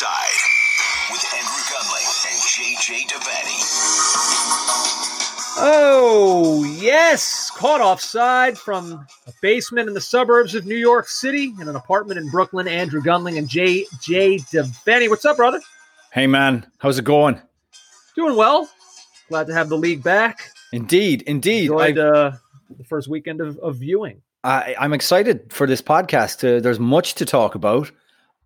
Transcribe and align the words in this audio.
Offside 0.00 1.10
with 1.10 1.24
Andrew 1.34 1.62
Gunling 1.72 2.26
and 2.30 2.38
JJ 2.40 3.08
Devaney. 3.08 3.58
Oh, 5.56 6.64
yes. 6.78 7.50
Caught 7.50 7.80
offside 7.80 8.56
from 8.56 9.04
a 9.26 9.32
basement 9.42 9.88
in 9.88 9.94
the 9.94 10.00
suburbs 10.00 10.54
of 10.54 10.66
New 10.66 10.76
York 10.76 11.08
City 11.08 11.52
in 11.60 11.68
an 11.68 11.74
apartment 11.74 12.20
in 12.20 12.30
Brooklyn. 12.30 12.68
Andrew 12.68 13.02
Gunling 13.02 13.38
and 13.38 13.48
JJ 13.48 14.48
Devaney. 14.52 15.08
What's 15.08 15.24
up, 15.24 15.36
brother? 15.36 15.60
Hey, 16.12 16.28
man. 16.28 16.64
How's 16.78 17.00
it 17.00 17.04
going? 17.04 17.40
Doing 18.14 18.36
well. 18.36 18.70
Glad 19.28 19.48
to 19.48 19.54
have 19.54 19.68
the 19.68 19.78
league 19.78 20.04
back. 20.04 20.52
Indeed. 20.72 21.22
Indeed. 21.22 21.72
Enjoyed 21.72 21.98
uh, 21.98 22.32
the 22.76 22.84
first 22.84 23.08
weekend 23.08 23.40
of, 23.40 23.58
of 23.58 23.76
viewing. 23.76 24.22
I, 24.44 24.76
I'm 24.78 24.92
excited 24.92 25.52
for 25.52 25.66
this 25.66 25.82
podcast. 25.82 26.46
Uh, 26.46 26.60
there's 26.60 26.78
much 26.78 27.16
to 27.16 27.24
talk 27.24 27.56
about. 27.56 27.90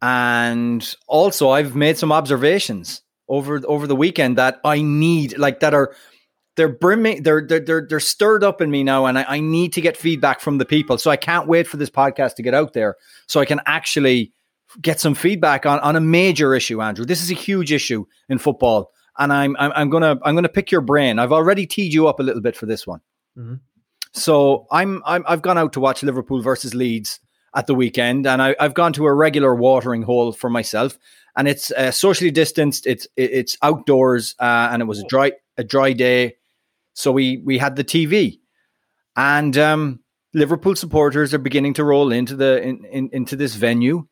And 0.02 0.96
also, 1.06 1.50
I've 1.50 1.76
made 1.76 1.96
some 1.96 2.10
observations 2.10 3.02
over 3.28 3.62
over 3.66 3.86
the 3.86 3.94
weekend 3.96 4.36
that 4.36 4.60
I 4.64 4.82
need, 4.82 5.38
like 5.38 5.60
that 5.60 5.74
are 5.74 5.94
they're 6.56 6.68
brimming, 6.68 7.22
they're 7.22 7.46
they're 7.46 7.60
they're, 7.60 7.86
they're 7.88 8.00
stirred 8.00 8.42
up 8.42 8.60
in 8.60 8.68
me 8.70 8.82
now, 8.82 9.06
and 9.06 9.16
I, 9.16 9.24
I 9.28 9.40
need 9.40 9.72
to 9.74 9.80
get 9.80 9.96
feedback 9.96 10.40
from 10.40 10.58
the 10.58 10.64
people. 10.64 10.98
So 10.98 11.10
I 11.10 11.16
can't 11.16 11.46
wait 11.46 11.68
for 11.68 11.76
this 11.76 11.88
podcast 11.88 12.34
to 12.34 12.42
get 12.42 12.52
out 12.52 12.72
there, 12.72 12.96
so 13.28 13.40
I 13.40 13.44
can 13.44 13.60
actually 13.64 14.32
get 14.80 14.98
some 14.98 15.14
feedback 15.14 15.66
on 15.66 15.78
on 15.80 15.94
a 15.94 16.00
major 16.00 16.52
issue. 16.52 16.82
Andrew, 16.82 17.04
this 17.04 17.22
is 17.22 17.30
a 17.30 17.34
huge 17.34 17.72
issue 17.72 18.04
in 18.28 18.38
football, 18.38 18.90
and 19.18 19.32
I'm 19.32 19.56
I'm, 19.56 19.72
I'm 19.76 19.88
gonna 19.88 20.18
I'm 20.24 20.34
gonna 20.34 20.48
pick 20.48 20.72
your 20.72 20.80
brain. 20.80 21.20
I've 21.20 21.32
already 21.32 21.64
teed 21.64 21.94
you 21.94 22.08
up 22.08 22.18
a 22.18 22.24
little 22.24 22.42
bit 22.42 22.56
for 22.56 22.66
this 22.66 22.88
one. 22.88 23.00
Mhm. 23.38 23.60
So 24.14 24.66
I'm, 24.70 25.00
I'm 25.06 25.24
I've 25.28 25.42
gone 25.42 25.58
out 25.58 25.72
to 25.74 25.80
watch 25.80 26.02
Liverpool 26.02 26.42
versus 26.42 26.74
Leeds 26.74 27.20
at 27.54 27.66
the 27.66 27.74
weekend, 27.74 28.26
and 28.26 28.40
I, 28.40 28.56
I've 28.58 28.74
gone 28.74 28.92
to 28.94 29.06
a 29.06 29.12
regular 29.12 29.54
watering 29.54 30.02
hole 30.02 30.32
for 30.32 30.48
myself, 30.48 30.98
and 31.36 31.46
it's 31.46 31.70
uh, 31.72 31.90
socially 31.90 32.30
distanced. 32.30 32.86
It's 32.86 33.06
it's 33.16 33.56
outdoors, 33.62 34.34
uh, 34.38 34.68
and 34.72 34.80
it 34.80 34.86
was 34.86 35.00
a 35.00 35.06
dry 35.06 35.32
a 35.56 35.64
dry 35.64 35.92
day, 35.92 36.36
so 36.94 37.12
we 37.12 37.42
we 37.44 37.58
had 37.58 37.76
the 37.76 37.84
TV, 37.84 38.40
and 39.16 39.56
um, 39.58 40.00
Liverpool 40.34 40.76
supporters 40.76 41.34
are 41.34 41.38
beginning 41.38 41.74
to 41.74 41.84
roll 41.84 42.10
into 42.10 42.36
the 42.36 42.62
in, 42.62 42.84
in, 42.86 43.10
into 43.12 43.36
this 43.36 43.54
venue, 43.54 44.06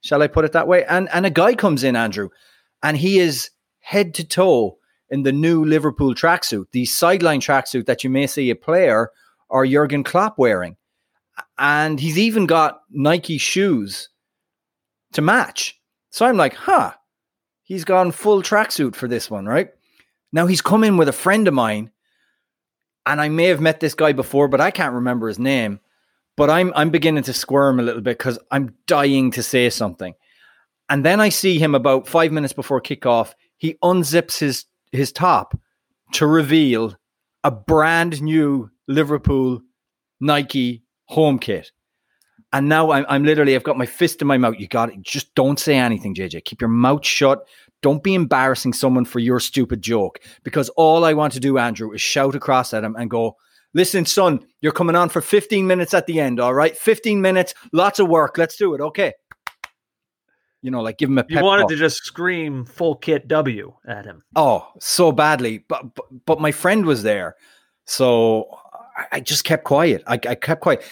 shall 0.00 0.22
I 0.22 0.26
put 0.26 0.44
it 0.44 0.52
that 0.52 0.68
way? 0.68 0.84
And 0.84 1.08
and 1.10 1.24
a 1.24 1.30
guy 1.30 1.54
comes 1.54 1.84
in, 1.84 1.96
Andrew, 1.96 2.30
and 2.82 2.96
he 2.96 3.18
is 3.18 3.50
head 3.80 4.14
to 4.14 4.24
toe 4.24 4.78
in 5.08 5.22
the 5.22 5.32
new 5.32 5.64
Liverpool 5.64 6.14
tracksuit, 6.14 6.66
the 6.72 6.86
sideline 6.86 7.40
tracksuit 7.40 7.86
that 7.86 8.02
you 8.02 8.10
may 8.10 8.26
see 8.26 8.50
a 8.50 8.56
player 8.56 9.10
or 9.48 9.66
Jurgen 9.66 10.02
Klopp 10.02 10.38
wearing. 10.38 10.76
And 11.58 11.98
he's 11.98 12.18
even 12.18 12.46
got 12.46 12.80
Nike 12.90 13.38
shoes 13.38 14.08
to 15.12 15.22
match. 15.22 15.78
So 16.10 16.26
I'm 16.26 16.36
like, 16.36 16.54
huh, 16.54 16.92
he's 17.62 17.84
gone 17.84 18.12
full 18.12 18.42
tracksuit 18.42 18.94
for 18.94 19.08
this 19.08 19.30
one, 19.30 19.46
right? 19.46 19.70
Now 20.32 20.46
he's 20.46 20.62
come 20.62 20.84
in 20.84 20.96
with 20.96 21.08
a 21.08 21.12
friend 21.12 21.46
of 21.46 21.54
mine, 21.54 21.90
and 23.06 23.20
I 23.20 23.28
may 23.28 23.46
have 23.46 23.60
met 23.60 23.80
this 23.80 23.94
guy 23.94 24.12
before, 24.12 24.48
but 24.48 24.60
I 24.60 24.70
can't 24.70 24.94
remember 24.94 25.28
his 25.28 25.38
name. 25.38 25.80
But 26.36 26.48
I'm 26.48 26.72
I'm 26.74 26.90
beginning 26.90 27.24
to 27.24 27.32
squirm 27.34 27.78
a 27.78 27.82
little 27.82 28.00
bit 28.00 28.16
because 28.18 28.38
I'm 28.50 28.74
dying 28.86 29.30
to 29.32 29.42
say 29.42 29.68
something. 29.68 30.14
And 30.88 31.04
then 31.04 31.20
I 31.20 31.28
see 31.28 31.58
him 31.58 31.74
about 31.74 32.08
five 32.08 32.32
minutes 32.32 32.52
before 32.52 32.80
kickoff. 32.80 33.34
He 33.58 33.76
unzips 33.84 34.38
his 34.38 34.64
his 34.92 35.12
top 35.12 35.58
to 36.12 36.26
reveal 36.26 36.96
a 37.44 37.50
brand 37.50 38.22
new 38.22 38.70
Liverpool 38.88 39.62
Nike 40.20 40.84
home 41.12 41.38
kit. 41.38 41.70
And 42.54 42.68
now 42.68 42.90
I'm, 42.90 43.06
I'm 43.08 43.24
literally, 43.24 43.54
I've 43.54 43.62
got 43.62 43.78
my 43.78 43.86
fist 43.86 44.20
in 44.20 44.28
my 44.28 44.36
mouth. 44.36 44.56
You 44.58 44.68
got 44.68 44.90
it. 44.90 45.00
Just 45.00 45.34
don't 45.34 45.58
say 45.58 45.76
anything, 45.76 46.14
JJ. 46.14 46.44
Keep 46.44 46.60
your 46.60 46.68
mouth 46.68 47.04
shut. 47.04 47.46
Don't 47.80 48.02
be 48.02 48.14
embarrassing 48.14 48.74
someone 48.74 49.04
for 49.04 49.18
your 49.20 49.40
stupid 49.40 49.80
joke. 49.82 50.20
Because 50.44 50.68
all 50.70 51.04
I 51.04 51.14
want 51.14 51.32
to 51.32 51.40
do, 51.40 51.56
Andrew, 51.58 51.92
is 51.92 52.00
shout 52.02 52.34
across 52.34 52.74
at 52.74 52.84
him 52.84 52.94
and 52.96 53.08
go, 53.08 53.36
listen, 53.74 54.04
son, 54.04 54.40
you're 54.60 54.72
coming 54.72 54.96
on 54.96 55.08
for 55.08 55.22
15 55.22 55.66
minutes 55.66 55.94
at 55.94 56.06
the 56.06 56.20
end. 56.20 56.40
All 56.40 56.52
right. 56.54 56.76
15 56.76 57.20
minutes, 57.22 57.54
lots 57.72 57.98
of 57.98 58.08
work. 58.08 58.36
Let's 58.36 58.56
do 58.56 58.74
it. 58.74 58.80
Okay. 58.80 59.14
You 60.60 60.70
know, 60.70 60.80
like 60.82 60.98
give 60.98 61.08
him 61.08 61.18
a 61.18 61.24
You 61.28 61.42
wanted 61.42 61.62
talk. 61.62 61.70
to 61.70 61.76
just 61.76 62.04
scream 62.04 62.64
full 62.64 62.94
kit 62.96 63.26
W 63.28 63.74
at 63.88 64.04
him. 64.04 64.22
Oh, 64.36 64.68
so 64.78 65.10
badly. 65.10 65.64
But 65.68 65.94
but, 65.94 66.04
but 66.26 66.40
my 66.40 66.52
friend 66.52 66.84
was 66.86 67.02
there. 67.02 67.34
So 67.86 68.46
I, 69.12 69.20
just 69.20 69.44
kept 69.44 69.64
quiet. 69.64 70.02
I, 70.06 70.14
I 70.14 70.34
kept 70.34 70.60
quiet. 70.60 70.82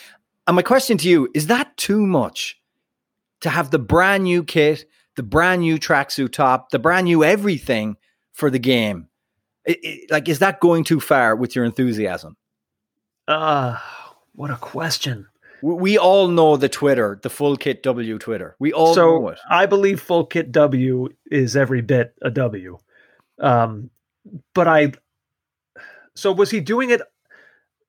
And 0.47 0.57
my 0.57 0.63
question 0.63 0.99
to 0.99 1.09
you 1.09 1.29
is 1.35 1.47
that 1.49 1.77
too 1.77 2.07
much 2.07 2.61
to 3.41 3.51
have 3.51 3.71
the 3.71 3.79
brand 3.79 4.25
new 4.25 4.43
kit, 4.45 4.85
the 5.17 5.23
brand 5.23 5.63
new 5.63 5.79
tracksuit 5.79 6.33
top, 6.33 6.71
the 6.71 6.79
brand 6.79 7.05
new 7.05 7.23
everything 7.25 7.97
for 8.33 8.51
the 8.51 8.59
game? 8.59 9.09
I- 9.69 9.77
I- 9.85 10.01
like, 10.11 10.29
is 10.29 10.39
that 10.41 10.61
going 10.61 10.85
too 10.85 11.01
far 11.01 11.37
with 11.37 11.55
your 11.55 11.65
enthusiasm? 11.65 12.37
Uh, 13.29 13.79
what 14.35 14.51
a 14.51 14.57
question. 14.57 15.27
We, 15.63 15.99
all 15.99 16.29
know 16.29 16.57
the 16.57 16.71
Twitter, 16.71 17.21
the 17.23 17.29
full 17.29 17.55
kit 17.57 17.83
W 17.83 18.19
Twitter. 18.19 18.57
We 18.59 18.73
all 18.73 18.95
know 19.21 19.29
it. 19.29 19.39
I 19.51 19.67
believe 19.67 20.01
full 20.01 20.25
kit 20.25 20.51
W 20.53 21.11
is 21.31 21.55
every 21.55 21.83
bit 21.83 22.15
a 22.23 22.31
W. 22.31 22.79
Um, 23.39 23.91
but 24.55 24.67
I, 24.67 24.93
so 26.15 26.33
was 26.33 26.51
he 26.51 26.61
doing 26.61 26.89
it? 26.91 27.03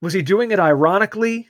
Was 0.01 0.13
he 0.13 0.21
doing 0.21 0.51
it 0.51 0.59
ironically, 0.59 1.49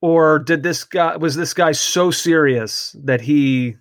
or 0.00 0.38
did 0.38 0.62
this 0.62 0.84
guy 0.84 1.16
was 1.16 1.36
this 1.36 1.54
guy 1.54 1.72
so 1.72 2.10
serious 2.10 2.94
that 3.04 3.20
he 3.20 3.76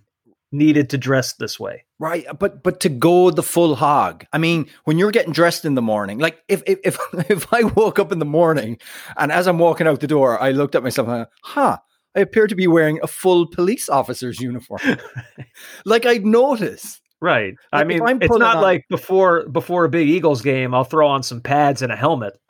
needed 0.52 0.90
to 0.92 0.98
dress 0.98 1.34
this 1.34 1.60
way? 1.60 1.86
Right, 2.00 2.26
uh, 2.28 2.34
but 2.34 2.64
but 2.64 2.80
to 2.82 2.90
go 2.90 3.30
the 3.32 3.44
full 3.44 3.76
hog. 3.76 4.26
I 4.32 4.38
mean, 4.38 4.68
when 4.86 4.98
you're 4.98 5.12
getting 5.12 5.34
dressed 5.34 5.66
in 5.66 5.76
the 5.76 5.82
morning, 5.82 6.20
like 6.20 6.40
if 6.48 6.62
if 6.68 6.80
if, 6.84 6.98
if 7.30 7.54
I 7.54 7.64
woke 7.64 8.00
up 8.00 8.12
in 8.12 8.20
the 8.20 8.26
morning 8.26 8.78
and 9.18 9.32
as 9.32 9.48
I'm 9.48 9.60
walking 9.60 9.88
out 9.88 10.00
the 10.00 10.08
door, 10.08 10.42
I 10.42 10.52
looked 10.52 10.76
at 10.76 10.84
myself 10.84 11.08
and 11.08 11.22
I, 11.24 11.26
huh, 11.44 11.78
I 12.16 12.20
appear 12.22 12.48
to 12.48 12.56
be 12.56 12.68
wearing 12.68 13.00
a 13.04 13.08
full 13.08 13.48
police 13.48 13.90
officer's 13.90 14.40
uniform. 14.40 14.80
like 15.86 16.06
I'd 16.06 16.26
notice. 16.26 17.02
Right. 17.22 17.56
I 17.74 17.84
Like, 17.84 17.96
if 17.96 18.02
mean, 18.02 18.18
it's 18.22 18.38
not 18.38 18.58
on- 18.58 18.64
like 18.64 18.86
before 18.90 19.50
before 19.50 19.84
a 19.84 19.90
big 19.90 20.08
Eagles 20.08 20.42
game. 20.42 20.74
I'll 20.74 20.86
throw 20.86 21.08
on 21.08 21.22
some 21.24 21.42
pads 21.42 21.82
and 21.82 21.92
a 21.92 21.96
helmet. 21.98 22.34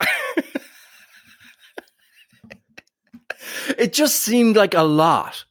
It 3.78 3.92
just 3.92 4.16
seemed 4.20 4.56
like 4.56 4.74
a 4.74 4.82
lot. 4.82 5.44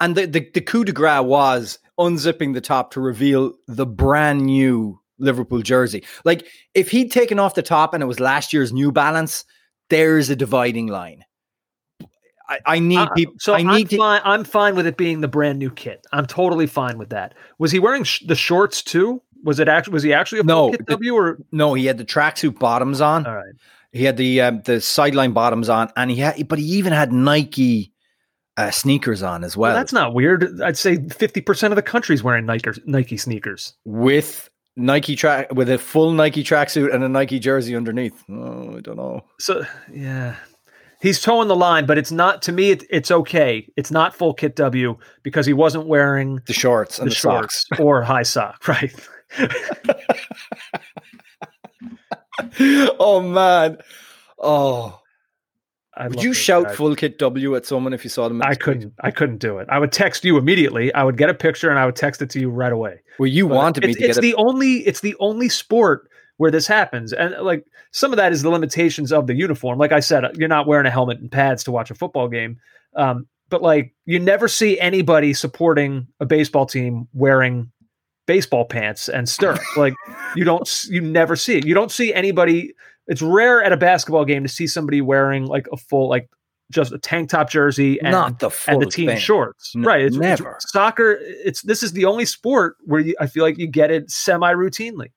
And 0.00 0.16
the, 0.16 0.26
the, 0.26 0.48
the 0.54 0.60
coup 0.60 0.84
de 0.84 0.92
grace 0.92 1.22
was 1.22 1.78
unzipping 1.98 2.54
the 2.54 2.60
top 2.60 2.90
to 2.92 3.00
reveal 3.00 3.52
the 3.68 3.86
brand 3.86 4.40
new 4.46 4.98
Liverpool 5.18 5.60
jersey. 5.60 6.02
Like 6.24 6.46
if 6.74 6.90
he'd 6.90 7.12
taken 7.12 7.38
off 7.38 7.54
the 7.54 7.62
top 7.62 7.92
and 7.92 8.02
it 8.02 8.06
was 8.06 8.20
last 8.20 8.52
year's 8.52 8.72
New 8.72 8.90
Balance, 8.92 9.44
there's 9.90 10.30
a 10.30 10.36
dividing 10.36 10.86
line. 10.86 11.24
I, 12.48 12.58
I 12.66 12.78
need 12.78 12.98
Uh, 12.98 13.10
people. 13.10 13.34
So 13.38 13.52
I 13.54 13.58
I'm 13.58 13.84
to. 13.86 13.96
fine. 13.96 14.20
I'm 14.24 14.44
fine 14.44 14.74
with 14.74 14.86
it 14.86 14.96
being 14.96 15.20
the 15.20 15.28
brand 15.28 15.58
new 15.58 15.70
kit. 15.70 16.06
I'm 16.12 16.26
totally 16.26 16.66
fine 16.66 16.98
with 16.98 17.10
that. 17.10 17.34
Was 17.58 17.70
he 17.70 17.78
wearing 17.78 18.02
sh- 18.04 18.24
the 18.26 18.34
shorts 18.34 18.82
too? 18.82 19.22
Was 19.44 19.60
it 19.60 19.68
actually? 19.68 19.92
Was 19.92 20.02
he 20.02 20.12
actually 20.12 20.40
a 20.40 20.44
No, 20.44 20.70
kit 20.70 20.80
the- 20.86 20.92
W 20.94 21.14
or? 21.14 21.38
No, 21.52 21.74
he 21.74 21.86
had 21.86 21.98
the 21.98 22.04
tracksuit 22.04 22.58
bottoms 22.58 23.00
on. 23.00 23.26
All 23.26 23.36
right. 23.36 23.54
He 23.92 24.04
had 24.04 24.16
the 24.16 24.40
um, 24.40 24.62
the 24.64 24.80
sideline 24.80 25.32
bottoms 25.32 25.68
on, 25.68 25.90
and 25.96 26.10
he 26.10 26.16
had, 26.18 26.46
but 26.48 26.58
he 26.58 26.64
even 26.64 26.92
had 26.92 27.12
Nike 27.12 27.92
uh, 28.56 28.70
sneakers 28.70 29.22
on 29.22 29.42
as 29.42 29.56
well. 29.56 29.72
Well, 29.72 29.80
that's 29.80 29.92
not 29.92 30.14
weird. 30.14 30.60
I'd 30.62 30.76
say 30.76 30.98
50 31.08 31.40
percent 31.40 31.72
of 31.72 31.76
the 31.76 31.82
country's 31.82 32.22
wearing 32.22 32.46
Nike 32.46 32.70
Nike 32.86 33.16
sneakers. 33.16 33.74
with 33.84 34.48
Nike 34.76 35.16
track 35.16 35.52
with 35.52 35.68
a 35.68 35.78
full 35.78 36.12
Nike 36.12 36.44
tracksuit 36.44 36.94
and 36.94 37.02
a 37.02 37.08
Nike 37.08 37.38
jersey 37.38 37.74
underneath. 37.74 38.22
Oh, 38.30 38.76
I 38.76 38.80
don't 38.80 38.96
know. 38.96 39.24
So 39.38 39.64
yeah, 39.92 40.36
he's 41.00 41.20
toeing 41.20 41.48
the 41.48 41.56
line, 41.56 41.86
but 41.86 41.98
it's 41.98 42.12
not 42.12 42.42
to 42.42 42.52
me. 42.52 42.70
It, 42.70 42.84
it's 42.90 43.10
okay. 43.10 43.68
It's 43.76 43.90
not 43.90 44.14
full 44.14 44.34
kit 44.34 44.54
W 44.56 44.96
because 45.22 45.46
he 45.46 45.52
wasn't 45.52 45.86
wearing 45.86 46.40
The 46.46 46.52
shorts 46.52 46.98
and 46.98 47.06
the, 47.06 47.10
the, 47.10 47.16
shorts 47.16 47.66
or 47.78 48.02
high 48.02 48.22
sock. 48.22 48.62
Right. 48.68 48.94
oh 52.98 53.20
man. 53.20 53.78
Oh, 54.38 55.00
I 55.94 56.08
would 56.08 56.22
you 56.22 56.32
shout 56.32 56.64
guys. 56.66 56.76
full 56.76 56.94
kit 56.96 57.18
W 57.18 57.56
at 57.56 57.66
someone 57.66 57.92
if 57.92 58.04
you 58.04 58.10
saw 58.10 58.28
them? 58.28 58.40
I 58.42 58.54
couldn't. 58.54 58.94
I 59.00 59.10
couldn't 59.10 59.38
do 59.38 59.58
it. 59.58 59.68
I 59.70 59.78
would 59.78 59.92
text 59.92 60.24
you 60.24 60.38
immediately. 60.38 60.92
I 60.94 61.02
would 61.04 61.16
get 61.16 61.28
a 61.28 61.34
picture 61.34 61.68
and 61.68 61.78
I 61.78 61.86
would 61.86 61.96
text 61.96 62.22
it 62.22 62.30
to 62.30 62.40
you 62.40 62.48
right 62.50 62.72
away. 62.72 63.00
Well, 63.18 63.26
you 63.26 63.48
But 63.48 63.54
wanted 63.56 63.84
me 63.84 63.90
it's, 63.90 63.98
to 63.98 64.04
it's 64.06 64.18
the 64.20 64.30
it. 64.30 64.36
only. 64.38 64.78
It's 64.86 65.00
the 65.00 65.16
only 65.20 65.48
sport 65.48 66.08
where 66.38 66.50
this 66.50 66.66
happens, 66.66 67.12
and 67.12 67.34
like 67.42 67.66
some 67.90 68.12
of 68.12 68.16
that 68.16 68.32
is 68.32 68.40
the 68.42 68.48
limitations 68.50 69.12
of 69.12 69.26
the 69.26 69.34
uniform. 69.34 69.78
Like 69.78 69.92
I 69.92 70.00
said, 70.00 70.24
you're 70.38 70.48
not 70.48 70.66
wearing 70.66 70.86
a 70.86 70.90
helmet 70.90 71.18
and 71.18 71.30
pads 71.30 71.64
to 71.64 71.70
watch 71.72 71.90
a 71.90 71.94
football 71.94 72.28
game, 72.28 72.58
um, 72.96 73.26
but 73.50 73.60
like 73.60 73.94
you 74.06 74.18
never 74.18 74.48
see 74.48 74.80
anybody 74.80 75.34
supporting 75.34 76.06
a 76.18 76.24
baseball 76.24 76.64
team 76.64 77.08
wearing 77.12 77.70
baseball 78.30 78.64
pants 78.64 79.08
and 79.08 79.28
stirrups. 79.28 79.76
like 79.76 79.94
you 80.36 80.44
don't. 80.44 80.84
You 80.88 81.00
never 81.00 81.34
see 81.34 81.56
it. 81.58 81.66
You 81.66 81.74
don't 81.74 81.90
see 81.90 82.14
anybody. 82.14 82.72
It's 83.08 83.22
rare 83.22 83.60
at 83.64 83.72
a 83.72 83.76
basketball 83.76 84.24
game 84.24 84.44
to 84.44 84.48
see 84.48 84.68
somebody 84.68 85.00
wearing 85.00 85.46
like 85.46 85.66
a 85.72 85.76
full 85.76 86.08
like 86.08 86.28
just 86.70 86.92
a 86.92 86.98
tank 86.98 87.28
top 87.28 87.50
jersey 87.50 88.00
and, 88.00 88.12
Not 88.12 88.38
the 88.38 88.50
and 88.68 88.80
the 88.80 88.86
team 88.86 89.08
thing. 89.08 89.18
shorts. 89.18 89.72
N- 89.74 89.82
right. 89.82 90.02
It's, 90.02 90.14
it's- 90.16 90.38
never. 90.38 90.56
soccer. 90.60 91.18
It's 91.20 91.62
this 91.62 91.82
is 91.82 91.92
the 91.92 92.04
only 92.04 92.24
sport 92.24 92.76
where 92.84 93.00
you, 93.00 93.16
I 93.20 93.26
feel 93.26 93.42
like 93.42 93.58
you 93.58 93.66
get 93.66 93.90
it 93.90 94.08
semi 94.12 94.52
routinely, 94.54 95.08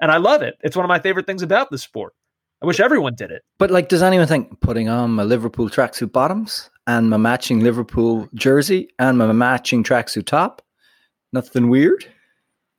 and 0.00 0.10
I 0.10 0.16
love 0.16 0.42
it. 0.42 0.56
It's 0.62 0.74
one 0.74 0.84
of 0.84 0.88
my 0.88 0.98
favorite 0.98 1.24
things 1.26 1.42
about 1.42 1.70
the 1.70 1.78
sport. 1.78 2.14
I 2.60 2.66
wish 2.66 2.80
everyone 2.80 3.14
did 3.14 3.30
it. 3.30 3.42
But 3.58 3.70
like, 3.70 3.88
does 3.88 4.02
anyone 4.02 4.26
think 4.26 4.58
putting 4.60 4.88
on 4.88 5.10
my 5.12 5.22
Liverpool 5.22 5.68
tracksuit 5.70 6.10
bottoms 6.10 6.68
and 6.88 7.08
my 7.10 7.16
matching 7.18 7.60
Liverpool 7.60 8.28
jersey 8.34 8.88
and 8.98 9.16
my 9.18 9.30
matching 9.30 9.84
tracksuit 9.84 10.26
top? 10.26 10.62
Nothing 11.32 11.68
weird. 11.68 12.06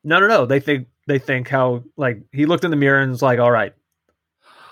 No, 0.07 0.19
no, 0.21 0.27
no. 0.27 0.45
They 0.45 0.61
think 0.61 0.87
they 1.05 1.19
think 1.19 1.49
how 1.49 1.83
like 1.97 2.21
he 2.31 2.45
looked 2.45 2.63
in 2.63 2.71
the 2.71 2.77
mirror 2.77 3.01
and 3.01 3.11
was 3.11 3.21
like, 3.21 3.39
"All 3.39 3.51
right, 3.51 3.73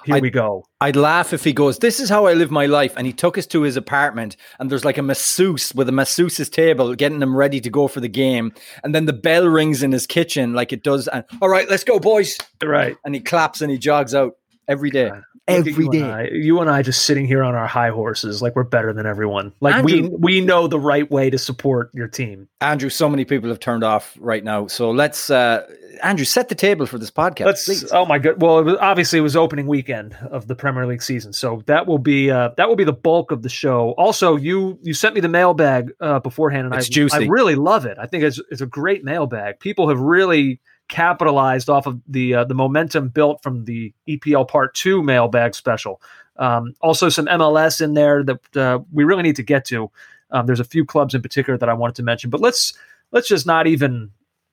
here 0.06 0.16
I- 0.16 0.20
we 0.20 0.30
go." 0.30 0.64
I'd 0.80 0.96
laugh 0.96 1.34
if 1.34 1.44
he 1.44 1.52
goes, 1.52 1.80
This 1.80 2.00
is 2.00 2.10
how 2.10 2.28
I 2.28 2.34
live 2.34 2.52
my 2.52 2.68
life. 2.68 2.94
And 2.96 3.08
he 3.08 3.12
took 3.14 3.38
us 3.40 3.46
to 3.48 3.64
his 3.64 3.76
apartment, 3.76 4.38
and 4.60 4.70
there's 4.70 4.86
like 4.86 4.98
a 5.00 5.02
masseuse 5.02 5.74
with 5.74 5.90
a 5.90 5.92
masseuse's 5.92 6.48
table 6.50 6.94
getting 6.96 7.22
him 7.22 7.36
ready 7.36 7.60
to 7.60 7.70
go 7.70 7.88
for 7.88 8.00
the 8.02 8.08
game. 8.08 8.54
And 8.84 8.94
then 8.96 9.06
the 9.08 9.14
bell 9.14 9.48
rings 9.48 9.82
in 9.84 9.92
his 9.92 10.06
kitchen, 10.08 10.54
like 10.54 10.72
it 10.72 10.84
does. 10.84 11.08
And 11.10 11.24
all 11.42 11.50
right, 11.50 11.68
let's 11.70 11.84
go, 11.84 12.00
boys. 12.00 12.38
Right. 12.64 12.96
And 13.04 13.14
he 13.16 13.20
claps 13.22 13.62
and 13.62 13.72
he 13.72 13.78
jogs 13.78 14.14
out 14.16 14.34
every 14.68 14.90
day. 14.92 15.12
God. 15.48 15.58
Look 15.58 15.68
at 15.68 15.72
Every 15.72 15.86
you 15.86 15.92
day. 15.92 16.02
And 16.02 16.12
I, 16.12 16.28
you 16.32 16.60
and 16.62 16.70
I 16.70 16.82
just 16.82 17.04
sitting 17.04 17.26
here 17.28 17.44
on 17.44 17.56
our 17.56 17.68
high 17.68 17.90
horses, 17.90 18.42
like 18.42 18.56
we're 18.56 18.64
better 18.64 18.94
than 18.94 19.06
everyone. 19.06 19.54
Like 19.60 19.84
we 19.84 20.02
we 20.02 20.42
know 20.42 20.68
the 20.68 20.80
right 20.80 21.10
way 21.10 21.30
to 21.30 21.38
support 21.38 21.92
your 21.94 22.08
team. 22.08 22.48
Andrew, 22.62 22.90
so 22.90 23.10
many 23.10 23.26
people 23.26 23.50
have 23.50 23.60
turned 23.60 23.84
off 23.84 24.18
right 24.20 24.44
now. 24.44 24.68
So 24.68 24.92
let's, 24.92 25.30
uh, 25.30 25.68
Andrew, 26.02 26.26
set 26.26 26.50
the 26.50 26.56
table 26.56 26.86
for 26.86 26.98
this 26.98 27.12
podcast. 27.12 27.46
Let's. 27.46 27.66
please. 27.66 27.92
Oh 27.92 28.06
my 28.06 28.18
god. 28.18 28.42
Well, 28.42 28.60
it 28.60 28.64
was, 28.64 28.78
obviously 28.80 29.20
it 29.20 29.24
was 29.24 29.36
opening 29.36 29.68
weekend 29.68 30.16
of 30.30 30.48
the 30.48 30.56
Premier 30.56 30.86
League 30.88 31.04
season, 31.04 31.32
so 31.32 31.62
that 31.68 31.88
will 31.88 32.00
be 32.00 32.32
uh, 32.32 32.50
that 32.58 32.68
will 32.68 32.76
be 32.76 32.84
the 32.84 32.94
bulk 32.94 33.32
of 33.32 33.44
the 33.44 33.50
show. 33.50 33.92
Also, 33.98 34.36
you 34.36 34.80
you 34.82 34.94
sent 34.94 35.16
me 35.16 35.22
the 35.22 35.30
mailbag 35.30 35.94
uh, 36.02 36.20
beforehand, 36.20 36.66
and 36.66 36.76
It's 36.76 36.88
I 36.88 36.90
juicy. 36.90 37.26
I 37.26 37.28
really 37.28 37.56
love 37.56 37.86
it. 37.86 37.98
I 38.00 38.08
think 38.08 38.24
it's 38.24 38.42
it's 38.50 38.62
a 38.62 38.66
great 38.66 39.04
mailbag. 39.04 39.60
People 39.60 39.90
have 39.90 40.00
really 40.00 40.60
capitalized 40.88 41.70
off 41.70 41.88
of 41.88 42.00
the 42.08 42.36
uh, 42.36 42.44
the 42.44 42.54
momentum 42.54 43.10
built 43.10 43.42
from 43.42 43.66
the 43.66 43.94
EPL 44.08 44.48
Part 44.48 44.74
Two 44.76 45.02
mailbag 45.04 45.56
special. 45.56 46.02
Um, 46.38 46.74
also, 46.82 47.10
some 47.10 47.26
MLS 47.28 47.82
in 47.82 47.94
there 47.94 48.24
that 48.24 48.58
uh, 48.58 48.80
we 48.92 49.04
really 49.04 49.24
need 49.24 49.38
to 49.38 49.44
get 49.44 49.66
to. 49.66 49.90
Um, 50.32 50.46
there's 50.46 50.60
a 50.60 50.66
few 50.66 50.86
clubs 50.86 51.14
in 51.14 51.22
particular 51.22 51.58
that 51.58 51.70
I 51.70 51.74
wanted 51.74 51.96
to 51.96 52.04
mention, 52.04 52.30
but 52.30 52.42
let's 52.42 52.74
let's 53.12 53.28
just 53.28 53.46
not 53.46 53.68
even 53.68 54.12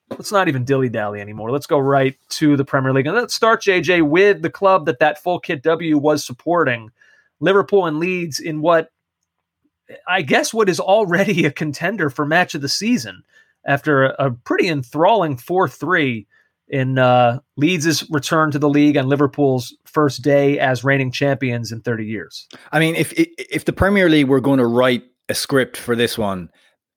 let's 0.09 0.31
not 0.31 0.47
even 0.47 0.63
dilly 0.63 0.89
dally 0.89 1.19
anymore. 1.19 1.51
Let's 1.51 1.67
go 1.67 1.79
right 1.79 2.17
to 2.29 2.55
the 2.55 2.65
Premier 2.65 2.93
League 2.93 3.07
and 3.07 3.15
let's 3.15 3.33
start 3.33 3.61
JJ 3.61 4.07
with 4.07 4.41
the 4.41 4.49
club 4.49 4.85
that 4.85 4.99
that 4.99 5.21
full 5.21 5.39
kit 5.39 5.61
W 5.63 5.97
was 5.97 6.23
supporting, 6.23 6.91
Liverpool 7.39 7.85
and 7.85 7.99
Leeds 7.99 8.39
in 8.39 8.61
what 8.61 8.91
I 10.07 10.21
guess 10.21 10.53
what 10.53 10.69
is 10.69 10.79
already 10.79 11.45
a 11.45 11.51
contender 11.51 12.09
for 12.09 12.25
match 12.25 12.55
of 12.55 12.61
the 12.61 12.69
season 12.69 13.23
after 13.65 14.05
a, 14.05 14.31
pretty 14.31 14.67
enthralling 14.67 15.37
four 15.37 15.67
three 15.67 16.27
in 16.67 16.97
uh, 16.97 17.39
Leeds' 17.57 18.09
return 18.09 18.51
to 18.51 18.59
the 18.59 18.69
league 18.69 18.95
and 18.95 19.07
Liverpool's 19.07 19.75
first 19.85 20.21
day 20.21 20.57
as 20.59 20.83
reigning 20.83 21.11
champions 21.11 21.71
in 21.71 21.81
30 21.81 22.05
years. 22.05 22.47
I 22.71 22.79
mean, 22.79 22.95
if 22.95 23.13
if 23.15 23.65
the 23.65 23.73
Premier 23.73 24.09
League 24.09 24.27
were 24.27 24.41
going 24.41 24.59
to 24.59 24.65
write 24.65 25.03
a 25.29 25.35
script 25.35 25.77
for 25.77 25.95
this 25.95 26.17
one, 26.17 26.49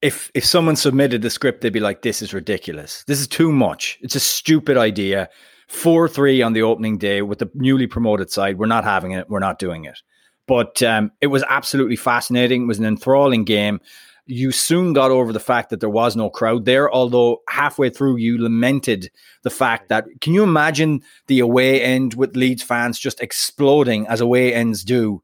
if 0.02 0.30
if 0.34 0.44
someone 0.44 0.76
submitted 0.76 1.22
the 1.22 1.30
script, 1.30 1.60
they'd 1.60 1.72
be 1.72 1.80
like, 1.80 2.02
"This 2.02 2.22
is 2.22 2.32
ridiculous. 2.32 3.04
This 3.06 3.20
is 3.20 3.28
too 3.28 3.52
much. 3.52 3.98
It's 4.00 4.14
a 4.16 4.20
stupid 4.20 4.76
idea." 4.76 5.28
Four 5.68 6.08
three 6.08 6.42
on 6.42 6.52
the 6.52 6.62
opening 6.62 6.96
day 6.96 7.22
with 7.22 7.40
the 7.40 7.50
newly 7.54 7.88
promoted 7.88 8.30
side. 8.30 8.56
We're 8.56 8.66
not 8.66 8.84
having 8.84 9.10
it. 9.10 9.28
We're 9.28 9.40
not 9.40 9.58
doing 9.58 9.84
it. 9.84 10.00
But 10.46 10.80
um, 10.82 11.10
it 11.20 11.26
was 11.26 11.42
absolutely 11.48 11.96
fascinating. 11.96 12.62
It 12.62 12.66
was 12.66 12.78
an 12.78 12.84
enthralling 12.84 13.42
game. 13.42 13.80
You 14.26 14.50
soon 14.50 14.92
got 14.92 15.10
over 15.10 15.32
the 15.32 15.40
fact 15.40 15.70
that 15.70 15.80
there 15.80 15.88
was 15.88 16.16
no 16.16 16.28
crowd 16.28 16.64
there, 16.64 16.92
although 16.92 17.42
halfway 17.48 17.90
through 17.90 18.16
you 18.16 18.42
lamented 18.42 19.10
the 19.42 19.50
fact 19.50 19.88
that 19.88 20.04
can 20.20 20.34
you 20.34 20.42
imagine 20.42 21.02
the 21.28 21.38
away 21.38 21.80
end 21.80 22.14
with 22.14 22.36
Leeds 22.36 22.62
fans 22.62 22.98
just 22.98 23.20
exploding 23.20 24.06
as 24.08 24.20
away 24.20 24.52
ends 24.52 24.82
do 24.82 25.22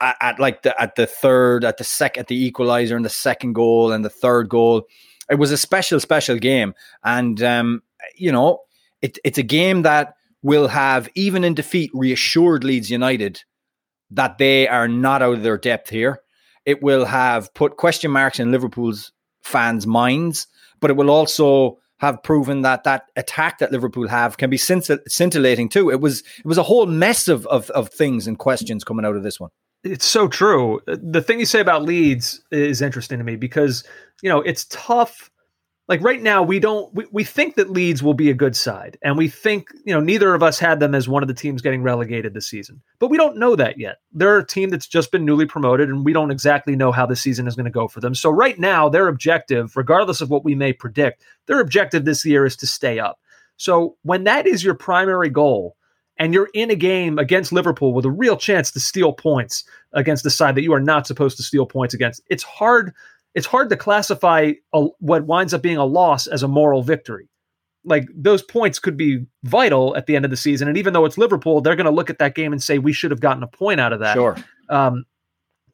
at, 0.00 0.16
at 0.20 0.38
like 0.38 0.62
the 0.62 0.78
at 0.80 0.96
the 0.96 1.06
third, 1.06 1.64
at 1.64 1.78
the 1.78 1.84
sec 1.84 2.18
at 2.18 2.26
the 2.28 2.44
equalizer 2.44 2.96
and 2.96 3.04
the 3.04 3.10
second 3.10 3.54
goal 3.54 3.92
and 3.92 4.04
the 4.04 4.10
third 4.10 4.48
goal. 4.48 4.82
It 5.30 5.36
was 5.36 5.50
a 5.50 5.56
special, 5.56 5.98
special 5.98 6.36
game. 6.36 6.74
And 7.04 7.42
um, 7.42 7.82
you 8.16 8.32
know, 8.32 8.60
it, 9.00 9.18
it's 9.24 9.38
a 9.38 9.42
game 9.42 9.82
that 9.82 10.14
will 10.42 10.68
have, 10.68 11.08
even 11.14 11.44
in 11.44 11.54
defeat, 11.54 11.90
reassured 11.94 12.64
Leeds 12.64 12.90
United 12.90 13.42
that 14.10 14.38
they 14.38 14.68
are 14.68 14.88
not 14.88 15.22
out 15.22 15.34
of 15.34 15.42
their 15.42 15.58
depth 15.58 15.88
here. 15.88 16.21
It 16.64 16.82
will 16.82 17.04
have 17.04 17.52
put 17.54 17.76
question 17.76 18.10
marks 18.10 18.38
in 18.38 18.52
Liverpool's 18.52 19.12
fans' 19.42 19.86
minds, 19.86 20.46
but 20.80 20.90
it 20.90 20.96
will 20.96 21.10
also 21.10 21.78
have 21.98 22.22
proven 22.22 22.62
that 22.62 22.82
that 22.84 23.04
attack 23.16 23.58
that 23.58 23.70
Liverpool 23.70 24.08
have 24.08 24.36
can 24.36 24.50
be 24.50 24.58
scintillating 24.58 25.68
too. 25.68 25.90
It 25.90 26.00
was 26.00 26.20
it 26.38 26.46
was 26.46 26.58
a 26.58 26.62
whole 26.64 26.86
mess 26.86 27.28
of, 27.28 27.46
of 27.46 27.70
of 27.70 27.90
things 27.90 28.26
and 28.26 28.38
questions 28.38 28.84
coming 28.84 29.04
out 29.04 29.16
of 29.16 29.22
this 29.22 29.38
one. 29.38 29.50
It's 29.84 30.06
so 30.06 30.28
true. 30.28 30.80
The 30.86 31.22
thing 31.22 31.40
you 31.40 31.46
say 31.46 31.60
about 31.60 31.82
Leeds 31.82 32.40
is 32.52 32.80
interesting 32.80 33.18
to 33.18 33.24
me 33.24 33.34
because, 33.34 33.82
you 34.22 34.28
know, 34.28 34.40
it's 34.40 34.64
tough. 34.66 35.28
Like 35.92 36.00
right 36.00 36.22
now, 36.22 36.42
we 36.42 36.58
don't, 36.58 36.90
we, 36.94 37.04
we 37.12 37.22
think 37.22 37.56
that 37.56 37.68
Leeds 37.68 38.02
will 38.02 38.14
be 38.14 38.30
a 38.30 38.34
good 38.34 38.56
side. 38.56 38.96
And 39.02 39.18
we 39.18 39.28
think, 39.28 39.68
you 39.84 39.92
know, 39.92 40.00
neither 40.00 40.34
of 40.34 40.42
us 40.42 40.58
had 40.58 40.80
them 40.80 40.94
as 40.94 41.06
one 41.06 41.22
of 41.22 41.28
the 41.28 41.34
teams 41.34 41.60
getting 41.60 41.82
relegated 41.82 42.32
this 42.32 42.46
season. 42.46 42.80
But 42.98 43.10
we 43.10 43.18
don't 43.18 43.36
know 43.36 43.54
that 43.56 43.78
yet. 43.78 43.98
They're 44.10 44.38
a 44.38 44.46
team 44.46 44.70
that's 44.70 44.86
just 44.86 45.12
been 45.12 45.26
newly 45.26 45.44
promoted, 45.44 45.90
and 45.90 46.02
we 46.02 46.14
don't 46.14 46.30
exactly 46.30 46.76
know 46.76 46.92
how 46.92 47.04
the 47.04 47.14
season 47.14 47.46
is 47.46 47.56
going 47.56 47.66
to 47.66 47.70
go 47.70 47.88
for 47.88 48.00
them. 48.00 48.14
So 48.14 48.30
right 48.30 48.58
now, 48.58 48.88
their 48.88 49.06
objective, 49.06 49.76
regardless 49.76 50.22
of 50.22 50.30
what 50.30 50.46
we 50.46 50.54
may 50.54 50.72
predict, 50.72 51.24
their 51.44 51.60
objective 51.60 52.06
this 52.06 52.24
year 52.24 52.46
is 52.46 52.56
to 52.56 52.66
stay 52.66 52.98
up. 52.98 53.20
So 53.58 53.98
when 54.02 54.24
that 54.24 54.46
is 54.46 54.64
your 54.64 54.72
primary 54.72 55.28
goal, 55.28 55.76
and 56.16 56.32
you're 56.32 56.48
in 56.54 56.70
a 56.70 56.74
game 56.74 57.18
against 57.18 57.52
Liverpool 57.52 57.92
with 57.92 58.06
a 58.06 58.10
real 58.10 58.38
chance 58.38 58.70
to 58.70 58.80
steal 58.80 59.12
points 59.12 59.64
against 59.92 60.24
the 60.24 60.30
side 60.30 60.54
that 60.54 60.62
you 60.62 60.72
are 60.72 60.80
not 60.80 61.06
supposed 61.06 61.36
to 61.36 61.42
steal 61.42 61.66
points 61.66 61.92
against. 61.92 62.22
It's 62.30 62.44
hard. 62.44 62.94
It's 63.34 63.46
hard 63.46 63.70
to 63.70 63.76
classify 63.76 64.52
a, 64.72 64.86
what 64.98 65.26
winds 65.26 65.54
up 65.54 65.62
being 65.62 65.78
a 65.78 65.84
loss 65.84 66.26
as 66.26 66.42
a 66.42 66.48
moral 66.48 66.82
victory. 66.82 67.28
Like 67.84 68.06
those 68.14 68.42
points 68.42 68.78
could 68.78 68.96
be 68.96 69.24
vital 69.42 69.96
at 69.96 70.06
the 70.06 70.14
end 70.14 70.24
of 70.24 70.30
the 70.30 70.36
season, 70.36 70.68
and 70.68 70.78
even 70.78 70.92
though 70.92 71.04
it's 71.04 71.18
Liverpool, 71.18 71.60
they're 71.60 71.76
going 71.76 71.86
to 71.86 71.92
look 71.92 72.10
at 72.10 72.18
that 72.18 72.34
game 72.34 72.52
and 72.52 72.62
say 72.62 72.78
we 72.78 72.92
should 72.92 73.10
have 73.10 73.20
gotten 73.20 73.42
a 73.42 73.48
point 73.48 73.80
out 73.80 73.92
of 73.92 74.00
that. 74.00 74.14
Sure. 74.14 74.36
Um, 74.68 75.04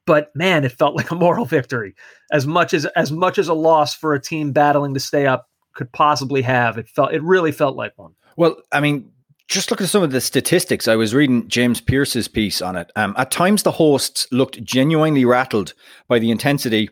but 0.07 0.35
man, 0.35 0.65
it 0.65 0.73
felt 0.73 0.97
like 0.97 1.11
a 1.11 1.15
moral 1.15 1.45
victory 1.45 1.95
as 2.33 2.47
much 2.47 2.73
as 2.75 2.87
as 2.87 3.13
much 3.13 3.39
as 3.39 3.49
a 3.49 3.55
loss 3.55 3.95
for 3.95 4.15
a 4.15 4.21
team 4.21 4.53
battling 4.53 4.95
to 4.95 5.01
stay 5.01 5.27
up 5.27 5.49
could 5.75 5.93
possibly 5.93 6.43
have. 6.43 6.79
It 6.79 6.89
felt 6.89 7.13
it 7.13 7.23
really 7.23 7.53
felt 7.53 7.77
like 7.77 7.93
one. 7.97 8.15
Well, 8.37 8.57
I 8.73 8.81
mean, 8.81 9.11
just 9.49 9.71
look 9.71 9.81
at 9.81 9.89
some 9.89 10.03
of 10.03 10.11
the 10.11 10.21
statistics. 10.21 10.89
I 10.89 10.97
was 10.97 11.15
reading 11.15 11.49
James 11.49 11.81
Pearce's 11.81 12.29
piece 12.29 12.61
on 12.61 12.77
it. 12.77 12.91
Um, 12.97 13.15
at 13.17 13.31
times, 13.31 13.63
the 13.63 13.73
hosts 13.73 14.27
looked 14.31 14.63
genuinely 14.63 15.25
rattled 15.25 15.75
by 16.07 16.19
the 16.19 16.31
intensity 16.31 16.91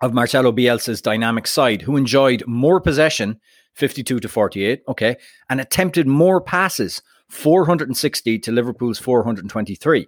of 0.00 0.14
Marcelo 0.14 0.52
Bielsa's 0.52 1.02
dynamic 1.02 1.46
side, 1.46 1.82
who 1.82 1.96
enjoyed 1.96 2.44
more 2.46 2.80
possession, 2.80 3.38
52 3.74 4.20
to 4.20 4.28
48, 4.28 4.82
okay, 4.88 5.16
and 5.48 5.60
attempted 5.60 6.06
more 6.06 6.40
passes, 6.40 7.02
460 7.28 8.38
to 8.40 8.52
Liverpool's 8.52 8.98
423. 8.98 10.06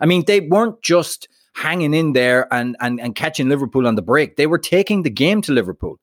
I 0.00 0.06
mean, 0.06 0.24
they 0.26 0.40
weren't 0.40 0.82
just 0.82 1.28
hanging 1.54 1.94
in 1.94 2.12
there 2.12 2.52
and, 2.52 2.76
and, 2.80 3.00
and 3.00 3.14
catching 3.14 3.48
Liverpool 3.48 3.86
on 3.86 3.94
the 3.94 4.02
break, 4.02 4.36
they 4.36 4.46
were 4.46 4.58
taking 4.58 5.02
the 5.02 5.10
game 5.10 5.40
to 5.42 5.52
Liverpool. 5.52 5.98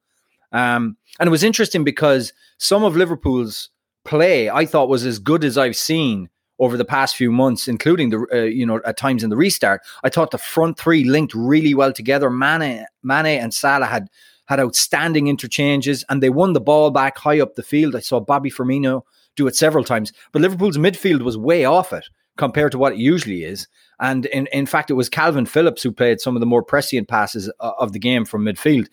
Um, 0.52 0.98
and 1.20 1.28
it 1.28 1.32
was 1.32 1.44
interesting 1.44 1.84
because 1.84 2.34
some 2.58 2.84
of 2.84 2.96
Liverpool's 2.96 3.70
play 4.04 4.50
I 4.50 4.66
thought 4.66 4.90
was 4.90 5.06
as 5.06 5.20
good 5.20 5.44
as 5.44 5.58
I've 5.58 5.76
seen 5.76 6.30
over 6.62 6.78
the 6.78 6.86
past 6.86 7.18
few 7.18 7.32
months, 7.32 7.68
including 7.68 8.12
the 8.12 8.26
uh, 8.32 8.44
you 8.44 8.66
know 8.66 8.80
at 8.86 8.96
times 8.96 9.24
in 9.24 9.30
the 9.30 9.36
restart. 9.36 9.82
I 10.04 10.10
thought 10.10 10.32
the 10.32 10.38
front 10.38 10.78
three 10.78 11.04
linked 11.04 11.34
really 11.34 11.74
well 11.74 11.92
together. 11.92 12.30
Mane, 12.30 12.86
Mane, 13.04 13.42
and 13.42 13.54
Salah 13.54 13.88
had 13.88 14.08
had 14.46 14.62
outstanding 14.62 15.28
interchanges, 15.28 16.06
and 16.08 16.24
they 16.24 16.30
won 16.30 16.54
the 16.54 16.62
ball 16.62 16.92
back 16.92 17.18
high 17.18 17.42
up 17.42 17.56
the 17.56 17.64
field. 17.64 17.96
I 17.96 18.00
saw 18.00 18.22
Bobby 18.22 18.52
Firmino 18.52 19.02
do 19.36 19.48
it 19.48 19.56
several 19.56 19.84
times, 19.84 20.14
but 20.32 20.42
Liverpool's 20.42 20.78
midfield 20.78 21.24
was 21.24 21.38
way 21.38 21.66
off 21.66 21.92
it 21.92 22.06
compared 22.38 22.72
to 22.72 22.78
what 22.78 22.94
it 22.94 23.00
usually 23.00 23.44
is. 23.44 23.68
And 24.00 24.26
in, 24.28 24.48
in 24.48 24.66
fact, 24.66 24.90
it 24.90 24.96
was 24.96 25.10
Kalvin 25.10 25.48
Phillips 25.48 25.84
who 25.84 25.92
played 25.92 26.20
some 26.20 26.36
of 26.36 26.40
the 26.40 26.46
more 26.46 26.64
prescient 26.64 27.08
passes 27.08 27.52
uh, 27.60 27.72
of 27.78 27.94
the 27.94 28.00
game 28.00 28.26
from 28.26 28.44
midfield. 28.44 28.88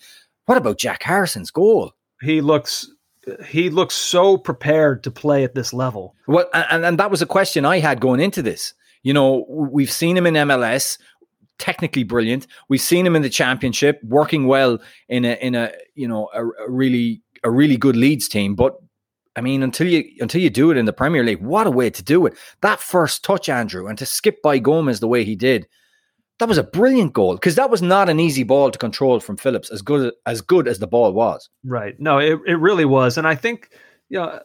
What 0.46 0.58
about 0.58 0.78
Jack 0.78 1.02
Harrison's 1.02 1.50
goal? 1.50 1.92
He 2.20 2.40
looks 2.40 2.90
he 3.46 3.70
looks 3.70 3.94
so 3.94 4.36
prepared 4.36 5.02
to 5.04 5.10
play 5.10 5.44
at 5.44 5.54
this 5.54 5.72
level. 5.72 6.14
Well, 6.26 6.48
and, 6.52 6.84
and 6.84 6.98
that 6.98 7.10
was 7.10 7.22
a 7.22 7.26
question 7.26 7.64
I 7.64 7.78
had 7.78 8.00
going 8.00 8.20
into 8.20 8.42
this. 8.42 8.74
You 9.02 9.12
know, 9.12 9.46
we've 9.48 9.90
seen 9.90 10.16
him 10.16 10.26
in 10.26 10.34
MLS, 10.34 10.98
technically 11.58 12.04
brilliant. 12.04 12.46
We've 12.68 12.80
seen 12.80 13.06
him 13.06 13.16
in 13.16 13.22
the 13.22 13.30
championship, 13.30 14.00
working 14.02 14.46
well 14.46 14.78
in 15.08 15.24
a 15.24 15.34
in 15.34 15.54
a 15.54 15.72
you 15.94 16.08
know 16.08 16.28
a, 16.34 16.44
a 16.44 16.70
really 16.70 17.22
a 17.44 17.50
really 17.50 17.76
good 17.76 17.96
Leeds 17.96 18.28
team. 18.28 18.54
But 18.54 18.76
I 19.36 19.40
mean, 19.40 19.62
until 19.62 19.86
you 19.86 20.04
until 20.20 20.40
you 20.40 20.50
do 20.50 20.70
it 20.70 20.76
in 20.76 20.86
the 20.86 20.92
Premier 20.92 21.24
League, 21.24 21.40
what 21.40 21.66
a 21.66 21.70
way 21.70 21.90
to 21.90 22.02
do 22.02 22.26
it! 22.26 22.34
That 22.60 22.80
first 22.80 23.24
touch, 23.24 23.48
Andrew, 23.48 23.86
and 23.86 23.98
to 23.98 24.06
skip 24.06 24.42
by 24.42 24.58
Gomez 24.58 25.00
the 25.00 25.08
way 25.08 25.24
he 25.24 25.36
did. 25.36 25.66
That 26.38 26.48
was 26.48 26.58
a 26.58 26.62
brilliant 26.62 27.12
goal 27.12 27.34
because 27.34 27.56
that 27.56 27.70
was 27.70 27.82
not 27.82 28.08
an 28.08 28.20
easy 28.20 28.44
ball 28.44 28.70
to 28.70 28.78
control 28.78 29.20
from 29.20 29.36
Phillips. 29.36 29.70
As 29.70 29.82
good 29.82 30.12
as 30.26 30.40
good 30.40 30.68
as 30.68 30.78
the 30.78 30.86
ball 30.86 31.12
was, 31.12 31.48
right? 31.64 31.98
No, 31.98 32.18
it 32.18 32.38
it 32.46 32.58
really 32.58 32.84
was, 32.84 33.18
and 33.18 33.26
I 33.26 33.34
think 33.34 33.70
you 34.08 34.18
know, 34.18 34.40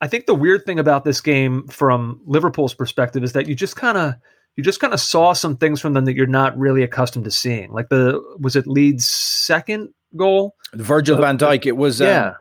I 0.00 0.08
think 0.08 0.26
the 0.26 0.34
weird 0.34 0.64
thing 0.64 0.78
about 0.78 1.04
this 1.04 1.20
game 1.20 1.66
from 1.68 2.20
Liverpool's 2.24 2.74
perspective 2.74 3.22
is 3.22 3.32
that 3.32 3.46
you 3.46 3.54
just 3.54 3.76
kind 3.76 3.98
of 3.98 4.14
you 4.56 4.64
just 4.64 4.80
kind 4.80 4.92
of 4.92 5.00
saw 5.00 5.34
some 5.34 5.56
things 5.56 5.80
from 5.80 5.92
them 5.92 6.04
that 6.06 6.16
you're 6.16 6.26
not 6.26 6.56
really 6.58 6.82
accustomed 6.82 7.24
to 7.26 7.30
seeing. 7.30 7.72
Like 7.72 7.90
the 7.90 8.20
was 8.40 8.56
it 8.56 8.66
Leeds' 8.66 9.06
second 9.06 9.90
goal, 10.16 10.56
Virgil 10.74 11.16
uh, 11.16 11.20
Van 11.20 11.38
Dijk. 11.38 11.66
It 11.66 11.76
was 11.76 12.00
yeah, 12.00 12.34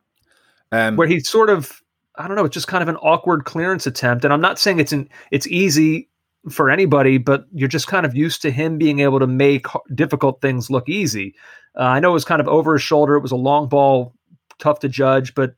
um, 0.71 0.79
um, 0.79 0.95
where 0.95 1.07
he 1.07 1.19
sort 1.19 1.49
of 1.49 1.81
I 2.15 2.27
don't 2.27 2.35
know, 2.35 2.45
it's 2.45 2.53
just 2.53 2.67
kind 2.67 2.81
of 2.81 2.89
an 2.89 2.95
awkward 2.97 3.45
clearance 3.45 3.85
attempt. 3.85 4.23
And 4.23 4.33
I'm 4.33 4.41
not 4.41 4.59
saying 4.59 4.79
it's 4.79 4.93
an 4.93 5.09
it's 5.29 5.47
easy 5.47 6.09
for 6.49 6.69
anybody, 6.69 7.17
but 7.17 7.45
you're 7.53 7.67
just 7.67 7.87
kind 7.87 8.05
of 8.05 8.15
used 8.15 8.41
to 8.41 8.51
him 8.51 8.77
being 8.77 8.99
able 8.99 9.19
to 9.19 9.27
make 9.27 9.65
difficult 9.93 10.41
things 10.41 10.69
look 10.69 10.89
easy. 10.89 11.35
Uh, 11.77 11.83
I 11.83 11.99
know 11.99 12.11
it 12.11 12.13
was 12.13 12.25
kind 12.25 12.41
of 12.41 12.47
over 12.47 12.73
his 12.73 12.81
shoulder. 12.81 13.15
It 13.15 13.21
was 13.21 13.31
a 13.31 13.37
long 13.37 13.67
ball, 13.67 14.13
tough 14.59 14.79
to 14.79 14.89
judge, 14.89 15.35
but 15.35 15.53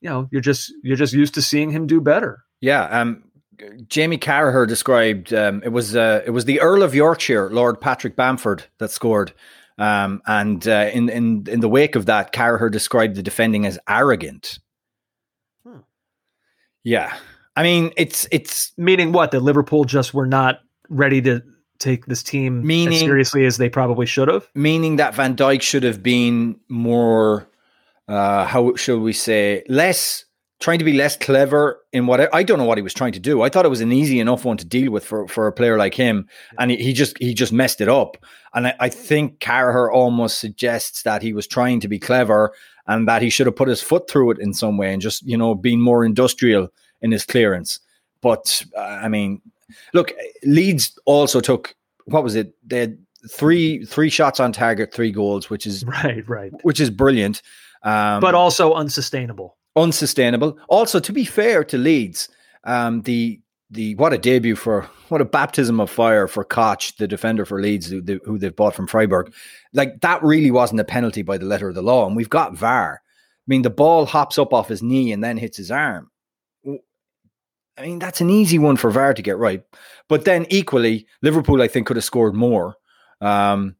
you 0.00 0.08
know, 0.08 0.28
you're 0.30 0.40
just 0.40 0.72
you're 0.82 0.96
just 0.96 1.12
used 1.12 1.34
to 1.34 1.42
seeing 1.42 1.70
him 1.70 1.86
do 1.86 2.00
better. 2.00 2.44
Yeah. 2.60 2.84
Um, 2.84 3.24
Jamie 3.88 4.18
Carragher 4.18 4.66
described 4.66 5.34
um, 5.34 5.62
it 5.62 5.68
was 5.68 5.94
uh, 5.94 6.22
it 6.26 6.30
was 6.30 6.46
the 6.46 6.60
Earl 6.60 6.82
of 6.82 6.94
Yorkshire, 6.94 7.50
Lord 7.50 7.80
Patrick 7.80 8.16
Bamford, 8.16 8.64
that 8.78 8.90
scored. 8.90 9.32
Um, 9.78 10.22
and 10.26 10.66
uh, 10.66 10.90
in 10.92 11.08
in 11.08 11.46
in 11.48 11.60
the 11.60 11.68
wake 11.68 11.94
of 11.94 12.06
that, 12.06 12.32
Carragher 12.32 12.70
described 12.70 13.16
the 13.16 13.22
defending 13.22 13.66
as 13.66 13.78
arrogant. 13.88 14.58
Hmm. 15.64 15.80
Yeah, 16.82 17.14
I 17.60 17.62
mean, 17.62 17.92
it's 17.98 18.26
it's 18.30 18.72
meaning 18.78 19.12
what 19.12 19.32
that 19.32 19.40
Liverpool 19.40 19.84
just 19.84 20.14
were 20.14 20.24
not 20.24 20.60
ready 20.88 21.20
to 21.20 21.42
take 21.78 22.06
this 22.06 22.22
team 22.22 22.66
meaning, 22.66 22.94
as 22.94 23.00
seriously 23.00 23.44
as 23.44 23.58
they 23.58 23.68
probably 23.68 24.06
should 24.06 24.28
have. 24.28 24.48
Meaning 24.54 24.96
that 24.96 25.14
Van 25.14 25.36
Dijk 25.36 25.60
should 25.60 25.82
have 25.82 26.02
been 26.02 26.58
more, 26.70 27.46
uh, 28.08 28.46
how 28.46 28.74
should 28.76 29.00
we 29.00 29.12
say, 29.12 29.62
less 29.68 30.24
trying 30.58 30.78
to 30.78 30.86
be 30.86 30.94
less 30.94 31.18
clever 31.18 31.84
in 31.92 32.06
what 32.06 32.34
I, 32.34 32.42
don't 32.42 32.58
know 32.58 32.64
what 32.64 32.78
he 32.78 32.82
was 32.82 32.94
trying 32.94 33.12
to 33.12 33.20
do. 33.20 33.42
I 33.42 33.50
thought 33.50 33.66
it 33.66 33.70
was 33.70 33.82
an 33.82 33.92
easy 33.92 34.20
enough 34.20 34.46
one 34.46 34.56
to 34.56 34.64
deal 34.64 34.90
with 34.90 35.04
for, 35.04 35.28
for 35.28 35.46
a 35.46 35.52
player 35.52 35.76
like 35.76 35.94
him, 35.94 36.28
and 36.58 36.70
he, 36.70 36.78
he 36.78 36.92
just 36.94 37.18
he 37.18 37.34
just 37.34 37.52
messed 37.52 37.82
it 37.82 37.90
up. 37.90 38.16
And 38.54 38.68
I, 38.68 38.74
I 38.80 38.88
think 38.88 39.38
Carragher 39.38 39.92
almost 39.92 40.38
suggests 40.38 41.02
that 41.02 41.20
he 41.20 41.34
was 41.34 41.46
trying 41.46 41.80
to 41.80 41.88
be 41.88 41.98
clever 41.98 42.54
and 42.86 43.06
that 43.06 43.20
he 43.20 43.28
should 43.28 43.46
have 43.46 43.56
put 43.56 43.68
his 43.68 43.82
foot 43.82 44.08
through 44.08 44.30
it 44.30 44.38
in 44.38 44.54
some 44.54 44.78
way 44.78 44.94
and 44.94 45.02
just 45.02 45.20
you 45.26 45.36
know 45.36 45.54
been 45.54 45.82
more 45.82 46.06
industrial 46.06 46.70
in 47.02 47.10
his 47.10 47.24
clearance. 47.24 47.80
But 48.20 48.62
uh, 48.76 48.80
I 48.80 49.08
mean, 49.08 49.40
look, 49.94 50.12
Leeds 50.42 50.98
also 51.06 51.40
took 51.40 51.74
what 52.04 52.24
was 52.24 52.34
it? 52.34 52.54
They 52.66 52.80
had 52.80 52.98
three 53.30 53.84
three 53.84 54.10
shots 54.10 54.40
on 54.40 54.52
target, 54.52 54.92
three 54.92 55.12
goals, 55.12 55.50
which 55.50 55.66
is 55.66 55.84
right, 55.84 56.28
right, 56.28 56.52
which 56.62 56.80
is 56.80 56.90
brilliant, 56.90 57.42
um, 57.82 58.20
but 58.20 58.34
also 58.34 58.74
unsustainable. 58.74 59.56
Unsustainable. 59.76 60.58
Also, 60.68 60.98
to 61.00 61.12
be 61.12 61.24
fair 61.24 61.62
to 61.64 61.78
Leeds, 61.78 62.28
um, 62.64 63.02
the 63.02 63.40
the 63.70 63.94
what 63.96 64.12
a 64.12 64.18
debut 64.18 64.56
for 64.56 64.82
what 65.08 65.20
a 65.20 65.24
baptism 65.24 65.80
of 65.80 65.90
fire 65.90 66.26
for 66.26 66.44
Koch, 66.44 66.96
the 66.98 67.06
defender 67.06 67.44
for 67.44 67.60
Leeds, 67.60 67.88
who, 67.88 68.00
the, 68.00 68.20
who 68.24 68.38
they've 68.38 68.54
bought 68.54 68.74
from 68.74 68.86
Freiburg. 68.86 69.32
Like 69.72 70.00
that 70.00 70.22
really 70.22 70.50
wasn't 70.50 70.80
a 70.80 70.84
penalty 70.84 71.22
by 71.22 71.38
the 71.38 71.46
letter 71.46 71.68
of 71.68 71.74
the 71.74 71.82
law, 71.82 72.06
and 72.06 72.16
we've 72.16 72.30
got 72.30 72.54
VAR. 72.54 73.00
I 73.02 73.46
mean, 73.46 73.62
the 73.62 73.70
ball 73.70 74.06
hops 74.06 74.38
up 74.38 74.52
off 74.52 74.68
his 74.68 74.82
knee 74.82 75.12
and 75.12 75.24
then 75.24 75.36
hits 75.36 75.56
his 75.56 75.70
arm. 75.70 76.09
I 77.78 77.82
mean, 77.82 77.98
that's 77.98 78.20
an 78.20 78.30
easy 78.30 78.58
one 78.58 78.76
for 78.76 78.90
VAR 78.90 79.14
to 79.14 79.22
get 79.22 79.38
right. 79.38 79.62
But 80.08 80.24
then 80.24 80.46
equally, 80.50 81.06
Liverpool, 81.22 81.62
I 81.62 81.68
think, 81.68 81.86
could 81.86 81.96
have 81.96 82.04
scored 82.04 82.34
more. 82.34 82.76
Um, 83.20 83.76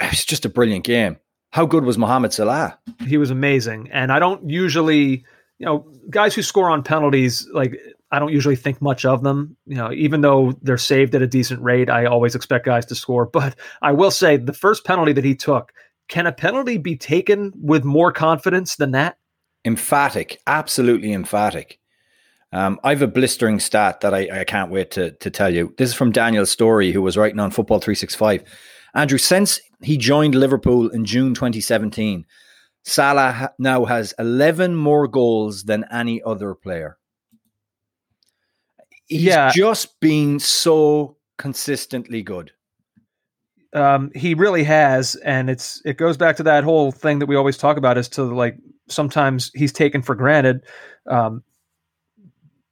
it's 0.00 0.24
just 0.24 0.44
a 0.44 0.48
brilliant 0.48 0.84
game. 0.84 1.18
How 1.50 1.66
good 1.66 1.84
was 1.84 1.96
Mohamed 1.96 2.32
Salah? 2.32 2.78
He 3.06 3.16
was 3.16 3.30
amazing. 3.30 3.88
And 3.92 4.10
I 4.10 4.18
don't 4.18 4.48
usually, 4.50 5.24
you 5.58 5.66
know, 5.66 5.86
guys 6.10 6.34
who 6.34 6.42
score 6.42 6.68
on 6.68 6.82
penalties, 6.82 7.48
like, 7.52 7.78
I 8.10 8.18
don't 8.18 8.32
usually 8.32 8.56
think 8.56 8.82
much 8.82 9.04
of 9.04 9.22
them. 9.22 9.56
You 9.66 9.76
know, 9.76 9.92
even 9.92 10.20
though 10.20 10.58
they're 10.62 10.78
saved 10.78 11.14
at 11.14 11.22
a 11.22 11.26
decent 11.26 11.62
rate, 11.62 11.88
I 11.88 12.06
always 12.06 12.34
expect 12.34 12.66
guys 12.66 12.86
to 12.86 12.94
score. 12.94 13.26
But 13.32 13.56
I 13.82 13.92
will 13.92 14.10
say 14.10 14.36
the 14.36 14.52
first 14.52 14.84
penalty 14.84 15.12
that 15.12 15.24
he 15.24 15.36
took, 15.36 15.72
can 16.08 16.26
a 16.26 16.32
penalty 16.32 16.76
be 16.76 16.96
taken 16.96 17.52
with 17.54 17.84
more 17.84 18.12
confidence 18.12 18.76
than 18.76 18.90
that? 18.92 19.18
Emphatic, 19.64 20.40
absolutely 20.46 21.12
emphatic. 21.12 21.78
Um, 22.54 22.78
I 22.84 22.90
have 22.90 23.02
a 23.02 23.08
blistering 23.08 23.58
stat 23.58 24.00
that 24.02 24.14
I, 24.14 24.28
I, 24.40 24.44
can't 24.44 24.70
wait 24.70 24.92
to, 24.92 25.10
to 25.10 25.28
tell 25.28 25.52
you. 25.52 25.74
This 25.76 25.90
is 25.90 25.96
from 25.96 26.12
Daniel 26.12 26.46
Storey, 26.46 26.92
who 26.92 27.02
was 27.02 27.16
writing 27.16 27.40
on 27.40 27.50
Football 27.50 27.80
365. 27.80 28.44
Andrew, 28.94 29.18
since 29.18 29.60
he 29.82 29.96
joined 29.96 30.36
Liverpool 30.36 30.88
in 30.88 31.04
June 31.04 31.34
2017, 31.34 32.24
Salah 32.84 33.50
now 33.58 33.84
has 33.86 34.14
11 34.20 34.76
more 34.76 35.08
goals 35.08 35.64
than 35.64 35.84
any 35.90 36.22
other 36.22 36.54
player. 36.54 36.96
He's 39.06 39.22
yeah. 39.22 39.50
just 39.52 39.98
been 39.98 40.38
so 40.38 41.16
consistently 41.38 42.22
good. 42.22 42.52
Um, 43.72 44.12
he 44.14 44.34
really 44.34 44.62
has, 44.62 45.16
and 45.16 45.50
it's 45.50 45.82
it 45.84 45.96
goes 45.96 46.16
back 46.16 46.36
to 46.36 46.44
that 46.44 46.62
whole 46.62 46.92
thing 46.92 47.18
that 47.18 47.26
we 47.26 47.34
always 47.34 47.58
talk 47.58 47.76
about 47.76 47.98
is 47.98 48.08
to 48.10 48.22
like 48.22 48.56
sometimes 48.88 49.50
he's 49.54 49.72
taken 49.72 50.00
for 50.00 50.14
granted. 50.14 50.62
Um, 51.10 51.42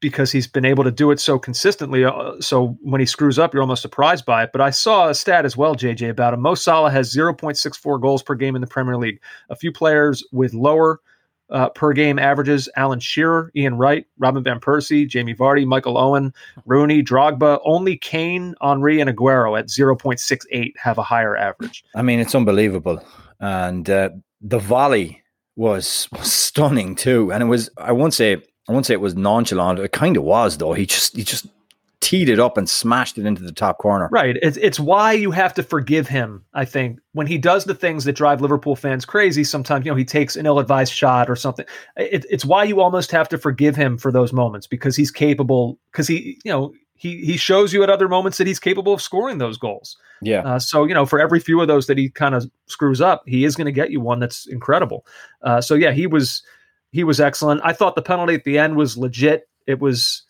because 0.03 0.31
he's 0.31 0.47
been 0.47 0.67
able 0.67 0.85
to 0.85 0.91
do 0.91 1.11
it 1.11 1.21
so 1.21 1.39
consistently. 1.39 2.05
Uh, 2.05 2.39
so 2.41 2.77
when 2.83 3.01
he 3.01 3.07
screws 3.07 3.39
up, 3.39 3.55
you're 3.55 3.63
almost 3.63 3.81
surprised 3.81 4.27
by 4.27 4.43
it. 4.43 4.51
But 4.53 4.61
I 4.61 4.69
saw 4.69 5.09
a 5.09 5.15
stat 5.15 5.47
as 5.47 5.57
well, 5.57 5.75
JJ, 5.75 6.11
about 6.11 6.35
him. 6.35 6.43
Mo 6.43 6.55
Salah 6.55 6.91
has 6.91 7.15
0.64 7.15 8.03
goals 8.03 8.23
per 8.23 8.35
game 8.35 8.55
in 8.55 8.61
the 8.61 8.67
Premier 8.67 8.99
League. 8.99 9.21
A 9.49 9.57
few 9.57 9.73
players 9.73 10.23
with 10.33 10.53
lower 10.53 11.01
uh, 11.49 11.71
per 11.71 11.93
game 11.93 12.19
averages: 12.19 12.69
Alan 12.77 13.01
Shearer, 13.01 13.51
Ian 13.57 13.79
Wright, 13.79 14.05
Robin 14.19 14.43
van 14.43 14.61
Persie, 14.61 15.09
Jamie 15.09 15.35
Vardy, 15.35 15.65
Michael 15.65 15.97
Owen, 15.97 16.35
Rooney, 16.67 17.03
Drogba. 17.03 17.61
Only 17.65 17.97
Kane, 17.97 18.55
Henry, 18.61 19.01
and 19.01 19.09
Aguero 19.09 19.59
at 19.59 19.69
0.68 19.69 20.73
have 20.77 20.99
a 20.99 21.03
higher 21.03 21.37
average. 21.37 21.85
I 21.95 22.03
mean, 22.03 22.21
it's 22.21 22.35
unbelievable. 22.35 23.03
And 23.41 23.89
uh, 23.89 24.11
the 24.41 24.59
volley 24.59 25.23
was, 25.57 26.09
was 26.13 26.33
stunning 26.33 26.95
too. 26.95 27.33
And 27.33 27.43
it 27.43 27.47
was, 27.47 27.71
I 27.77 27.93
won't 27.93 28.15
say 28.15 28.43
I 28.69 28.73
won't 28.73 28.87
say 28.87 28.95
it 28.95 29.01
was 29.01 29.17
nonchalant. 29.17 29.79
It 29.79 29.93
kind 29.93 30.17
of 30.17 30.23
was 30.23 30.59
though. 30.59 30.73
He 30.73 30.87
just 30.87 31.17
he 31.17 31.25
just 31.25 31.47
teed 32.01 32.29
it 32.29 32.41
up 32.41 32.59
and 32.59 32.69
smashed 32.69 33.17
it 33.17 33.25
into 33.25 33.43
the 33.43 33.53
top 33.53 33.79
corner. 33.79 34.09
Right. 34.11 34.37
It's 34.43 34.57
it's 34.59 34.79
why 34.79 35.13
you 35.13 35.31
have 35.31 35.55
to 35.55 35.63
forgive 35.63 36.09
him. 36.09 36.45
I 36.53 36.65
think 36.65 36.99
when 37.13 37.27
he 37.27 37.39
does 37.39 37.65
the 37.65 37.75
things 37.75 38.05
that 38.05 38.15
drive 38.15 38.41
Liverpool 38.41 38.77
fans 38.77 39.05
crazy. 39.05 39.45
Sometimes 39.45 39.87
you 39.87 39.93
know 39.93 39.97
he 39.97 40.05
takes 40.05 40.37
an 40.37 40.47
ill-advised 40.47 40.93
shot 40.93 41.31
or 41.31 41.37
something. 41.37 41.65
It, 41.97 42.27
it's 42.29 42.45
why 42.45 42.65
you 42.65 42.81
almost 42.81 43.11
have 43.13 43.29
to 43.31 43.39
forgive 43.39 43.77
him 43.77 43.99
for 43.99 44.13
those 44.13 44.33
moments 44.33 44.67
because 44.67 44.97
he's 44.97 45.11
capable. 45.11 45.79
Because 45.91 46.09
he 46.09 46.39
you 46.45 46.53
know 46.53 46.73
he 46.95 47.25
he 47.25 47.37
shows 47.37 47.73
you 47.73 47.83
at 47.83 47.91
other 47.91 48.09
moments 48.09 48.39
that 48.39 48.47
he's 48.47 48.61
capable 48.61 48.93
of 48.93 49.03
scoring 49.03 49.39
those 49.39 49.57
goals. 49.57 49.97
Yeah. 50.23 50.43
Uh, 50.43 50.59
so 50.59 50.85
you 50.85 50.95
know, 50.95 51.07
for 51.07 51.21
every 51.21 51.41
few 51.41 51.61
of 51.61 51.69
those 51.69 51.87
that 51.87 51.99
he 51.99 52.11
kind 52.11 52.35
of 52.35 52.51
screws 52.67 53.01
up, 53.01 53.23
he 53.27 53.45
is 53.45 53.57
going 53.57 53.65
to 53.67 53.73
get 53.73 53.91
you 53.91 54.01
one 54.01 54.21
that's 54.21 54.47
incredible. 54.47 55.05
Uh, 55.43 55.61
so 55.61 55.75
yeah, 55.75 55.93
he 55.93 56.07
was 56.07 56.43
he 56.93 57.05
was 57.05 57.21
excellent. 57.21 57.63
I 57.65 57.73
thought 57.73 57.97
the 57.97 58.03
penalty 58.03 58.35
at 58.35 58.45
the 58.45 58.59
end 58.59 58.77
was 58.77 58.97
legit. 58.97 59.49
It 59.67 59.81
was 59.81 60.23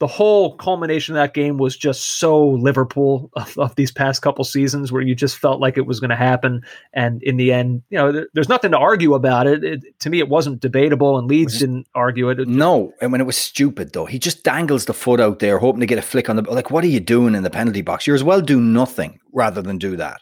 the 0.00 0.06
whole 0.06 0.56
culmination 0.56 1.14
of 1.14 1.20
that 1.20 1.34
game 1.34 1.58
was 1.58 1.76
just 1.76 2.18
so 2.18 2.48
Liverpool 2.48 3.30
of, 3.36 3.56
of 3.58 3.74
these 3.76 3.92
past 3.92 4.22
couple 4.22 4.44
seasons, 4.44 4.90
where 4.90 5.02
you 5.02 5.14
just 5.14 5.36
felt 5.36 5.60
like 5.60 5.76
it 5.76 5.86
was 5.86 6.00
going 6.00 6.10
to 6.10 6.16
happen, 6.16 6.62
and 6.92 7.22
in 7.22 7.36
the 7.36 7.52
end, 7.52 7.82
you 7.90 7.98
know, 7.98 8.12
there, 8.12 8.26
there's 8.34 8.48
nothing 8.48 8.70
to 8.72 8.78
argue 8.78 9.14
about 9.14 9.46
it. 9.46 9.62
it. 9.62 10.00
To 10.00 10.10
me, 10.10 10.18
it 10.18 10.28
wasn't 10.28 10.60
debatable, 10.60 11.18
and 11.18 11.28
Leeds 11.28 11.58
didn't 11.58 11.86
argue 11.94 12.30
it. 12.30 12.40
it 12.40 12.48
no, 12.48 12.92
and 13.00 13.12
when 13.12 13.20
it 13.20 13.26
was 13.26 13.36
stupid 13.36 13.92
though, 13.92 14.06
he 14.06 14.18
just 14.18 14.42
dangles 14.42 14.86
the 14.86 14.94
foot 14.94 15.20
out 15.20 15.38
there, 15.38 15.58
hoping 15.58 15.80
to 15.80 15.86
get 15.86 15.98
a 15.98 16.02
flick 16.02 16.28
on 16.28 16.36
the 16.36 16.42
like. 16.42 16.70
What 16.70 16.84
are 16.84 16.88
you 16.88 17.00
doing 17.00 17.34
in 17.34 17.42
the 17.42 17.50
penalty 17.50 17.82
box? 17.82 18.06
You're 18.06 18.16
as 18.16 18.24
well 18.24 18.40
do 18.40 18.60
nothing 18.60 19.20
rather 19.32 19.62
than 19.62 19.78
do 19.78 19.96
that. 19.96 20.20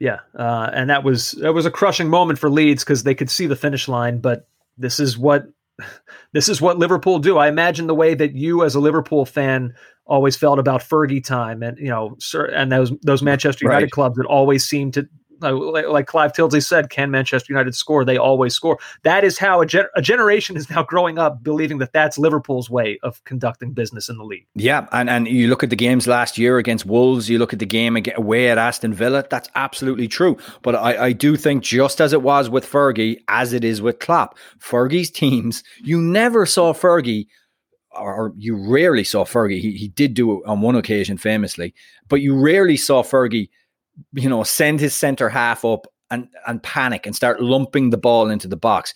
Yeah, 0.00 0.18
uh, 0.36 0.70
and 0.72 0.90
that 0.90 1.04
was 1.04 1.32
that 1.32 1.54
was 1.54 1.66
a 1.66 1.70
crushing 1.70 2.08
moment 2.08 2.40
for 2.40 2.50
Leeds 2.50 2.82
because 2.82 3.04
they 3.04 3.14
could 3.14 3.30
see 3.30 3.46
the 3.46 3.56
finish 3.56 3.86
line, 3.86 4.18
but 4.18 4.48
this 4.76 5.00
is 5.00 5.16
what 5.18 5.46
this 6.32 6.48
is 6.48 6.60
what 6.60 6.78
Liverpool 6.78 7.18
do. 7.18 7.38
I 7.38 7.48
imagine 7.48 7.86
the 7.86 7.94
way 7.94 8.14
that 8.14 8.34
you, 8.34 8.64
as 8.64 8.74
a 8.74 8.80
Liverpool 8.80 9.24
fan, 9.24 9.74
always 10.06 10.36
felt 10.36 10.58
about 10.58 10.82
Fergie 10.82 11.24
time, 11.24 11.62
and 11.62 11.78
you 11.78 11.88
know, 11.88 12.16
and 12.52 12.70
those 12.70 12.92
those 13.02 13.22
Manchester 13.22 13.64
United 13.64 13.84
right. 13.84 13.90
clubs 13.90 14.16
that 14.16 14.26
always 14.26 14.64
seem 14.64 14.92
to 14.92 15.08
like, 15.52 15.86
like 15.86 16.06
Clive 16.06 16.32
Tildesley 16.32 16.64
said, 16.64 16.90
can 16.90 17.10
Manchester 17.10 17.52
United 17.52 17.74
score? 17.74 18.04
They 18.04 18.16
always 18.16 18.54
score. 18.54 18.78
That 19.02 19.24
is 19.24 19.38
how 19.38 19.60
a, 19.60 19.66
ge- 19.66 19.90
a, 19.94 20.02
generation 20.02 20.56
is 20.56 20.68
now 20.70 20.82
growing 20.82 21.18
up 21.18 21.42
believing 21.42 21.78
that 21.78 21.92
that's 21.92 22.18
Liverpool's 22.18 22.70
way 22.70 22.98
of 23.02 23.22
conducting 23.24 23.72
business 23.72 24.08
in 24.08 24.18
the 24.18 24.24
league. 24.24 24.46
Yeah, 24.54 24.86
and 24.92 25.08
and 25.08 25.28
you 25.28 25.48
look 25.48 25.62
at 25.62 25.70
the 25.70 25.76
games 25.76 26.06
last 26.06 26.38
year 26.38 26.58
against 26.58 26.86
Wolves, 26.86 27.28
you 27.28 27.38
look 27.38 27.52
at 27.52 27.58
the 27.58 27.66
game 27.66 27.96
away 28.16 28.50
at 28.50 28.58
Aston 28.58 28.94
Villa. 28.94 29.24
That's 29.28 29.48
absolutely 29.54 30.08
true. 30.08 30.36
But 30.62 30.74
I, 30.74 31.06
I 31.06 31.12
do 31.12 31.36
think 31.36 31.62
just 31.62 32.00
as 32.00 32.12
it 32.12 32.22
was 32.22 32.48
with 32.48 32.70
Fergie, 32.70 33.18
as 33.28 33.52
it 33.52 33.64
is 33.64 33.80
with 33.80 33.98
Klopp, 33.98 34.36
Fergie's 34.58 35.10
teams, 35.10 35.62
you 35.82 36.00
never 36.00 36.46
saw 36.46 36.72
Fergie 36.72 37.26
or 37.96 38.32
you 38.36 38.56
rarely 38.56 39.04
saw 39.04 39.24
Fergie. 39.24 39.60
He, 39.60 39.72
he 39.72 39.88
did 39.88 40.14
do 40.14 40.38
it 40.38 40.46
on 40.46 40.60
one 40.60 40.74
occasion 40.74 41.16
famously, 41.16 41.74
but 42.08 42.20
you 42.20 42.34
rarely 42.34 42.76
saw 42.76 43.02
Fergie 43.02 43.48
you 44.12 44.28
know, 44.28 44.42
send 44.42 44.80
his 44.80 44.94
center 44.94 45.28
half 45.28 45.64
up 45.64 45.86
and 46.10 46.28
and 46.46 46.62
panic 46.62 47.06
and 47.06 47.14
start 47.14 47.42
lumping 47.42 47.90
the 47.90 47.98
ball 47.98 48.30
into 48.30 48.48
the 48.48 48.56
box. 48.56 48.94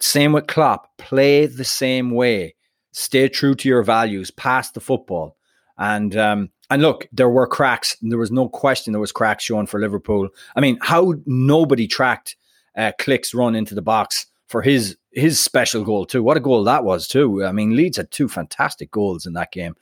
Same 0.00 0.32
with 0.32 0.46
Klopp. 0.46 0.96
Play 0.96 1.46
the 1.46 1.64
same 1.64 2.12
way. 2.12 2.54
Stay 2.92 3.28
true 3.28 3.54
to 3.56 3.68
your 3.68 3.82
values. 3.82 4.30
Pass 4.30 4.70
the 4.70 4.80
football. 4.80 5.36
And 5.76 6.16
um, 6.16 6.50
and 6.70 6.82
look, 6.82 7.08
there 7.12 7.28
were 7.28 7.46
cracks. 7.46 7.96
There 8.02 8.18
was 8.18 8.30
no 8.30 8.48
question 8.48 8.92
there 8.92 9.00
was 9.00 9.12
cracks 9.12 9.44
shown 9.44 9.66
for 9.66 9.80
Liverpool. 9.80 10.28
I 10.56 10.60
mean, 10.60 10.78
how 10.82 11.14
nobody 11.26 11.86
tracked 11.86 12.36
uh, 12.76 12.92
Klich's 12.98 13.34
run 13.34 13.54
into 13.54 13.74
the 13.74 13.82
box 13.82 14.26
for 14.48 14.62
his 14.62 14.96
his 15.12 15.40
special 15.40 15.84
goal 15.84 16.06
too. 16.06 16.22
What 16.22 16.36
a 16.36 16.40
goal 16.40 16.64
that 16.64 16.84
was 16.84 17.08
too. 17.08 17.44
I 17.44 17.52
mean, 17.52 17.76
Leeds 17.76 17.96
had 17.96 18.10
two 18.10 18.28
fantastic 18.28 18.90
goals 18.90 19.26
in 19.26 19.32
that 19.34 19.52
game. 19.52 19.76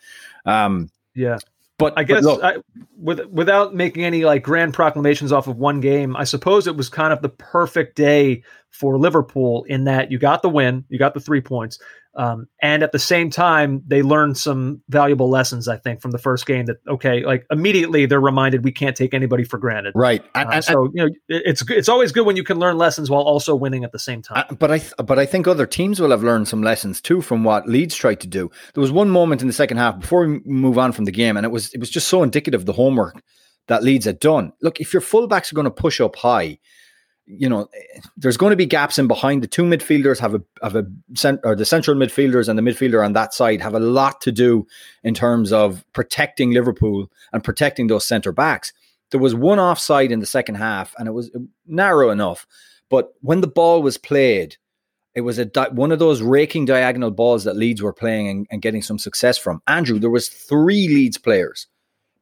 Um, 0.45 0.91
yeah, 1.15 1.39
but 1.79 1.95
I 1.97 2.05
guess 2.05 2.25
but 2.25 2.43
I, 2.43 2.57
with, 2.97 3.27
without 3.27 3.75
making 3.75 4.05
any 4.05 4.25
like 4.25 4.43
grand 4.43 4.73
proclamations 4.73 5.33
off 5.33 5.47
of 5.47 5.59
one 5.59 5.81
game, 5.81 6.17
I 6.17 6.25
suppose 6.25 6.67
it 6.67 6.77
was 6.77 6.89
kind 6.89 7.13
of 7.13 7.21
the 7.21 7.29
perfect 7.29 7.97
day 7.97 8.43
for 8.71 8.99
Liverpool 8.99 9.65
in 9.65 9.85
that 9.85 10.11
you 10.11 10.19
got 10.19 10.43
the 10.43 10.49
win, 10.49 10.85
you 10.89 10.99
got 10.99 11.15
the 11.15 11.21
three 11.21 11.41
points, 11.41 11.79
um, 12.17 12.49
and 12.63 12.83
at 12.83 12.93
the 12.93 12.99
same 12.99 13.29
time, 13.29 13.83
they 13.87 14.01
learned 14.01 14.39
some 14.39 14.81
valuable 14.89 15.29
lessons, 15.29 15.69
I 15.69 15.77
think, 15.77 16.01
from 16.01 16.13
the 16.13 16.19
first 16.19 16.47
game. 16.47 16.65
That 16.65 16.79
okay, 16.89 17.23
like 17.23 17.45
immediately 17.51 18.07
they're 18.07 18.21
reminded 18.21 18.65
we 18.65 18.73
can't 18.73 18.97
take 18.97 19.13
anybody 19.13 19.45
for 19.45 19.59
granted. 19.59 19.93
Right, 19.95 20.25
and, 20.35 20.49
uh, 20.49 20.53
and 20.53 20.65
so 20.65 20.91
you 20.95 21.05
know 21.05 21.09
it's 21.29 21.63
it's 21.69 21.91
always 21.91 22.13
good 22.13 22.25
when 22.25 22.37
you 22.37 22.43
can 22.43 22.59
learn 22.59 22.79
lessons 22.79 23.11
while 23.11 23.21
also 23.21 23.55
winning 23.55 23.85
at 23.85 23.93
the 23.93 23.99
same 23.99 24.23
time. 24.23 24.47
Uh, 24.49 24.55
but 24.55 24.71
I 24.71 24.79
th- 24.79 24.95
but 25.05 25.19
I 25.19 25.27
think 25.27 25.47
other 25.47 25.67
teams 25.67 26.01
will 26.01 26.11
have 26.11 26.23
learned 26.23 26.49
some 26.49 26.63
lessons 26.63 27.03
too 27.03 27.21
from 27.21 27.45
what 27.45 27.69
Leeds 27.69 27.95
tried 27.95 28.21
to 28.21 28.27
do. 28.27 28.51
There 28.73 28.81
was 28.81 28.93
one 28.93 29.11
moment 29.11 29.43
in 29.43 29.47
the 29.47 29.53
second 29.53 29.77
half 29.77 30.01
before 30.01 30.27
we 30.27 30.41
move 30.47 30.79
on 30.79 30.93
from 30.93 31.05
the 31.05 31.13
game, 31.13 31.37
and 31.37 31.45
it 31.45 31.51
was 31.51 31.73
it 31.75 31.81
was 31.81 31.91
just 31.91 32.09
so 32.09 32.23
indicative 32.23 32.63
of 32.63 32.67
the 32.67 32.73
homework 32.73 33.23
that 33.69 33.83
Leeds 33.83 34.07
had 34.07 34.21
done. 34.21 34.53
Look, 34.63 34.81
if 34.81 34.95
your 34.95 35.03
fullbacks 35.03 35.53
are 35.53 35.55
going 35.55 35.65
to 35.67 35.71
push 35.71 36.01
up 36.01 36.17
high 36.17 36.59
you 37.27 37.49
know, 37.49 37.69
there's 38.17 38.37
going 38.37 38.51
to 38.51 38.57
be 38.57 38.67
gaps 38.67 38.99
in 38.99 39.09
behind. 39.09 39.43
The 39.43 39.49
two 39.49 39.65
midfielders 39.65 40.19
have 40.21 40.35
a 40.35 40.43
have 40.63 40.77
a 40.77 40.87
or 41.45 41.57
the 41.57 41.65
central 41.65 41.97
midfielders 41.97 42.49
and 42.49 42.59
the 42.59 42.63
midfielder 42.63 43.05
on 43.05 43.15
that 43.15 43.35
side 43.35 43.61
have 43.61 43.75
a 43.75 43.81
lot 43.81 44.21
to 44.23 44.33
do 44.33 44.67
in 45.03 45.15
terms 45.15 45.53
of 45.53 45.85
protecting 45.93 46.53
Liverpool 46.53 47.11
and 47.33 47.43
protecting 47.43 47.89
those 47.89 48.07
centre 48.07 48.33
backs. 48.33 48.73
There 49.11 49.21
was 49.21 49.35
one 49.35 49.59
offside 49.59 50.13
in 50.13 50.21
the 50.21 50.27
second 50.27 50.57
half, 50.57 50.95
and 50.99 51.09
it 51.09 51.13
was 51.13 51.31
narrow 51.67 52.11
enough. 52.11 52.47
But 52.89 53.13
when 53.21 53.41
the 53.41 53.49
ball 53.49 53.83
was 53.83 53.99
played, 53.99 54.57
it 55.15 55.23
was 55.23 55.39
a 55.39 55.45
di- 55.45 55.69
one 55.69 55.93
of 55.93 55.99
those 55.99 56.23
raking 56.23 56.67
diagonal 56.67 57.11
balls 57.11 57.45
that 57.45 57.57
Leeds 57.57 57.83
were 57.83 57.93
playing 57.93 58.29
and, 58.29 58.47
and 58.51 58.63
getting 58.63 58.83
some 58.83 58.99
success 58.99 59.39
from. 59.39 59.63
Andrew, 59.67 59.99
there 59.99 60.11
was 60.11 60.29
three 60.29 60.87
Leeds 60.89 61.19
players 61.19 61.67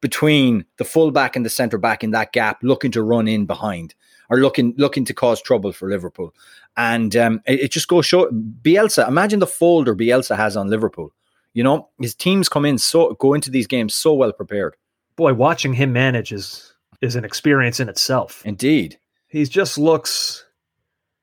between 0.00 0.64
the 0.78 0.84
fullback 0.84 1.36
and 1.36 1.44
the 1.44 1.50
centre 1.50 1.78
back 1.78 2.04
in 2.04 2.10
that 2.12 2.32
gap, 2.32 2.58
looking 2.62 2.90
to 2.92 3.02
run 3.02 3.28
in 3.28 3.46
behind 3.46 3.94
are 4.30 4.38
looking 4.38 4.74
looking 4.76 5.04
to 5.06 5.14
cause 5.14 5.40
trouble 5.40 5.72
for 5.72 5.88
Liverpool. 5.88 6.34
And 6.76 7.14
um, 7.16 7.40
it, 7.46 7.60
it, 7.60 7.70
just 7.70 7.88
goes 7.88 8.06
show 8.06 8.30
Bielsa. 8.30 9.06
Imagine 9.06 9.38
the 9.38 9.46
folder 9.46 9.94
Bielsa 9.94 10.36
has 10.36 10.56
on 10.56 10.68
Liverpool. 10.68 11.12
You 11.52 11.62
know, 11.62 11.88
his 12.00 12.14
teams 12.14 12.48
come 12.48 12.64
in 12.64 12.78
so 12.78 13.14
go 13.14 13.34
into 13.34 13.50
these 13.50 13.66
games 13.66 13.94
so 13.94 14.14
well 14.14 14.32
prepared. 14.32 14.74
Boy, 15.16 15.34
watching 15.34 15.74
him 15.74 15.92
manage 15.92 16.32
is 16.32 16.74
is 17.00 17.16
an 17.16 17.24
experience 17.24 17.80
in 17.80 17.88
itself. 17.88 18.42
Indeed, 18.44 18.98
he 19.28 19.44
just 19.44 19.78
looks. 19.78 20.44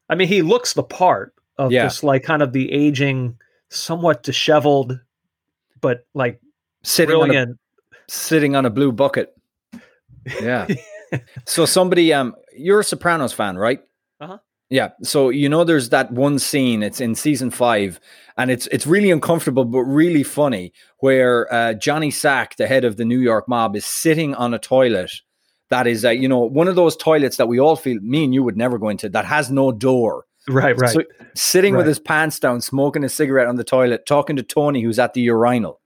I 0.10 0.16
mean, 0.16 0.28
he 0.28 0.42
looks 0.42 0.74
the 0.74 0.84
part 0.84 1.34
of 1.58 1.72
yeah. 1.72 1.84
just 1.84 2.04
like 2.04 2.24
kind 2.24 2.42
of 2.42 2.54
the 2.54 2.72
aging, 2.72 3.38
somewhat 3.70 4.24
disheveled, 4.24 5.00
but 5.80 6.06
like 6.14 6.40
sitting 6.84 7.18
brilliant. 7.18 7.50
on 7.50 7.56
a, 7.94 7.98
sitting 8.10 8.56
on 8.56 8.66
a 8.66 8.70
blue 8.70 8.92
bucket. 8.92 9.36
Yeah. 10.42 10.68
so 11.46 11.66
somebody, 11.66 12.14
um, 12.14 12.36
you're 12.56 12.82
a 12.82 12.84
Sopranos 12.84 13.34
fan, 13.34 13.58
right? 13.58 13.82
Uh 14.20 14.28
huh. 14.28 14.38
Yeah. 14.70 14.90
So 15.04 15.30
you 15.30 15.50
know, 15.50 15.64
there's 15.64 15.90
that 15.90 16.12
one 16.12 16.40
scene. 16.40 16.84
It's 16.84 17.02
in 17.02 17.16
season 17.16 17.52
five, 17.52 18.00
and 18.38 18.50
it's 18.50 18.68
it's 18.68 18.88
really 18.88 19.12
uncomfortable 19.12 19.66
but 19.66 19.82
really 19.82 20.24
funny, 20.24 20.74
where 21.00 21.52
uh, 21.54 21.74
Johnny 21.74 22.12
Sack, 22.12 22.56
the 22.56 22.68
head 22.68 22.86
of 22.86 22.98
the 22.98 23.06
New 23.06 23.20
York 23.20 23.48
mob, 23.48 23.76
is 23.76 23.86
sitting 23.86 24.34
on 24.36 24.54
a 24.54 24.60
toilet 24.60 25.12
that 25.72 25.88
is, 25.88 26.06
uh, 26.06 26.10
you 26.10 26.28
know, 26.28 26.40
one 26.40 26.68
of 26.68 26.76
those 26.76 26.96
toilets 26.96 27.38
that 27.38 27.48
we 27.48 27.60
all 27.60 27.76
feel. 27.76 28.00
Me 28.02 28.26
and 28.26 28.34
you 28.34 28.44
would 28.44 28.58
never 28.58 28.78
go 28.78 28.90
into 28.90 29.10
that 29.10 29.26
has 29.26 29.50
no 29.50 29.72
door. 29.72 30.26
Right, 30.48 30.78
right. 30.78 30.90
So 30.92 31.04
sitting 31.36 31.74
right. 31.74 31.80
with 31.80 31.88
his 31.88 32.00
pants 32.00 32.40
down, 32.40 32.62
smoking 32.62 33.04
a 33.04 33.10
cigarette 33.10 33.48
on 33.48 33.56
the 33.56 33.64
toilet, 33.64 34.06
talking 34.06 34.36
to 34.36 34.44
Tony, 34.44 34.82
who's 34.82 35.00
at 35.00 35.14
the 35.14 35.22
urinal, 35.22 35.80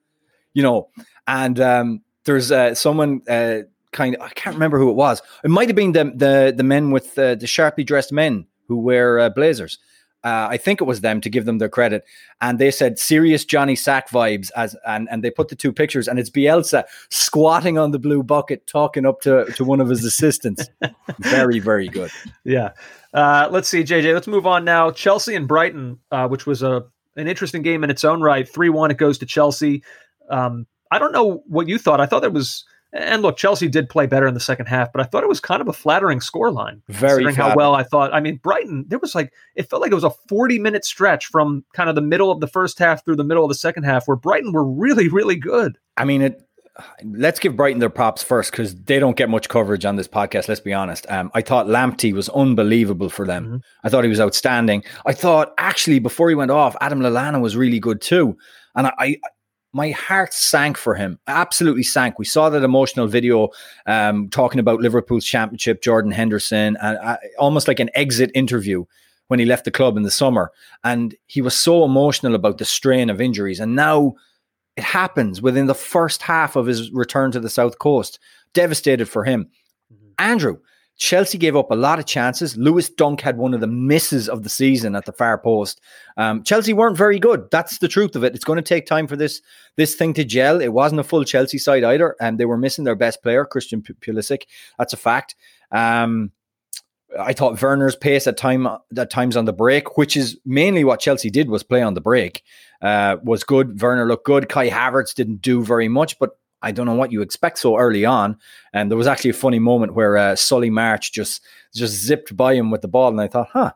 you 0.53 0.63
know, 0.63 0.89
and 1.27 1.59
um, 1.59 2.01
there's 2.25 2.51
uh, 2.51 2.73
someone 2.73 3.21
uh, 3.27 3.59
kind 3.95 4.15
of 4.15 4.21
I 4.21 4.29
can't 4.29 4.55
remember 4.55 4.77
who 4.77 4.89
it 4.89 4.95
was. 4.95 5.21
It 5.43 5.49
might 5.49 5.69
have 5.69 5.75
been 5.75 5.93
the 5.93 6.03
the 6.15 6.53
the 6.55 6.63
men 6.63 6.91
with 6.91 7.17
uh, 7.17 7.35
the 7.35 7.47
sharply 7.47 7.83
dressed 7.83 8.11
men 8.11 8.45
who 8.67 8.77
wear 8.77 9.19
uh, 9.19 9.29
blazers. 9.29 9.79
Uh, 10.23 10.47
I 10.49 10.57
think 10.57 10.81
it 10.81 10.85
was 10.85 11.01
them 11.01 11.21
to 11.21 11.29
give 11.29 11.45
them 11.45 11.59
their 11.59 11.69
credit, 11.69 12.03
and 12.41 12.57
they 12.57 12.71
said 12.71 12.97
serious 12.97 13.45
Johnny 13.45 13.75
Sack 13.75 14.09
vibes 14.09 14.49
as 14.55 14.75
and 14.85 15.07
and 15.09 15.23
they 15.23 15.31
put 15.31 15.49
the 15.49 15.55
two 15.55 15.71
pictures, 15.71 16.07
and 16.07 16.19
it's 16.19 16.29
Bielsa 16.31 16.83
squatting 17.09 17.77
on 17.77 17.91
the 17.91 17.99
blue 17.99 18.23
bucket 18.23 18.67
talking 18.67 19.05
up 19.05 19.21
to 19.21 19.45
to 19.45 19.63
one 19.63 19.79
of 19.79 19.87
his 19.87 20.03
assistants. 20.03 20.67
very 21.19 21.59
very 21.59 21.87
good. 21.87 22.11
Yeah. 22.43 22.71
Uh, 23.13 23.47
let's 23.51 23.69
see, 23.69 23.83
JJ. 23.83 24.13
Let's 24.13 24.27
move 24.27 24.45
on 24.45 24.65
now. 24.65 24.91
Chelsea 24.91 25.35
and 25.35 25.47
Brighton, 25.47 25.99
uh, 26.11 26.27
which 26.27 26.45
was 26.45 26.63
a 26.63 26.85
an 27.15 27.27
interesting 27.27 27.61
game 27.61 27.83
in 27.83 27.89
its 27.89 28.03
own 28.03 28.21
right. 28.21 28.49
Three 28.49 28.69
one, 28.69 28.91
it 28.91 28.97
goes 28.97 29.19
to 29.19 29.25
Chelsea. 29.25 29.83
Um, 30.29 30.65
I 30.91 30.97
don't 30.97 31.11
know 31.11 31.43
what 31.47 31.67
you 31.67 31.77
thought. 31.77 32.01
I 32.01 32.07
thought 32.07 32.23
it 32.23 32.33
was 32.33 32.65
and 32.95 33.21
look, 33.21 33.35
Chelsea 33.35 33.67
did 33.67 33.89
play 33.89 34.05
better 34.05 34.25
in 34.25 34.33
the 34.33 34.39
second 34.39 34.67
half, 34.67 34.91
but 34.93 35.01
I 35.01 35.03
thought 35.03 35.23
it 35.23 35.29
was 35.29 35.41
kind 35.41 35.61
of 35.61 35.67
a 35.67 35.73
flattering 35.73 36.19
scoreline. 36.19 36.81
Very 36.87 37.23
considering 37.23 37.35
how 37.35 37.55
well 37.55 37.75
I 37.75 37.83
thought. 37.83 38.13
I 38.13 38.21
mean, 38.21 38.37
Brighton, 38.37 38.85
there 38.87 38.99
was 38.99 39.13
like 39.13 39.33
it 39.55 39.69
felt 39.69 39.81
like 39.81 39.91
it 39.91 39.95
was 39.95 40.05
a 40.05 40.11
40 40.29 40.59
minute 40.59 40.85
stretch 40.85 41.25
from 41.27 41.65
kind 41.73 41.89
of 41.89 41.95
the 41.95 42.01
middle 42.01 42.31
of 42.31 42.39
the 42.39 42.47
first 42.47 42.79
half 42.79 43.03
through 43.03 43.17
the 43.17 43.23
middle 43.25 43.43
of 43.43 43.49
the 43.49 43.55
second 43.55 43.83
half 43.83 44.07
where 44.07 44.15
Brighton 44.15 44.53
were 44.53 44.65
really, 44.65 45.09
really 45.09 45.35
good. 45.35 45.77
I 45.97 46.05
mean, 46.05 46.21
it 46.21 46.41
let's 47.03 47.39
give 47.39 47.55
Brighton 47.55 47.79
their 47.79 47.89
props 47.89 48.23
first 48.23 48.51
because 48.51 48.75
they 48.75 48.99
don't 48.99 49.15
get 49.15 49.29
much 49.29 49.49
coverage 49.49 49.85
on 49.85 49.95
this 49.95 50.07
podcast. 50.07 50.47
Let's 50.47 50.59
be 50.59 50.73
honest. 50.73 51.05
Um, 51.09 51.31
I 51.33 51.41
thought 51.41 51.67
Lamptey 51.67 52.13
was 52.13 52.29
unbelievable 52.29 53.09
for 53.09 53.25
them. 53.25 53.45
Mm-hmm. 53.45 53.57
I 53.83 53.89
thought 53.89 54.03
he 54.03 54.09
was 54.09 54.19
outstanding. 54.19 54.83
I 55.05 55.13
thought 55.13 55.53
actually 55.57 55.99
before 55.99 56.29
he 56.29 56.35
went 56.35 56.51
off, 56.51 56.75
Adam 56.81 56.99
Lallana 56.99 57.41
was 57.41 57.55
really 57.55 57.79
good 57.79 58.01
too. 58.01 58.37
And 58.75 58.87
I, 58.87 59.17
my 59.75 59.91
heart 59.91 60.33
sank 60.33 60.77
for 60.77 60.95
him. 60.95 61.19
Absolutely 61.27 61.83
sank. 61.83 62.17
We 62.17 62.23
saw 62.23 62.49
that 62.49 62.63
emotional 62.63 63.07
video 63.07 63.49
um, 63.85 64.29
talking 64.29 64.61
about 64.61 64.79
Liverpool's 64.79 65.25
championship, 65.25 65.81
Jordan 65.81 66.11
Henderson, 66.11 66.77
and 66.81 66.97
uh, 66.99 67.17
almost 67.37 67.67
like 67.67 67.81
an 67.81 67.89
exit 67.93 68.31
interview 68.33 68.85
when 69.27 69.37
he 69.37 69.45
left 69.45 69.65
the 69.65 69.71
club 69.71 69.97
in 69.97 70.03
the 70.03 70.11
summer. 70.11 70.53
And 70.85 71.13
he 71.25 71.41
was 71.41 71.57
so 71.57 71.83
emotional 71.83 72.35
about 72.35 72.57
the 72.57 72.63
strain 72.63 73.09
of 73.09 73.19
injuries. 73.19 73.59
And 73.59 73.75
now 73.75 74.15
it 74.77 74.83
happens 74.85 75.41
within 75.41 75.65
the 75.65 75.75
first 75.75 76.21
half 76.21 76.55
of 76.55 76.67
his 76.67 76.89
return 76.91 77.31
to 77.31 77.41
the 77.41 77.49
South 77.49 77.77
Coast. 77.77 78.17
Devastated 78.53 79.09
for 79.09 79.25
him. 79.25 79.49
Mm-hmm. 79.93 80.07
Andrew, 80.19 80.59
Chelsea 80.97 81.37
gave 81.37 81.55
up 81.55 81.71
a 81.71 81.75
lot 81.75 81.99
of 81.99 82.05
chances. 82.05 82.55
Lewis 82.55 82.89
Dunk 82.89 83.21
had 83.21 83.37
one 83.37 83.53
of 83.53 83.59
the 83.59 83.67
misses 83.67 84.29
of 84.29 84.43
the 84.43 84.49
season 84.49 84.95
at 84.95 85.05
the 85.05 85.11
far 85.11 85.37
post. 85.37 85.81
Um, 86.15 86.43
Chelsea 86.43 86.73
weren't 86.73 86.97
very 86.97 87.19
good. 87.19 87.49
That's 87.51 87.79
the 87.79 87.87
truth 87.87 88.15
of 88.15 88.23
it. 88.23 88.33
It's 88.33 88.45
going 88.45 88.57
to 88.57 88.63
take 88.63 88.85
time 88.85 89.07
for 89.07 89.15
this 89.15 89.41
this 89.75 89.95
thing 89.95 90.13
to 90.13 90.23
gel. 90.23 90.61
It 90.61 90.71
wasn't 90.71 91.01
a 91.01 91.03
full 91.03 91.23
Chelsea 91.25 91.57
side 91.57 91.83
either, 91.83 92.15
and 92.21 92.37
they 92.37 92.45
were 92.45 92.57
missing 92.57 92.85
their 92.85 92.95
best 92.95 93.21
player, 93.21 93.45
Christian 93.45 93.81
Pulisic. 93.81 94.43
That's 94.77 94.93
a 94.93 94.97
fact. 94.97 95.35
Um, 95.71 96.31
I 97.19 97.33
thought 97.33 97.61
Werner's 97.61 97.95
pace 97.95 98.27
at 98.27 98.37
time 98.37 98.67
at 98.97 99.09
times 99.09 99.37
on 99.37 99.45
the 99.45 99.53
break, 99.53 99.97
which 99.97 100.17
is 100.17 100.37
mainly 100.45 100.83
what 100.83 100.99
Chelsea 100.99 101.29
did, 101.29 101.49
was 101.49 101.63
play 101.63 101.81
on 101.81 101.93
the 101.93 102.01
break, 102.01 102.43
uh, 102.81 103.17
was 103.23 103.43
good. 103.43 103.81
Werner 103.81 104.07
looked 104.07 104.25
good. 104.25 104.49
Kai 104.49 104.69
Havertz 104.69 105.13
didn't 105.13 105.41
do 105.41 105.63
very 105.63 105.87
much, 105.87 106.17
but 106.19 106.31
I 106.65 106.71
don't 106.71 106.87
know 106.87 106.95
what 106.95 107.11
you 107.11 107.21
expect 107.21 107.59
so 107.59 107.77
early 107.77 108.05
on. 108.05 108.37
And 108.73 108.89
there 108.89 108.97
was 108.97 109.05
actually 109.05 109.29
a 109.29 109.33
funny 109.33 109.59
moment 109.59 109.93
where 109.93 110.17
uh, 110.17 110.35
Solly 110.35 110.71
March 110.71 111.13
just 111.13 111.41
just 111.73 111.93
zipped 111.93 112.35
by 112.35 112.55
him 112.55 112.71
with 112.71 112.81
the 112.81 112.87
ball, 112.87 113.09
and 113.09 113.21
I 113.21 113.27
thought, 113.27 113.49
huh. 113.53 113.71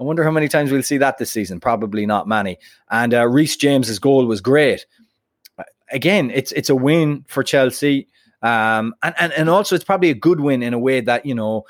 I 0.00 0.04
wonder 0.04 0.22
how 0.22 0.30
many 0.30 0.46
times 0.46 0.70
we'll 0.70 0.82
see 0.82 0.98
that 0.98 1.18
this 1.18 1.30
season. 1.30 1.58
Probably 1.58 2.06
not 2.06 2.28
many. 2.28 2.58
And 2.88 3.12
uh, 3.12 3.26
Reece 3.26 3.56
James's 3.56 3.98
goal 3.98 4.26
was 4.26 4.40
great. 4.40 4.86
Again, 5.90 6.30
it's 6.32 6.52
it's 6.52 6.70
a 6.70 6.76
win 6.76 7.24
for 7.28 7.42
Chelsea, 7.42 8.08
um, 8.42 8.94
and 9.02 9.14
and 9.18 9.32
and 9.32 9.48
also 9.48 9.74
it's 9.74 9.84
probably 9.84 10.10
a 10.10 10.14
good 10.14 10.40
win 10.40 10.62
in 10.62 10.74
a 10.74 10.78
way 10.78 11.00
that 11.00 11.24
you 11.24 11.34
know 11.34 11.64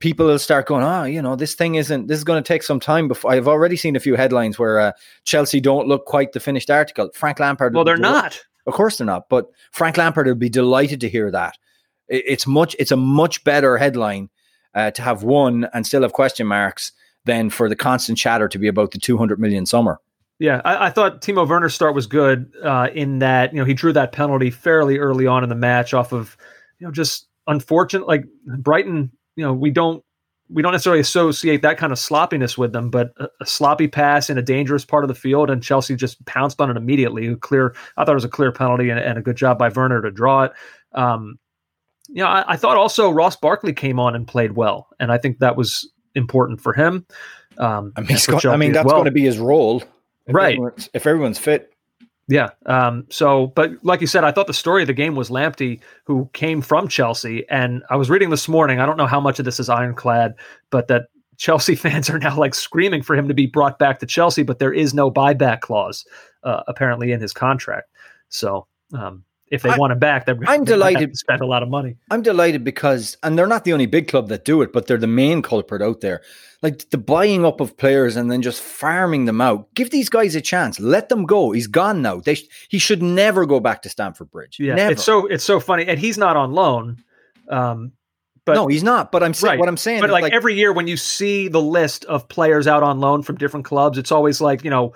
people 0.00 0.26
will 0.26 0.38
start 0.38 0.66
going, 0.66 0.84
oh, 0.84 1.04
you 1.04 1.22
know, 1.22 1.34
this 1.34 1.54
thing 1.54 1.76
isn't, 1.76 2.08
this 2.08 2.18
is 2.18 2.24
going 2.24 2.42
to 2.42 2.46
take 2.46 2.62
some 2.62 2.78
time 2.78 3.08
before. 3.08 3.32
I've 3.32 3.48
already 3.48 3.76
seen 3.76 3.96
a 3.96 4.00
few 4.00 4.16
headlines 4.16 4.58
where 4.58 4.78
uh, 4.78 4.92
Chelsea 5.24 5.60
don't 5.60 5.88
look 5.88 6.04
quite 6.04 6.32
the 6.32 6.40
finished 6.40 6.68
article. 6.68 7.10
Frank 7.14 7.40
Lampard. 7.40 7.74
Well, 7.74 7.84
they're 7.84 7.96
not. 7.96 8.44
Of 8.66 8.74
course 8.74 8.98
they're 8.98 9.06
not. 9.06 9.28
But 9.28 9.50
Frank 9.72 9.96
Lampard 9.96 10.26
would 10.26 10.38
be 10.38 10.48
delighted 10.48 11.00
to 11.02 11.08
hear 11.08 11.30
that. 11.30 11.56
It's 12.08 12.46
much. 12.46 12.76
It's 12.78 12.92
a 12.92 12.96
much 12.96 13.44
better 13.44 13.76
headline 13.76 14.28
uh, 14.74 14.90
to 14.92 15.02
have 15.02 15.22
one 15.22 15.68
and 15.72 15.86
still 15.86 16.02
have 16.02 16.12
question 16.12 16.46
marks 16.46 16.92
than 17.24 17.50
for 17.50 17.68
the 17.68 17.76
constant 17.76 18.18
chatter 18.18 18.48
to 18.48 18.58
be 18.58 18.68
about 18.68 18.90
the 18.90 18.98
200 18.98 19.38
million 19.38 19.64
summer. 19.64 20.00
Yeah, 20.38 20.60
I, 20.64 20.86
I 20.86 20.90
thought 20.90 21.22
Timo 21.22 21.48
Werner's 21.48 21.74
start 21.74 21.94
was 21.94 22.06
good 22.06 22.52
uh, 22.62 22.88
in 22.92 23.20
that 23.20 23.52
you 23.52 23.58
know 23.58 23.64
he 23.64 23.74
drew 23.74 23.92
that 23.92 24.12
penalty 24.12 24.50
fairly 24.50 24.98
early 24.98 25.26
on 25.26 25.42
in 25.42 25.48
the 25.48 25.54
match 25.54 25.94
off 25.94 26.12
of 26.12 26.36
you 26.78 26.86
know 26.86 26.90
just 26.90 27.28
unfortunate. 27.46 28.06
Like 28.06 28.24
Brighton, 28.58 29.12
you 29.36 29.44
know, 29.44 29.54
we 29.54 29.70
don't 29.70 30.04
we 30.54 30.62
don't 30.62 30.70
necessarily 30.70 31.00
associate 31.00 31.62
that 31.62 31.78
kind 31.78 31.92
of 31.92 31.98
sloppiness 31.98 32.56
with 32.56 32.72
them, 32.72 32.88
but 32.88 33.12
a, 33.16 33.28
a, 33.40 33.46
sloppy 33.46 33.88
pass 33.88 34.30
in 34.30 34.38
a 34.38 34.42
dangerous 34.42 34.84
part 34.84 35.02
of 35.02 35.08
the 35.08 35.14
field, 35.14 35.50
and 35.50 35.62
Chelsea 35.62 35.96
just 35.96 36.24
pounced 36.26 36.60
on 36.60 36.70
it 36.70 36.76
immediately. 36.76 37.34
Clear, 37.36 37.74
I 37.96 38.04
thought 38.04 38.12
it 38.12 38.14
was 38.14 38.24
a 38.24 38.28
clear 38.28 38.52
penalty 38.52 38.88
and, 38.88 39.00
and 39.00 39.18
a 39.18 39.22
good 39.22 39.36
job 39.36 39.58
by 39.58 39.68
Werner 39.68 40.00
to 40.00 40.12
draw 40.12 40.44
it. 40.44 40.52
Um, 40.92 41.40
you 42.08 42.22
know, 42.22 42.28
I, 42.28 42.44
I, 42.52 42.56
thought 42.56 42.76
also 42.76 43.10
Ross 43.10 43.34
Barkley 43.34 43.72
came 43.72 43.98
on 43.98 44.14
and 44.14 44.28
played 44.28 44.52
well, 44.52 44.86
and 45.00 45.10
I 45.10 45.18
think 45.18 45.40
that 45.40 45.56
was 45.56 45.90
important 46.14 46.60
for 46.60 46.72
him. 46.72 47.04
Um, 47.58 47.92
I 47.96 48.02
mean, 48.02 48.16
going, 48.28 48.46
I 48.46 48.56
mean 48.56 48.72
that's 48.72 48.86
well. 48.86 48.96
going 48.96 49.06
to 49.06 49.10
be 49.10 49.24
his 49.24 49.38
role, 49.38 49.82
if 50.26 50.34
right? 50.34 50.52
Everyone's, 50.52 50.88
if 50.94 51.06
everyone's 51.06 51.38
fit, 51.38 51.73
yeah. 52.28 52.50
Um, 52.66 53.06
so, 53.10 53.48
but 53.48 53.72
like 53.82 54.00
you 54.00 54.06
said, 54.06 54.24
I 54.24 54.32
thought 54.32 54.46
the 54.46 54.54
story 54.54 54.82
of 54.82 54.86
the 54.86 54.94
game 54.94 55.14
was 55.14 55.28
Lamptey, 55.28 55.80
who 56.04 56.28
came 56.32 56.62
from 56.62 56.88
Chelsea. 56.88 57.48
And 57.50 57.82
I 57.90 57.96
was 57.96 58.08
reading 58.08 58.30
this 58.30 58.48
morning, 58.48 58.80
I 58.80 58.86
don't 58.86 58.96
know 58.96 59.06
how 59.06 59.20
much 59.20 59.38
of 59.38 59.44
this 59.44 59.60
is 59.60 59.68
ironclad, 59.68 60.34
but 60.70 60.88
that 60.88 61.08
Chelsea 61.36 61.74
fans 61.74 62.08
are 62.08 62.18
now 62.18 62.36
like 62.36 62.54
screaming 62.54 63.02
for 63.02 63.14
him 63.14 63.28
to 63.28 63.34
be 63.34 63.46
brought 63.46 63.78
back 63.78 63.98
to 63.98 64.06
Chelsea, 64.06 64.42
but 64.42 64.58
there 64.58 64.72
is 64.72 64.94
no 64.94 65.10
buyback 65.10 65.60
clause 65.60 66.06
uh, 66.44 66.62
apparently 66.66 67.12
in 67.12 67.20
his 67.20 67.32
contract. 67.32 67.90
So, 68.28 68.66
um, 68.94 69.24
if 69.54 69.62
they 69.62 69.70
I, 69.70 69.78
want 69.78 69.92
him 69.92 70.00
back, 70.00 70.26
they're 70.26 70.36
I'm 70.46 70.64
delighted 70.64 71.12
to 71.12 71.16
spend 71.16 71.40
a 71.40 71.46
lot 71.46 71.62
of 71.62 71.68
money. 71.68 71.96
I'm 72.10 72.22
delighted 72.22 72.64
because, 72.64 73.16
and 73.22 73.38
they're 73.38 73.46
not 73.46 73.64
the 73.64 73.72
only 73.72 73.86
big 73.86 74.08
club 74.08 74.28
that 74.28 74.44
do 74.44 74.62
it, 74.62 74.72
but 74.72 74.86
they're 74.86 74.98
the 74.98 75.06
main 75.06 75.42
culprit 75.42 75.80
out 75.80 76.00
there. 76.00 76.22
Like 76.60 76.90
the 76.90 76.98
buying 76.98 77.44
up 77.44 77.60
of 77.60 77.76
players 77.76 78.16
and 78.16 78.30
then 78.30 78.42
just 78.42 78.60
farming 78.60 79.26
them 79.26 79.40
out. 79.40 79.72
Give 79.74 79.90
these 79.90 80.08
guys 80.08 80.34
a 80.34 80.40
chance. 80.40 80.80
Let 80.80 81.08
them 81.08 81.24
go. 81.24 81.52
He's 81.52 81.68
gone 81.68 82.02
now. 82.02 82.20
They 82.20 82.36
he 82.68 82.78
should 82.78 83.02
never 83.02 83.46
go 83.46 83.60
back 83.60 83.82
to 83.82 83.88
Stamford 83.88 84.30
Bridge. 84.30 84.58
Yeah, 84.58 84.74
never. 84.74 84.92
it's 84.92 85.04
so 85.04 85.26
it's 85.26 85.44
so 85.44 85.60
funny, 85.60 85.86
and 85.86 85.98
he's 85.98 86.18
not 86.18 86.36
on 86.36 86.52
loan. 86.52 87.02
Um, 87.48 87.92
but 88.44 88.54
no, 88.54 88.66
he's 88.66 88.82
not. 88.82 89.12
But 89.12 89.22
I'm 89.22 89.34
saying 89.34 89.52
right. 89.52 89.58
what 89.58 89.68
I'm 89.68 89.76
saying. 89.76 90.00
But 90.00 90.10
like, 90.10 90.22
like 90.22 90.32
every 90.32 90.54
year 90.54 90.72
when 90.72 90.88
you 90.88 90.96
see 90.96 91.48
the 91.48 91.62
list 91.62 92.04
of 92.06 92.28
players 92.28 92.66
out 92.66 92.82
on 92.82 92.98
loan 92.98 93.22
from 93.22 93.36
different 93.36 93.66
clubs, 93.66 93.98
it's 93.98 94.10
always 94.12 94.40
like 94.40 94.64
you 94.64 94.70
know 94.70 94.94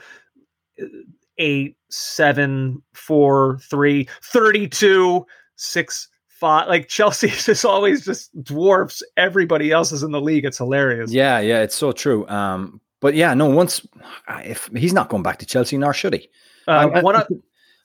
eight, 1.38 1.77
seven, 1.90 2.83
four, 2.92 3.59
three, 3.62 4.09
32, 4.22 5.24
six, 5.57 6.09
five. 6.29 6.68
Like 6.68 6.88
Chelsea 6.88 7.29
just 7.29 7.64
always 7.64 8.05
just 8.05 8.31
dwarfs 8.42 9.03
everybody 9.16 9.72
else 9.72 9.92
is 9.92 10.03
in 10.03 10.12
the 10.12 10.20
league. 10.20 10.44
It's 10.44 10.59
hilarious. 10.59 11.11
Yeah, 11.11 11.38
yeah, 11.40 11.62
it's 11.62 11.74
so 11.74 11.92
true. 11.92 12.27
Um, 12.29 12.81
but 13.01 13.14
yeah, 13.14 13.35
no, 13.35 13.46
once 13.46 13.87
if 14.29 14.68
he's 14.77 14.92
not 14.92 15.09
going 15.09 15.22
back 15.22 15.38
to 15.38 15.46
Chelsea, 15.46 15.79
nor 15.79 15.94
should 15.94 16.14
he. 16.14 16.29
Uh, 16.66 16.90
I'm, 16.92 17.07
I'm 17.07 17.24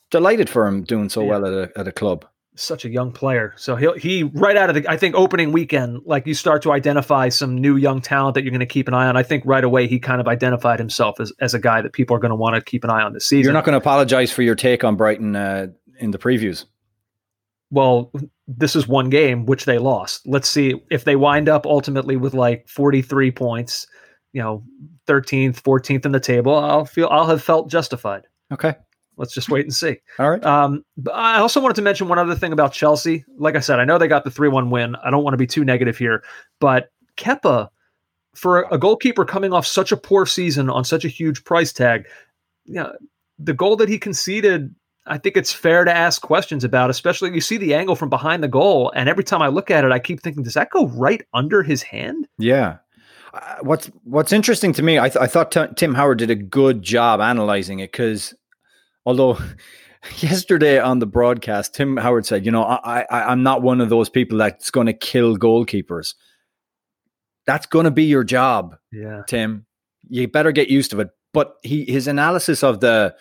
delighted 0.09 0.49
for 0.49 0.67
him 0.67 0.83
doing 0.83 1.09
so 1.09 1.21
yeah. 1.21 1.29
well 1.29 1.45
at 1.45 1.53
a, 1.53 1.79
at 1.79 1.87
a 1.87 1.91
club 1.91 2.25
such 2.55 2.85
a 2.85 2.89
young 2.89 3.11
player. 3.11 3.53
So 3.57 3.75
he 3.75 3.87
he 3.99 4.23
right 4.23 4.55
out 4.55 4.69
of 4.69 4.75
the 4.75 4.87
I 4.87 4.97
think 4.97 5.15
opening 5.15 5.51
weekend, 5.51 6.01
like 6.05 6.27
you 6.27 6.33
start 6.33 6.61
to 6.63 6.71
identify 6.71 7.29
some 7.29 7.55
new 7.55 7.75
young 7.75 8.01
talent 8.01 8.35
that 8.35 8.43
you're 8.43 8.51
going 8.51 8.59
to 8.59 8.65
keep 8.65 8.87
an 8.87 8.93
eye 8.93 9.07
on. 9.07 9.17
I 9.17 9.23
think 9.23 9.43
right 9.45 9.63
away 9.63 9.87
he 9.87 9.99
kind 9.99 10.21
of 10.21 10.27
identified 10.27 10.79
himself 10.79 11.19
as, 11.19 11.31
as 11.39 11.53
a 11.53 11.59
guy 11.59 11.81
that 11.81 11.93
people 11.93 12.15
are 12.15 12.19
going 12.19 12.29
to 12.29 12.35
want 12.35 12.55
to 12.55 12.61
keep 12.61 12.83
an 12.83 12.89
eye 12.89 13.01
on 13.01 13.13
this 13.13 13.25
season. 13.25 13.43
You're 13.43 13.53
not 13.53 13.65
going 13.65 13.73
to 13.73 13.77
apologize 13.77 14.31
for 14.31 14.41
your 14.41 14.55
take 14.55 14.83
on 14.83 14.95
Brighton 14.95 15.35
uh, 15.35 15.67
in 15.99 16.11
the 16.11 16.19
previews. 16.19 16.65
Well, 17.71 18.11
this 18.47 18.75
is 18.75 18.87
one 18.87 19.09
game 19.09 19.45
which 19.45 19.65
they 19.65 19.79
lost. 19.79 20.27
Let's 20.27 20.47
see 20.47 20.75
if 20.91 21.05
they 21.05 21.15
wind 21.15 21.49
up 21.49 21.65
ultimately 21.65 22.17
with 22.17 22.35
like 22.35 22.67
43 22.69 23.31
points, 23.31 23.87
you 24.31 24.43
know, 24.43 24.63
13th, 25.07 25.61
14th 25.61 26.05
in 26.05 26.11
the 26.11 26.19
table. 26.19 26.55
I'll 26.55 26.85
feel 26.85 27.07
I'll 27.09 27.25
have 27.25 27.41
felt 27.41 27.71
justified. 27.71 28.27
Okay. 28.51 28.75
Let's 29.17 29.33
just 29.33 29.49
wait 29.49 29.65
and 29.65 29.73
see. 29.73 29.97
All 30.19 30.29
right. 30.29 30.43
Um, 30.43 30.83
I 31.11 31.39
also 31.39 31.59
wanted 31.61 31.75
to 31.75 31.81
mention 31.81 32.07
one 32.07 32.19
other 32.19 32.35
thing 32.35 32.53
about 32.53 32.73
Chelsea. 32.73 33.25
Like 33.37 33.55
I 33.55 33.59
said, 33.59 33.79
I 33.79 33.85
know 33.85 33.97
they 33.97 34.07
got 34.07 34.23
the 34.23 34.31
3 34.31 34.49
1 34.49 34.69
win. 34.69 34.95
I 35.03 35.11
don't 35.11 35.23
want 35.23 35.33
to 35.33 35.37
be 35.37 35.47
too 35.47 35.63
negative 35.63 35.97
here, 35.97 36.23
but 36.59 36.89
Kepa, 37.17 37.69
for 38.35 38.67
a 38.71 38.77
goalkeeper 38.77 39.25
coming 39.25 39.53
off 39.53 39.67
such 39.67 39.91
a 39.91 39.97
poor 39.97 40.25
season 40.25 40.69
on 40.69 40.83
such 40.83 41.05
a 41.05 41.09
huge 41.09 41.43
price 41.43 41.71
tag, 41.71 42.07
you 42.65 42.75
know, 42.75 42.93
the 43.37 43.53
goal 43.53 43.75
that 43.75 43.89
he 43.89 43.99
conceded, 43.99 44.73
I 45.05 45.17
think 45.17 45.37
it's 45.37 45.51
fair 45.51 45.83
to 45.83 45.93
ask 45.93 46.21
questions 46.21 46.63
about, 46.63 46.89
especially 46.89 47.33
you 47.33 47.41
see 47.41 47.57
the 47.57 47.73
angle 47.73 47.95
from 47.95 48.09
behind 48.09 48.43
the 48.43 48.47
goal. 48.47 48.91
And 48.95 49.09
every 49.09 49.23
time 49.23 49.41
I 49.41 49.47
look 49.47 49.69
at 49.69 49.83
it, 49.83 49.91
I 49.91 49.99
keep 49.99 50.21
thinking, 50.21 50.43
does 50.43 50.53
that 50.53 50.69
go 50.69 50.87
right 50.87 51.21
under 51.33 51.61
his 51.61 51.83
hand? 51.83 52.27
Yeah. 52.37 52.77
Uh, 53.33 53.55
what's 53.61 53.87
what's 54.03 54.31
interesting 54.31 54.73
to 54.73 54.83
me, 54.83 54.99
I, 54.99 55.09
th- 55.09 55.17
I 55.21 55.25
thought 55.25 55.51
t- 55.51 55.65
Tim 55.75 55.95
Howard 55.95 56.19
did 56.19 56.29
a 56.29 56.35
good 56.35 56.83
job 56.83 57.19
analyzing 57.19 57.79
it 57.79 57.91
because 57.91 58.35
Although 59.05 59.37
yesterday 60.17 60.79
on 60.79 60.99
the 60.99 61.05
broadcast, 61.05 61.75
Tim 61.75 61.97
Howard 61.97 62.25
said, 62.25 62.45
"You 62.45 62.51
know, 62.51 62.63
I, 62.63 63.05
I 63.09 63.23
I'm 63.31 63.43
not 63.43 63.61
one 63.61 63.81
of 63.81 63.89
those 63.89 64.09
people 64.09 64.37
that's 64.37 64.71
going 64.71 64.87
to 64.87 64.93
kill 64.93 65.37
goalkeepers. 65.37 66.13
That's 67.45 67.65
going 67.65 67.85
to 67.85 67.91
be 67.91 68.05
your 68.05 68.23
job, 68.23 68.75
yeah, 68.91 69.23
Tim. 69.27 69.65
You 70.09 70.27
better 70.27 70.51
get 70.51 70.69
used 70.69 70.91
to 70.91 71.01
it." 71.01 71.09
But 71.33 71.55
he 71.63 71.85
his 71.85 72.07
analysis 72.07 72.63
of 72.63 72.79
the 72.79 73.15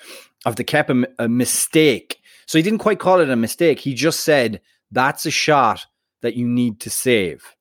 of 0.44 0.56
the 0.56 0.64
Kepa 0.64 1.06
a 1.18 1.28
mistake. 1.28 2.18
So 2.46 2.58
he 2.58 2.62
didn't 2.62 2.80
quite 2.80 2.98
call 2.98 3.20
it 3.20 3.30
a 3.30 3.36
mistake. 3.36 3.80
He 3.80 3.94
just 3.94 4.20
said 4.20 4.60
that's 4.90 5.24
a 5.26 5.30
shot 5.30 5.86
that 6.20 6.34
you 6.34 6.46
need 6.46 6.80
to 6.80 6.90
save. 6.90 7.54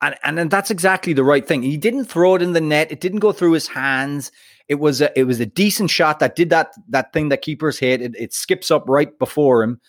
And, 0.00 0.14
and 0.22 0.38
and 0.38 0.50
that's 0.50 0.70
exactly 0.70 1.12
the 1.12 1.24
right 1.24 1.46
thing. 1.46 1.62
He 1.62 1.76
didn't 1.76 2.04
throw 2.04 2.36
it 2.36 2.42
in 2.42 2.52
the 2.52 2.60
net. 2.60 2.92
It 2.92 3.00
didn't 3.00 3.18
go 3.18 3.32
through 3.32 3.52
his 3.52 3.68
hands. 3.68 4.30
It 4.68 4.76
was 4.76 5.00
a, 5.00 5.18
it 5.18 5.24
was 5.24 5.40
a 5.40 5.46
decent 5.46 5.90
shot 5.90 6.18
that 6.18 6.36
did 6.36 6.50
that 6.50 6.74
that 6.88 7.12
thing 7.12 7.30
that 7.30 7.42
keepers 7.42 7.78
hit. 7.78 8.02
It, 8.02 8.14
it 8.18 8.32
skips 8.34 8.70
up 8.70 8.84
right 8.88 9.18
before 9.18 9.62
him, 9.62 9.80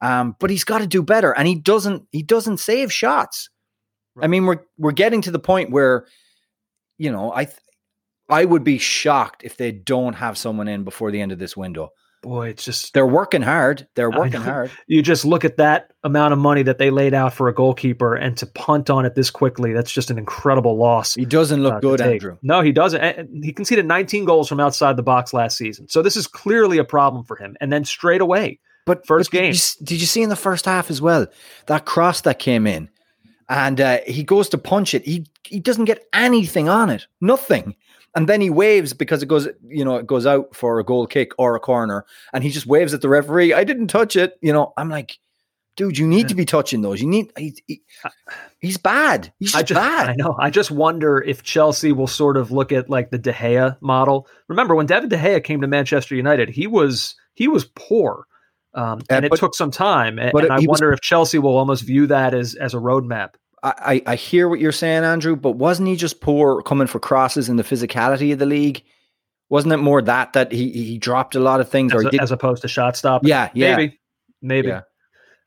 um, 0.00 0.36
but 0.38 0.50
he's 0.50 0.64
got 0.64 0.78
to 0.78 0.86
do 0.86 1.02
better, 1.02 1.32
and 1.36 1.48
he 1.48 1.56
doesn't. 1.56 2.04
He 2.12 2.22
doesn't 2.22 2.58
save 2.58 2.92
shots. 2.92 3.50
Right. 4.14 4.24
I 4.24 4.28
mean, 4.28 4.46
we're 4.46 4.60
we're 4.78 4.92
getting 4.92 5.22
to 5.22 5.30
the 5.30 5.38
point 5.38 5.70
where, 5.70 6.06
you 6.98 7.10
know, 7.10 7.32
I 7.34 7.46
th- 7.46 7.58
I 8.28 8.44
would 8.44 8.62
be 8.62 8.78
shocked 8.78 9.42
if 9.44 9.56
they 9.56 9.72
don't 9.72 10.14
have 10.14 10.38
someone 10.38 10.68
in 10.68 10.84
before 10.84 11.10
the 11.10 11.20
end 11.20 11.32
of 11.32 11.38
this 11.38 11.56
window 11.56 11.90
boy, 12.22 12.48
it's 12.48 12.64
just 12.64 12.94
they're 12.94 13.06
working 13.06 13.42
hard. 13.42 13.86
They're 13.94 14.10
working 14.10 14.40
hard. 14.40 14.70
You 14.86 15.02
just 15.02 15.24
look 15.24 15.44
at 15.44 15.56
that 15.56 15.92
amount 16.04 16.32
of 16.32 16.38
money 16.38 16.62
that 16.62 16.78
they 16.78 16.90
laid 16.90 17.14
out 17.14 17.32
for 17.32 17.48
a 17.48 17.54
goalkeeper, 17.54 18.14
and 18.14 18.36
to 18.38 18.46
punt 18.46 18.90
on 18.90 19.04
it 19.04 19.14
this 19.14 19.30
quickly, 19.30 19.72
that's 19.72 19.92
just 19.92 20.10
an 20.10 20.18
incredible 20.18 20.76
loss. 20.76 21.14
He 21.14 21.24
doesn't 21.24 21.62
look 21.62 21.74
uh, 21.74 21.80
good, 21.80 22.00
Andrew. 22.00 22.36
No, 22.42 22.60
he 22.60 22.72
doesn't. 22.72 23.00
And 23.00 23.44
he 23.44 23.52
conceded 23.52 23.86
19 23.86 24.24
goals 24.24 24.48
from 24.48 24.60
outside 24.60 24.96
the 24.96 25.02
box 25.02 25.32
last 25.32 25.56
season, 25.56 25.88
so 25.88 26.02
this 26.02 26.16
is 26.16 26.26
clearly 26.26 26.78
a 26.78 26.84
problem 26.84 27.24
for 27.24 27.36
him. 27.36 27.56
And 27.60 27.72
then 27.72 27.84
straight 27.84 28.20
away, 28.20 28.58
but 28.86 29.06
first 29.06 29.30
but 29.30 29.38
game, 29.38 29.52
did 29.52 29.60
you, 29.60 29.86
did 29.86 30.00
you, 30.00 30.06
see 30.06 30.22
in 30.22 30.28
the 30.28 30.36
first 30.36 30.64
half 30.64 30.90
as 30.90 31.00
well 31.00 31.26
that 31.66 31.86
cross 31.86 32.22
that 32.22 32.38
came 32.38 32.66
in, 32.66 32.88
and 33.48 33.80
uh, 33.80 33.98
he 34.06 34.22
goes 34.22 34.48
to 34.50 34.58
punch 34.58 34.94
it. 34.94 35.04
He 35.04 35.26
he 35.44 35.60
doesn't 35.60 35.86
get 35.86 36.06
anything 36.12 36.68
on 36.68 36.90
it, 36.90 37.06
nothing 37.20 37.74
and 38.14 38.28
then 38.28 38.40
he 38.40 38.50
waves 38.50 38.92
because 38.92 39.22
it 39.22 39.26
goes, 39.26 39.48
you 39.66 39.84
know, 39.84 39.96
it 39.96 40.06
goes 40.06 40.26
out 40.26 40.54
for 40.54 40.78
a 40.78 40.84
goal 40.84 41.06
kick 41.06 41.32
or 41.38 41.54
a 41.54 41.60
corner, 41.60 42.04
and 42.32 42.42
he 42.42 42.50
just 42.50 42.66
waves 42.66 42.92
at 42.94 43.00
the 43.00 43.08
referee. 43.08 43.52
I 43.52 43.64
didn't 43.64 43.88
touch 43.88 44.16
it. 44.16 44.38
You 44.40 44.52
know, 44.52 44.72
I'm 44.76 44.88
like, 44.88 45.18
dude, 45.76 45.96
you 45.96 46.06
need 46.06 46.28
to 46.28 46.34
be 46.34 46.44
touching 46.44 46.82
those. 46.82 47.00
You 47.00 47.08
need. 47.08 47.32
He, 47.36 47.56
he, 47.66 47.82
he's 48.58 48.76
bad. 48.76 49.32
He's 49.38 49.52
just, 49.52 49.66
just, 49.68 49.80
bad. 49.80 50.10
I 50.10 50.14
know. 50.16 50.36
I 50.38 50.50
just 50.50 50.70
wonder 50.70 51.22
if 51.22 51.42
Chelsea 51.42 51.92
will 51.92 52.06
sort 52.06 52.36
of 52.36 52.50
look 52.50 52.72
at 52.72 52.90
like 52.90 53.10
the 53.10 53.18
De 53.18 53.32
Gea 53.32 53.76
model. 53.80 54.26
Remember 54.48 54.74
when 54.74 54.86
David 54.86 55.10
De 55.10 55.16
Gea 55.16 55.42
came 55.42 55.60
to 55.60 55.68
Manchester 55.68 56.14
United, 56.14 56.48
he 56.48 56.66
was 56.66 57.14
he 57.34 57.48
was 57.48 57.64
poor. 57.64 58.26
Um, 58.72 59.00
and 59.10 59.24
it 59.24 59.32
took 59.34 59.56
some 59.56 59.72
time, 59.72 60.20
and, 60.20 60.32
and 60.32 60.52
I 60.52 60.60
wonder 60.60 60.90
was, 60.90 60.98
if 60.98 61.00
Chelsea 61.00 61.40
will 61.40 61.56
almost 61.56 61.82
view 61.82 62.06
that 62.06 62.34
as 62.34 62.54
as 62.54 62.72
a 62.72 62.76
roadmap. 62.76 63.30
I, 63.62 64.02
I 64.06 64.14
hear 64.16 64.48
what 64.48 64.60
you're 64.60 64.72
saying, 64.72 65.04
Andrew, 65.04 65.36
but 65.36 65.52
wasn't 65.52 65.88
he 65.88 65.96
just 65.96 66.20
poor 66.20 66.62
coming 66.62 66.86
for 66.86 66.98
crosses 66.98 67.48
in 67.48 67.56
the 67.56 67.62
physicality 67.62 68.32
of 68.32 68.38
the 68.38 68.46
league? 68.46 68.82
Wasn't 69.48 69.72
it 69.72 69.78
more 69.78 70.00
that 70.02 70.32
that 70.32 70.52
he 70.52 70.70
he 70.70 70.98
dropped 70.98 71.34
a 71.34 71.40
lot 71.40 71.60
of 71.60 71.68
things, 71.68 71.92
as, 71.92 72.04
or 72.04 72.08
a, 72.08 72.22
as 72.22 72.30
opposed 72.30 72.62
to 72.62 72.68
shot 72.68 72.96
stop? 72.96 73.22
Yeah, 73.24 73.50
yeah, 73.52 73.76
maybe, 73.76 74.00
maybe. 74.40 74.68
Yeah. 74.68 74.82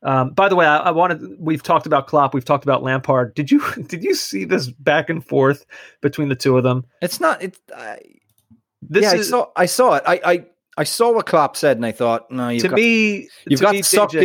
Um, 0.02 0.30
by 0.30 0.50
the 0.50 0.56
way, 0.56 0.66
I, 0.66 0.76
I, 0.76 0.90
wanted. 0.90 1.22
We've 1.38 1.62
talked 1.62 1.86
about 1.86 2.06
Klopp. 2.06 2.34
We've 2.34 2.44
talked 2.44 2.64
about 2.64 2.82
Lampard. 2.82 3.34
Did 3.34 3.50
you 3.50 3.62
did 3.88 4.04
you 4.04 4.14
see 4.14 4.44
this 4.44 4.68
back 4.70 5.08
and 5.08 5.26
forth 5.26 5.64
between 6.02 6.28
the 6.28 6.36
two 6.36 6.56
of 6.58 6.62
them? 6.62 6.84
It's 7.00 7.18
not. 7.18 7.42
It's. 7.42 7.58
Uh, 7.74 7.96
this 8.82 9.02
yeah, 9.02 9.14
is, 9.14 9.28
I 9.28 9.30
saw. 9.30 9.46
I 9.56 9.66
saw 9.66 9.94
it. 9.94 10.02
I, 10.06 10.20
I 10.24 10.44
I 10.76 10.84
saw 10.84 11.12
what 11.12 11.26
Klopp 11.26 11.56
said, 11.56 11.78
and 11.78 11.86
I 11.86 11.92
thought, 11.92 12.30
no, 12.30 12.50
you've 12.50 12.62
to 12.62 12.68
got, 12.68 12.76
me, 12.76 13.28
you've 13.46 13.60
to 13.60 13.64
got 13.64 13.72
me, 13.72 13.82
sucked 13.82 14.16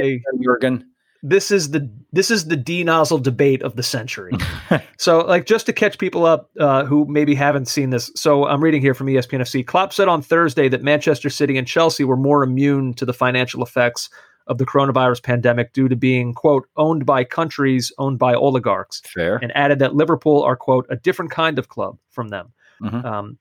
Jurgen 0.43 0.88
this 1.21 1.51
is 1.51 1.71
the 1.71 1.89
this 2.11 2.31
is 2.31 2.45
the 2.45 2.55
D 2.55 2.83
nozzle 2.83 3.17
debate 3.17 3.61
of 3.61 3.75
the 3.75 3.83
century. 3.83 4.33
so, 4.97 5.19
like, 5.19 5.45
just 5.45 5.65
to 5.65 5.73
catch 5.73 5.97
people 5.97 6.25
up 6.25 6.49
uh, 6.59 6.85
who 6.85 7.05
maybe 7.05 7.35
haven't 7.35 7.67
seen 7.67 7.89
this. 7.89 8.11
So, 8.15 8.47
I'm 8.47 8.63
reading 8.63 8.81
here 8.81 8.93
from 8.93 9.07
ESPN 9.07 9.41
FC. 9.41 9.65
Klopp 9.65 9.93
said 9.93 10.07
on 10.07 10.21
Thursday 10.21 10.69
that 10.69 10.81
Manchester 10.81 11.29
City 11.29 11.57
and 11.57 11.67
Chelsea 11.67 12.03
were 12.03 12.17
more 12.17 12.43
immune 12.43 12.93
to 12.95 13.05
the 13.05 13.13
financial 13.13 13.61
effects 13.63 14.09
of 14.47 14.57
the 14.57 14.65
coronavirus 14.65 15.21
pandemic 15.21 15.73
due 15.73 15.87
to 15.87 15.95
being 15.95 16.33
quote 16.33 16.67
owned 16.75 17.05
by 17.05 17.23
countries 17.23 17.91
owned 17.97 18.17
by 18.17 18.33
oligarchs. 18.33 19.01
Fair. 19.05 19.37
And 19.37 19.55
added 19.55 19.79
that 19.79 19.95
Liverpool 19.95 20.41
are 20.41 20.55
quote 20.55 20.87
a 20.89 20.95
different 20.95 21.31
kind 21.31 21.59
of 21.59 21.69
club 21.69 21.97
from 22.09 22.29
them. 22.29 22.51
Mm-hmm. 22.81 23.05
Um, 23.05 23.37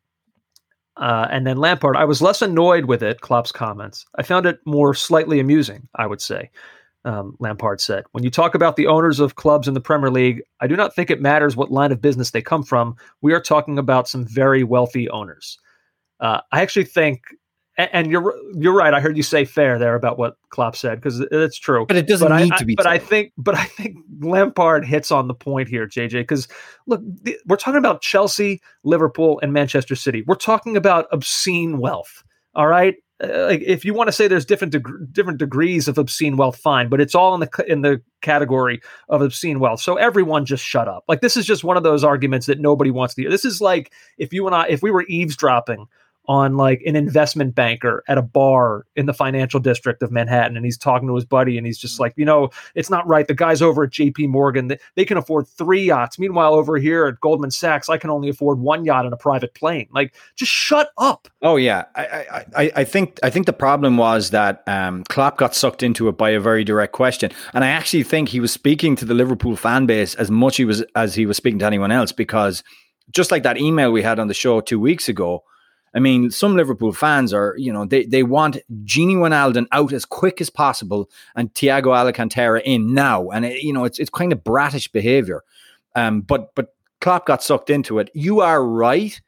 uh, 0.98 1.28
and 1.30 1.46
then 1.46 1.56
Lampard, 1.56 1.96
I 1.96 2.04
was 2.04 2.20
less 2.20 2.42
annoyed 2.42 2.86
with 2.86 3.04
it. 3.04 3.20
Klopp's 3.20 3.52
comments. 3.52 4.04
I 4.16 4.24
found 4.24 4.46
it 4.46 4.58
more 4.66 4.94
slightly 4.94 5.38
amusing. 5.38 5.88
I 5.94 6.06
would 6.06 6.20
say. 6.20 6.50
Um, 7.04 7.36
Lampard 7.38 7.80
said, 7.80 8.04
When 8.12 8.24
you 8.24 8.30
talk 8.30 8.54
about 8.54 8.76
the 8.76 8.86
owners 8.86 9.20
of 9.20 9.36
clubs 9.36 9.68
in 9.68 9.74
the 9.74 9.80
Premier 9.80 10.10
League, 10.10 10.42
I 10.60 10.66
do 10.66 10.76
not 10.76 10.94
think 10.94 11.10
it 11.10 11.22
matters 11.22 11.56
what 11.56 11.70
line 11.70 11.92
of 11.92 12.00
business 12.00 12.32
they 12.32 12.42
come 12.42 12.62
from. 12.62 12.96
We 13.22 13.32
are 13.32 13.40
talking 13.40 13.78
about 13.78 14.08
some 14.08 14.26
very 14.26 14.64
wealthy 14.64 15.08
owners. 15.08 15.58
Uh, 16.20 16.40
I 16.50 16.60
actually 16.60 16.84
think 16.84 17.22
and 17.78 18.10
you're 18.10 18.34
you're 18.54 18.74
right. 18.74 18.92
I 18.92 19.00
heard 19.00 19.16
you 19.16 19.22
say 19.22 19.44
fair 19.44 19.78
there 19.78 19.94
about 19.94 20.18
what 20.18 20.36
Klopp 20.50 20.74
said 20.74 20.96
because 20.96 21.20
it's 21.30 21.56
true. 21.56 21.86
But 21.86 21.96
it 21.96 22.08
doesn't 22.08 22.28
but 22.28 22.42
need 22.42 22.52
I, 22.52 22.58
to 22.58 22.64
be. 22.64 22.74
But 22.74 22.82
true. 22.82 22.92
I 22.92 22.98
think, 22.98 23.32
but 23.38 23.54
I 23.54 23.64
think 23.64 23.98
Lampard 24.20 24.84
hits 24.84 25.12
on 25.12 25.28
the 25.28 25.34
point 25.34 25.68
here, 25.68 25.86
JJ. 25.86 26.12
Because 26.12 26.48
look, 26.88 27.00
we're 27.46 27.56
talking 27.56 27.78
about 27.78 28.02
Chelsea, 28.02 28.60
Liverpool, 28.82 29.38
and 29.42 29.52
Manchester 29.52 29.94
City. 29.94 30.24
We're 30.26 30.34
talking 30.34 30.76
about 30.76 31.06
obscene 31.12 31.78
wealth. 31.78 32.24
All 32.56 32.66
right, 32.66 32.96
uh, 33.22 33.46
like 33.46 33.62
if 33.64 33.84
you 33.84 33.94
want 33.94 34.08
to 34.08 34.12
say 34.12 34.28
there's 34.28 34.44
different 34.44 34.72
deg- 34.72 35.12
different 35.12 35.38
degrees 35.38 35.88
of 35.88 35.98
obscene 35.98 36.36
wealth, 36.36 36.56
fine. 36.56 36.88
But 36.88 37.00
it's 37.00 37.14
all 37.14 37.34
in 37.34 37.40
the 37.40 37.64
in 37.66 37.82
the 37.82 38.00
category 38.20 38.80
of 39.08 39.22
obscene 39.22 39.58
wealth. 39.58 39.80
So 39.80 39.96
everyone 39.96 40.44
just 40.44 40.64
shut 40.64 40.88
up. 40.88 41.04
Like 41.08 41.20
this 41.20 41.36
is 41.36 41.44
just 41.46 41.64
one 41.64 41.76
of 41.76 41.82
those 41.82 42.04
arguments 42.04 42.46
that 42.46 42.60
nobody 42.60 42.90
wants 42.90 43.14
to 43.14 43.22
hear. 43.22 43.30
This 43.30 43.44
is 43.44 43.60
like 43.60 43.92
if 44.18 44.32
you 44.32 44.46
and 44.46 44.54
I, 44.54 44.66
if 44.68 44.82
we 44.82 44.90
were 44.90 45.04
eavesdropping 45.08 45.86
on 46.28 46.58
like 46.58 46.82
an 46.86 46.94
investment 46.94 47.54
banker 47.54 48.04
at 48.06 48.18
a 48.18 48.22
bar 48.22 48.84
in 48.96 49.06
the 49.06 49.14
financial 49.14 49.58
district 49.58 50.02
of 50.02 50.12
Manhattan 50.12 50.56
and 50.56 50.64
he's 50.64 50.76
talking 50.76 51.08
to 51.08 51.14
his 51.14 51.24
buddy 51.24 51.56
and 51.56 51.66
he's 51.66 51.78
just 51.78 51.98
like, 51.98 52.12
you 52.16 52.24
know, 52.24 52.50
it's 52.74 52.90
not 52.90 53.06
right. 53.08 53.26
The 53.26 53.34
guys 53.34 53.62
over 53.62 53.84
at 53.84 53.90
JP 53.90 54.28
Morgan, 54.28 54.68
they, 54.68 54.78
they 54.94 55.06
can 55.06 55.16
afford 55.16 55.48
three 55.48 55.84
yachts. 55.84 56.18
Meanwhile, 56.18 56.52
over 56.52 56.76
here 56.76 57.06
at 57.06 57.18
Goldman 57.20 57.50
Sachs, 57.50 57.88
I 57.88 57.96
can 57.96 58.10
only 58.10 58.28
afford 58.28 58.60
one 58.60 58.84
yacht 58.84 59.06
and 59.06 59.14
a 59.14 59.16
private 59.16 59.54
plane. 59.54 59.88
Like, 59.90 60.14
just 60.36 60.52
shut 60.52 60.90
up. 60.98 61.28
Oh 61.40 61.56
yeah. 61.56 61.86
I 61.94 62.44
I, 62.54 62.72
I 62.76 62.84
think 62.84 63.18
I 63.22 63.30
think 63.30 63.46
the 63.46 63.54
problem 63.54 63.96
was 63.96 64.30
that 64.30 64.62
um 64.66 65.04
Klopp 65.04 65.38
got 65.38 65.54
sucked 65.54 65.82
into 65.82 66.08
it 66.08 66.18
by 66.18 66.30
a 66.30 66.40
very 66.40 66.62
direct 66.62 66.92
question. 66.92 67.30
And 67.54 67.64
I 67.64 67.68
actually 67.68 68.02
think 68.02 68.28
he 68.28 68.40
was 68.40 68.52
speaking 68.52 68.96
to 68.96 69.06
the 69.06 69.14
Liverpool 69.14 69.56
fan 69.56 69.86
base 69.86 70.14
as 70.16 70.30
much 70.30 70.56
he 70.56 70.66
was 70.66 70.82
as 70.94 71.14
he 71.14 71.24
was 71.24 71.38
speaking 71.38 71.58
to 71.60 71.66
anyone 71.66 71.90
else 71.90 72.12
because 72.12 72.62
just 73.10 73.30
like 73.30 73.44
that 73.44 73.56
email 73.56 73.90
we 73.90 74.02
had 74.02 74.18
on 74.18 74.28
the 74.28 74.34
show 74.34 74.60
two 74.60 74.78
weeks 74.78 75.08
ago, 75.08 75.42
I 75.94 76.00
mean, 76.00 76.30
some 76.30 76.56
Liverpool 76.56 76.92
fans 76.92 77.32
are, 77.32 77.54
you 77.56 77.72
know, 77.72 77.84
they, 77.84 78.04
they 78.04 78.22
want 78.22 78.58
Gini 78.84 79.16
Wijnaldum 79.16 79.66
out 79.72 79.92
as 79.92 80.04
quick 80.04 80.40
as 80.40 80.50
possible 80.50 81.10
and 81.34 81.52
Thiago 81.54 81.96
Alcantara 81.96 82.60
in 82.60 82.94
now. 82.94 83.28
And, 83.30 83.44
it, 83.44 83.62
you 83.62 83.72
know, 83.72 83.84
it's, 83.84 83.98
it's 83.98 84.10
kind 84.10 84.32
of 84.32 84.44
bratish 84.44 84.88
behavior. 84.88 85.42
Um, 85.94 86.20
but, 86.20 86.54
but 86.54 86.74
Klopp 87.00 87.26
got 87.26 87.42
sucked 87.42 87.70
into 87.70 87.98
it. 87.98 88.10
You 88.14 88.40
are 88.40 88.64
right 88.64 89.20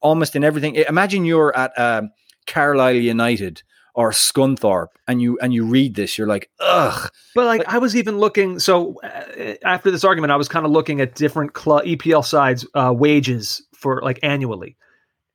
almost 0.00 0.36
in 0.36 0.44
everything. 0.44 0.76
Imagine 0.76 1.24
you're 1.24 1.56
at 1.56 1.78
um, 1.78 2.10
Carlisle 2.46 2.96
United 2.96 3.62
or 3.96 4.10
Scunthorpe 4.10 4.88
and 5.08 5.20
you 5.22 5.38
and 5.40 5.52
you 5.54 5.64
read 5.64 5.94
this 5.94 6.18
you're 6.18 6.26
like 6.26 6.50
ugh 6.60 7.10
but 7.34 7.46
like 7.46 7.66
i 7.66 7.78
was 7.78 7.96
even 7.96 8.18
looking 8.18 8.58
so 8.58 8.94
uh, 9.02 9.54
after 9.64 9.90
this 9.90 10.04
argument 10.04 10.30
i 10.30 10.36
was 10.36 10.48
kind 10.48 10.66
of 10.66 10.70
looking 10.70 11.00
at 11.00 11.14
different 11.14 11.54
club 11.54 11.82
epl 11.84 12.24
sides 12.24 12.66
uh, 12.74 12.92
wages 12.94 13.66
for 13.72 14.02
like 14.02 14.20
annually 14.22 14.76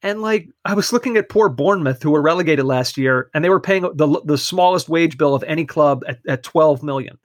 and 0.03 0.21
like 0.21 0.49
I 0.65 0.73
was 0.73 0.91
looking 0.91 1.17
at 1.17 1.29
poor 1.29 1.49
Bournemouth, 1.49 2.01
who 2.01 2.11
were 2.11 2.21
relegated 2.21 2.65
last 2.65 2.97
year, 2.97 3.29
and 3.33 3.43
they 3.43 3.49
were 3.49 3.59
paying 3.59 3.83
the 3.83 4.21
the 4.25 4.37
smallest 4.37 4.89
wage 4.89 5.17
bill 5.17 5.35
of 5.35 5.43
any 5.43 5.65
club 5.65 6.03
at, 6.07 6.19
at 6.27 6.43
12 6.43 6.83
million. 6.83 7.17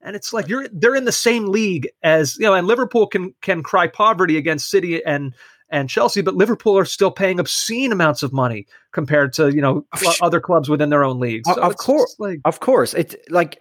And 0.00 0.16
it's 0.16 0.32
like 0.32 0.48
you're 0.48 0.68
they're 0.68 0.94
in 0.94 1.04
the 1.04 1.12
same 1.12 1.46
league 1.46 1.88
as 2.02 2.36
you 2.38 2.46
know, 2.46 2.54
and 2.54 2.66
Liverpool 2.66 3.06
can 3.06 3.34
can 3.42 3.62
cry 3.62 3.86
poverty 3.86 4.36
against 4.36 4.70
City 4.70 5.04
and 5.04 5.34
and 5.70 5.90
Chelsea, 5.90 6.22
but 6.22 6.34
Liverpool 6.34 6.78
are 6.78 6.84
still 6.84 7.10
paying 7.10 7.38
obscene 7.38 7.92
amounts 7.92 8.22
of 8.22 8.32
money 8.32 8.66
compared 8.92 9.32
to 9.34 9.54
you 9.54 9.60
know 9.60 9.86
other 10.22 10.40
clubs 10.40 10.68
within 10.68 10.90
their 10.90 11.04
own 11.04 11.20
leagues. 11.20 11.48
So 11.52 11.60
of 11.60 11.76
course, 11.76 12.16
like 12.18 12.40
of 12.44 12.60
course, 12.60 12.94
it's 12.94 13.14
like 13.28 13.60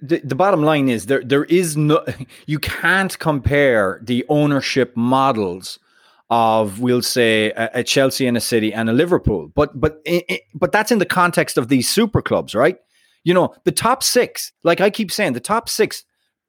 the, 0.00 0.20
the 0.24 0.34
bottom 0.34 0.62
line 0.62 0.88
is 0.88 1.06
there 1.06 1.22
there 1.22 1.44
is 1.44 1.76
no 1.76 2.04
you 2.46 2.58
can't 2.58 3.18
compare 3.18 4.00
the 4.02 4.24
ownership 4.28 4.96
models 4.96 5.78
of 6.32 6.80
we'll 6.80 7.02
say 7.02 7.50
a, 7.50 7.70
a, 7.74 7.84
Chelsea 7.84 8.26
and 8.26 8.38
a 8.38 8.40
City 8.40 8.72
and 8.72 8.88
a 8.88 8.92
Liverpool. 8.94 9.52
But 9.54 9.78
but 9.78 10.00
it, 10.06 10.40
but 10.54 10.72
that's 10.72 10.90
in 10.90 10.98
the 10.98 11.04
context 11.04 11.58
of 11.58 11.68
these 11.68 11.90
super 11.90 12.22
clubs, 12.22 12.54
right? 12.54 12.78
You 13.22 13.34
know, 13.34 13.54
the 13.64 13.70
top 13.70 14.02
6, 14.02 14.50
like 14.64 14.80
I 14.80 14.88
keep 14.88 15.12
saying, 15.12 15.34
the 15.34 15.40
top 15.40 15.68
6 15.68 16.04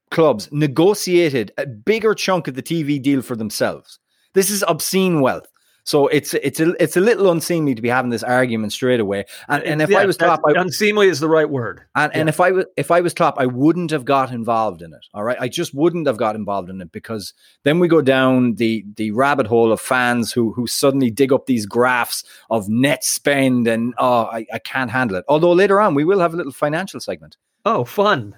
clubs 0.10 0.48
negotiated 0.54 1.52
a 1.58 1.67
bigger 1.67 2.15
chunk 2.15 2.48
of 2.48 2.56
the 2.56 2.63
TV 2.63 3.00
deal 3.00 3.22
for 3.22 3.36
themselves. 3.36 4.00
This 4.34 4.50
is 4.50 4.63
obscene 4.67 5.19
wealth. 5.19 5.52
So 5.86 6.08
it's 6.08 6.34
it's 6.36 6.60
a 6.60 6.82
it's 6.82 6.96
a 6.96 7.02
little 7.02 7.30
unseemly 7.30 7.76
to 7.76 7.82
be 7.82 7.89
having 7.89 8.10
this 8.10 8.24
argument 8.24 8.72
straight 8.72 9.02
away. 9.02 9.26
And, 9.50 9.63
and 9.63 9.82
if 9.82 9.89
yeah, 9.89 10.00
I 10.00 10.06
was 10.06 10.15
Klopp, 10.15 10.39
I, 10.48 10.54
unseemly 10.60 11.08
is 11.08 11.19
the 11.19 11.28
right 11.28 11.50
word. 11.50 11.82
And, 11.96 12.12
yeah. 12.13 12.19
and 12.22 12.30
if 12.30 12.39
I 12.39 12.52
was 12.52 12.65
if 12.78 12.89
I 12.89 13.02
was 13.02 13.13
Klopp, 13.13 13.36
I 13.38 13.46
wouldn't 13.46 13.91
have 13.91 14.06
got 14.06 14.32
involved 14.32 14.82
in 14.82 14.93
it. 14.93 15.06
All 15.13 15.24
right, 15.24 15.38
I 15.39 15.50
just 15.50 15.74
wouldn't 15.74 16.08
have 16.08 16.17
got 16.17 16.36
involved 16.36 16.69
in 16.69 16.80
it 16.80 16.91
because 16.91 17.34
then 17.63 17.80
we 17.80 17.89
go 17.89 18.02
down 18.02 18.56
the 18.56 18.86
the 18.96 19.12
rabbit 19.12 19.48
hole 19.48 19.72
of 19.72 19.82
fans 19.82 20.32
who 20.32 20.54
who 20.54 20.67
suddenly 20.67 21.12
dig 21.12 21.34
up 21.34 21.48
these 21.48 21.65
graphs 21.65 22.24
of 22.50 22.69
net 22.69 23.04
spend 23.04 23.67
and 23.67 23.93
oh, 23.98 24.24
I, 24.24 24.46
I 24.54 24.60
can't 24.60 24.91
handle 24.91 25.17
it. 25.17 25.26
Although 25.28 25.52
later 25.52 25.82
on 25.82 25.96
we 25.96 26.06
will 26.06 26.19
have 26.19 26.34
a 26.34 26.38
little 26.38 26.54
financial 26.54 27.02
segment. 27.02 27.36
Oh, 27.65 27.84
fun 27.84 28.36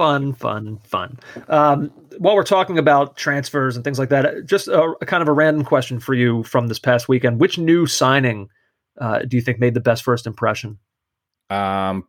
fun, 0.00 0.32
fun, 0.32 0.78
fun. 0.84 1.18
Um, 1.48 1.90
while 2.16 2.34
we're 2.34 2.42
talking 2.42 2.78
about 2.78 3.18
transfers 3.18 3.76
and 3.76 3.84
things 3.84 3.98
like 3.98 4.08
that, 4.08 4.46
just 4.46 4.66
a, 4.66 4.94
a, 5.02 5.04
kind 5.04 5.20
of 5.20 5.28
a 5.28 5.32
random 5.34 5.62
question 5.62 6.00
for 6.00 6.14
you 6.14 6.42
from 6.44 6.68
this 6.68 6.78
past 6.78 7.06
weekend: 7.06 7.38
Which 7.38 7.58
new 7.58 7.86
signing 7.86 8.48
uh, 8.98 9.18
do 9.18 9.36
you 9.36 9.42
think 9.42 9.60
made 9.60 9.74
the 9.74 9.80
best 9.80 10.02
first 10.02 10.26
impression? 10.26 10.78
Um, 11.50 12.08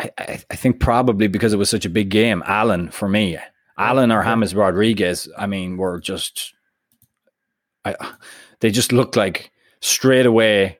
I, 0.00 0.10
I, 0.18 0.56
think 0.56 0.80
probably 0.80 1.28
because 1.28 1.52
it 1.52 1.58
was 1.58 1.70
such 1.70 1.86
a 1.86 1.90
big 1.90 2.08
game, 2.08 2.42
Allan 2.44 2.90
for 2.90 3.08
me. 3.08 3.38
Allan 3.76 4.10
or 4.10 4.24
James 4.24 4.52
Rodriguez. 4.52 5.28
I 5.38 5.46
mean, 5.46 5.76
were 5.76 6.00
just, 6.00 6.54
I, 7.84 7.94
they 8.58 8.72
just 8.72 8.90
looked 8.90 9.14
like 9.14 9.52
straight 9.80 10.26
away 10.26 10.77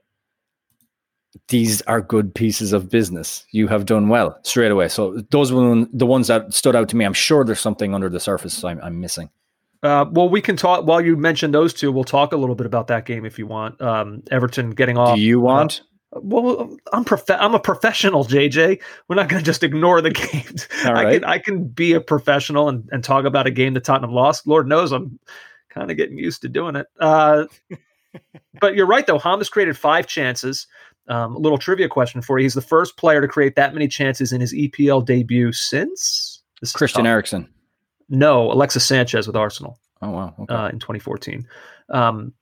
these 1.49 1.83
are 1.83 2.01
good 2.01 2.35
pieces 2.35 2.73
of 2.73 2.91
business. 2.91 3.47
You 3.51 3.69
have 3.69 3.87
done 3.87 4.09
well 4.09 4.39
straight 4.43 4.71
away. 4.71 4.89
So 4.89 5.23
those 5.31 5.53
were 5.53 5.87
the 5.93 6.07
ones 6.07 6.29
that 6.29 6.53
stood 6.53 6.77
out 6.77 6.89
to 6.91 6.97
me. 6.97 7.05
I'm 7.05 7.13
sure 7.13 7.45
there's 7.45 7.61
something 7.61 7.95
under 7.95 8.09
the 8.09 8.21
surface 8.21 8.63
I'm, 8.65 8.81
I'm 8.83 9.01
missing. 9.01 9.31
Uh, 9.83 10.07
well, 10.11 10.29
we 10.29 10.41
can 10.41 10.57
talk 10.57 10.85
while 10.87 11.01
you 11.01 11.17
mentioned 11.17 11.55
those 11.55 11.73
two. 11.73 11.93
We'll 11.93 12.05
talk 12.05 12.33
a 12.33 12.37
little 12.37 12.57
bit 12.57 12.67
about 12.67 12.89
that 12.89 13.07
game 13.07 13.25
if 13.25 13.39
you 13.39 13.47
want. 13.47 13.81
Um, 13.81 14.23
Everton 14.31 14.71
getting 14.71 14.99
off. 14.99 15.17
Do 15.17 15.23
you 15.23 15.39
want? 15.39 15.83
Uh, 16.15 16.21
well, 16.23 16.77
I'm 16.93 17.05
prof- 17.05 17.31
I'm 17.31 17.55
a 17.55 17.61
professional, 17.61 18.25
JJ. 18.25 18.81
We're 19.07 19.17
not 19.17 19.29
going 19.29 19.41
to 19.41 19.47
just 19.47 19.63
ignore 19.63 20.01
the 20.01 20.11
games. 20.33 20.67
All 20.85 20.95
right. 20.95 21.07
I 21.07 21.13
can 21.13 21.25
I 21.25 21.39
can 21.39 21.69
be 21.69 21.93
a 21.93 22.01
professional 22.01 22.69
and, 22.69 22.89
and 22.91 23.05
talk 23.05 23.25
about 23.25 23.47
a 23.47 23.53
game 23.53 23.75
that 23.75 23.85
Tottenham 23.85 24.13
lost. 24.13 24.47
Lord 24.47 24.67
knows 24.67 24.91
I'm 24.91 25.19
kind 25.69 25.91
of 25.91 25.97
getting 25.97 26.19
used 26.19 26.43
to 26.43 26.49
doing 26.49 26.75
it. 26.75 26.87
Uh, 26.99 27.45
but 28.61 28.75
you're 28.75 28.87
right 28.87 29.07
though. 29.07 29.19
James 29.19 29.49
created 29.49 29.77
five 29.77 30.07
chances. 30.07 30.67
Um, 31.09 31.37
a 31.37 31.39
little 31.39 31.59
trivia 31.59 31.89
question 31.89 32.21
for 32.21 32.39
you. 32.39 32.45
He's 32.45 32.55
the 32.55 32.61
first 32.61 32.97
player 32.97 33.21
to 33.21 33.29
create 33.29 33.57
that 33.57 33.73
many 33.73 33.89
chances 33.89 34.33
in 34.33 34.41
his 34.41 34.53
EPL 34.53 35.05
debut 35.05 35.53
since 35.53 36.43
Christian 36.75 37.07
Eriksen. 37.07 37.49
No, 38.09 38.51
Alexis 38.53 38.85
Sanchez 38.85 39.27
with 39.27 39.37
Arsenal. 39.37 39.79
Oh 40.03 40.11
wow! 40.11 40.35
Okay. 40.39 40.55
Uh, 40.55 40.69
in 40.69 40.79
2014. 40.79 41.47
Um, 41.91 42.33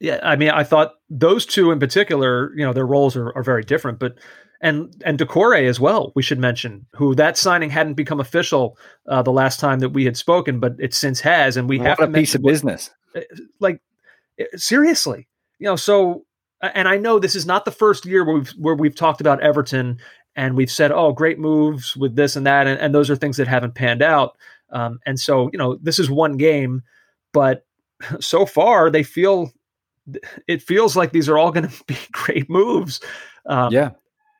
yeah, 0.00 0.18
I 0.22 0.36
mean, 0.36 0.48
I 0.48 0.64
thought 0.64 0.94
those 1.10 1.44
two 1.44 1.70
in 1.70 1.78
particular, 1.78 2.52
you 2.56 2.64
know, 2.64 2.72
their 2.72 2.86
roles 2.86 3.16
are, 3.16 3.36
are 3.36 3.42
very 3.42 3.62
different, 3.62 3.98
but 3.98 4.18
and 4.60 4.94
and 5.04 5.18
Doucouré 5.18 5.68
as 5.68 5.78
well. 5.78 6.12
We 6.14 6.22
should 6.22 6.38
mention 6.38 6.86
who 6.94 7.14
that 7.14 7.36
signing 7.36 7.70
hadn't 7.70 7.94
become 7.94 8.20
official 8.20 8.78
uh, 9.08 9.22
the 9.22 9.32
last 9.32 9.60
time 9.60 9.80
that 9.80 9.90
we 9.90 10.04
had 10.04 10.16
spoken, 10.16 10.60
but 10.60 10.74
it 10.78 10.94
since 10.94 11.20
has, 11.20 11.56
and 11.56 11.68
we 11.68 11.78
what 11.78 11.86
have 11.86 12.00
a 12.00 12.08
piece 12.08 12.34
of 12.34 12.42
business. 12.42 12.90
Like 13.58 13.80
seriously, 14.56 15.28
you 15.58 15.66
know, 15.66 15.76
so 15.76 16.24
and 16.62 16.88
I 16.88 16.96
know 16.96 17.18
this 17.18 17.34
is 17.34 17.46
not 17.46 17.64
the 17.64 17.70
first 17.70 18.04
year 18.04 18.24
where 18.24 18.36
we've 18.36 18.50
where 18.50 18.74
we've 18.74 18.94
talked 18.94 19.20
about 19.20 19.40
Everton 19.40 19.98
and 20.36 20.56
we've 20.56 20.70
said, 20.70 20.92
oh, 20.92 21.12
great 21.12 21.38
moves 21.38 21.96
with 21.96 22.16
this 22.16 22.36
and 22.36 22.46
that, 22.46 22.66
and, 22.66 22.78
and 22.80 22.94
those 22.94 23.10
are 23.10 23.16
things 23.16 23.36
that 23.38 23.48
haven't 23.48 23.74
panned 23.74 24.02
out. 24.02 24.36
Um, 24.70 25.00
and 25.04 25.18
so, 25.18 25.50
you 25.52 25.58
know, 25.58 25.76
this 25.82 25.98
is 25.98 26.10
one 26.10 26.36
game, 26.36 26.82
but 27.32 27.66
so 28.20 28.46
far 28.46 28.90
they 28.90 29.02
feel 29.02 29.52
it 30.48 30.62
feels 30.62 30.96
like 30.96 31.12
these 31.12 31.28
are 31.28 31.38
all 31.38 31.52
going 31.52 31.68
to 31.68 31.84
be 31.84 31.96
great 32.12 32.48
moves. 32.48 33.00
Um, 33.46 33.72
yeah. 33.72 33.90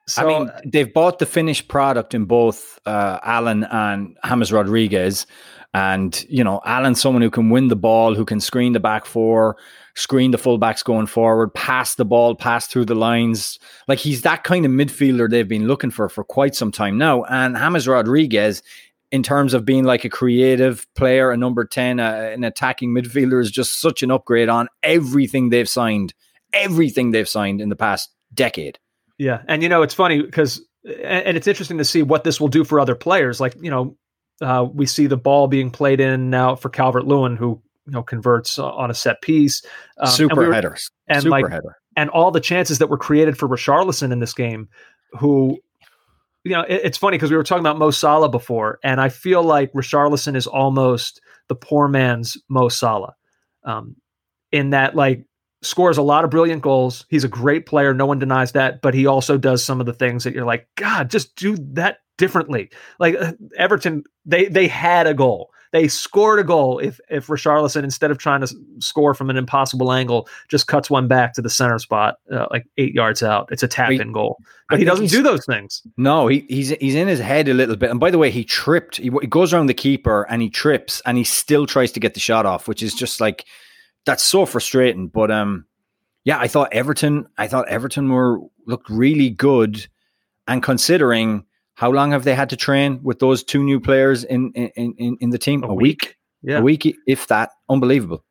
So, 0.06 0.22
I 0.22 0.26
mean, 0.26 0.50
they've 0.64 0.92
bought 0.92 1.20
the 1.20 1.26
finished 1.26 1.68
product 1.68 2.14
in 2.14 2.24
both 2.24 2.80
uh, 2.85 3.20
Allan 3.22 3.64
and 3.64 4.16
James 4.26 4.50
Rodriguez. 4.50 5.24
And, 5.72 6.24
you 6.28 6.42
know, 6.42 6.61
Allan's 6.64 7.00
someone 7.00 7.22
who 7.22 7.30
can 7.30 7.50
win 7.50 7.68
the 7.68 7.76
ball, 7.76 8.14
who 8.14 8.24
can 8.24 8.40
screen 8.40 8.72
the 8.72 8.80
back 8.80 9.06
four, 9.06 9.56
screen 9.94 10.33
the 10.33 10.38
fullbacks 10.38 10.83
going 10.83 11.06
forward, 11.06 11.54
pass 11.54 11.94
the 11.94 12.04
ball, 12.04 12.35
pass 12.35 12.66
through 12.66 12.87
the 12.87 12.96
lines. 12.96 13.59
Like 13.87 14.00
he's 14.00 14.22
that 14.22 14.42
kind 14.42 14.66
of 14.66 14.72
midfielder 14.72 15.30
they've 15.30 15.46
been 15.46 15.68
looking 15.68 15.90
for 15.90 16.09
for 16.09 16.24
quite 16.24 16.56
some 16.56 16.72
time 16.72 16.98
now. 16.98 17.22
And 17.24 17.56
James 17.56 17.87
Rodriguez, 17.87 18.62
in 19.12 19.22
terms 19.22 19.54
of 19.54 19.64
being 19.64 19.85
like 19.85 20.04
a 20.04 20.09
creative 20.09 20.87
player, 20.94 21.30
a 21.30 21.37
number 21.37 21.64
10, 21.64 22.00
uh, 22.00 22.30
an 22.33 22.42
attacking 22.42 22.90
midfielder, 22.90 23.40
is 23.40 23.50
just 23.50 23.80
such 23.80 24.02
an 24.02 24.11
upgrade 24.11 24.48
on 24.48 24.68
everything 24.83 25.50
they've 25.50 25.68
signed, 25.68 26.14
everything 26.52 27.12
they've 27.12 27.28
signed 27.28 27.61
in 27.61 27.68
the 27.68 27.76
past 27.76 28.11
decade. 28.35 28.80
Yeah. 29.18 29.42
And, 29.46 29.62
you 29.62 29.68
know, 29.68 29.83
it's 29.83 29.94
funny 29.94 30.20
because 30.20 30.62
and 30.85 31.37
it's 31.37 31.46
interesting 31.46 31.78
to 31.78 31.85
see 31.85 32.02
what 32.02 32.24
this 32.24 32.40
will 32.40 32.48
do 32.48 32.64
for 32.64 32.80
other 32.80 32.94
players. 32.94 33.40
Like 33.40 33.54
you 33.61 33.70
know, 33.70 33.96
uh, 34.40 34.66
we 34.72 34.87
see 34.87 35.07
the 35.07 35.16
ball 35.16 35.48
being 35.48 35.70
played 35.70 36.00
in 36.00 36.31
now 36.31 36.55
for 36.55 36.68
Calvert 36.68 37.07
Lewin, 37.07 37.37
who 37.37 37.61
you 37.87 37.92
know 37.92 38.03
converts 38.03 38.59
on 38.59 38.90
a 38.90 38.94
set 38.94 39.20
piece. 39.22 39.62
Um, 39.98 40.09
Super 40.09 40.33
and 40.33 40.38
we 40.40 40.46
were, 40.46 40.55
headers. 40.55 40.90
And 41.09 41.22
Super 41.22 41.31
like, 41.31 41.48
header. 41.48 41.76
And 41.96 42.09
all 42.11 42.31
the 42.31 42.40
chances 42.40 42.79
that 42.79 42.88
were 42.88 42.98
created 42.98 43.37
for 43.37 43.48
Richarlison 43.48 44.12
in 44.12 44.20
this 44.20 44.33
game, 44.33 44.68
who, 45.12 45.59
you 46.44 46.53
know, 46.53 46.62
it, 46.62 46.81
it's 46.85 46.98
funny 46.98 47.16
because 47.16 47.31
we 47.31 47.37
were 47.37 47.42
talking 47.42 47.61
about 47.61 47.79
Mo 47.79 47.90
Salah 47.90 48.29
before, 48.29 48.79
and 48.83 49.00
I 49.00 49.09
feel 49.09 49.42
like 49.42 49.72
Richarlison 49.72 50.37
is 50.37 50.46
almost 50.46 51.20
the 51.48 51.57
poor 51.57 51.88
man's 51.88 52.37
Mo 52.48 52.68
Salah, 52.68 53.14
um, 53.64 53.96
in 54.53 54.70
that 54.70 54.94
like 54.94 55.24
scores 55.62 55.99
a 55.99 56.03
lot 56.03 56.25
of 56.25 56.31
brilliant 56.31 56.62
goals. 56.62 57.05
He's 57.09 57.25
a 57.25 57.29
great 57.29 57.66
player, 57.66 57.92
no 57.94 58.07
one 58.07 58.18
denies 58.18 58.53
that, 58.53 58.81
but 58.83 58.94
he 58.94 59.07
also 59.07 59.37
does 59.37 59.64
some 59.64 59.81
of 59.81 59.87
the 59.87 59.92
things 59.92 60.25
that 60.25 60.35
you're 60.35 60.46
like, 60.46 60.66
God, 60.77 61.11
just 61.11 61.37
do 61.37 61.57
that 61.73 61.99
differently. 62.20 62.70
Like 62.99 63.16
uh, 63.16 63.33
Everton, 63.57 64.05
they 64.25 64.46
they 64.46 64.68
had 64.68 65.07
a 65.07 65.14
goal. 65.14 65.51
They 65.73 65.87
scored 65.87 66.40
a 66.40 66.44
goal 66.44 66.79
if 66.81 67.01
if 67.09 67.29
Richarlison 67.29 67.85
instead 67.85 68.11
of 68.11 68.18
trying 68.18 68.40
to 68.40 68.55
score 68.81 69.14
from 69.14 69.31
an 69.31 69.37
impossible 69.37 69.92
angle 69.92 70.29
just 70.49 70.66
cuts 70.66 70.90
one 70.90 71.09
back 71.09 71.33
to 71.35 71.42
the 71.42 71.51
center 71.51 71.79
spot 71.79 72.16
uh, 72.33 72.46
like 72.51 72.66
8 72.77 72.92
yards 72.92 73.23
out. 73.23 73.49
It's 73.53 73.62
a 73.62 73.68
tap 73.68 73.92
in 73.92 74.12
goal. 74.12 74.38
But 74.68 74.79
he 74.79 74.85
doesn't 74.85 75.07
do 75.07 75.23
those 75.23 75.44
things. 75.46 75.83
No, 75.96 76.27
he, 76.27 76.44
he's 76.49 76.70
he's 76.70 76.94
in 76.94 77.09
his 77.09 77.20
head 77.20 77.49
a 77.49 77.55
little 77.55 77.77
bit. 77.77 77.90
And 77.90 78.01
by 78.01 78.11
the 78.11 78.18
way, 78.18 78.31
he 78.31 78.44
tripped. 78.44 78.96
He, 78.96 79.11
he 79.20 79.27
goes 79.27 79.53
around 79.53 79.66
the 79.66 79.75
keeper 79.75 80.27
and 80.29 80.42
he 80.42 80.51
trips 80.51 81.01
and 81.07 81.16
he 81.16 81.25
still 81.25 81.66
tries 81.66 81.92
to 81.92 82.01
get 82.01 82.14
the 82.14 82.20
shot 82.20 82.46
off, 82.46 82.68
which 82.68 82.83
is 82.83 82.94
just 82.94 83.20
like 83.20 83.46
that's 84.06 84.22
so 84.22 84.46
frustrating. 84.46 85.08
But 85.08 85.30
um, 85.30 85.66
yeah, 86.24 86.38
I 86.38 86.48
thought 86.48 86.72
Everton, 86.72 87.26
I 87.38 87.48
thought 87.48 87.68
Everton 87.68 88.08
were 88.10 88.40
looked 88.66 88.88
really 88.88 89.30
good, 89.30 89.86
and 90.46 90.62
considering 90.62 91.44
how 91.74 91.90
long 91.90 92.12
have 92.12 92.24
they 92.24 92.34
had 92.34 92.50
to 92.50 92.56
train 92.56 93.00
with 93.02 93.18
those 93.18 93.42
two 93.42 93.62
new 93.62 93.80
players 93.80 94.24
in 94.24 94.52
in 94.52 94.94
in, 94.98 95.16
in 95.20 95.30
the 95.30 95.38
team? 95.38 95.64
A, 95.64 95.68
a 95.68 95.74
week. 95.74 96.02
week, 96.02 96.16
yeah, 96.42 96.58
a 96.58 96.62
week, 96.62 96.96
if 97.06 97.26
that. 97.28 97.50
Unbelievable. 97.68 98.24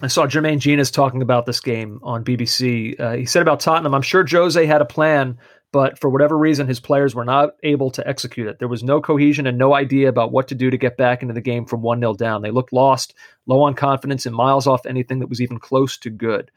I 0.00 0.08
saw 0.08 0.26
Jermaine 0.26 0.58
Jenas 0.58 0.90
talking 0.90 1.22
about 1.22 1.46
this 1.46 1.60
game 1.60 2.00
on 2.02 2.24
BBC. 2.24 2.98
Uh, 2.98 3.12
he 3.12 3.24
said 3.24 3.40
about 3.40 3.60
Tottenham, 3.60 3.94
I'm 3.94 4.02
sure 4.02 4.26
Jose 4.28 4.66
had 4.66 4.80
a 4.80 4.84
plan, 4.84 5.38
but 5.72 5.98
for 5.98 6.10
whatever 6.10 6.36
reason, 6.36 6.68
his 6.68 6.80
players 6.80 7.14
were 7.14 7.24
not 7.24 7.54
able 7.62 7.90
to 7.90 8.06
execute 8.06 8.46
it. 8.46 8.58
There 8.58 8.68
was 8.68 8.82
no 8.82 9.00
cohesion 9.00 9.46
and 9.46 9.56
no 9.56 9.74
idea 9.74 10.08
about 10.08 10.30
what 10.30 10.48
to 10.48 10.54
do 10.54 10.70
to 10.70 10.76
get 10.76 10.98
back 10.98 11.22
into 11.22 11.32
the 11.32 11.40
game 11.40 11.64
from 11.64 11.80
1 11.80 12.00
0 12.00 12.14
down. 12.14 12.42
They 12.42 12.50
looked 12.50 12.74
lost, 12.74 13.14
low 13.46 13.62
on 13.62 13.74
confidence, 13.74 14.26
and 14.26 14.36
miles 14.36 14.66
off 14.66 14.84
anything 14.84 15.20
that 15.20 15.30
was 15.30 15.40
even 15.40 15.58
close 15.58 15.96
to 15.98 16.10
good. 16.10 16.50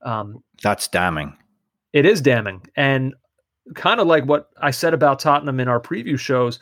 Um, 0.00 0.42
That's 0.62 0.88
damning. 0.88 1.36
It 1.92 2.06
is 2.06 2.22
damning. 2.22 2.62
And 2.74 3.14
kind 3.74 4.00
of 4.00 4.06
like 4.06 4.24
what 4.24 4.48
I 4.60 4.70
said 4.70 4.94
about 4.94 5.18
Tottenham 5.18 5.60
in 5.60 5.68
our 5.68 5.80
preview 5.80 6.18
shows, 6.18 6.58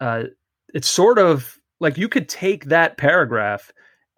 uh, 0.00 0.24
it's 0.72 0.88
sort 0.88 1.18
of 1.18 1.58
like 1.78 1.98
you 1.98 2.08
could 2.08 2.28
take 2.28 2.66
that 2.66 2.96
paragraph 2.96 3.70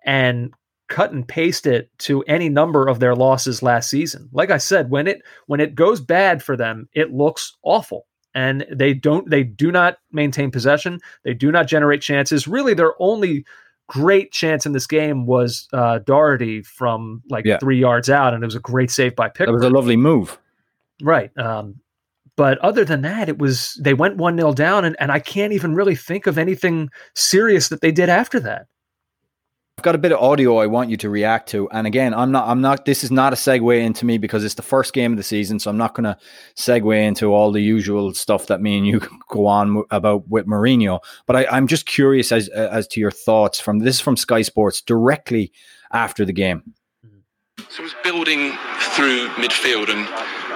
and 0.05 0.55
cut 0.93 1.11
and 1.11 1.27
paste 1.27 1.67
it 1.67 1.91
to 1.97 2.23
any 2.25 2.51
number 2.51 2.87
of 2.87 3.01
their 3.01 3.17
losses 3.17 3.63
last 3.63 3.89
season. 3.89 4.29
Like 4.31 4.51
I 4.51 4.59
said, 4.59 4.91
when 4.91 5.07
it 5.07 5.23
when 5.47 5.59
it 5.59 5.75
goes 5.75 6.03
bad 6.03 6.43
for 6.43 6.55
them, 6.55 6.87
it 6.93 7.15
looks 7.15 7.57
awful. 7.63 8.07
And 8.35 8.67
they 8.71 8.93
don't 8.93 9.29
they 9.29 9.43
do 9.43 9.73
not 9.73 9.97
maintain 10.13 10.51
possession. 10.51 11.01
They 11.25 11.33
do 11.33 11.51
not 11.51 11.67
generate 11.67 12.03
chances. 12.03 12.47
Really, 12.47 12.75
their 12.75 12.93
only 12.99 13.47
great 13.89 14.33
chance 14.33 14.67
in 14.67 14.73
this 14.73 14.87
game 14.87 15.25
was 15.25 15.67
uh, 15.73 16.01
Doherty 16.01 16.63
from 16.63 17.23
like 17.31 17.47
yeah. 17.47 17.59
three 17.59 17.79
yards 17.79 18.11
out, 18.11 18.35
and 18.35 18.45
it 18.45 18.47
was 18.47 18.55
a 18.55 18.61
great 18.61 18.91
save 18.91 19.17
by 19.17 19.29
Pickford. 19.29 19.49
It 19.49 19.53
was 19.53 19.65
a 19.65 19.71
lovely 19.71 19.97
move. 19.97 20.39
Right. 21.03 21.37
Um, 21.39 21.81
but 22.37 22.59
other 22.59 22.85
than 22.85 23.03
that, 23.03 23.29
it 23.31 23.39
was 23.39 23.79
they 23.83 23.95
went 23.95 24.19
one 24.19 24.37
0 24.37 24.53
down, 24.53 24.85
and, 24.85 24.97
and 24.99 25.11
I 25.11 25.21
can't 25.21 25.53
even 25.55 25.75
really 25.75 25.97
think 25.97 26.27
of 26.27 26.37
anything 26.37 26.91
serious 27.15 27.69
that 27.69 27.81
they 27.81 27.93
did 27.93 28.09
after 28.11 28.41
that. 28.41 28.67
I've 29.79 29.85
got 29.85 29.95
a 29.95 29.99
bit 29.99 30.13
of 30.13 30.19
audio 30.19 30.59
I 30.59 30.67
want 30.67 30.91
you 30.91 30.97
to 30.99 31.09
react 31.09 31.49
to. 31.51 31.69
And 31.71 31.87
again, 31.87 32.13
I'm 32.13 32.31
not, 32.31 32.47
I'm 32.47 32.61
not, 32.61 32.85
this 32.85 33.03
is 33.03 33.11
not 33.11 33.33
a 33.33 33.37
segue 33.37 33.83
into 33.83 34.05
me 34.05 34.19
because 34.19 34.45
it's 34.45 34.55
the 34.55 34.63
first 34.63 34.93
game 34.93 35.13
of 35.13 35.17
the 35.17 35.25
season. 35.25 35.59
So 35.59 35.71
I'm 35.71 35.79
not 35.79 35.95
going 35.95 36.05
to 36.05 36.17
segue 36.57 37.03
into 37.03 37.33
all 37.33 37.51
the 37.51 37.63
usual 37.63 38.13
stuff 38.13 38.47
that 38.49 38.61
me 38.61 38.77
and 38.77 38.87
you 38.87 39.01
go 39.29 39.47
on 39.47 39.83
about 39.91 40.29
with 40.29 40.47
Mourinho. 40.47 41.01
But 41.27 41.37
I, 41.37 41.57
am 41.57 41.67
just 41.67 41.87
curious 41.87 42.33
as, 42.33 42.49
as 42.49 42.87
to 42.89 43.01
your 43.01 43.11
thoughts 43.11 43.61
from 43.61 43.79
this 43.79 43.97
is 43.97 44.01
from 44.01 44.17
Sky 44.17 44.43
Sports 44.43 44.83
directly 44.83 45.53
after 45.91 46.25
the 46.25 46.35
game. 46.35 46.75
So 47.71 47.81
it 47.81 47.85
was 47.85 47.95
building 48.05 48.53
through 48.95 49.29
midfield 49.31 49.89
and 49.89 50.07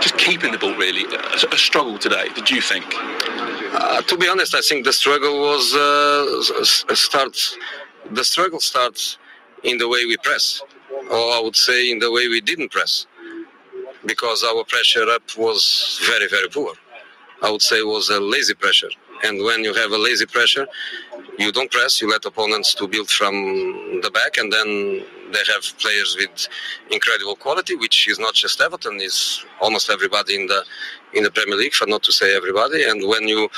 just 0.03 0.19
keeping 0.19 0.53
the 0.53 0.59
ball 0.59 0.75
really 0.75 1.05
a, 1.05 1.55
a 1.55 1.59
struggle 1.59 1.99
today. 1.99 2.29
Did 2.35 2.51
you 2.51 2.61
think? 2.61 2.85
Uh, 3.79 4.03
to 4.03 4.17
be 4.17 4.29
honest, 4.29 4.55
I 4.55 4.61
think 4.61 4.85
the 4.85 4.93
struggle 4.93 5.41
was 5.41 5.75
uh, 5.75 6.95
starts 6.95 7.57
the 8.13 8.25
struggle 8.25 8.61
starts 8.61 9.19
in 9.65 9.79
the 9.79 9.89
way 9.89 10.05
we 10.07 10.17
press, 10.19 10.63
or 11.11 11.33
I 11.33 11.41
would 11.43 11.57
say 11.57 11.91
in 11.91 11.99
the 11.99 12.11
way 12.11 12.29
we 12.29 12.41
didn't 12.41 12.71
press, 12.71 13.07
because 14.05 14.45
our 14.45 14.65
pressure 14.65 15.09
up 15.11 15.23
was 15.37 16.01
very, 16.07 16.29
very 16.29 16.49
poor. 16.49 16.75
I 17.43 17.51
would 17.51 17.63
say 17.63 17.83
was 17.83 18.09
a 18.09 18.21
lazy 18.21 18.55
pressure. 18.55 18.89
And 19.25 19.43
when 19.45 19.65
you 19.65 19.75
have 19.75 19.93
a 19.93 19.99
lazy 19.99 20.27
pressure, 20.27 20.67
you 21.39 21.53
don't 21.53 21.71
press, 21.71 22.01
you 22.01 22.11
let 22.11 22.25
opponents 22.25 22.75
to 22.75 22.89
build 22.89 23.11
from 23.11 23.35
the 24.03 24.11
back, 24.13 24.37
and 24.39 24.53
then 24.53 25.05
they 25.33 25.43
have 25.53 25.65
players 25.79 26.17
with 26.19 26.49
incredible 26.91 27.37
quality, 27.37 27.77
which 27.77 28.09
is 28.09 28.19
not 28.19 28.35
just 28.35 28.61
Everton, 28.61 29.01
is 29.01 29.45
almost 29.61 29.91
everybody 29.91 30.37
in 30.37 30.47
the 30.47 30.65
in 31.15 31.23
the 31.25 31.31
Premier 31.31 31.57
League, 31.57 31.73
for 31.73 31.87
not 31.87 32.03
to 32.05 32.13
say 32.13 32.37
everybody. 32.37 32.85
And 32.85 33.07
when 33.09 33.27
you 33.29 33.49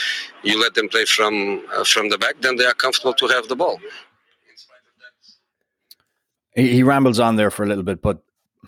you 0.43 0.61
let 0.61 0.75
them 0.75 0.89
play 0.89 1.05
from 1.05 1.63
uh, 1.77 1.85
from 1.85 2.09
the 2.09 2.19
back, 2.19 2.37
then 2.41 2.57
they 2.57 2.65
are 2.67 2.75
comfortable 2.75 3.15
to 3.15 3.27
have 3.29 3.49
the 3.49 3.57
ball. 3.57 3.79
He, 6.59 6.73
he 6.73 6.83
rambles 6.83 7.21
on 7.21 7.37
there 7.37 7.53
for 7.53 7.63
a 7.63 7.69
little 7.69 7.85
bit, 7.85 8.03
but 8.03 8.19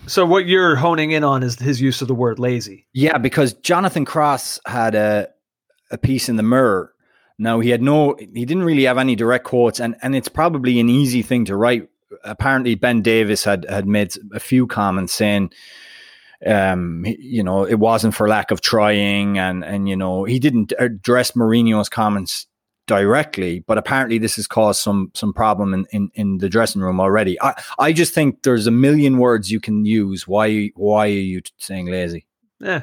so 0.06 0.24
what 0.24 0.46
you're 0.46 0.76
honing 0.76 1.10
in 1.10 1.24
on 1.24 1.42
is 1.42 1.58
his 1.58 1.80
use 1.80 2.00
of 2.00 2.08
the 2.08 2.14
word 2.14 2.38
lazy. 2.38 2.86
Yeah, 2.92 3.18
because 3.18 3.54
Jonathan 3.54 4.04
Cross 4.04 4.60
had 4.64 4.94
a 4.94 5.28
a 5.90 5.98
piece 5.98 6.28
in 6.28 6.36
the 6.36 6.44
Mirror. 6.44 6.94
Now 7.38 7.58
he 7.58 7.70
had 7.70 7.82
no, 7.82 8.16
he 8.18 8.44
didn't 8.44 8.62
really 8.62 8.84
have 8.84 8.98
any 8.98 9.16
direct 9.16 9.44
quotes, 9.44 9.80
and 9.80 9.96
and 10.02 10.14
it's 10.14 10.28
probably 10.28 10.78
an 10.78 10.88
easy 10.88 11.22
thing 11.22 11.44
to 11.46 11.56
write. 11.56 11.88
Apparently, 12.22 12.76
Ben 12.76 13.02
Davies 13.02 13.42
had 13.42 13.66
had 13.68 13.86
made 13.86 14.14
a 14.32 14.38
few 14.40 14.68
comments 14.68 15.12
saying, 15.12 15.50
um, 16.46 17.04
you 17.06 17.42
know, 17.42 17.64
it 17.64 17.78
wasn't 17.78 18.14
for 18.14 18.28
lack 18.28 18.52
of 18.52 18.60
trying, 18.60 19.36
and 19.38 19.64
and 19.64 19.88
you 19.88 19.96
know, 19.96 20.24
he 20.24 20.38
didn't 20.38 20.72
address 20.78 21.32
Mourinho's 21.32 21.88
comments 21.88 22.46
directly, 22.90 23.60
but 23.68 23.78
apparently 23.78 24.18
this 24.18 24.34
has 24.34 24.48
caused 24.48 24.82
some 24.82 25.12
some 25.14 25.32
problem 25.32 25.72
in, 25.72 25.86
in, 25.92 26.10
in 26.14 26.38
the 26.38 26.48
dressing 26.48 26.82
room 26.82 26.98
already. 26.98 27.40
I, 27.40 27.54
I 27.78 27.92
just 27.92 28.12
think 28.12 28.42
there's 28.42 28.66
a 28.66 28.72
million 28.72 29.18
words 29.18 29.48
you 29.48 29.60
can 29.60 29.84
use. 29.84 30.26
Why 30.26 30.72
why 30.74 31.06
are 31.06 31.26
you 31.32 31.40
saying 31.58 31.86
lazy? 31.86 32.26
Yeah, 32.58 32.82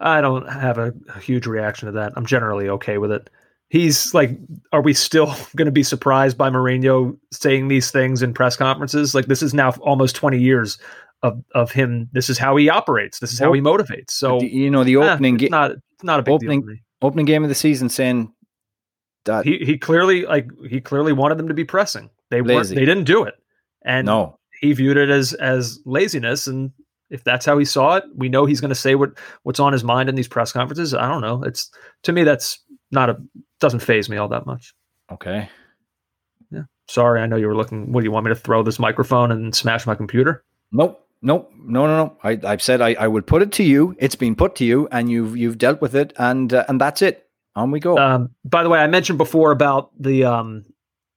I 0.00 0.20
don't 0.20 0.48
have 0.48 0.78
a, 0.78 0.94
a 1.16 1.18
huge 1.18 1.48
reaction 1.48 1.86
to 1.86 1.92
that. 1.92 2.12
I'm 2.14 2.26
generally 2.26 2.68
okay 2.68 2.98
with 2.98 3.10
it. 3.10 3.28
He's 3.70 4.14
like, 4.14 4.38
are 4.72 4.82
we 4.82 4.94
still 4.94 5.26
going 5.56 5.66
to 5.66 5.72
be 5.72 5.82
surprised 5.82 6.38
by 6.38 6.48
Mourinho 6.48 7.18
saying 7.32 7.66
these 7.66 7.90
things 7.90 8.22
in 8.22 8.32
press 8.32 8.56
conferences? 8.56 9.16
Like 9.16 9.26
this 9.26 9.42
is 9.42 9.52
now 9.52 9.72
almost 9.80 10.14
20 10.14 10.38
years 10.38 10.78
of 11.24 11.42
of 11.56 11.72
him. 11.72 12.08
This 12.12 12.30
is 12.30 12.38
how 12.38 12.54
he 12.54 12.68
operates. 12.68 13.18
This 13.18 13.32
is 13.32 13.40
how 13.40 13.52
he 13.52 13.60
motivates. 13.60 14.12
So 14.12 14.40
you 14.40 14.70
know 14.70 14.84
the 14.84 14.96
opening 14.96 15.40
eh, 15.40 15.46
it's 15.46 15.50
not 15.50 15.72
it's 15.72 16.04
not 16.04 16.20
a 16.20 16.22
big 16.22 16.34
opening, 16.34 16.60
deal. 16.60 16.76
Opening 17.02 17.26
game 17.26 17.42
of 17.42 17.48
the 17.48 17.56
season 17.56 17.88
saying 17.88 18.32
that 19.24 19.44
he 19.44 19.58
he 19.58 19.78
clearly 19.78 20.24
like 20.24 20.48
he 20.68 20.80
clearly 20.80 21.12
wanted 21.12 21.38
them 21.38 21.48
to 21.48 21.54
be 21.54 21.64
pressing. 21.64 22.10
They 22.30 22.42
weren't. 22.42 22.68
they 22.68 22.84
didn't 22.84 23.04
do 23.04 23.24
it, 23.24 23.34
and 23.84 24.06
no, 24.06 24.38
he 24.60 24.72
viewed 24.72 24.96
it 24.96 25.10
as 25.10 25.34
as 25.34 25.80
laziness. 25.84 26.46
And 26.46 26.72
if 27.10 27.24
that's 27.24 27.44
how 27.44 27.58
he 27.58 27.64
saw 27.64 27.96
it, 27.96 28.04
we 28.14 28.28
know 28.28 28.46
he's 28.46 28.60
going 28.60 28.70
to 28.70 28.74
say 28.74 28.94
what 28.94 29.12
what's 29.42 29.60
on 29.60 29.72
his 29.72 29.84
mind 29.84 30.08
in 30.08 30.14
these 30.14 30.28
press 30.28 30.52
conferences. 30.52 30.94
I 30.94 31.08
don't 31.08 31.22
know. 31.22 31.42
It's 31.44 31.70
to 32.04 32.12
me 32.12 32.24
that's 32.24 32.58
not 32.90 33.10
a 33.10 33.16
doesn't 33.60 33.80
phase 33.80 34.08
me 34.08 34.16
all 34.16 34.28
that 34.28 34.46
much. 34.46 34.74
Okay. 35.12 35.48
Yeah. 36.50 36.62
Sorry, 36.88 37.20
I 37.20 37.26
know 37.26 37.36
you 37.36 37.46
were 37.46 37.56
looking. 37.56 37.92
What 37.92 38.00
do 38.00 38.04
you 38.04 38.12
want 38.12 38.26
me 38.26 38.30
to 38.30 38.36
throw 38.36 38.62
this 38.62 38.78
microphone 38.78 39.32
and 39.32 39.54
smash 39.54 39.86
my 39.86 39.94
computer? 39.94 40.44
Nope. 40.72 41.06
Nope, 41.22 41.52
no, 41.58 41.86
no, 41.86 41.96
no. 42.04 42.16
I, 42.24 42.38
I've 42.44 42.62
said 42.62 42.80
I, 42.80 42.94
I 42.94 43.06
would 43.06 43.26
put 43.26 43.42
it 43.42 43.52
to 43.52 43.62
you. 43.62 43.94
It's 43.98 44.14
been 44.14 44.34
put 44.34 44.54
to 44.56 44.64
you, 44.64 44.88
and 44.90 45.10
you've 45.10 45.36
you've 45.36 45.58
dealt 45.58 45.82
with 45.82 45.94
it, 45.94 46.14
and 46.16 46.50
uh, 46.54 46.64
and 46.66 46.80
that's 46.80 47.02
it. 47.02 47.28
On 47.56 47.70
we 47.70 47.80
go. 47.80 47.98
Um, 47.98 48.30
by 48.44 48.62
the 48.62 48.68
way, 48.68 48.78
I 48.78 48.86
mentioned 48.86 49.18
before 49.18 49.50
about 49.50 49.90
the 49.98 50.24
um, 50.24 50.64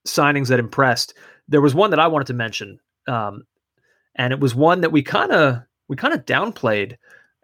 signings 0.06 0.48
that 0.48 0.58
impressed. 0.58 1.14
There 1.48 1.60
was 1.60 1.74
one 1.74 1.90
that 1.90 2.00
I 2.00 2.06
wanted 2.06 2.26
to 2.28 2.34
mention, 2.34 2.80
um, 3.06 3.44
and 4.16 4.32
it 4.32 4.40
was 4.40 4.54
one 4.54 4.80
that 4.80 4.92
we 4.92 5.02
kind 5.02 5.32
of 5.32 5.58
we 5.88 5.96
kind 5.96 6.14
of 6.14 6.26
downplayed 6.26 6.96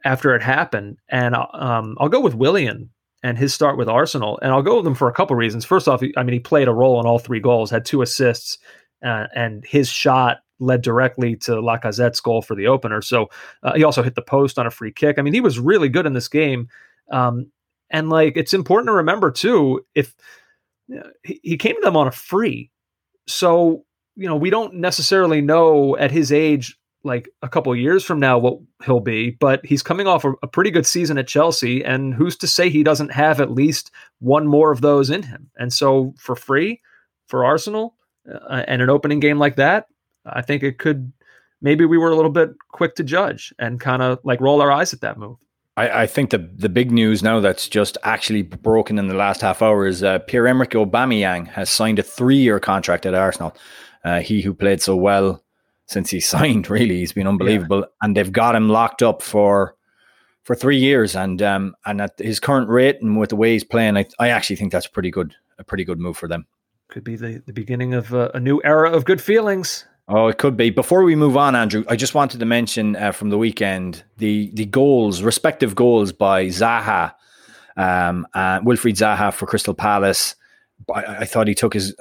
after 0.05 0.35
it 0.35 0.43
happened. 0.43 0.99
And 1.09 1.35
um, 1.37 1.97
I'll 2.01 2.09
go 2.09 2.21
with 2.21 2.35
Willian 2.35 2.91
and 3.23 3.37
his 3.37 3.55
start 3.55 3.77
with 3.77 3.89
Arsenal, 3.89 4.39
and 4.43 4.51
I'll 4.53 4.63
go 4.63 4.79
with 4.79 4.87
him 4.87 4.95
for 4.95 5.09
a 5.09 5.13
couple 5.13 5.37
reasons. 5.37 5.65
First 5.65 5.87
off, 5.87 6.03
I 6.17 6.23
mean 6.23 6.33
he 6.33 6.41
played 6.41 6.69
a 6.69 6.73
role 6.73 7.01
in 7.01 7.07
all 7.07 7.19
three 7.19 7.41
goals, 7.41 7.71
had 7.71 7.85
two 7.85 8.03
assists, 8.03 8.59
uh, 9.05 9.27
and 9.35 9.65
his 9.65 9.89
shot 9.89 10.39
led 10.59 10.83
directly 10.83 11.37
to 11.37 11.53
Lacazette's 11.53 12.21
goal 12.21 12.43
for 12.43 12.55
the 12.55 12.67
opener. 12.67 13.03
So 13.03 13.31
uh, 13.63 13.75
he 13.75 13.85
also 13.85 14.03
hit 14.03 14.15
the 14.15 14.23
post 14.23 14.59
on 14.59 14.67
a 14.67 14.71
free 14.71 14.93
kick. 14.93 15.19
I 15.19 15.23
mean, 15.23 15.33
he 15.33 15.41
was 15.41 15.59
really 15.59 15.89
good 15.89 16.07
in 16.07 16.13
this 16.13 16.29
game. 16.29 16.69
Um, 17.11 17.51
And 17.91 18.09
like, 18.09 18.37
it's 18.37 18.55
important 18.55 18.89
to 18.89 18.93
remember 18.93 19.31
too, 19.31 19.85
if 19.95 20.15
he, 21.23 21.41
he 21.43 21.57
came 21.57 21.75
to 21.75 21.81
them 21.81 21.97
on 21.97 22.07
a 22.07 22.13
free. 22.13 22.71
So, 23.27 23.85
you 24.17 24.29
know, 24.29 24.37
we 24.37 24.51
don't 24.51 24.75
necessarily 24.75 25.41
know 25.41 25.97
at 25.97 26.11
his 26.11 26.33
age, 26.33 26.77
like 27.03 27.29
a 27.43 27.49
couple 27.49 27.75
years 27.75 28.05
from 28.05 28.21
now, 28.21 28.39
what 28.39 28.59
he'll 28.85 29.01
be, 29.01 29.31
but 29.31 29.65
he's 29.65 29.83
coming 29.83 30.07
off 30.07 30.25
a, 30.25 30.33
a 30.43 30.47
pretty 30.47 30.71
good 30.71 30.87
season 30.87 31.17
at 31.17 31.27
Chelsea. 31.27 31.85
And 31.85 32.15
who's 32.15 32.37
to 32.39 32.47
say 32.47 32.69
he 32.69 32.83
doesn't 32.83 33.13
have 33.13 33.41
at 33.41 33.51
least 33.51 33.91
one 34.19 34.47
more 34.47 34.71
of 34.71 34.83
those 34.83 35.11
in 35.11 35.23
him? 35.23 35.51
And 35.57 35.73
so 35.73 36.15
for 36.19 36.37
free 36.37 36.81
for 37.27 37.45
Arsenal 37.45 37.95
uh, 38.31 38.65
and 38.69 38.83
an 38.83 38.91
opening 38.91 39.21
game 39.21 39.39
like 39.39 39.57
that, 39.57 39.87
I 40.27 40.43
think 40.43 40.63
it 40.63 40.79
could 40.79 41.13
maybe 41.63 41.85
we 41.85 41.99
were 41.99 42.11
a 42.11 42.17
little 42.17 42.31
bit 42.31 42.51
quick 42.69 42.95
to 42.97 43.05
judge 43.05 43.55
and 43.59 43.81
kind 43.81 44.03
of 44.03 44.19
like 44.25 44.41
roll 44.41 44.61
our 44.61 44.71
eyes 44.71 44.93
at 44.93 45.01
that 45.01 45.19
move. 45.19 45.39
I, 45.81 46.03
I, 46.03 46.07
think 46.07 46.29
the 46.29 46.39
the 46.39 46.69
big 46.69 46.91
news 46.91 47.23
now 47.23 47.41
that's 47.41 47.67
just 47.67 47.97
actually 48.03 48.43
broken 48.43 48.99
in 48.99 49.09
the 49.09 49.15
last 49.15 49.41
half 49.41 49.63
hour 49.63 49.87
is 49.87 50.03
uh, 50.03 50.19
Pierre 50.19 50.47
Emerick 50.47 50.73
Aubameyang 50.73 51.49
has 51.49 51.71
signed 51.71 51.99
a 51.99 52.03
three 52.03 52.37
year 52.37 52.61
contract 52.61 53.07
at 53.07 53.15
Arsenal. 53.15 53.57
Uh, 54.05 54.21
he 54.21 54.43
who 54.43 54.53
played 54.53 54.83
so 54.83 54.95
well 54.95 55.43
since 55.87 56.11
he 56.11 56.21
signed, 56.35 56.69
really, 56.69 56.99
he's 56.99 57.13
been 57.13 57.27
unbelievable, 57.27 57.81
yeah. 57.81 57.87
and 58.03 58.17
they've 58.17 58.33
got 58.33 58.55
him 58.55 58.69
locked 58.69 59.03
up 59.03 59.23
for 59.23 59.75
for 60.43 60.55
three 60.55 60.79
years. 60.79 61.17
And 61.17 61.41
um, 61.41 61.75
and 61.87 62.03
at 62.03 62.19
his 62.19 62.41
current 62.41 62.69
rate 62.69 63.01
and 63.01 63.19
with 63.19 63.31
the 63.31 63.37
way 63.37 63.53
he's 63.53 63.65
playing, 63.65 63.97
I, 63.97 64.05
I 64.19 64.29
actually 64.29 64.57
think 64.57 64.73
that's 64.73 64.87
pretty 64.87 65.11
good, 65.11 65.35
a 65.59 65.65
pretty 65.65 65.85
good 65.85 65.99
move 65.99 66.19
for 66.19 66.29
them. 66.29 66.47
Could 66.89 67.05
be 67.05 67.17
the, 67.17 67.43
the 67.47 67.55
beginning 67.55 67.95
of 67.95 68.13
a, 68.13 68.31
a 68.35 68.41
new 68.41 68.61
era 68.65 68.91
of 68.91 69.07
good 69.07 69.23
feelings. 69.23 69.87
Oh, 70.13 70.27
it 70.27 70.39
could 70.39 70.57
be. 70.57 70.71
Before 70.71 71.05
we 71.05 71.15
move 71.15 71.37
on, 71.37 71.55
Andrew, 71.55 71.85
I 71.89 71.95
just 71.95 72.15
wanted 72.15 72.41
to 72.41 72.47
mention 72.47 72.97
uh, 72.97 73.13
from 73.13 73.31
the 73.31 73.39
weekend 73.39 74.03
the 74.19 74.51
the 74.55 74.67
goals, 74.67 75.23
respective 75.23 75.77
goals 75.77 76.13
by 76.13 76.47
Zaha, 76.47 77.15
um, 77.77 78.27
and 78.35 78.67
Wilfried 78.67 78.97
Zaha 78.97 79.33
for 79.33 79.47
Crystal 79.47 79.75
Palace. 79.75 80.35
I, 80.93 81.05
I, 81.05 81.25
thought 81.27 81.47
he 81.47 81.55
took 81.55 81.75
his 81.75 81.95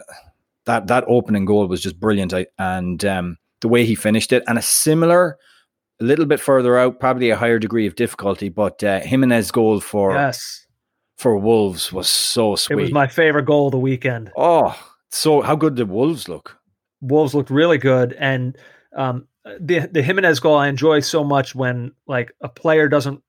that 0.66 0.88
that 0.88 1.04
opening 1.08 1.46
goal 1.46 1.68
was 1.68 1.82
just 1.82 2.00
brilliant, 2.00 2.34
I, 2.34 2.48
and 2.58 3.06
um, 3.06 3.38
the 3.62 3.68
way 3.68 3.86
he 3.86 3.94
finished 3.94 4.34
it, 4.34 4.44
and 4.48 4.58
a 4.58 4.62
similar, 4.64 5.38
a 6.02 6.04
little 6.04 6.26
bit 6.26 6.40
further 6.40 6.80
out, 6.80 7.00
probably 7.00 7.30
a 7.30 7.38
higher 7.38 7.60
degree 7.60 7.86
of 7.86 7.94
difficulty, 7.94 8.50
but 8.50 8.84
uh, 8.84 9.02
Jimenez 9.02 9.52
goal 9.52 9.80
for 9.80 10.14
yes 10.16 10.66
for 11.20 11.38
Wolves 11.38 11.92
was 11.92 12.10
so 12.10 12.56
sweet. 12.56 12.80
It 12.80 12.82
was 12.82 12.92
my 12.92 13.06
favorite 13.06 13.46
goal 13.46 13.68
of 13.68 13.72
the 13.74 13.78
weekend. 13.78 14.32
Oh, 14.38 14.74
so 15.12 15.42
how 15.42 15.58
good 15.58 15.76
did 15.76 15.90
Wolves 15.90 16.30
look? 16.30 16.59
Wolves 17.02 17.34
looked 17.34 17.50
really 17.50 17.78
good, 17.78 18.14
and 18.14 18.58
um, 18.96 19.28
the 19.60 19.90
the 19.92 20.02
Jimenez 20.02 20.40
goal 20.40 20.56
I 20.56 20.68
enjoy 20.68 21.00
so 21.00 21.24
much 21.24 21.56
when 21.56 21.92
like 22.08 22.34
a 22.42 22.50
player 22.50 22.88
doesn't. 22.88 23.24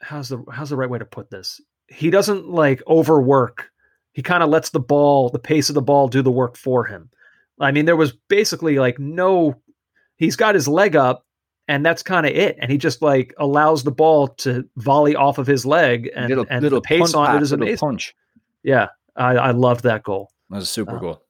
How's 0.00 0.28
the 0.28 0.44
how's 0.50 0.70
the 0.70 0.76
right 0.76 0.90
way 0.90 0.98
to 0.98 1.04
put 1.04 1.30
this? 1.30 1.60
He 1.88 2.10
doesn't 2.10 2.48
like 2.48 2.82
overwork. 2.86 3.70
He 4.12 4.22
kind 4.22 4.42
of 4.42 4.48
lets 4.50 4.70
the 4.70 4.80
ball, 4.80 5.28
the 5.30 5.38
pace 5.38 5.68
of 5.68 5.74
the 5.74 5.82
ball, 5.82 6.08
do 6.08 6.22
the 6.22 6.30
work 6.30 6.56
for 6.56 6.84
him. 6.84 7.10
I 7.60 7.72
mean, 7.72 7.84
there 7.84 7.96
was 7.96 8.12
basically 8.28 8.78
like 8.78 8.98
no. 8.98 9.60
He's 10.16 10.36
got 10.36 10.54
his 10.54 10.68
leg 10.68 10.94
up, 10.94 11.26
and 11.66 11.84
that's 11.84 12.02
kind 12.02 12.26
of 12.26 12.32
it. 12.32 12.56
And 12.60 12.70
he 12.70 12.78
just 12.78 13.02
like 13.02 13.34
allows 13.38 13.82
the 13.82 13.90
ball 13.90 14.28
to 14.28 14.68
volley 14.76 15.16
off 15.16 15.38
of 15.38 15.46
his 15.46 15.66
leg, 15.66 16.10
and, 16.14 16.28
little, 16.28 16.46
and 16.50 16.62
little 16.62 16.80
the 16.80 16.86
pace 16.86 17.14
on 17.14 17.36
it 17.36 17.42
is 17.42 17.52
amazing. 17.52 17.78
Punch. 17.78 18.14
Yeah, 18.62 18.88
I, 19.16 19.36
I 19.36 19.50
loved 19.50 19.82
that 19.84 20.02
goal. 20.02 20.30
That 20.50 20.56
was 20.56 20.64
a 20.64 20.68
super 20.68 20.96
uh, 20.96 21.00
goal. 21.00 21.23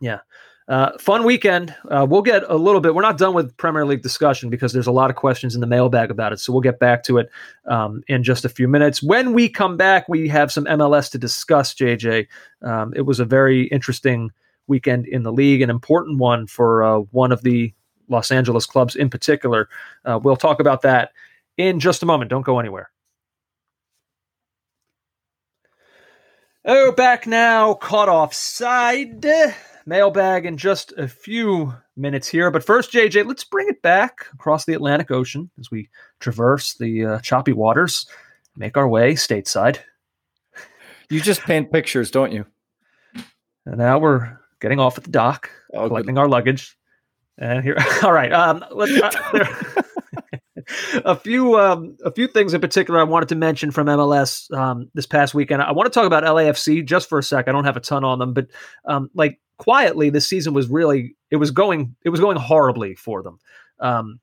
Yeah. 0.00 0.20
Uh, 0.68 0.96
fun 0.98 1.24
weekend. 1.24 1.74
Uh, 1.90 2.06
we'll 2.08 2.20
get 2.20 2.44
a 2.46 2.56
little 2.56 2.82
bit. 2.82 2.94
We're 2.94 3.00
not 3.00 3.16
done 3.16 3.32
with 3.32 3.56
Premier 3.56 3.86
League 3.86 4.02
discussion 4.02 4.50
because 4.50 4.74
there's 4.74 4.86
a 4.86 4.92
lot 4.92 5.08
of 5.08 5.16
questions 5.16 5.54
in 5.54 5.62
the 5.62 5.66
mailbag 5.66 6.10
about 6.10 6.34
it. 6.34 6.40
So 6.40 6.52
we'll 6.52 6.60
get 6.60 6.78
back 6.78 7.04
to 7.04 7.16
it 7.16 7.30
um, 7.64 8.02
in 8.06 8.22
just 8.22 8.44
a 8.44 8.50
few 8.50 8.68
minutes. 8.68 9.02
When 9.02 9.32
we 9.32 9.48
come 9.48 9.78
back, 9.78 10.06
we 10.10 10.28
have 10.28 10.52
some 10.52 10.66
MLS 10.66 11.10
to 11.12 11.18
discuss. 11.18 11.72
JJ, 11.72 12.26
um, 12.60 12.92
it 12.94 13.02
was 13.02 13.18
a 13.18 13.24
very 13.24 13.64
interesting 13.68 14.30
weekend 14.66 15.06
in 15.06 15.22
the 15.22 15.32
league, 15.32 15.62
an 15.62 15.70
important 15.70 16.18
one 16.18 16.46
for 16.46 16.82
uh, 16.82 16.98
one 17.12 17.32
of 17.32 17.42
the 17.42 17.72
Los 18.08 18.30
Angeles 18.30 18.66
clubs 18.66 18.94
in 18.94 19.08
particular. 19.08 19.70
Uh, 20.04 20.20
we'll 20.22 20.36
talk 20.36 20.60
about 20.60 20.82
that 20.82 21.12
in 21.56 21.80
just 21.80 22.02
a 22.02 22.06
moment. 22.06 22.30
Don't 22.30 22.44
go 22.44 22.58
anywhere. 22.58 22.90
Oh, 26.66 26.92
back 26.92 27.26
now, 27.26 27.72
caught 27.72 28.10
offside 28.10 29.24
mailbag 29.88 30.44
in 30.44 30.56
just 30.56 30.92
a 30.92 31.08
few 31.08 31.74
minutes 31.96 32.28
here. 32.28 32.50
But 32.50 32.64
first, 32.64 32.92
JJ, 32.92 33.26
let's 33.26 33.44
bring 33.44 33.68
it 33.68 33.82
back 33.82 34.26
across 34.34 34.64
the 34.64 34.74
Atlantic 34.74 35.10
Ocean 35.10 35.50
as 35.58 35.70
we 35.70 35.88
traverse 36.20 36.74
the 36.74 37.04
uh, 37.04 37.18
choppy 37.20 37.52
waters, 37.52 38.06
make 38.56 38.76
our 38.76 38.88
way 38.88 39.14
stateside. 39.14 39.78
You 41.10 41.20
just 41.20 41.40
paint 41.40 41.72
pictures, 41.72 42.10
don't 42.10 42.32
you? 42.32 42.44
And 43.64 43.78
now 43.78 43.98
we're 43.98 44.38
getting 44.60 44.78
off 44.78 44.98
at 44.98 45.04
the 45.04 45.10
dock, 45.10 45.50
oh, 45.72 45.88
collecting 45.88 46.14
good. 46.14 46.20
our 46.20 46.28
luggage. 46.28 46.76
And 47.38 47.64
here, 47.64 47.76
all 48.02 48.12
right. 48.12 48.32
Um, 48.32 48.64
let's. 48.70 48.92
Uh, 49.00 49.82
a 51.04 51.16
few 51.16 51.58
um, 51.58 51.96
a 52.04 52.12
few 52.12 52.26
things 52.26 52.52
in 52.52 52.60
particular 52.60 53.00
I 53.00 53.04
wanted 53.04 53.30
to 53.30 53.36
mention 53.36 53.70
from 53.70 53.86
MLS 53.86 54.52
um, 54.52 54.90
this 54.94 55.06
past 55.06 55.34
weekend. 55.34 55.62
I 55.62 55.72
want 55.72 55.86
to 55.86 55.90
talk 55.90 56.06
about 56.06 56.24
LAFC 56.24 56.84
just 56.84 57.08
for 57.08 57.18
a 57.18 57.22
sec. 57.22 57.48
I 57.48 57.52
don't 57.52 57.64
have 57.64 57.76
a 57.76 57.80
ton 57.80 58.04
on 58.04 58.18
them, 58.18 58.34
but 58.34 58.48
um, 58.84 59.10
like 59.14 59.40
quietly, 59.58 60.10
this 60.10 60.26
season 60.26 60.54
was 60.54 60.68
really 60.68 61.14
it 61.30 61.36
was 61.36 61.50
going 61.50 61.94
it 62.04 62.08
was 62.08 62.20
going 62.20 62.36
horribly 62.36 62.94
for 62.94 63.22
them. 63.22 63.38
Um, 63.80 64.20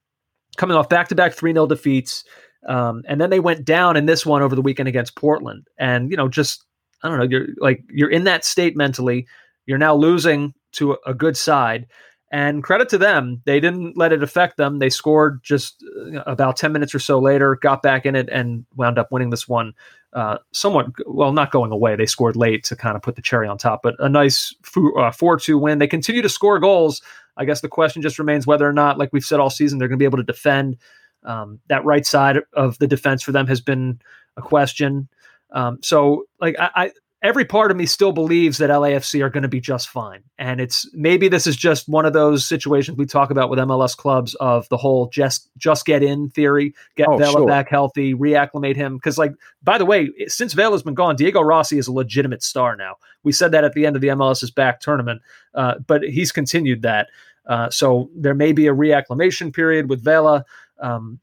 coming 0.58 0.76
off 0.76 0.90
back 0.90 1.08
to 1.10 1.16
back 1.16 1.34
three 1.34 1.54
0 1.54 1.68
defeats, 1.68 2.24
um, 2.68 3.04
and 3.08 3.22
then 3.22 3.30
they 3.30 3.40
went 3.40 3.64
down 3.64 3.96
in 3.96 4.06
this 4.06 4.26
one 4.26 4.42
over 4.42 4.56
the 4.56 4.62
weekend 4.62 4.90
against 4.90 5.16
Portland, 5.16 5.68
and 5.78 6.10
you 6.10 6.18
know 6.18 6.28
just 6.28 6.66
I 7.04 7.10
don't 7.10 7.20
know 7.20 7.26
you're 7.26 7.48
like 7.58 7.84
you're 7.90 8.12
in 8.12 8.24
that 8.24 8.44
state 8.44 8.76
mentally. 8.76 9.28
You're 9.68 9.78
now 9.78 9.96
losing 9.96 10.54
to 10.74 10.94
a, 10.94 10.98
a 11.08 11.14
good 11.14 11.38
side. 11.38 11.88
And 12.32 12.64
credit 12.64 12.90
to 12.90 12.98
them, 12.98 13.42
they 13.46 13.60
didn't 13.60 13.96
let 13.96 14.12
it 14.12 14.22
affect 14.22 14.58
them. 14.58 14.80
They 14.80 14.90
scored 14.90 15.42
just 15.44 15.84
uh, 16.14 16.22
about 16.26 16.58
10 16.58 16.74
minutes 16.74 16.94
or 16.94 17.00
so 17.00 17.20
later, 17.20 17.56
got 17.56 17.82
back 17.82 18.06
in 18.06 18.16
it, 18.16 18.28
and 18.30 18.66
wound 18.76 18.98
up 18.98 19.12
winning 19.12 19.30
this 19.30 19.48
one 19.48 19.74
uh, 20.16 20.38
somewhat, 20.54 20.88
well, 21.06 21.34
not 21.34 21.52
going 21.52 21.72
away. 21.72 21.96
They 21.96 22.06
scored 22.06 22.38
late 22.38 22.64
to 22.66 22.76
kind 22.76 22.96
of 22.96 23.02
put 23.02 23.18
the 23.18 23.22
cherry 23.22 23.48
on 23.48 23.58
top, 23.58 23.82
but 23.84 23.96
a 24.00 24.08
nice 24.08 24.56
uh, 24.98 25.12
4 25.12 25.38
2 25.38 25.58
win. 25.58 25.78
They 25.78 25.88
continue 25.88 26.22
to 26.22 26.30
score 26.30 26.58
goals. 26.58 27.02
I 27.38 27.44
guess 27.44 27.60
the 27.60 27.68
question 27.68 28.02
just 28.02 28.18
remains 28.18 28.48
whether 28.48 28.68
or 28.68 28.72
not, 28.72 28.98
like 28.98 29.12
we've 29.12 29.26
said 29.26 29.42
all 29.42 29.50
season, 29.50 29.78
they're 29.78 29.90
going 29.90 30.00
to 30.00 30.02
be 30.02 30.06
able 30.06 30.18
to 30.18 30.24
defend. 30.24 30.78
Um, 31.24 31.60
that 31.68 31.84
right 31.84 32.06
side 32.06 32.38
of 32.54 32.78
the 32.78 32.88
defense 32.88 33.24
for 33.24 33.34
them 33.34 33.46
has 33.48 33.60
been 33.60 34.00
a 34.38 34.42
question. 34.42 35.10
Um, 35.52 35.80
so, 35.82 36.26
like, 36.40 36.56
I, 36.60 36.92
every 37.22 37.46
part 37.46 37.72
of 37.72 37.78
me 37.78 37.86
still 37.86 38.12
believes 38.12 38.58
that 38.60 38.70
LAFC 38.70 39.24
are 39.24 39.30
going 39.30 39.44
to 39.44 39.50
be 39.50 39.60
just 39.60 39.90
fine. 39.90 40.24
And 40.38 40.62
it's 40.62 40.88
maybe 40.94 41.28
this 41.28 41.48
is 41.48 41.56
just 41.56 41.90
one 41.90 42.06
of 42.06 42.14
those 42.14 42.46
situations 42.46 42.98
we 42.98 43.06
talk 43.06 43.32
about 43.32 43.50
with 43.50 43.60
MLS 43.60 43.98
clubs 43.98 44.36
of 44.36 44.70
the 44.70 44.78
whole 44.78 45.08
just 45.10 45.50
just 45.58 45.86
get 45.86 46.04
in 46.04 46.30
theory, 46.30 46.74
get 46.96 47.08
oh, 47.08 47.18
Vela 47.18 47.32
sure. 47.32 47.48
back 47.48 47.70
healthy, 47.70 48.14
reacclimate 48.14 48.76
him. 48.76 48.98
Because 48.98 49.18
like 49.18 49.34
by 49.64 49.78
the 49.78 49.86
way, 49.86 50.10
since 50.28 50.54
Vela's 50.54 50.84
been 50.84 50.94
gone, 50.94 51.16
Diego 51.16 51.42
Rossi 51.42 51.78
is 51.78 51.88
a 51.88 51.94
legitimate 51.94 52.44
star 52.44 52.76
now. 52.76 52.96
We 53.24 53.32
said 53.32 53.52
that 53.52 53.64
at 53.64 53.74
the 53.74 53.86
end 53.86 53.96
of 53.96 54.02
the 54.02 54.10
MLS's 54.10 54.52
back 54.52 54.80
tournament, 54.80 55.22
uh, 55.56 55.76
but 55.86 56.04
he's 56.04 56.32
continued 56.32 56.84
that. 56.84 57.08
Uh, 57.48 57.70
so 57.70 58.10
there 58.16 58.34
may 58.34 58.52
be 58.52 58.68
a 58.68 58.74
reacclimation 58.74 59.54
period 59.54 59.90
with 59.90 60.04
Vela, 60.04 60.46
um, 60.80 61.20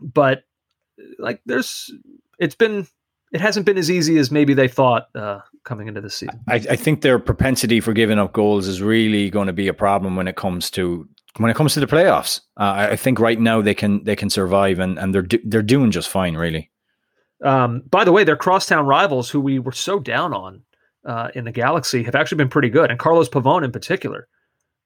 but 0.00 0.44
like 1.18 1.40
there's 1.46 1.90
it's 2.38 2.54
been 2.54 2.86
it 3.32 3.40
hasn't 3.40 3.66
been 3.66 3.78
as 3.78 3.90
easy 3.90 4.18
as 4.18 4.30
maybe 4.30 4.54
they 4.54 4.68
thought 4.68 5.08
uh, 5.14 5.40
coming 5.64 5.88
into 5.88 6.00
the 6.00 6.10
season. 6.10 6.40
I, 6.48 6.56
I, 6.56 6.76
think 6.76 7.02
their 7.02 7.18
propensity 7.18 7.80
for 7.80 7.92
giving 7.92 8.18
up 8.18 8.32
goals 8.32 8.66
is 8.66 8.82
really 8.82 9.30
going 9.30 9.46
to 9.46 9.52
be 9.52 9.68
a 9.68 9.74
problem 9.74 10.16
when 10.16 10.26
it 10.26 10.36
comes 10.36 10.70
to 10.72 11.08
when 11.36 11.50
it 11.50 11.56
comes 11.56 11.74
to 11.74 11.80
the 11.80 11.86
playoffs. 11.86 12.40
Uh, 12.56 12.88
I 12.90 12.96
think 12.96 13.20
right 13.20 13.38
now 13.38 13.62
they 13.62 13.74
can 13.74 14.02
they 14.04 14.16
can 14.16 14.30
survive 14.30 14.78
and 14.78 14.98
and 14.98 15.14
they're 15.14 15.26
they're 15.44 15.62
doing 15.62 15.90
just 15.90 16.08
fine, 16.08 16.36
really. 16.36 16.70
Um, 17.42 17.82
by 17.90 18.04
the 18.04 18.12
way, 18.12 18.24
their 18.24 18.36
crosstown 18.36 18.86
rivals, 18.86 19.30
who 19.30 19.40
we 19.40 19.58
were 19.58 19.72
so 19.72 19.98
down 19.98 20.34
on 20.34 20.62
uh, 21.06 21.28
in 21.34 21.44
the 21.44 21.52
Galaxy, 21.52 22.02
have 22.02 22.14
actually 22.14 22.36
been 22.36 22.50
pretty 22.50 22.68
good, 22.68 22.90
and 22.90 22.98
Carlos 22.98 23.28
Pavone 23.28 23.64
in 23.64 23.72
particular. 23.72 24.28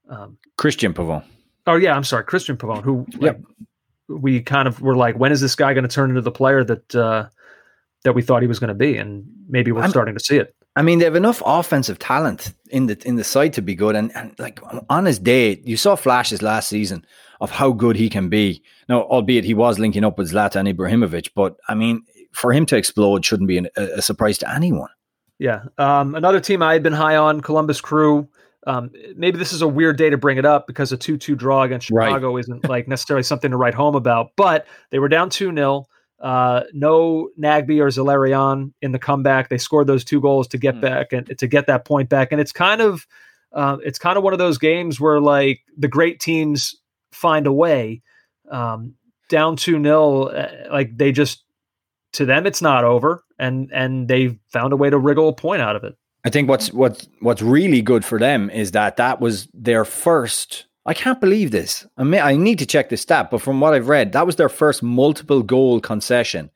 Um, 0.08 0.36
Cristian 0.58 0.92
Pavon. 0.92 1.24
Oh 1.66 1.76
yeah, 1.76 1.96
I'm 1.96 2.04
sorry, 2.04 2.24
Christian 2.24 2.56
Pavone, 2.56 2.82
who 2.82 3.06
yep. 3.20 3.40
We 4.06 4.42
kind 4.42 4.68
of 4.68 4.82
were 4.82 4.96
like, 4.96 5.16
when 5.18 5.32
is 5.32 5.40
this 5.40 5.54
guy 5.54 5.72
going 5.72 5.88
to 5.88 5.88
turn 5.88 6.10
into 6.10 6.20
the 6.20 6.30
player 6.30 6.62
that 6.62 6.94
uh, 6.94 7.28
that 8.04 8.14
we 8.14 8.22
thought 8.22 8.42
he 8.42 8.48
was 8.48 8.58
going 8.58 8.68
to 8.68 8.74
be, 8.74 8.96
and 8.96 9.24
maybe 9.48 9.72
we're 9.72 9.82
I'm, 9.82 9.90
starting 9.90 10.14
to 10.14 10.22
see 10.22 10.36
it. 10.36 10.54
I 10.76 10.82
mean, 10.82 10.98
they 10.98 11.04
have 11.04 11.16
enough 11.16 11.42
offensive 11.44 11.98
talent 11.98 12.52
in 12.70 12.86
the 12.86 13.00
in 13.06 13.16
the 13.16 13.24
side 13.24 13.52
to 13.54 13.62
be 13.62 13.74
good, 13.74 13.96
and, 13.96 14.14
and 14.14 14.34
like 14.38 14.60
on 14.88 15.06
his 15.06 15.18
day, 15.18 15.60
you 15.64 15.76
saw 15.76 15.96
flashes 15.96 16.42
last 16.42 16.68
season 16.68 17.04
of 17.40 17.50
how 17.50 17.72
good 17.72 17.96
he 17.96 18.08
can 18.08 18.28
be. 18.28 18.62
Now, 18.88 19.02
albeit 19.02 19.44
he 19.44 19.54
was 19.54 19.78
linking 19.78 20.04
up 20.04 20.18
with 20.18 20.32
Zlatan 20.32 20.72
Ibrahimovic, 20.72 21.30
but 21.34 21.56
I 21.68 21.74
mean, 21.74 22.02
for 22.32 22.52
him 22.52 22.66
to 22.66 22.76
explode 22.76 23.24
shouldn't 23.24 23.48
be 23.48 23.58
an, 23.58 23.68
a, 23.76 23.82
a, 23.96 24.02
surprise 24.02 24.38
to 24.38 24.52
anyone. 24.52 24.90
Yeah, 25.38 25.64
um, 25.78 26.14
another 26.14 26.40
team 26.40 26.62
I 26.62 26.74
had 26.74 26.82
been 26.82 26.92
high 26.92 27.16
on, 27.16 27.40
Columbus 27.40 27.80
Crew. 27.80 28.28
Um, 28.66 28.90
maybe 29.14 29.38
this 29.38 29.52
is 29.52 29.62
a 29.62 29.68
weird 29.68 29.98
day 29.98 30.08
to 30.08 30.16
bring 30.16 30.38
it 30.38 30.46
up 30.46 30.66
because 30.66 30.90
a 30.92 30.96
2 30.96 31.16
2 31.16 31.34
draw 31.36 31.62
against 31.62 31.86
Chicago 31.86 32.34
right. 32.34 32.40
isn't 32.40 32.68
like 32.68 32.88
necessarily 32.88 33.22
something 33.22 33.50
to 33.50 33.56
write 33.56 33.74
home 33.74 33.94
about, 33.94 34.30
but 34.36 34.66
they 34.90 34.98
were 34.98 35.08
down 35.08 35.30
2 35.30 35.54
0 35.54 35.86
Uh, 36.20 36.62
no 36.72 37.28
Nagbe 37.38 37.80
or 37.80 37.88
Zelarayan 37.88 38.72
in 38.80 38.92
the 38.92 38.98
comeback. 38.98 39.48
They 39.48 39.58
scored 39.58 39.86
those 39.86 40.04
two 40.04 40.20
goals 40.20 40.48
to 40.48 40.58
get 40.58 40.74
Hmm. 40.76 40.80
back 40.80 41.12
and 41.12 41.38
to 41.38 41.46
get 41.46 41.66
that 41.66 41.84
point 41.84 42.08
back. 42.08 42.32
And 42.32 42.40
it's 42.40 42.52
kind 42.52 42.80
of 42.80 43.06
uh, 43.52 43.76
it's 43.84 43.98
kind 43.98 44.16
of 44.16 44.24
one 44.24 44.32
of 44.32 44.38
those 44.38 44.58
games 44.58 44.98
where 45.00 45.20
like 45.20 45.60
the 45.76 45.88
great 45.88 46.18
teams 46.20 46.74
find 47.12 47.46
a 47.46 47.52
way. 47.52 48.02
Um, 48.50 48.94
down 49.28 49.56
two 49.56 49.78
nil, 49.78 50.30
uh, 50.34 50.48
like 50.70 50.96
they 50.96 51.12
just 51.12 51.44
to 52.14 52.24
them 52.24 52.46
it's 52.46 52.62
not 52.62 52.84
over, 52.84 53.24
and 53.38 53.70
and 53.72 54.08
they 54.08 54.38
found 54.52 54.72
a 54.72 54.76
way 54.76 54.90
to 54.90 54.98
wriggle 54.98 55.28
a 55.28 55.32
point 55.32 55.62
out 55.62 55.76
of 55.76 55.84
it. 55.84 55.96
I 56.24 56.30
think 56.30 56.48
what's 56.48 56.72
what's 56.72 57.06
what's 57.20 57.42
really 57.42 57.82
good 57.82 58.04
for 58.04 58.18
them 58.18 58.50
is 58.50 58.70
that 58.72 58.96
that 58.96 59.20
was 59.20 59.48
their 59.52 59.84
first. 59.84 60.66
I 60.86 60.94
can't 60.94 61.20
believe 61.20 61.50
this. 61.50 61.86
I 61.96 62.04
mean, 62.04 62.20
I 62.20 62.36
need 62.36 62.58
to 62.58 62.66
check 62.66 62.90
this 62.90 63.00
stat, 63.00 63.30
but 63.30 63.40
from 63.40 63.60
what 63.60 63.72
I've 63.72 63.88
read, 63.88 64.12
that 64.12 64.26
was 64.26 64.36
their 64.36 64.50
first 64.50 64.82
multiple 64.82 65.42
goal 65.42 65.80
concession 65.80 66.50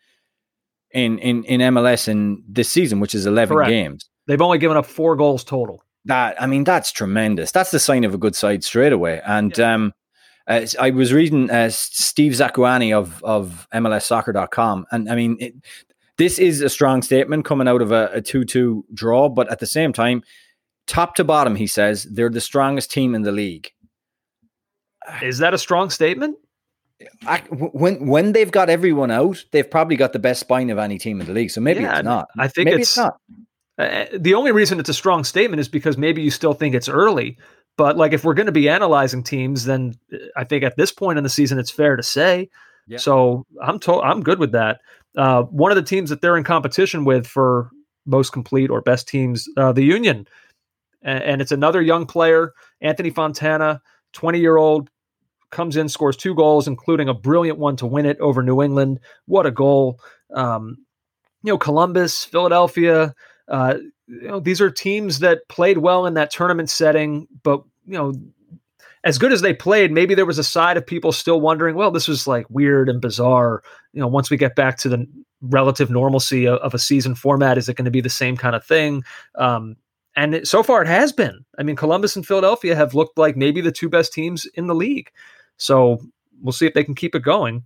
in 0.90 1.18
in 1.18 1.44
in 1.44 1.60
MLS 1.74 2.08
in 2.08 2.42
this 2.46 2.68
season, 2.68 3.00
which 3.00 3.14
is 3.14 3.26
eleven 3.26 3.56
Correct. 3.56 3.70
games. 3.70 4.08
They've 4.26 4.40
only 4.40 4.58
given 4.58 4.76
up 4.76 4.86
four 4.86 5.16
goals 5.16 5.44
total. 5.44 5.82
That 6.04 6.40
I 6.40 6.46
mean, 6.46 6.64
that's 6.64 6.92
tremendous. 6.92 7.50
That's 7.52 7.70
the 7.70 7.78
sign 7.78 8.04
of 8.04 8.14
a 8.14 8.18
good 8.18 8.36
side 8.36 8.64
straight 8.64 8.92
away. 8.92 9.20
And 9.26 9.58
um, 9.58 9.94
uh, 10.46 10.66
I 10.78 10.90
was 10.90 11.12
reading 11.12 11.50
uh, 11.50 11.70
Steve 11.70 12.32
Zakuani 12.32 12.96
of 12.96 13.22
of 13.24 13.66
MLSsoccer.com, 13.72 14.86
and 14.90 15.10
I 15.10 15.14
mean, 15.14 15.36
it, 15.40 15.54
this 16.18 16.38
is 16.38 16.60
a 16.60 16.68
strong 16.68 17.02
statement 17.02 17.44
coming 17.44 17.68
out 17.68 17.80
of 17.80 17.92
a, 17.92 18.10
a 18.12 18.20
two-two 18.20 18.84
draw, 18.92 19.28
but 19.28 19.50
at 19.50 19.60
the 19.60 19.66
same 19.66 19.92
time, 19.92 20.22
top 20.86 21.14
to 21.14 21.24
bottom, 21.24 21.54
he 21.54 21.66
says 21.66 22.04
they're 22.04 22.28
the 22.28 22.40
strongest 22.40 22.90
team 22.90 23.14
in 23.14 23.22
the 23.22 23.32
league. 23.32 23.70
Is 25.22 25.38
that 25.38 25.54
a 25.54 25.58
strong 25.58 25.90
statement? 25.90 26.36
I, 27.26 27.38
when 27.50 28.06
when 28.06 28.32
they've 28.32 28.50
got 28.50 28.68
everyone 28.70 29.10
out, 29.10 29.44
they've 29.52 29.68
probably 29.68 29.96
got 29.96 30.12
the 30.12 30.18
best 30.18 30.40
spine 30.40 30.70
of 30.70 30.78
any 30.78 30.98
team 30.98 31.20
in 31.20 31.26
the 31.26 31.32
league. 31.32 31.50
So 31.50 31.60
maybe 31.60 31.80
Yeah, 31.80 31.98
it's 31.98 32.04
not. 32.04 32.28
I 32.36 32.48
think 32.48 32.66
maybe 32.66 32.82
it's, 32.82 32.90
it's 32.90 32.96
not. 32.96 33.20
Uh, 33.78 34.06
the 34.18 34.34
only 34.34 34.50
reason 34.50 34.80
it's 34.80 34.88
a 34.88 34.94
strong 34.94 35.22
statement 35.22 35.60
is 35.60 35.68
because 35.68 35.96
maybe 35.96 36.22
you 36.22 36.30
still 36.32 36.54
think 36.54 36.74
it's 36.74 36.88
early. 36.88 37.38
But 37.76 37.96
like, 37.96 38.12
if 38.12 38.24
we're 38.24 38.34
going 38.34 38.46
to 38.46 38.52
be 38.52 38.68
analyzing 38.68 39.22
teams, 39.22 39.64
then 39.64 39.94
uh, 40.12 40.16
I 40.36 40.42
think 40.42 40.64
at 40.64 40.76
this 40.76 40.90
point 40.90 41.18
in 41.18 41.24
the 41.24 41.30
season, 41.30 41.60
it's 41.60 41.70
fair 41.70 41.94
to 41.94 42.02
say. 42.02 42.50
Yeah. 42.88 42.98
So 42.98 43.46
I'm 43.62 43.78
to- 43.80 44.02
I'm 44.02 44.22
good 44.22 44.40
with 44.40 44.52
that. 44.52 44.80
Uh, 45.16 45.42
one 45.44 45.70
of 45.70 45.76
the 45.76 45.82
teams 45.82 46.10
that 46.10 46.20
they're 46.20 46.36
in 46.36 46.42
competition 46.44 47.04
with 47.04 47.26
for 47.26 47.70
most 48.04 48.32
complete 48.32 48.70
or 48.70 48.80
best 48.80 49.06
teams, 49.06 49.46
uh, 49.56 49.72
the 49.72 49.84
Union, 49.84 50.26
and, 51.02 51.22
and 51.22 51.40
it's 51.40 51.52
another 51.52 51.80
young 51.80 52.06
player, 52.06 52.52
Anthony 52.80 53.10
Fontana, 53.10 53.80
20 54.14 54.40
year 54.40 54.56
old, 54.56 54.90
comes 55.50 55.76
in, 55.76 55.88
scores 55.88 56.16
two 56.16 56.34
goals, 56.34 56.66
including 56.66 57.08
a 57.08 57.14
brilliant 57.14 57.58
one 57.58 57.76
to 57.76 57.86
win 57.86 58.06
it 58.06 58.18
over 58.20 58.42
New 58.42 58.62
England. 58.62 59.00
What 59.26 59.46
a 59.46 59.50
goal! 59.50 60.00
Um, 60.34 60.78
you 61.42 61.52
know, 61.52 61.58
Columbus, 61.58 62.24
Philadelphia. 62.24 63.14
Uh, 63.48 63.78
you 64.06 64.28
know, 64.28 64.40
these 64.40 64.60
are 64.60 64.70
teams 64.70 65.20
that 65.20 65.48
played 65.48 65.78
well 65.78 66.06
in 66.06 66.14
that 66.14 66.30
tournament 66.30 66.70
setting, 66.70 67.26
but 67.42 67.62
you 67.86 67.94
know, 67.94 68.12
as 69.04 69.18
good 69.18 69.32
as 69.32 69.40
they 69.40 69.54
played, 69.54 69.92
maybe 69.92 70.14
there 70.14 70.26
was 70.26 70.38
a 70.38 70.44
side 70.44 70.76
of 70.76 70.86
people 70.86 71.12
still 71.12 71.40
wondering, 71.40 71.76
well, 71.76 71.90
this 71.90 72.08
was 72.08 72.26
like 72.26 72.46
weird 72.50 72.88
and 72.88 73.00
bizarre. 73.00 73.62
You 73.92 74.00
know, 74.00 74.08
once 74.08 74.30
we 74.30 74.36
get 74.36 74.56
back 74.56 74.76
to 74.78 74.88
the 74.88 75.06
relative 75.40 75.90
normalcy 75.90 76.46
of, 76.46 76.58
of 76.58 76.74
a 76.74 76.78
season 76.78 77.14
format, 77.14 77.58
is 77.58 77.68
it 77.68 77.76
going 77.76 77.84
to 77.84 77.90
be 77.90 78.00
the 78.00 78.10
same 78.10 78.36
kind 78.36 78.56
of 78.56 78.64
thing? 78.64 79.04
Um, 79.36 79.76
and 80.16 80.34
it, 80.34 80.48
so 80.48 80.62
far, 80.62 80.82
it 80.82 80.88
has 80.88 81.12
been. 81.12 81.44
I 81.58 81.62
mean, 81.62 81.76
Columbus 81.76 82.16
and 82.16 82.26
Philadelphia 82.26 82.74
have 82.74 82.94
looked 82.94 83.18
like 83.18 83.36
maybe 83.36 83.60
the 83.60 83.70
two 83.70 83.88
best 83.88 84.12
teams 84.12 84.46
in 84.54 84.66
the 84.66 84.74
league. 84.74 85.10
So 85.58 86.00
we'll 86.42 86.52
see 86.52 86.66
if 86.66 86.74
they 86.74 86.84
can 86.84 86.94
keep 86.94 87.14
it 87.14 87.22
going. 87.22 87.64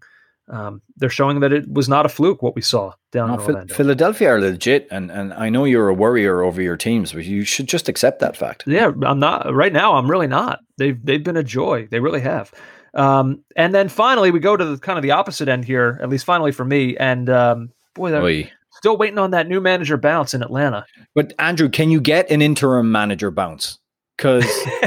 Um, 0.49 0.83
they're 0.97 1.09
showing 1.09 1.41
that 1.41 1.53
it 1.53 1.71
was 1.73 1.89
not 1.89 2.05
a 2.05 2.09
fluke 2.09 2.43
what 2.43 2.57
we 2.57 2.63
saw 2.63 2.93
down 3.13 3.29
No, 3.29 3.35
in 3.35 3.41
Orlando. 3.41 3.75
Philadelphia 3.75 4.29
are 4.31 4.41
legit, 4.41 4.89
and 4.91 5.11
and 5.11 5.33
I 5.35 5.49
know 5.49 5.65
you're 5.65 5.89
a 5.89 5.95
worrier 5.95 6.43
over 6.43 6.61
your 6.61 6.77
teams, 6.77 7.13
but 7.13 7.25
you 7.25 7.45
should 7.45 7.69
just 7.69 7.89
accept 7.89 8.19
that 8.21 8.37
fact. 8.37 8.65
Yeah, 8.67 8.91
I'm 9.05 9.21
not 9.21 9.55
right 9.55 9.73
now. 9.73 9.95
I'm 9.95 10.11
really 10.11 10.27
not. 10.27 10.61
They've 10.79 10.99
they've 11.05 11.23
been 11.23 11.37
a 11.37 11.45
joy. 11.45 11.87
They 11.91 12.01
really 12.01 12.21
have. 12.21 12.53
Um, 12.95 13.43
and 13.57 13.75
then 13.75 13.89
finally, 13.89 14.31
we 14.31 14.41
go 14.41 14.57
to 14.57 14.65
the 14.65 14.79
kind 14.79 14.99
of 14.99 15.03
the 15.03 15.13
opposite 15.13 15.49
end 15.49 15.65
here. 15.65 15.99
At 16.03 16.09
least 16.09 16.25
finally 16.25 16.53
for 16.53 16.65
me. 16.65 16.97
And 16.97 17.31
um, 17.31 17.71
boy, 17.95 18.13
Oy. 18.13 18.51
still 18.73 18.97
waiting 18.97 19.19
on 19.19 19.31
that 19.31 19.49
new 19.49 19.61
manager 19.61 19.97
bounce 19.97 20.35
in 20.35 20.43
Atlanta. 20.43 20.85
But 21.15 21.33
Andrew, 21.39 21.69
can 21.69 21.91
you 21.91 22.01
get 22.01 22.31
an 22.31 22.43
interim 22.43 22.91
manager 22.93 23.31
bounce? 23.31 23.79
Because 24.17 24.45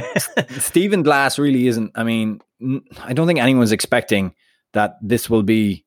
Stephen 0.59 1.01
Glass 1.01 1.39
really 1.39 1.67
isn't. 1.67 1.91
I 1.95 2.03
mean, 2.03 2.41
I 3.01 3.13
don't 3.13 3.27
think 3.27 3.39
anyone's 3.39 3.71
expecting 3.71 4.33
that 4.73 4.95
this 5.01 5.29
will 5.29 5.43
be 5.43 5.85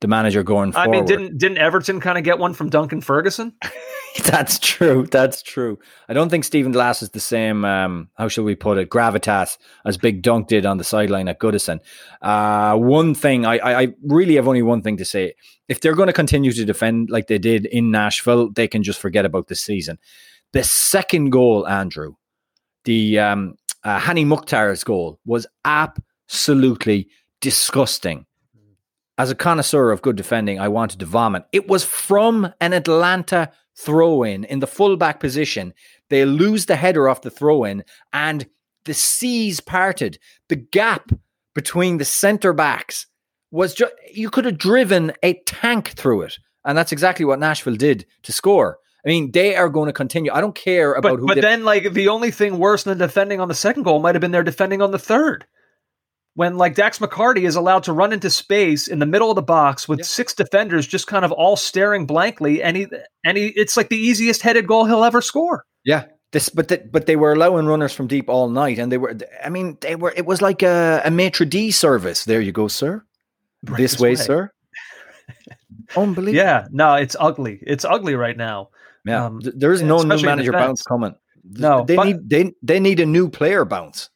the 0.00 0.08
manager 0.08 0.42
going 0.42 0.72
forward. 0.72 0.88
I 0.88 0.90
mean, 0.90 1.04
didn't 1.04 1.38
didn't 1.38 1.58
Everton 1.58 2.00
kind 2.00 2.18
of 2.18 2.24
get 2.24 2.38
one 2.38 2.54
from 2.54 2.70
Duncan 2.70 3.00
Ferguson? 3.00 3.54
That's 4.24 4.58
true. 4.58 5.06
That's 5.10 5.42
true. 5.42 5.78
I 6.08 6.14
don't 6.14 6.30
think 6.30 6.44
Stephen 6.44 6.72
Glass 6.72 7.02
is 7.02 7.10
the 7.10 7.20
same. 7.20 7.64
Um, 7.64 8.08
how 8.14 8.28
shall 8.28 8.44
we 8.44 8.56
put 8.56 8.78
it? 8.78 8.90
Gravitas 8.90 9.56
as 9.84 9.96
Big 9.96 10.22
Dunk 10.22 10.48
did 10.48 10.66
on 10.66 10.78
the 10.78 10.84
sideline 10.84 11.28
at 11.28 11.38
Goodison. 11.38 11.80
Uh, 12.20 12.76
one 12.76 13.14
thing 13.14 13.46
I, 13.46 13.58
I, 13.58 13.82
I 13.82 13.88
really 14.02 14.34
have 14.34 14.48
only 14.48 14.62
one 14.62 14.82
thing 14.82 14.96
to 14.96 15.04
say. 15.04 15.34
If 15.68 15.80
they're 15.80 15.94
going 15.94 16.08
to 16.08 16.12
continue 16.12 16.52
to 16.52 16.64
defend 16.64 17.10
like 17.10 17.28
they 17.28 17.38
did 17.38 17.66
in 17.66 17.92
Nashville, 17.92 18.50
they 18.50 18.66
can 18.66 18.82
just 18.82 18.98
forget 18.98 19.24
about 19.24 19.46
this 19.46 19.60
season. 19.60 19.98
The 20.52 20.64
second 20.64 21.30
goal, 21.30 21.68
Andrew, 21.68 22.14
the 22.84 23.20
um, 23.20 23.54
uh, 23.84 24.00
Hani 24.00 24.26
Mukhtar's 24.26 24.82
goal 24.82 25.20
was 25.24 25.46
absolutely 25.64 26.09
disgusting. 27.40 28.26
As 29.18 29.30
a 29.30 29.34
connoisseur 29.34 29.90
of 29.90 30.00
good 30.02 30.16
defending, 30.16 30.58
I 30.58 30.68
wanted 30.68 31.00
to 31.00 31.06
vomit. 31.06 31.44
It 31.52 31.68
was 31.68 31.84
from 31.84 32.52
an 32.60 32.72
Atlanta 32.72 33.50
throw 33.76 34.22
in 34.22 34.44
in 34.44 34.60
the 34.60 34.66
fullback 34.66 35.20
position. 35.20 35.74
They 36.08 36.24
lose 36.24 36.66
the 36.66 36.76
header 36.76 37.08
off 37.08 37.20
the 37.22 37.30
throw 37.30 37.64
in, 37.64 37.84
and 38.12 38.46
the 38.84 38.94
seas 38.94 39.60
parted. 39.60 40.18
The 40.48 40.56
gap 40.56 41.10
between 41.54 41.98
the 41.98 42.04
centre 42.04 42.52
backs 42.54 43.06
was 43.50 43.74
just, 43.74 43.92
you 44.12 44.30
could 44.30 44.44
have 44.46 44.56
driven 44.58 45.12
a 45.22 45.34
tank 45.44 45.88
through 45.90 46.22
it. 46.22 46.38
And 46.64 46.78
that's 46.78 46.92
exactly 46.92 47.24
what 47.24 47.38
Nashville 47.40 47.74
did 47.76 48.06
to 48.22 48.32
score. 48.32 48.78
I 49.04 49.08
mean, 49.08 49.32
they 49.32 49.56
are 49.56 49.68
going 49.68 49.86
to 49.86 49.92
continue. 49.92 50.30
I 50.32 50.40
don't 50.40 50.54
care 50.54 50.92
about 50.94 51.12
But 51.12 51.20
who 51.20 51.26
but 51.26 51.34
did- 51.34 51.44
then 51.44 51.64
like 51.64 51.92
the 51.92 52.08
only 52.08 52.30
thing 52.30 52.58
worse 52.58 52.84
than 52.84 52.96
defending 52.98 53.40
on 53.40 53.48
the 53.48 53.54
second 53.54 53.82
goal 53.82 53.98
might 53.98 54.14
have 54.14 54.20
been 54.20 54.30
their 54.30 54.42
defending 54.44 54.80
on 54.82 54.90
the 54.92 54.98
third. 54.98 55.46
When 56.34 56.56
like 56.56 56.74
Dax 56.76 56.98
McCarty 57.00 57.42
is 57.46 57.56
allowed 57.56 57.82
to 57.84 57.92
run 57.92 58.12
into 58.12 58.30
space 58.30 58.86
in 58.88 58.98
the 59.00 59.06
middle 59.06 59.30
of 59.30 59.34
the 59.34 59.42
box 59.42 59.88
with 59.88 59.98
Yeah. 59.98 60.04
six 60.04 60.32
defenders 60.32 60.86
just 60.86 61.06
kind 61.06 61.24
of 61.24 61.32
all 61.32 61.56
staring 61.56 62.06
blankly, 62.06 62.62
and 62.62 62.76
he 62.76 62.86
and 63.24 63.36
he 63.36 63.48
it's 63.56 63.76
like 63.76 63.88
the 63.88 63.96
easiest 63.96 64.40
headed 64.42 64.66
goal 64.66 64.84
he'll 64.86 65.04
ever 65.04 65.20
score. 65.20 65.64
Yeah. 65.84 66.04
This, 66.32 66.48
but 66.48 66.68
the, 66.68 66.78
but 66.92 67.06
they 67.06 67.16
were 67.16 67.32
allowing 67.32 67.66
runners 67.66 67.92
from 67.92 68.06
deep 68.06 68.28
all 68.28 68.48
night, 68.48 68.78
and 68.78 68.92
they 68.92 68.98
were. 68.98 69.16
I 69.44 69.48
mean, 69.48 69.76
they 69.80 69.96
were. 69.96 70.12
It 70.16 70.26
was 70.26 70.40
like 70.40 70.62
a, 70.62 71.02
a 71.04 71.10
maitre 71.10 71.44
d 71.44 71.72
service. 71.72 72.24
There 72.24 72.40
you 72.40 72.52
go, 72.52 72.68
sir. 72.68 73.04
Right 73.66 73.76
this, 73.78 73.98
way, 73.98 74.14
sir. 74.14 74.52
Unbelievable. 75.96 76.36
Yeah, 76.36 76.68
no, 76.70 76.94
it's 76.94 77.16
ugly. 77.18 77.58
It's 77.62 77.84
ugly 77.84 78.14
right 78.14 78.36
now. 78.36 78.70
Yeah. 79.04 79.24
Um, 79.26 79.40
there 79.42 79.72
is 79.72 79.82
no 79.82 80.02
new 80.02 80.22
manager 80.22 80.52
bounce 80.52 80.82
coming. 80.82 81.16
No, 81.44 81.84
they 81.84 81.96
but- 81.96 82.06
need 82.06 82.30
they 82.30 82.52
they 82.62 82.78
need 82.78 83.00
a 83.00 83.06
new 83.06 83.28
player 83.28 83.64
bounce. 83.64 84.08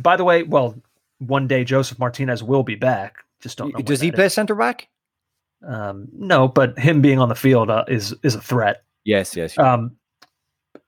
By 0.00 0.16
the 0.16 0.22
way, 0.24 0.44
well, 0.44 0.80
one 1.18 1.46
day 1.46 1.64
Josef 1.64 1.98
Martinez 1.98 2.42
will 2.42 2.62
be 2.62 2.74
back. 2.74 3.18
Just 3.40 3.58
don't 3.58 3.72
know. 3.74 3.80
Does 3.80 4.00
he 4.00 4.12
play 4.12 4.26
is. 4.26 4.34
centre 4.34 4.54
back? 4.54 4.88
Um, 5.66 6.08
no, 6.12 6.48
but 6.48 6.78
him 6.78 7.00
being 7.00 7.18
on 7.18 7.28
the 7.28 7.34
field 7.34 7.70
uh, 7.70 7.84
is 7.88 8.14
is 8.22 8.34
a 8.34 8.40
threat. 8.40 8.84
Yes, 9.04 9.36
yes. 9.36 9.56
Um, 9.58 9.96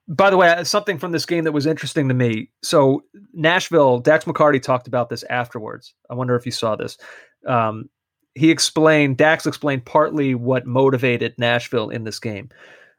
by 0.09 0.31
the 0.31 0.37
way, 0.37 0.49
uh, 0.49 0.65
something 0.65 0.99
from 0.99 1.13
this 1.13 1.27
game 1.27 1.45
that 1.45 1.53
was 1.53 1.67
interesting 1.67 2.09
to 2.09 2.15
me. 2.15 2.51
So 2.63 3.05
Nashville, 3.33 3.99
Dax 3.99 4.25
McCarty 4.25 4.61
talked 4.61 4.89
about 4.89 5.11
this 5.11 5.23
afterwards. 5.25 5.95
I 6.11 6.15
wonder 6.15 6.35
if 6.35 6.47
you 6.47 6.53
saw 6.53 6.77
this. 6.77 6.97
Um, 7.47 7.89
he 8.35 8.51
explained, 8.51 9.17
Dax 9.17 9.47
explained 9.47 9.85
partly 9.85 10.35
what 10.35 10.67
motivated 10.67 11.35
Nashville 11.39 11.91
in 11.91 12.05
this 12.05 12.19
game. 12.19 12.49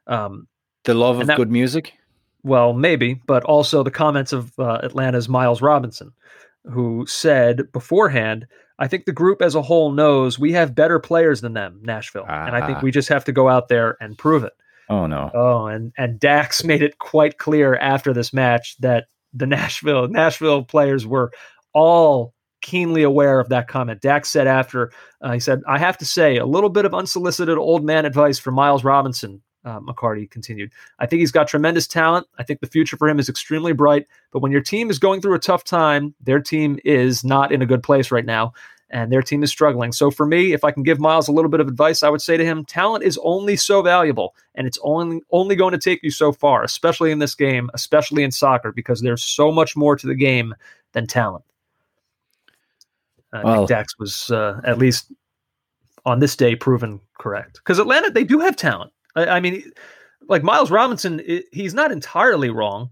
Um, 0.06 0.46
the 0.84 0.94
love 0.94 1.20
of 1.20 1.26
that- 1.26 1.36
good 1.36 1.50
music. 1.50 1.94
well, 2.42 2.72
maybe, 2.72 3.20
but 3.26 3.42
also 3.44 3.82
the 3.82 3.90
comments 3.90 4.32
of 4.32 4.56
uh, 4.58 4.80
Atlanta's 4.82 5.28
Miles 5.28 5.60
Robinson, 5.60 6.12
who 6.64 7.06
said 7.06 7.70
beforehand, 7.72 8.46
I 8.78 8.88
think 8.88 9.04
the 9.04 9.12
group 9.12 9.42
as 9.42 9.54
a 9.54 9.62
whole 9.62 9.92
knows 9.92 10.38
we 10.38 10.52
have 10.52 10.74
better 10.74 10.98
players 10.98 11.40
than 11.40 11.52
them, 11.54 11.80
Nashville. 11.82 12.26
And 12.28 12.54
I 12.56 12.66
think 12.66 12.78
Ah. 12.78 12.80
we 12.82 12.90
just 12.90 13.08
have 13.08 13.24
to 13.26 13.32
go 13.32 13.48
out 13.48 13.68
there 13.68 13.96
and 14.00 14.16
prove 14.16 14.44
it. 14.44 14.52
Oh 14.88 15.06
no. 15.06 15.30
Oh, 15.34 15.66
and 15.66 15.92
and 15.96 16.18
Dax 16.18 16.64
made 16.64 16.82
it 16.82 16.98
quite 16.98 17.38
clear 17.38 17.76
after 17.76 18.12
this 18.12 18.32
match 18.32 18.76
that 18.80 19.06
the 19.32 19.46
Nashville 19.46 20.08
Nashville 20.08 20.64
players 20.64 21.06
were 21.06 21.30
all 21.72 22.34
keenly 22.62 23.02
aware 23.02 23.40
of 23.40 23.48
that 23.48 23.68
comment. 23.68 24.00
Dax 24.02 24.28
said 24.28 24.46
after 24.46 24.90
uh, 25.22 25.32
he 25.32 25.40
said, 25.40 25.60
"I 25.68 25.78
have 25.78 25.96
to 25.98 26.04
say 26.04 26.36
a 26.36 26.46
little 26.46 26.68
bit 26.70 26.84
of 26.84 26.92
unsolicited 26.94 27.56
old 27.56 27.84
man 27.84 28.04
advice 28.04 28.38
for 28.38 28.50
Miles 28.50 28.82
Robinson." 28.84 29.42
Uh, 29.64 29.78
McCarty 29.80 30.30
continued, 30.30 30.70
"I 30.98 31.06
think 31.06 31.20
he's 31.20 31.32
got 31.32 31.48
tremendous 31.48 31.86
talent. 31.86 32.26
I 32.38 32.42
think 32.42 32.60
the 32.60 32.66
future 32.66 32.96
for 32.96 33.08
him 33.08 33.18
is 33.18 33.28
extremely 33.28 33.72
bright. 33.72 34.06
But 34.32 34.40
when 34.40 34.52
your 34.52 34.62
team 34.62 34.88
is 34.88 34.98
going 34.98 35.20
through 35.20 35.34
a 35.34 35.38
tough 35.38 35.64
time, 35.64 36.14
their 36.20 36.40
team 36.40 36.78
is 36.84 37.24
not 37.24 37.52
in 37.52 37.60
a 37.60 37.66
good 37.66 37.82
place 37.82 38.10
right 38.10 38.24
now." 38.24 38.52
and 38.90 39.12
their 39.12 39.22
team 39.22 39.42
is 39.42 39.50
struggling. 39.50 39.92
So 39.92 40.10
for 40.10 40.26
me, 40.26 40.52
if 40.52 40.64
I 40.64 40.72
can 40.72 40.82
give 40.82 40.98
Miles 40.98 41.28
a 41.28 41.32
little 41.32 41.50
bit 41.50 41.60
of 41.60 41.68
advice, 41.68 42.02
I 42.02 42.08
would 42.08 42.20
say 42.20 42.36
to 42.36 42.44
him, 42.44 42.64
talent 42.64 43.04
is 43.04 43.18
only 43.22 43.56
so 43.56 43.82
valuable, 43.82 44.34
and 44.54 44.66
it's 44.66 44.78
only 44.82 45.22
only 45.30 45.56
going 45.56 45.72
to 45.72 45.78
take 45.78 46.02
you 46.02 46.10
so 46.10 46.32
far, 46.32 46.62
especially 46.64 47.10
in 47.10 47.20
this 47.20 47.34
game, 47.34 47.70
especially 47.72 48.22
in 48.22 48.30
soccer, 48.30 48.72
because 48.72 49.00
there's 49.00 49.22
so 49.22 49.52
much 49.52 49.76
more 49.76 49.96
to 49.96 50.06
the 50.06 50.14
game 50.14 50.54
than 50.92 51.06
talent. 51.06 51.44
I 53.32 53.44
Well- 53.44 53.66
Dax 53.66 53.98
was 53.98 54.30
uh, 54.30 54.60
at 54.64 54.78
least 54.78 55.12
on 56.04 56.18
this 56.18 56.34
day 56.34 56.56
proven 56.56 57.00
correct 57.18 57.56
because 57.56 57.78
Atlanta 57.78 58.10
they 58.10 58.24
do 58.24 58.40
have 58.40 58.56
talent. 58.56 58.92
I, 59.16 59.26
I 59.26 59.40
mean, 59.40 59.70
like 60.28 60.42
Miles 60.42 60.70
Robinson, 60.70 61.20
i 61.28 61.42
he's 61.52 61.74
not 61.74 61.92
entirely 61.92 62.50
wrong. 62.50 62.90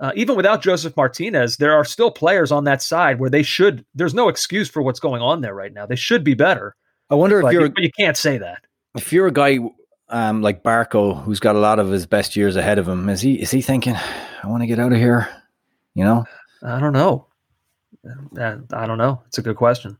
Uh, 0.00 0.12
even 0.14 0.36
without 0.36 0.62
Josef 0.62 0.96
Martinez, 0.96 1.56
there 1.56 1.72
are 1.72 1.84
still 1.84 2.10
players 2.10 2.52
on 2.52 2.62
that 2.64 2.80
side 2.80 3.18
where 3.18 3.30
they 3.30 3.42
should. 3.42 3.84
There's 3.94 4.14
no 4.14 4.28
excuse 4.28 4.68
for 4.68 4.80
what's 4.80 5.00
going 5.00 5.22
on 5.22 5.40
there 5.40 5.54
right 5.54 5.72
now. 5.72 5.86
They 5.86 5.96
should 5.96 6.22
be 6.22 6.34
better, 6.34 6.76
I 7.10 7.14
wonder 7.14 7.40
if 7.40 7.52
you're 7.52 7.66
you, 7.66 7.72
you 7.78 7.90
can't 7.98 8.16
say 8.16 8.38
that. 8.38 8.62
if 8.94 9.12
you're 9.12 9.26
a 9.26 9.32
guy 9.32 9.58
um, 10.10 10.42
like 10.42 10.62
Barco 10.62 11.22
who's 11.22 11.40
got 11.40 11.56
a 11.56 11.58
lot 11.58 11.78
of 11.78 11.90
his 11.90 12.06
best 12.06 12.36
years 12.36 12.56
ahead 12.56 12.78
of 12.78 12.86
him. 12.88 13.08
Is 13.08 13.20
he 13.20 13.34
is 13.40 13.50
he 13.50 13.62
thinking, 13.62 13.96
I 13.96 14.46
want 14.46 14.62
to 14.62 14.66
get 14.66 14.78
out 14.78 14.92
of 14.92 14.98
here? 14.98 15.28
You 15.94 16.04
know, 16.04 16.24
I 16.62 16.80
don't 16.80 16.92
know. 16.92 17.26
Uh, 18.38 18.56
I 18.72 18.86
don't 18.86 18.98
know. 18.98 19.22
It's 19.26 19.38
a 19.38 19.42
good 19.42 19.56
question. 19.56 19.96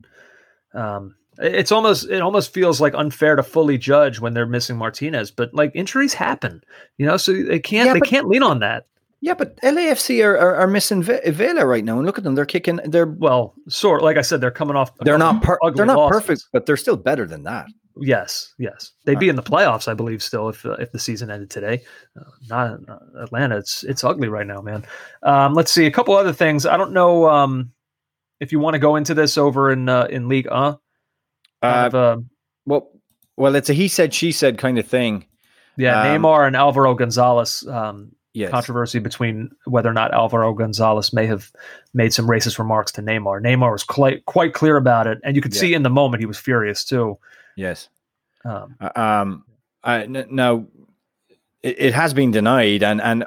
Um, 0.75 1.16
it- 1.28 1.28
it's 1.41 1.70
almost 1.72 2.09
it 2.11 2.20
almost 2.20 2.53
feels 2.53 2.80
like 2.80 2.95
unfair 2.95 3.36
to 3.36 3.43
fully 3.43 3.78
judge 3.78 4.20
when 4.20 4.34
they're 4.34 4.47
missing 4.47 4.76
Martinez, 4.76 5.30
but 5.30 5.53
like 5.55 5.72
injuries 5.74 6.14
happen, 6.14 6.62
you 6.97 7.07
know, 7.07 7.16
so 7.16 7.32
they 7.32 7.59
can't 7.61 7.86
Yeah, 7.86 7.93
they 7.95 8.01
but- 8.01 8.09
can't 8.09 8.28
lean 8.28 8.43
on 8.43 8.59
that. 8.61 8.86
yeah. 9.20 9.34
But 9.34 9.57
LAFC 9.62 10.24
are 10.24 10.36
are, 10.39 10.57
are 10.57 10.66
missing 10.66 11.03
Ve- 11.03 11.30
Vela 11.30 11.64
right 11.66 11.84
now, 11.84 11.97
and 11.99 12.07
look 12.07 12.18
at 12.18 12.24
them. 12.24 12.34
They're 12.34 12.45
kicking. 12.47 12.80
They're 12.84 13.07
Well, 13.07 13.55
sort 13.68 14.03
like 14.03 14.16
I 14.16 14.22
said, 14.22 14.41
they're 14.41 14.51
coming 14.51 14.76
off. 14.76 14.97
they're 14.99 15.18
not 15.18 15.43
per- 15.43 15.59
ugly 15.62 15.76
they're 15.76 15.86
not 15.86 15.97
losses. 15.99 16.20
perfect, 16.20 16.45
but 16.53 16.66
they're 16.66 16.76
still 16.76 16.97
better 16.97 17.26
than 17.26 17.45
that. 17.45 17.66
Yes, 18.01 18.55
yes, 18.59 18.93
they'd 19.07 19.18
be 19.18 19.28
in 19.28 19.34
the 19.34 19.43
playoffs, 19.43 19.89
I 19.89 19.95
believe, 19.95 20.22
still 20.22 20.49
if 20.51 20.64
uh, 20.64 20.76
if 20.78 20.93
the 20.93 21.01
season 21.01 21.30
ended 21.32 21.51
today. 21.51 21.82
Uh, 22.16 22.22
not 22.49 22.78
uh, 22.89 22.99
Atlanta. 23.24 23.57
It's 23.57 23.82
it's 23.82 24.05
ugly 24.05 24.28
right 24.28 24.47
now, 24.47 24.61
man. 24.61 24.84
Um, 25.24 25.55
let's 25.55 25.72
see 25.72 25.84
a 25.86 25.91
couple 25.91 26.14
other 26.14 26.32
things. 26.32 26.64
I 26.64 26.76
don't 26.76 26.93
know 26.93 27.28
um, 27.28 27.72
if 28.39 28.53
you 28.53 28.61
want 28.61 28.74
to 28.74 28.78
go 28.78 28.95
into 28.95 29.14
this 29.14 29.36
over 29.36 29.72
in 29.72 29.89
uh, 29.89 30.07
in 30.11 30.28
League. 30.28 30.47
Uh, 30.49 30.76
kind 31.63 31.95
uh, 31.95 32.17
well, 32.67 32.91
well, 33.37 33.55
it's 33.55 33.71
a 33.71 33.73
he 33.75 33.89
said 33.89 34.13
she 34.15 34.33
said 34.33 34.59
kind 34.59 34.79
of 34.79 34.87
thing. 34.87 35.25
yeah, 35.77 36.01
um, 36.03 36.23
Neymar 36.23 36.47
and 36.47 36.57
Alvaro 36.57 36.95
Gonzalez. 36.95 37.67
Um, 37.67 38.13
Yes. 38.35 38.51
Controversy 38.53 39.01
between 39.01 39.51
whether 39.65 39.89
or 39.89 39.95
not 39.95 40.13
Alvaro 40.15 40.53
Gonzalez 40.53 41.13
may 41.13 41.27
have 41.27 41.51
made 41.93 42.13
some 42.13 42.29
racist 42.29 42.59
remarks 42.61 42.93
to 42.93 43.03
Neymar. 43.03 43.41
Neymar 43.43 43.73
was 43.73 43.83
quite 43.83 44.27
quite 44.27 44.53
clear 44.55 44.77
about 44.77 45.09
it, 45.09 45.19
and 45.25 45.35
you 45.35 45.43
could 45.43 45.53
Yeah. 45.55 45.61
see 45.61 45.75
in 45.75 45.83
the 45.83 45.91
moment 45.91 46.21
he 46.21 46.27
was 46.27 46.39
furious 46.39 46.85
too. 46.85 47.19
Yes. 47.57 47.89
Um, 48.45 48.77
Uh, 48.81 48.91
Um, 48.95 49.45
I, 49.83 50.03
n- 50.03 50.27
now, 50.31 50.67
it, 51.63 51.81
it 51.81 51.95
has 51.95 52.15
been 52.15 52.31
denied, 52.31 52.85
and 52.85 53.01
and 53.01 53.25
uh, 53.25 53.27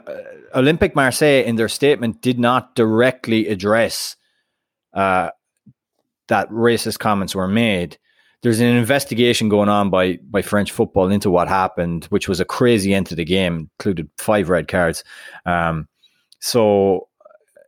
Olympique 0.55 0.95
Marseille 0.95 1.43
in 1.43 1.57
their 1.57 1.67
statement 1.69 2.21
did 2.21 2.39
not 2.39 2.73
directly 2.75 3.47
address 3.49 4.15
uh, 4.93 5.31
that 6.27 6.47
racist 6.51 6.99
comments 6.99 7.35
were 7.35 7.49
made. 7.49 7.97
There's 8.41 8.59
an 8.59 8.67
investigation 8.67 9.49
going 9.49 9.69
on 9.69 9.89
by 9.89 10.17
by 10.29 10.41
French 10.41 10.71
football 10.71 11.11
into 11.11 11.29
what 11.29 11.47
happened, 11.47 12.05
which 12.05 12.27
was 12.27 12.39
a 12.39 12.45
crazy 12.45 12.93
end 12.93 13.05
to 13.07 13.15
the 13.15 13.25
game, 13.25 13.69
included 13.79 14.09
five 14.17 14.49
red 14.49 14.67
cards. 14.67 15.03
Um, 15.45 15.87
so, 16.39 17.07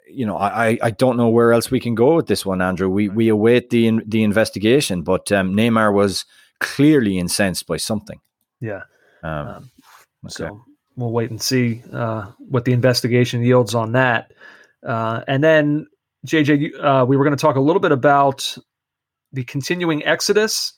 you 0.10 0.26
know, 0.26 0.36
I, 0.38 0.80
I- 0.82 0.92
don't 0.92 1.18
know 1.18 1.30
where 1.30 1.54
else 1.54 1.70
we 1.70 1.80
can 1.80 1.94
go 1.96 2.16
with 2.16 2.26
this 2.28 2.44
one, 2.46 2.62
Andrew. 2.62 2.90
We 2.90 3.08
we 3.10 3.30
await 3.30 3.70
the 3.70 3.88
in, 3.88 4.04
the 4.08 4.24
investigation, 4.24 5.04
but 5.04 5.32
um, 5.32 5.56
Neymar 5.56 5.94
was 5.94 6.26
clearly 6.60 7.18
incensed 7.20 7.68
by 7.68 7.78
something. 7.78 8.20
yeah. 8.60 8.82
Um, 9.22 9.48
Um, 9.48 9.72
okay. 10.26 10.30
So 10.30 10.62
we'll 10.96 11.12
wait 11.12 11.30
and 11.30 11.42
see 11.42 11.84
uh, 11.94 12.28
what 12.40 12.66
the 12.66 12.72
investigation 12.74 13.42
yields 13.44 13.76
on 13.76 13.92
that. 13.94 14.32
Uh, 14.86 15.22
and 15.28 15.44
then, 15.44 15.88
JJ, 16.28 16.72
uh, 16.82 17.06
we 17.06 17.16
were 17.18 17.24
going 17.24 17.36
to 17.36 17.42
talk 17.42 17.56
a 17.58 17.62
little 17.62 17.80
bit 17.80 17.92
about 17.92 18.58
the 19.34 19.44
continuing 19.44 20.04
exodus 20.06 20.74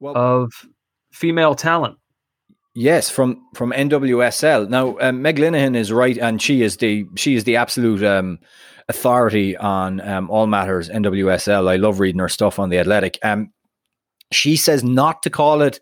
well, 0.00 0.16
of 0.16 0.52
female 1.12 1.54
talent. 1.54 1.98
Yes, 2.74 3.10
from 3.10 3.46
from 3.54 3.70
NWSL. 3.72 4.68
Now, 4.68 4.96
um, 5.00 5.20
Meg 5.20 5.36
Linehan 5.36 5.76
is 5.76 5.92
right, 5.92 6.16
and 6.16 6.40
she 6.40 6.62
is 6.62 6.78
the 6.78 7.06
she 7.16 7.34
is 7.34 7.44
the 7.44 7.56
absolute 7.56 8.02
um, 8.02 8.38
authority 8.88 9.56
on 9.58 10.00
um, 10.00 10.30
all 10.30 10.46
matters 10.46 10.88
NWSL. 10.88 11.68
I 11.68 11.76
love 11.76 12.00
reading 12.00 12.20
her 12.20 12.30
stuff 12.30 12.58
on 12.58 12.70
the 12.70 12.78
Athletic. 12.78 13.18
Um, 13.22 13.52
she 14.32 14.56
says 14.56 14.82
not 14.82 15.22
to 15.22 15.30
call 15.30 15.60
it 15.60 15.80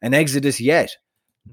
an 0.00 0.14
exodus 0.14 0.60
yet. 0.60 0.96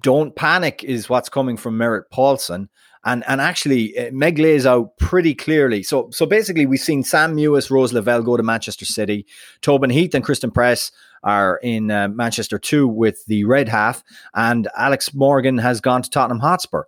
Don't 0.01 0.35
panic 0.35 0.83
is 0.83 1.09
what's 1.09 1.29
coming 1.29 1.57
from 1.57 1.77
Merritt 1.77 2.09
Paulson, 2.09 2.69
and 3.07 3.23
and 3.25 3.39
actually 3.39 3.97
uh, 3.97 4.11
Meg 4.11 4.37
lays 4.37 4.65
out 4.65 4.97
pretty 4.97 5.33
clearly. 5.33 5.81
So 5.81 6.09
so 6.11 6.25
basically, 6.25 6.65
we've 6.65 6.79
seen 6.79 7.03
Sam 7.03 7.35
Mewis, 7.35 7.71
Rose 7.71 7.93
Lavelle 7.93 8.21
go 8.21 8.35
to 8.35 8.43
Manchester 8.43 8.85
City. 8.85 9.25
Tobin 9.61 9.89
Heath 9.89 10.13
and 10.13 10.23
Christen 10.23 10.51
Press 10.51 10.91
are 11.23 11.57
in 11.63 11.89
uh, 11.89 12.09
Manchester 12.09 12.59
too 12.59 12.87
with 12.87 13.25
the 13.25 13.45
red 13.45 13.69
half, 13.69 14.03
and 14.35 14.67
Alex 14.77 15.13
Morgan 15.13 15.57
has 15.57 15.79
gone 15.79 16.01
to 16.01 16.09
Tottenham 16.09 16.39
Hotspur. 16.39 16.83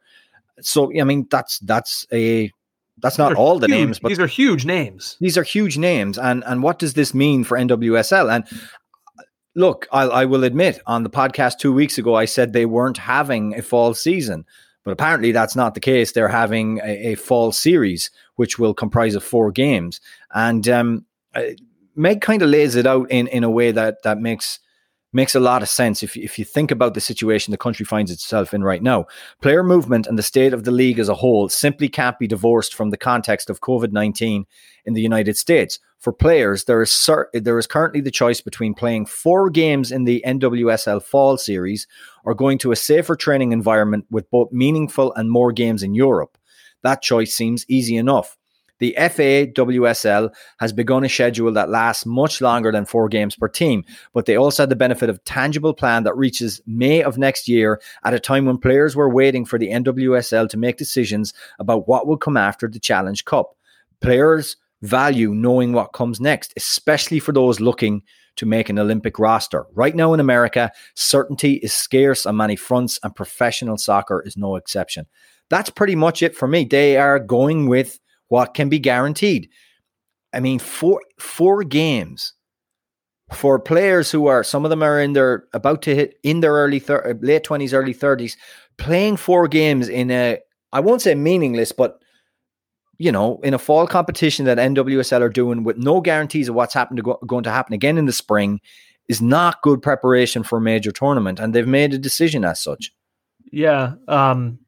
So 0.60 0.92
I 1.00 1.06
mean 1.06 1.26
that's 1.32 1.60
that's 1.60 2.06
a 2.12 2.52
that's 2.98 3.18
not 3.18 3.36
all 3.36 3.58
the 3.58 3.68
huge- 3.68 3.78
names, 3.78 4.00
but 4.00 4.10
these 4.10 4.20
are 4.20 4.28
huge 4.28 4.66
names. 4.66 5.16
these 5.22 5.38
are 5.38 5.44
huge 5.44 5.78
names, 5.78 6.18
and 6.18 6.44
and 6.46 6.62
what 6.62 6.80
does 6.80 6.96
this 6.96 7.14
mean 7.14 7.46
for 7.46 7.58
NWSL? 7.58 8.30
And 8.30 8.46
look, 9.56 9.88
I, 9.90 10.04
I 10.04 10.26
will 10.26 10.44
admit, 10.44 10.82
on 10.86 11.04
the 11.04 11.10
podcast 11.10 11.60
two 11.60 11.72
weeks 11.72 11.98
ago, 11.98 12.14
I 12.14 12.26
said 12.26 12.52
they 12.52 12.66
weren't 12.66 12.98
having 12.98 13.58
a 13.58 13.62
fall 13.62 13.94
season, 13.94 14.46
but 14.84 14.92
apparently 14.92 15.32
that's 15.32 15.56
not 15.56 15.74
the 15.74 15.80
case. 15.80 16.12
They're 16.12 16.28
having 16.28 16.80
a, 16.80 17.12
a 17.12 17.16
fall 17.16 17.52
series, 17.52 18.12
which 18.36 18.58
will 18.58 18.74
comprise 18.74 19.16
of 19.16 19.24
four 19.24 19.52
games, 19.52 20.02
and 20.34 20.68
um, 20.68 21.06
uh, 21.36 21.44
Meg 21.96 22.22
kind 22.22 22.42
of 22.42 22.50
lays 22.50 22.76
it 22.76 22.88
out 22.88 23.10
in 23.12 23.28
in 23.28 23.44
a 23.44 23.50
way 23.50 23.72
that 23.72 24.04
that 24.04 24.20
makes 24.20 24.60
makes 25.12 25.36
a 25.36 25.40
lot 25.40 25.62
of 25.62 25.70
sense 25.70 26.04
if, 26.04 26.16
if 26.16 26.38
you 26.38 26.46
think 26.46 26.72
about 26.72 26.94
the 26.94 27.02
situation 27.02 27.52
the 27.52 27.58
country 27.58 27.86
finds 27.86 28.12
itself 28.12 28.54
in 28.54 28.64
right 28.64 28.84
now. 28.84 29.06
Player 29.42 29.64
movement 29.64 30.08
and 30.08 30.18
the 30.18 30.24
state 30.24 30.54
of 30.54 30.64
the 30.64 30.72
league 30.72 31.00
as 31.00 31.10
a 31.10 31.16
whole 31.16 31.50
simply 31.50 31.90
can't 31.90 32.20
be 32.20 32.28
divorced 32.28 32.74
from 32.74 32.92
the 32.92 32.98
context 32.98 33.50
of 33.50 33.62
COVID 33.62 33.92
19 33.92 34.46
in 34.86 34.94
the 34.94 35.02
United 35.02 35.38
States. 35.38 35.80
For 36.00 36.14
players, 36.14 36.64
there 36.64 36.82
is, 36.82 36.92
cer- 36.92 37.30
there 37.34 37.60
is 37.60 37.68
currently 37.68 38.00
the 38.00 38.12
choice 38.12 38.40
between 38.40 38.74
playing 38.74 39.08
four 39.08 39.50
games 39.50 39.92
in 39.92 40.06
the 40.06 40.24
NWSL 40.26 41.04
Fall 41.04 41.38
Series 41.38 41.88
or 42.24 42.34
going 42.34 42.58
to 42.60 42.72
a 42.72 42.78
safer 42.78 43.16
training 43.16 43.52
environment 43.52 44.06
with 44.10 44.30
both 44.32 44.52
meaningful 44.52 45.14
and 45.16 45.30
more 45.30 45.52
games 45.52 45.84
in 45.84 45.94
Europe. 45.94 46.38
That 46.84 47.02
choice 47.02 47.36
seems 47.36 47.66
easy 47.68 47.98
enough. 47.98 48.39
The 48.80 48.96
FAWSL 48.98 50.34
has 50.60 50.74
begun 50.74 51.04
a 51.04 51.10
schedule 51.10 51.52
that 51.54 51.70
lasts 51.70 52.06
much 52.06 52.42
longer 52.42 52.72
than 52.72 52.86
four 52.86 53.10
games 53.10 53.36
per 53.36 53.48
team, 53.48 53.84
but 54.14 54.26
they 54.26 54.38
also 54.38 54.64
had 54.64 54.70
the 54.70 54.76
benefit 54.76 55.10
of 55.10 55.24
tangible 55.26 55.74
plan 55.74 56.04
that 56.04 56.18
reaches 56.18 56.62
May 56.66 57.04
of 57.04 57.18
next 57.18 57.48
year 57.48 57.82
at 58.04 58.14
a 58.14 58.20
time 58.20 58.46
when 58.46 58.58
players 58.58 58.96
were 58.96 59.10
waiting 59.10 59.46
for 59.46 59.60
the 59.60 59.70
NWSL 59.70 60.50
to 60.50 60.58
make 60.58 60.78
decisions 60.78 61.34
about 61.60 61.88
what 61.88 62.08
will 62.08 62.18
come 62.18 62.38
after 62.38 62.68
the 62.68 62.80
Challenge 62.80 63.24
Cup. 63.26 63.56
Players 64.02 64.56
value 64.82 65.34
knowing 65.34 65.74
what 65.74 65.94
comes 65.94 66.22
next, 66.22 66.54
especially 66.56 67.20
for 67.20 67.34
those 67.34 67.60
looking 67.60 68.02
to 68.38 68.46
make 68.46 68.70
an 68.70 68.80
Olympic 68.80 69.20
roster. 69.20 69.66
Right 69.74 69.94
now 69.94 70.14
in 70.14 70.22
America, 70.22 70.72
certainty 70.96 71.56
is 71.56 71.74
scarce 71.74 72.26
on 72.26 72.38
many 72.38 72.56
fronts, 72.56 72.98
and 73.04 73.14
professional 73.14 73.78
soccer 73.78 74.24
is 74.26 74.38
no 74.38 74.56
exception. 74.56 75.08
That's 75.50 75.70
pretty 75.70 75.96
much 75.96 76.24
it 76.24 76.36
for 76.36 76.48
me. 76.48 76.64
They 76.64 76.96
are 76.96 77.20
going 77.20 77.68
with 77.68 78.00
what 78.30 78.54
can 78.54 78.70
be 78.70 78.80
guaranteed. 78.80 79.50
I 80.34 80.40
mean, 80.40 80.60
four 80.60 81.02
four 81.20 81.64
games 81.64 82.34
for 83.34 83.60
players 83.60 84.10
who 84.10 84.28
are 84.28 84.44
some 84.44 84.66
of 84.66 84.70
them 84.70 84.82
are 84.82 85.00
in 85.00 85.14
their 85.14 85.46
about 85.54 85.82
to 85.84 85.96
hit 85.96 86.16
in 86.24 86.40
their 86.40 86.54
early 86.54 86.80
thir- 86.80 87.20
late 87.22 87.44
twenties, 87.44 87.74
early 87.74 87.94
thirties, 87.94 88.38
playing 88.78 89.18
four 89.18 89.48
games 89.48 89.90
in 89.90 90.10
a 90.12 90.40
I 90.72 90.80
won't 90.80 91.02
say 91.02 91.16
meaningless, 91.16 91.72
but 91.72 92.00
you 93.00 93.12
know, 93.12 93.40
in 93.44 93.54
a 93.54 93.60
fall 93.60 93.88
competition 93.88 94.46
that 94.46 94.58
NWSL 94.58 95.22
are 95.22 95.30
doing 95.30 95.64
with 95.64 95.78
no 95.78 96.02
guarantees 96.02 96.50
of 96.50 96.56
what's 96.56 96.74
happened 96.74 96.98
to 96.98 97.04
go, 97.04 97.20
going 97.26 97.46
to 97.46 97.52
happen 97.52 97.74
again 97.74 97.98
in 97.98 98.06
the 98.06 98.12
spring 98.12 98.60
is 99.08 99.22
not 99.22 99.62
good 99.62 99.82
preparation 99.82 100.44
for 100.44 100.58
a 100.58 100.62
major 100.62 100.92
tournament, 100.92 101.40
and 101.40 101.54
they've 101.54 101.68
made 101.68 101.94
a 101.94 101.98
decision 101.98 102.44
as 102.44 102.62
such. 102.62 102.92
Yeah. 103.52 103.94
Um, 104.08 104.60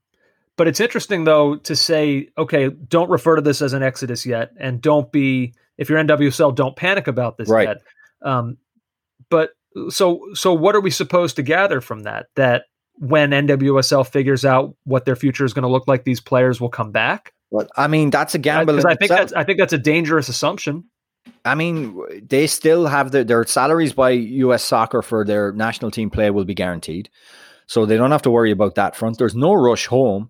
but 0.61 0.67
it's 0.67 0.79
interesting 0.79 1.23
though 1.23 1.55
to 1.55 1.75
say, 1.75 2.29
okay, 2.37 2.69
don't 2.69 3.09
refer 3.09 3.35
to 3.35 3.41
this 3.41 3.63
as 3.63 3.73
an 3.73 3.81
exodus 3.81 4.27
yet, 4.27 4.51
and 4.59 4.79
don't 4.79 5.11
be 5.11 5.55
if 5.79 5.89
you're 5.89 5.97
NWSL, 5.97 6.53
don't 6.53 6.75
panic 6.75 7.07
about 7.07 7.35
this 7.35 7.49
Right. 7.49 7.67
yet. 7.67 7.77
Um, 8.21 8.57
but 9.31 9.53
so 9.89 10.21
so 10.35 10.53
what 10.53 10.75
are 10.75 10.79
we 10.79 10.91
supposed 10.91 11.37
to 11.37 11.41
gather 11.41 11.81
from 11.81 12.03
that? 12.03 12.27
That 12.35 12.65
when 12.93 13.31
NWSL 13.31 14.07
figures 14.07 14.45
out 14.45 14.75
what 14.83 15.05
their 15.05 15.15
future 15.15 15.45
is 15.45 15.53
going 15.55 15.63
to 15.63 15.67
look 15.67 15.87
like, 15.87 16.03
these 16.03 16.21
players 16.21 16.61
will 16.61 16.69
come 16.69 16.91
back. 16.91 17.33
But 17.51 17.67
I 17.75 17.87
mean, 17.87 18.11
that's 18.11 18.35
a 18.35 18.37
gamble. 18.37 18.75
Because 18.75 18.85
I 18.85 18.93
think 18.93 19.09
that's 19.09 19.33
I 19.33 19.43
think 19.43 19.57
that's 19.57 19.73
a 19.73 19.79
dangerous 19.79 20.29
assumption. 20.29 20.83
I 21.43 21.55
mean, 21.55 21.99
they 22.21 22.45
still 22.45 22.85
have 22.85 23.09
their, 23.09 23.23
their 23.23 23.43
salaries 23.47 23.93
by 23.93 24.11
US 24.11 24.63
soccer 24.63 25.01
for 25.01 25.25
their 25.25 25.53
national 25.53 25.89
team 25.89 26.11
play 26.11 26.29
will 26.29 26.45
be 26.45 26.53
guaranteed. 26.53 27.09
So 27.65 27.87
they 27.87 27.97
don't 27.97 28.11
have 28.11 28.21
to 28.23 28.29
worry 28.29 28.51
about 28.51 28.75
that 28.75 28.95
front. 28.95 29.17
There's 29.17 29.33
no 29.33 29.53
rush 29.53 29.87
home. 29.87 30.29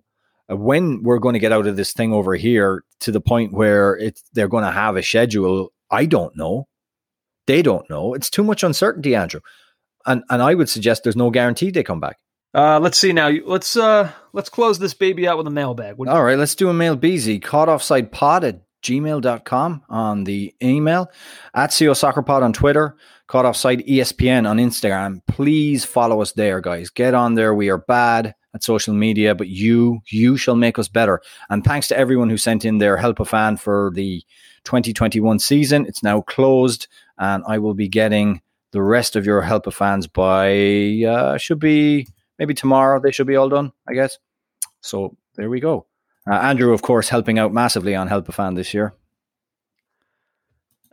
Uh, 0.50 0.56
When 0.56 1.02
we're 1.02 1.18
going 1.18 1.34
to 1.34 1.38
get 1.38 1.52
out 1.52 1.66
of 1.66 1.76
this 1.76 1.92
thing 1.92 2.12
over 2.12 2.34
here 2.34 2.84
to 3.00 3.12
the 3.12 3.20
point 3.20 3.52
where 3.52 3.96
it's 3.96 4.22
they're 4.32 4.48
going 4.48 4.64
to 4.64 4.70
have 4.70 4.96
a 4.96 5.02
schedule, 5.02 5.72
I 5.90 6.06
don't 6.06 6.36
know. 6.36 6.68
They 7.46 7.62
don't 7.62 7.88
know. 7.90 8.14
It's 8.14 8.30
too 8.30 8.44
much 8.44 8.62
uncertainty, 8.62 9.14
Andrew. 9.14 9.40
And 10.06 10.22
and 10.30 10.42
I 10.42 10.54
would 10.54 10.68
suggest 10.68 11.02
there's 11.04 11.16
no 11.16 11.30
guarantee 11.30 11.70
they 11.70 11.82
come 11.82 12.00
back. 12.00 12.18
Uh, 12.54 12.78
let's 12.78 12.98
see 12.98 13.12
now. 13.12 13.30
Let's 13.46 13.76
uh, 13.76 14.10
let's 14.32 14.48
close 14.50 14.78
this 14.78 14.94
baby 14.94 15.26
out 15.26 15.38
with 15.38 15.46
a 15.46 15.50
mailbag. 15.50 15.96
All 16.06 16.22
right, 16.24 16.38
let's 16.38 16.54
do 16.54 16.68
a 16.68 16.74
mail 16.74 16.96
busy. 16.96 17.38
Caught 17.38 17.68
offside 17.68 18.12
pod 18.12 18.44
at 18.44 18.60
gmail.com 18.82 19.82
on 19.88 20.24
the 20.24 20.54
email, 20.62 21.10
at 21.54 21.74
CO 21.76 21.94
Soccer 21.94 22.22
Pod 22.22 22.42
on 22.42 22.52
Twitter, 22.52 22.96
caught 23.28 23.46
offside 23.46 23.86
ESPN 23.86 24.48
on 24.48 24.58
Instagram. 24.58 25.20
Please 25.28 25.84
follow 25.84 26.20
us 26.20 26.32
there, 26.32 26.60
guys. 26.60 26.90
Get 26.90 27.14
on 27.14 27.34
there. 27.34 27.54
We 27.54 27.70
are 27.70 27.78
bad 27.78 28.34
at 28.54 28.62
social 28.62 28.94
media, 28.94 29.34
but 29.34 29.48
you 29.48 30.00
you 30.08 30.36
shall 30.36 30.56
make 30.56 30.78
us 30.78 30.88
better. 30.88 31.20
And 31.48 31.64
thanks 31.64 31.88
to 31.88 31.96
everyone 31.96 32.30
who 32.30 32.36
sent 32.36 32.64
in 32.64 32.78
their 32.78 32.96
help 32.96 33.20
a 33.20 33.24
fan 33.24 33.56
for 33.56 33.90
the 33.94 34.22
2021 34.64 35.38
season. 35.38 35.86
It's 35.86 36.02
now 36.02 36.20
closed, 36.20 36.88
and 37.18 37.42
I 37.46 37.58
will 37.58 37.74
be 37.74 37.88
getting 37.88 38.42
the 38.72 38.82
rest 38.82 39.16
of 39.16 39.26
your 39.26 39.42
help 39.42 39.66
a 39.66 39.70
fans 39.70 40.06
by 40.06 41.02
uh, 41.06 41.38
should 41.38 41.58
be 41.58 42.06
maybe 42.38 42.54
tomorrow. 42.54 43.00
They 43.00 43.12
should 43.12 43.26
be 43.26 43.36
all 43.36 43.48
done, 43.48 43.72
I 43.88 43.94
guess. 43.94 44.18
So 44.80 45.16
there 45.36 45.50
we 45.50 45.60
go. 45.60 45.86
Uh, 46.30 46.34
Andrew, 46.34 46.72
of 46.72 46.82
course, 46.82 47.08
helping 47.08 47.38
out 47.38 47.52
massively 47.52 47.94
on 47.94 48.06
Help 48.06 48.28
a 48.28 48.32
Fan 48.32 48.54
this 48.54 48.72
year. 48.72 48.94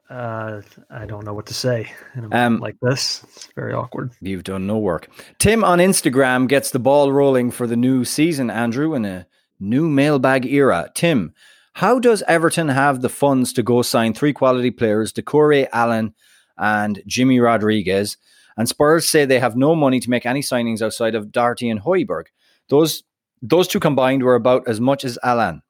Uh, 0.09 0.61
I 0.89 1.05
don't 1.05 1.23
know 1.23 1.33
what 1.33 1.45
to 1.47 1.53
say 1.53 1.91
in 2.15 2.21
a 2.21 2.25
Um, 2.25 2.29
moment 2.29 2.61
like 2.61 2.77
this. 2.81 3.23
It's 3.35 3.47
very 3.55 3.73
awkward. 3.73 4.11
You've 4.21 4.43
done 4.43 4.65
no 4.65 4.77
work. 4.79 5.07
Tim 5.37 5.63
on 5.63 5.77
Instagram 5.79 6.47
gets 6.47 6.71
the 6.71 6.79
ball 6.79 7.11
rolling 7.11 7.51
for 7.51 7.67
the 7.67 7.75
new 7.75 8.03
season, 8.03 8.49
Andrew, 8.49 8.95
in 8.95 9.05
a 9.05 9.27
new 9.59 9.87
mailbag 9.87 10.45
era. 10.47 10.89
Tim, 10.95 11.33
how 11.73 11.99
does 11.99 12.23
Everton 12.27 12.69
have 12.69 13.01
the 13.01 13.09
funds 13.09 13.53
to 13.53 13.63
go 13.63 13.83
sign 13.83 14.13
three 14.13 14.33
quality 14.33 14.71
players, 14.71 15.13
Doucouré 15.13 15.67
Allan 15.71 16.15
and 16.57 17.03
Jimmy 17.05 17.39
Rodriguez? 17.39 18.17
And 18.57 18.67
Spurs 18.67 19.07
say 19.07 19.25
they 19.25 19.39
have 19.39 19.55
no 19.55 19.75
money 19.75 19.99
to 19.99 20.09
make 20.09 20.25
any 20.25 20.41
signings 20.41 20.81
outside 20.81 21.13
of 21.15 21.31
Doherty 21.31 21.69
and 21.69 21.81
Højbjerg. 21.81 22.25
Those 22.69 23.03
those 23.41 23.67
two 23.69 23.79
combined 23.79 24.23
were 24.23 24.35
about 24.35 24.67
as 24.67 24.81
much 24.81 25.05
as 25.05 25.17
Allan. 25.23 25.61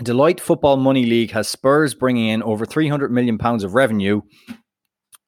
Deloitte 0.00 0.40
Football 0.40 0.78
Money 0.78 1.04
League 1.04 1.30
has 1.32 1.48
Spurs 1.48 1.94
bringing 1.94 2.28
in 2.28 2.42
over 2.42 2.64
300 2.64 3.12
million 3.12 3.38
pounds 3.38 3.62
of 3.62 3.74
revenue, 3.74 4.22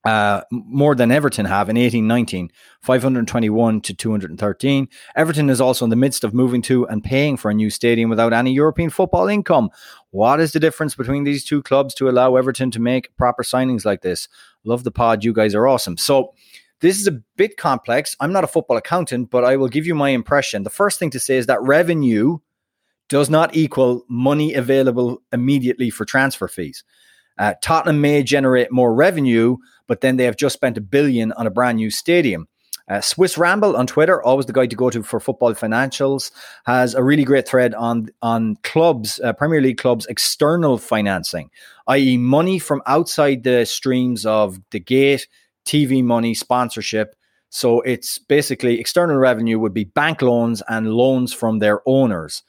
uh, 0.05 0.43
more 0.51 0.95
than 0.95 1.11
Everton 1.11 1.47
have 1.47 1.69
in 1.69 1.77
1819, 1.77 2.51
521 2.83 3.81
to 3.83 3.95
213. 3.95 4.89
Everton 5.17 5.49
is 5.49 5.61
also 5.61 5.85
in 5.85 5.91
the 5.91 5.97
midst 5.97 6.25
of 6.25 6.35
moving 6.35 6.61
to 6.63 6.87
and 6.89 7.03
paying 7.03 7.37
for 7.37 7.51
a 7.51 7.55
new 7.55 7.71
stadium 7.71 8.11
without 8.11 8.33
any 8.33 8.53
European 8.53 8.91
football 8.91 9.29
income. 9.29 9.71
What 10.11 10.41
is 10.41 10.53
the 10.53 10.61
difference 10.61 10.95
between 10.95 11.25
these 11.25 11.45
two 11.45 11.63
clubs 11.63 11.95
to 11.95 12.09
allow 12.09 12.37
Everton 12.37 12.71
to 12.73 12.81
make 12.81 13.17
proper 13.17 13.43
signings 13.43 13.85
like 13.85 14.03
this? 14.03 14.29
Love 14.65 14.85
the 14.85 14.91
pod. 14.91 15.25
You 15.25 15.33
guys 15.33 15.55
are 15.55 15.67
awesome. 15.67 15.97
So, 15.97 16.35
this 16.81 16.99
is 16.99 17.07
a 17.07 17.23
bit 17.37 17.57
complex. 17.57 18.15
I'm 18.21 18.33
not 18.33 18.45
a 18.45 18.49
football 18.49 18.77
accountant, 18.77 19.31
but 19.31 19.43
I 19.43 19.57
will 19.57 19.69
give 19.69 19.87
you 19.87 19.95
my 19.95 20.11
impression. 20.11 20.65
The 20.65 20.71
first 20.71 20.99
thing 20.99 21.09
to 21.11 21.21
say 21.21 21.37
is 21.37 21.47
that 21.47 21.63
revenue 21.63 22.39
does 23.09 23.31
not 23.31 23.55
equal 23.57 24.05
money 24.09 24.55
available 24.55 25.23
immediately 25.33 25.91
for 25.91 26.05
transfer 26.05 26.49
fees. 26.49 26.85
Uh, 27.39 27.55
Tottenham 27.63 28.01
may 28.01 28.23
generate 28.23 28.71
more 28.71 28.95
revenue, 28.95 29.57
but 29.87 30.01
then 30.01 30.17
they 30.17 30.25
have 30.25 30.37
just 30.37 30.55
spent 30.55 30.79
a 30.79 30.81
billion 30.81 31.33
on 31.33 31.47
a 31.47 31.51
brand 31.51 31.77
new 31.77 31.91
stadium. 31.91 32.49
Uh, 32.87 33.01
Swiss 33.01 33.39
Ramble 33.39 33.77
on 33.77 33.87
Twitter, 33.87 34.23
always 34.23 34.45
the 34.45 34.53
guy 34.53 34.67
to 34.67 34.77
go 34.77 34.91
to 34.91 35.03
for 35.03 35.19
football 35.19 35.55
financials, 35.55 36.31
has 36.67 36.95
a 36.95 37.03
really 37.03 37.25
great 37.25 37.49
thread 37.49 37.75
on 37.75 38.09
on 38.21 38.57
clubs, 38.63 39.19
uh, 39.25 39.33
Premier 39.33 39.63
League 39.63 39.79
clubs' 39.79 40.07
external 40.07 40.77
financing, 40.77 41.51
i.e., 41.89 42.19
money 42.19 42.59
from 42.59 42.83
outside 42.87 43.43
the 43.43 43.65
streams 43.65 44.27
of 44.27 44.61
the 44.71 44.81
gate, 44.81 45.27
TV 45.65 46.05
money, 46.05 46.35
sponsorship. 46.35 47.17
So 47.49 47.81
it's 47.83 48.19
basically 48.19 48.81
external 48.81 49.17
revenue 49.17 49.59
would 49.59 49.73
be 49.73 49.85
bank 49.85 50.21
loans 50.21 50.63
and 50.69 50.93
loans 50.93 51.33
from 51.33 51.61
their 51.61 51.81
owners. 51.87 52.43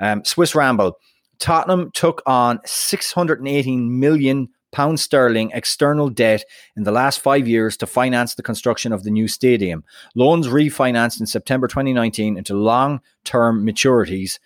Um, 0.00 0.24
Swiss 0.24 0.54
Ramble, 0.54 0.98
Tottenham 1.38 1.90
took 1.94 2.22
on 2.26 2.60
618 2.64 4.00
million 4.00 4.48
pounds 4.72 5.02
sterling 5.02 5.50
external 5.54 6.10
debt 6.10 6.44
in 6.76 6.84
the 6.84 6.92
last 6.92 7.20
five 7.20 7.48
years 7.48 7.76
to 7.78 7.86
finance 7.86 8.34
the 8.34 8.42
construction 8.42 8.92
of 8.92 9.02
the 9.02 9.10
new 9.10 9.28
stadium. 9.28 9.84
Loans 10.14 10.48
refinanced 10.48 11.20
in 11.20 11.26
September 11.26 11.68
2019 11.68 12.36
into 12.36 12.54
long 12.54 13.00
term 13.24 13.66
maturities, 13.66 14.38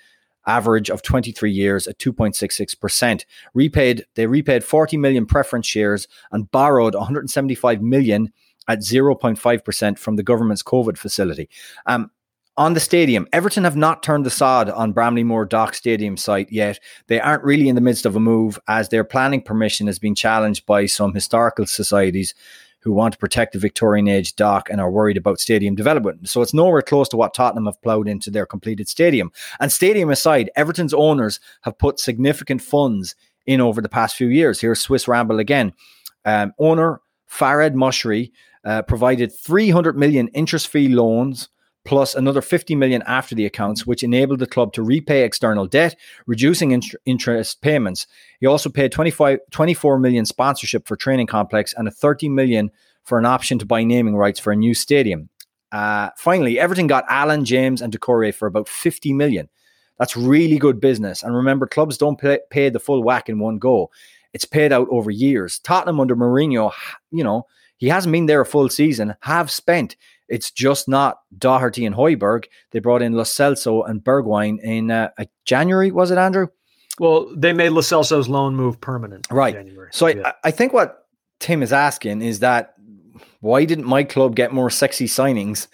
average 0.46 0.90
of 0.90 1.02
23 1.02 1.50
years 1.50 1.86
at 1.86 1.98
2.66%. 1.98 3.24
Repaid, 3.54 4.04
they 4.14 4.26
repaid 4.26 4.64
40 4.64 4.96
million 4.96 5.26
preference 5.26 5.66
shares 5.66 6.06
and 6.30 6.50
borrowed 6.50 6.94
175 6.94 7.82
million 7.82 8.32
at 8.68 8.78
0.5% 8.78 9.98
from 9.98 10.16
the 10.16 10.22
government's 10.22 10.62
COVID 10.62 10.96
facility. 10.96 11.48
Um, 11.86 12.10
on 12.56 12.74
the 12.74 12.80
stadium, 12.80 13.26
Everton 13.32 13.64
have 13.64 13.76
not 13.76 14.02
turned 14.02 14.26
the 14.26 14.30
sod 14.30 14.68
on 14.68 14.92
Bramley-Moore 14.92 15.46
Dock 15.46 15.74
Stadium 15.74 16.16
site 16.16 16.52
yet. 16.52 16.78
They 17.06 17.18
aren't 17.18 17.44
really 17.44 17.68
in 17.68 17.74
the 17.74 17.80
midst 17.80 18.04
of 18.04 18.14
a 18.14 18.20
move 18.20 18.58
as 18.68 18.90
their 18.90 19.04
planning 19.04 19.40
permission 19.40 19.86
has 19.86 19.98
been 19.98 20.14
challenged 20.14 20.66
by 20.66 20.86
some 20.86 21.14
historical 21.14 21.66
societies 21.66 22.34
who 22.80 22.92
want 22.92 23.12
to 23.12 23.18
protect 23.18 23.52
the 23.52 23.58
Victorian 23.58 24.08
age 24.08 24.34
dock 24.34 24.68
and 24.68 24.80
are 24.80 24.90
worried 24.90 25.16
about 25.16 25.40
stadium 25.40 25.74
development. 25.74 26.28
So 26.28 26.42
it's 26.42 26.52
nowhere 26.52 26.82
close 26.82 27.08
to 27.10 27.16
what 27.16 27.32
Tottenham 27.32 27.66
have 27.66 27.80
ploughed 27.80 28.08
into 28.08 28.30
their 28.30 28.44
completed 28.44 28.88
stadium. 28.88 29.30
And 29.60 29.70
stadium 29.70 30.10
aside, 30.10 30.50
Everton's 30.56 30.92
owners 30.92 31.40
have 31.62 31.78
put 31.78 32.00
significant 32.00 32.60
funds 32.60 33.14
in 33.46 33.60
over 33.60 33.80
the 33.80 33.88
past 33.88 34.16
few 34.16 34.26
years. 34.26 34.60
Here's 34.60 34.80
Swiss 34.80 35.08
Ramble 35.08 35.38
again. 35.38 35.72
Um, 36.24 36.52
owner 36.58 37.00
Farhad 37.30 37.74
Moshiri 37.74 38.32
uh, 38.64 38.82
provided 38.82 39.32
300 39.32 39.96
million 39.96 40.28
interest-free 40.28 40.88
loans 40.88 41.48
plus 41.84 42.14
another 42.14 42.40
50 42.40 42.74
million 42.74 43.02
after 43.06 43.34
the 43.34 43.46
accounts, 43.46 43.86
which 43.86 44.02
enabled 44.02 44.38
the 44.38 44.46
club 44.46 44.72
to 44.72 44.82
repay 44.82 45.24
external 45.24 45.66
debt, 45.66 45.96
reducing 46.26 46.70
int- 46.70 46.94
interest 47.04 47.60
payments. 47.60 48.06
He 48.40 48.46
also 48.46 48.70
paid 48.70 48.92
25, 48.92 49.40
24 49.50 49.98
million 49.98 50.24
sponsorship 50.24 50.86
for 50.86 50.96
training 50.96 51.26
complex 51.26 51.74
and 51.76 51.88
a 51.88 51.90
30 51.90 52.28
million 52.28 52.70
for 53.04 53.18
an 53.18 53.26
option 53.26 53.58
to 53.58 53.66
buy 53.66 53.82
naming 53.82 54.16
rights 54.16 54.38
for 54.38 54.52
a 54.52 54.56
new 54.56 54.74
stadium. 54.74 55.28
Uh, 55.72 56.10
finally, 56.16 56.58
Everton 56.58 56.86
got 56.86 57.04
Allan 57.08 57.44
James 57.44 57.80
and 57.80 57.92
Doucouré 57.92 58.32
for 58.32 58.46
about 58.46 58.68
50 58.68 59.12
million. 59.14 59.48
That's 59.98 60.16
really 60.16 60.58
good 60.58 60.80
business. 60.80 61.22
And 61.22 61.34
remember, 61.34 61.66
clubs 61.66 61.96
don't 61.96 62.18
pay, 62.18 62.40
pay 62.50 62.68
the 62.68 62.80
full 62.80 63.02
whack 63.02 63.28
in 63.28 63.38
one 63.38 63.58
go. 63.58 63.90
It's 64.32 64.44
paid 64.44 64.72
out 64.72 64.88
over 64.90 65.10
years. 65.10 65.58
Tottenham 65.58 66.00
under 66.00 66.16
Mourinho, 66.16 66.72
you 67.10 67.24
know, 67.24 67.46
he 67.76 67.88
hasn't 67.88 68.12
been 68.12 68.26
there 68.26 68.40
a 68.40 68.46
full 68.46 68.68
season, 68.68 69.14
have 69.20 69.50
spent. 69.50 69.96
It's 70.28 70.50
just 70.50 70.88
not 70.88 71.18
Doherty 71.36 71.84
and 71.84 71.94
Højbjerg. 71.94 72.44
They 72.70 72.78
brought 72.78 73.02
in 73.02 73.12
Lo 73.12 73.22
Celso 73.24 73.88
and 73.88 74.02
Bergwijn 74.02 74.58
in 74.62 74.90
uh, 74.90 75.10
uh, 75.18 75.24
January, 75.44 75.90
was 75.90 76.10
it, 76.10 76.18
Andrew? 76.18 76.46
Well, 76.98 77.30
they 77.36 77.52
made 77.52 77.70
Lo 77.70 77.80
Celso's 77.80 78.28
loan 78.28 78.54
move 78.54 78.80
permanent. 78.80 79.26
in 79.30 79.36
Right. 79.36 79.54
January. 79.54 79.88
So 79.92 80.06
Yeah. 80.06 80.28
I, 80.44 80.48
I 80.48 80.50
think 80.50 80.72
what 80.72 81.06
Tim 81.40 81.62
is 81.62 81.72
asking 81.72 82.22
is 82.22 82.40
that 82.40 82.74
why 83.40 83.64
didn't 83.64 83.86
my 83.86 84.04
club 84.04 84.36
get 84.36 84.52
more 84.52 84.70
sexy 84.70 85.06
signings? 85.06 85.66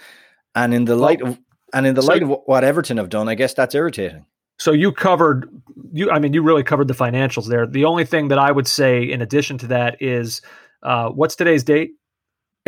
And 0.55 0.73
in 0.75 0.87
the 0.87 0.97
light 0.97 1.21
of 1.23 1.39
and 1.75 1.87
in 1.87 1.95
the 1.95 2.03
So- 2.03 2.09
light 2.09 2.23
of 2.23 2.31
what 2.47 2.65
Everton 2.65 2.97
have 2.97 3.11
done, 3.11 3.29
I 3.29 3.35
guess 3.35 3.53
that's 3.55 3.75
irritating. 3.75 4.25
So 4.59 4.73
you 4.73 4.91
covered 4.91 5.49
you 5.93 6.11
I 6.11 6.19
mean 6.19 6.33
you 6.33 6.43
really 6.43 6.63
covered 6.65 6.89
the 6.89 6.95
financials 6.95 7.49
there. 7.49 7.67
The 7.67 7.85
only 7.85 8.05
thing 8.05 8.29
that 8.29 8.39
I 8.39 8.51
would 8.51 8.67
say 8.67 9.03
in 9.03 9.21
addition 9.23 9.59
to 9.59 9.67
that 9.69 10.01
is 10.03 10.41
uh, 10.83 11.11
what's 11.11 11.37
today's 11.37 11.63
date? 11.65 11.93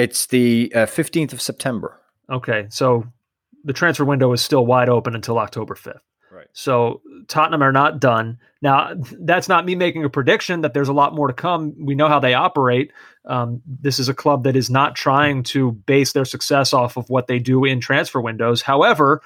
It's 0.00 0.26
the 0.26 0.72
uh, 0.74 0.86
fifteenth 0.86 1.32
of 1.32 1.40
September. 1.40 2.00
Okay, 2.30 2.66
so 2.70 3.06
the 3.64 3.72
transfer 3.72 4.04
window 4.04 4.32
is 4.32 4.40
still 4.40 4.64
wide 4.64 4.88
open 4.88 5.14
until 5.14 5.38
October 5.38 5.74
5th. 5.74 6.00
Right. 6.30 6.46
So 6.52 7.02
Tottenham 7.28 7.62
are 7.62 7.72
not 7.72 8.00
done. 8.00 8.38
Now, 8.62 8.94
that's 9.18 9.48
not 9.48 9.64
me 9.64 9.74
making 9.74 10.04
a 10.04 10.10
prediction 10.10 10.60
that 10.60 10.74
there's 10.74 10.88
a 10.88 10.92
lot 10.92 11.14
more 11.14 11.26
to 11.26 11.32
come. 11.32 11.74
We 11.78 11.94
know 11.94 12.08
how 12.08 12.20
they 12.20 12.34
operate. 12.34 12.92
Um, 13.24 13.62
this 13.66 13.98
is 13.98 14.08
a 14.08 14.14
club 14.14 14.44
that 14.44 14.54
is 14.54 14.70
not 14.70 14.94
trying 14.94 15.42
to 15.44 15.72
base 15.72 16.12
their 16.12 16.24
success 16.24 16.72
off 16.72 16.96
of 16.96 17.10
what 17.10 17.26
they 17.26 17.38
do 17.38 17.64
in 17.64 17.80
transfer 17.80 18.20
windows. 18.20 18.62
However, 18.62 19.22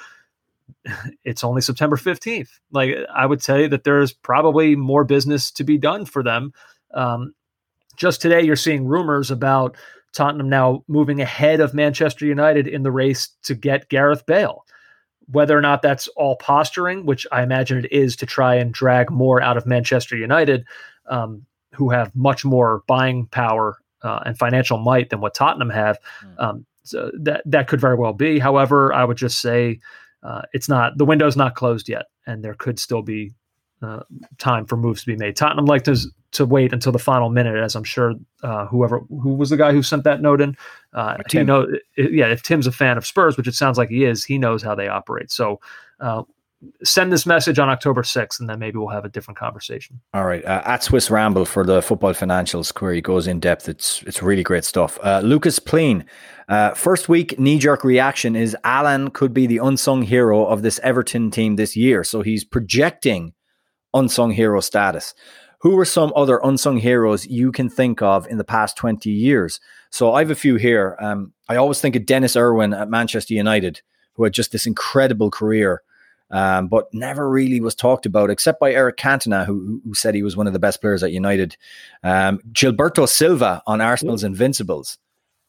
it's 1.24 1.44
only 1.44 1.60
September 1.60 1.96
15th. 1.96 2.48
Like 2.72 2.94
I 3.14 3.26
would 3.26 3.42
tell 3.42 3.60
you 3.60 3.68
that 3.68 3.84
there's 3.84 4.12
probably 4.12 4.76
more 4.76 5.04
business 5.04 5.50
to 5.52 5.64
be 5.64 5.76
done 5.76 6.06
for 6.06 6.22
them. 6.22 6.54
Um, 6.94 7.34
just 7.96 8.22
today, 8.22 8.42
you're 8.42 8.56
seeing 8.56 8.86
rumors 8.86 9.30
about 9.30 9.76
Tottenham 10.14 10.48
now 10.48 10.84
moving 10.88 11.20
ahead 11.20 11.60
of 11.60 11.74
Manchester 11.74 12.24
United 12.24 12.66
in 12.66 12.82
the 12.82 12.92
race 12.92 13.28
to 13.42 13.54
get 13.54 13.88
Gareth 13.88 14.24
Bale. 14.26 14.64
Whether 15.26 15.56
or 15.56 15.62
not 15.62 15.82
that's 15.82 16.06
all 16.08 16.36
posturing, 16.36 17.06
which 17.06 17.26
I 17.32 17.42
imagine 17.42 17.78
it 17.78 17.92
is 17.92 18.14
to 18.16 18.26
try 18.26 18.56
and 18.56 18.72
drag 18.72 19.10
more 19.10 19.42
out 19.42 19.56
of 19.56 19.66
Manchester 19.66 20.16
United, 20.16 20.64
um, 21.06 21.46
who 21.72 21.90
have 21.90 22.14
much 22.14 22.44
more 22.44 22.82
buying 22.86 23.26
power 23.26 23.78
uh, 24.02 24.20
and 24.26 24.38
financial 24.38 24.78
might 24.78 25.10
than 25.10 25.20
what 25.20 25.34
Tottenham 25.34 25.70
have. 25.70 25.98
Mm. 26.24 26.42
Um, 26.42 26.66
so 26.84 27.10
that 27.20 27.42
that 27.46 27.66
could 27.66 27.80
very 27.80 27.96
well 27.96 28.12
be. 28.12 28.38
However, 28.38 28.92
I 28.92 29.04
would 29.04 29.16
just 29.16 29.40
say 29.40 29.80
uh, 30.22 30.42
it's 30.52 30.68
not 30.68 30.98
the 30.98 31.06
window's 31.06 31.36
not 31.36 31.54
closed 31.54 31.88
yet, 31.88 32.06
and 32.26 32.44
there 32.44 32.54
could 32.54 32.78
still 32.78 33.02
be 33.02 33.32
uh, 33.84 34.02
time 34.38 34.64
for 34.66 34.76
moves 34.76 35.00
to 35.02 35.06
be 35.06 35.16
made. 35.16 35.36
Tottenham 35.36 35.66
like 35.66 35.84
to 35.84 35.96
to 36.32 36.44
wait 36.44 36.72
until 36.72 36.90
the 36.90 36.98
final 36.98 37.30
minute, 37.30 37.56
as 37.56 37.76
I'm 37.76 37.84
sure 37.84 38.14
uh, 38.42 38.66
whoever 38.66 39.00
who 39.08 39.34
was 39.34 39.50
the 39.50 39.56
guy 39.56 39.72
who 39.72 39.82
sent 39.82 40.04
that 40.04 40.20
note 40.20 40.40
in, 40.40 40.56
uh, 40.92 41.18
he 41.30 41.42
know 41.42 41.66
yeah 41.96 42.26
if 42.26 42.42
Tim's 42.42 42.66
a 42.66 42.72
fan 42.72 42.96
of 42.96 43.06
Spurs, 43.06 43.36
which 43.36 43.46
it 43.46 43.54
sounds 43.54 43.78
like 43.78 43.90
he 43.90 44.04
is, 44.04 44.24
he 44.24 44.38
knows 44.38 44.62
how 44.62 44.74
they 44.74 44.88
operate. 44.88 45.30
So. 45.30 45.60
Uh, 46.00 46.22
Send 46.82 47.12
this 47.12 47.26
message 47.26 47.58
on 47.58 47.68
October 47.68 48.00
6th, 48.00 48.40
and 48.40 48.48
then 48.48 48.58
maybe 48.58 48.78
we'll 48.78 48.88
have 48.88 49.04
a 49.04 49.08
different 49.10 49.36
conversation. 49.36 50.00
All 50.14 50.24
right, 50.24 50.42
uh, 50.46 50.62
at 50.64 50.82
Swiss 50.82 51.10
Ramble 51.10 51.44
for 51.44 51.62
the 51.62 51.82
football 51.82 52.14
financials 52.14 52.72
query 52.72 53.02
goes 53.02 53.26
in 53.26 53.38
depth. 53.38 53.68
It's 53.68 54.02
it's 54.04 54.22
really 54.22 54.42
great 54.42 54.64
stuff. 54.64 54.98
Uh, 55.02 55.20
Lucas 55.22 55.58
Pleen, 55.58 56.06
uh, 56.48 56.72
first 56.72 57.06
week 57.06 57.38
knee 57.38 57.58
jerk 57.58 57.84
reaction 57.84 58.34
is 58.34 58.56
Allan 58.64 59.10
could 59.10 59.34
be 59.34 59.46
the 59.46 59.58
unsung 59.58 60.02
hero 60.02 60.46
of 60.46 60.62
this 60.62 60.80
Everton 60.82 61.30
team 61.30 61.56
this 61.56 61.76
year. 61.76 62.02
So 62.02 62.22
he's 62.22 62.44
projecting 62.44 63.34
unsung 63.94 64.32
hero 64.32 64.60
status. 64.60 65.14
Who 65.60 65.78
are 65.78 65.86
some 65.86 66.12
other 66.14 66.40
unsung 66.44 66.76
heroes 66.76 67.26
you 67.26 67.50
can 67.50 67.70
think 67.70 68.02
of 68.02 68.26
in 68.26 68.36
the 68.36 68.44
past 68.44 68.76
twenty 68.76 69.10
years? 69.10 69.60
So 69.90 70.12
I 70.12 70.20
have 70.20 70.30
a 70.30 70.34
few 70.34 70.56
here. 70.56 70.96
Um, 71.00 71.32
I 71.48 71.56
always 71.56 71.80
think 71.80 71.96
of 71.96 72.04
Denis 72.04 72.36
Irwin 72.36 72.74
at 72.74 72.90
Manchester 72.90 73.32
United, 73.32 73.80
who 74.14 74.24
had 74.24 74.34
just 74.34 74.52
this 74.52 74.66
incredible 74.66 75.30
career 75.30 75.82
um, 76.30 76.68
but 76.68 76.92
never 76.92 77.28
really 77.28 77.60
was 77.60 77.74
talked 77.74 78.06
about 78.06 78.30
except 78.30 78.60
by 78.60 78.72
Eric 78.72 78.96
Cantona, 78.96 79.46
who, 79.46 79.80
who 79.84 79.94
said 79.94 80.14
he 80.14 80.22
was 80.22 80.36
one 80.36 80.46
of 80.46 80.52
the 80.52 80.58
best 80.58 80.80
players 80.80 81.02
at 81.02 81.12
United. 81.12 81.56
Um, 82.02 82.40
Gilberto 82.52 83.08
Silva 83.08 83.62
on 83.66 83.80
Arsenal's 83.80 84.24
Invincibles 84.24 84.98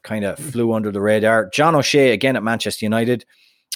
kind 0.04 0.26
of 0.26 0.38
flew 0.38 0.74
under 0.74 0.92
the 0.92 1.02
radar. 1.02 1.50
John 1.50 1.76
O'Shea 1.76 2.12
again 2.12 2.36
at 2.36 2.44
Manchester 2.44 2.86
United. 2.86 3.26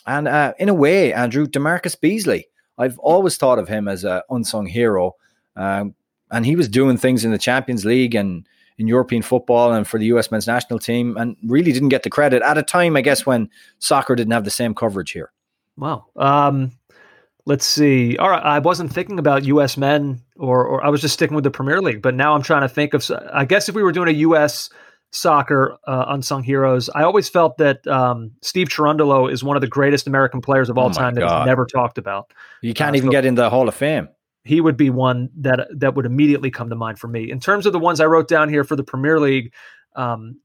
And 0.05 0.27
uh, 0.27 0.53
in 0.59 0.69
a 0.69 0.73
way, 0.73 1.11
Andrew, 1.11 1.47
DaMarcus 1.47 1.99
Beasley. 1.99 2.47
I've 2.79 2.97
always 2.99 3.37
thought 3.37 3.59
of 3.59 3.67
him 3.67 3.87
as 3.87 4.03
an 4.03 4.21
unsung 4.29 4.65
hero. 4.65 5.15
Um, 5.55 5.93
and 6.31 6.45
he 6.45 6.55
was 6.55 6.67
doing 6.67 6.97
things 6.97 7.25
in 7.25 7.31
the 7.31 7.37
Champions 7.37 7.85
League 7.85 8.15
and 8.15 8.47
in 8.77 8.87
European 8.87 9.21
football 9.21 9.73
and 9.73 9.85
for 9.85 9.99
the 9.99 10.05
US 10.05 10.31
men's 10.31 10.47
national 10.47 10.79
team 10.79 11.17
and 11.17 11.35
really 11.43 11.73
didn't 11.73 11.89
get 11.89 12.03
the 12.03 12.09
credit 12.09 12.41
at 12.41 12.57
a 12.57 12.63
time, 12.63 12.95
I 12.95 13.01
guess, 13.01 13.25
when 13.25 13.49
soccer 13.79 14.15
didn't 14.15 14.31
have 14.31 14.45
the 14.45 14.49
same 14.49 14.73
coverage 14.73 15.11
here. 15.11 15.31
Wow. 15.77 16.05
Um, 16.15 16.71
let's 17.45 17.65
see. 17.65 18.15
All 18.17 18.29
right, 18.29 18.43
I 18.43 18.59
wasn't 18.59 18.93
thinking 18.93 19.19
about 19.19 19.43
U.S. 19.45 19.75
men, 19.75 20.21
or 20.37 20.65
or 20.65 20.83
I 20.83 20.89
was 20.89 21.01
just 21.01 21.13
sticking 21.15 21.35
with 21.35 21.43
the 21.43 21.51
Premier 21.51 21.81
League. 21.81 22.01
But 22.01 22.15
now 22.15 22.35
I'm 22.35 22.41
trying 22.41 22.61
to 22.61 22.69
think 22.69 22.93
of. 22.93 23.09
I 23.33 23.45
guess 23.45 23.67
if 23.67 23.75
we 23.75 23.83
were 23.83 23.91
doing 23.91 24.07
a 24.07 24.19
U.S. 24.19 24.69
soccer 25.11 25.77
uh, 25.87 26.05
unsung 26.09 26.43
heroes, 26.43 26.89
I 26.93 27.03
always 27.03 27.27
felt 27.29 27.57
that 27.57 27.85
um, 27.87 28.31
Steve 28.41 28.67
Cherundolo 28.69 29.31
is 29.31 29.43
one 29.43 29.57
of 29.57 29.61
the 29.61 29.67
greatest 29.67 30.07
American 30.07 30.41
players 30.41 30.69
of 30.69 30.77
all 30.77 30.89
Oh 30.89 30.93
time 30.93 31.15
that 31.15 31.21
God. 31.21 31.41
is 31.41 31.45
never 31.47 31.65
talked 31.65 31.97
about. 31.97 32.31
You 32.61 32.73
can't 32.73 32.95
Uh, 32.95 32.97
even 32.97 33.07
so- 33.07 33.11
get 33.11 33.25
in 33.25 33.35
the 33.35 33.49
Hall 33.49 33.67
of 33.67 33.75
Fame. 33.75 34.09
He 34.43 34.61
would 34.61 34.77
be 34.77 34.89
one 34.89 35.29
that 35.41 35.67
that 35.79 35.95
would 35.95 36.05
immediately 36.05 36.49
come 36.49 36.69
to 36.69 36.75
mind 36.75 36.97
for 36.97 37.07
me. 37.07 37.29
In 37.29 37.39
terms 37.39 37.65
of 37.65 37.73
the 37.73 37.79
ones 37.79 37.99
I 37.99 38.05
wrote 38.05 38.27
down 38.27 38.49
here 38.49 38.63
for 38.63 38.75
the 38.75 38.83
Premier 38.83 39.19
League. 39.19 39.53
Um, 39.95 40.39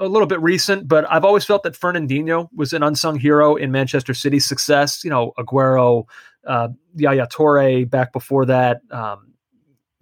a 0.00 0.06
little 0.08 0.26
bit 0.26 0.40
recent, 0.40 0.88
but 0.88 1.04
I've 1.10 1.24
always 1.24 1.44
felt 1.44 1.62
that 1.62 1.74
Fernandinho 1.74 2.48
was 2.54 2.72
an 2.72 2.82
unsung 2.82 3.18
hero 3.18 3.54
in 3.56 3.70
Manchester 3.70 4.14
City's 4.14 4.44
success. 4.46 5.04
You 5.04 5.10
know, 5.10 5.32
Aguero, 5.38 6.04
uh, 6.46 6.68
Yaya 6.96 7.26
Touré 7.26 7.88
back 7.88 8.12
before 8.12 8.46
that. 8.46 8.80
Um, 8.90 9.31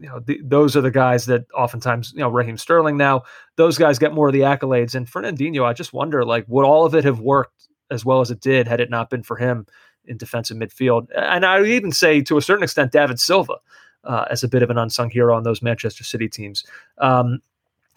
you 0.01 0.09
know, 0.09 0.20
th- 0.20 0.40
those 0.42 0.76
are 0.76 0.80
the 0.80 0.90
guys 0.90 1.26
that 1.26 1.44
oftentimes, 1.55 2.12
you 2.12 2.20
know, 2.20 2.28
Raheem 2.28 2.57
Sterling 2.57 2.96
now, 2.96 3.22
those 3.57 3.78
guys 3.78 3.98
get 3.98 4.14
more 4.14 4.28
of 4.28 4.32
the 4.32 4.40
accolades. 4.40 4.94
And 4.94 5.07
Fernandinho, 5.07 5.64
I 5.64 5.72
just 5.72 5.92
wonder, 5.92 6.24
like, 6.24 6.44
would 6.48 6.64
all 6.64 6.86
of 6.86 6.94
it 6.94 7.05
have 7.05 7.20
worked 7.20 7.68
as 7.90 8.05
well 8.05 8.20
as 8.20 8.30
it 8.30 8.40
did 8.40 8.66
had 8.66 8.80
it 8.80 8.90
not 8.90 9.11
been 9.11 9.22
for 9.22 9.36
him 9.36 9.66
in 10.07 10.16
defensive 10.16 10.57
midfield? 10.57 11.09
And 11.14 11.44
I 11.44 11.61
would 11.61 11.68
even 11.68 11.92
say, 11.92 12.22
to 12.22 12.38
a 12.38 12.42
certain 12.42 12.64
extent, 12.64 12.92
David 12.92 13.20
Silva 13.20 13.57
uh, 14.05 14.24
as 14.30 14.42
a 14.42 14.48
bit 14.48 14.62
of 14.62 14.70
an 14.70 14.78
unsung 14.78 15.11
hero 15.11 15.36
on 15.36 15.42
those 15.42 15.62
Manchester 15.62 16.05
City 16.05 16.28
teams. 16.28 16.64
Um, 16.98 17.40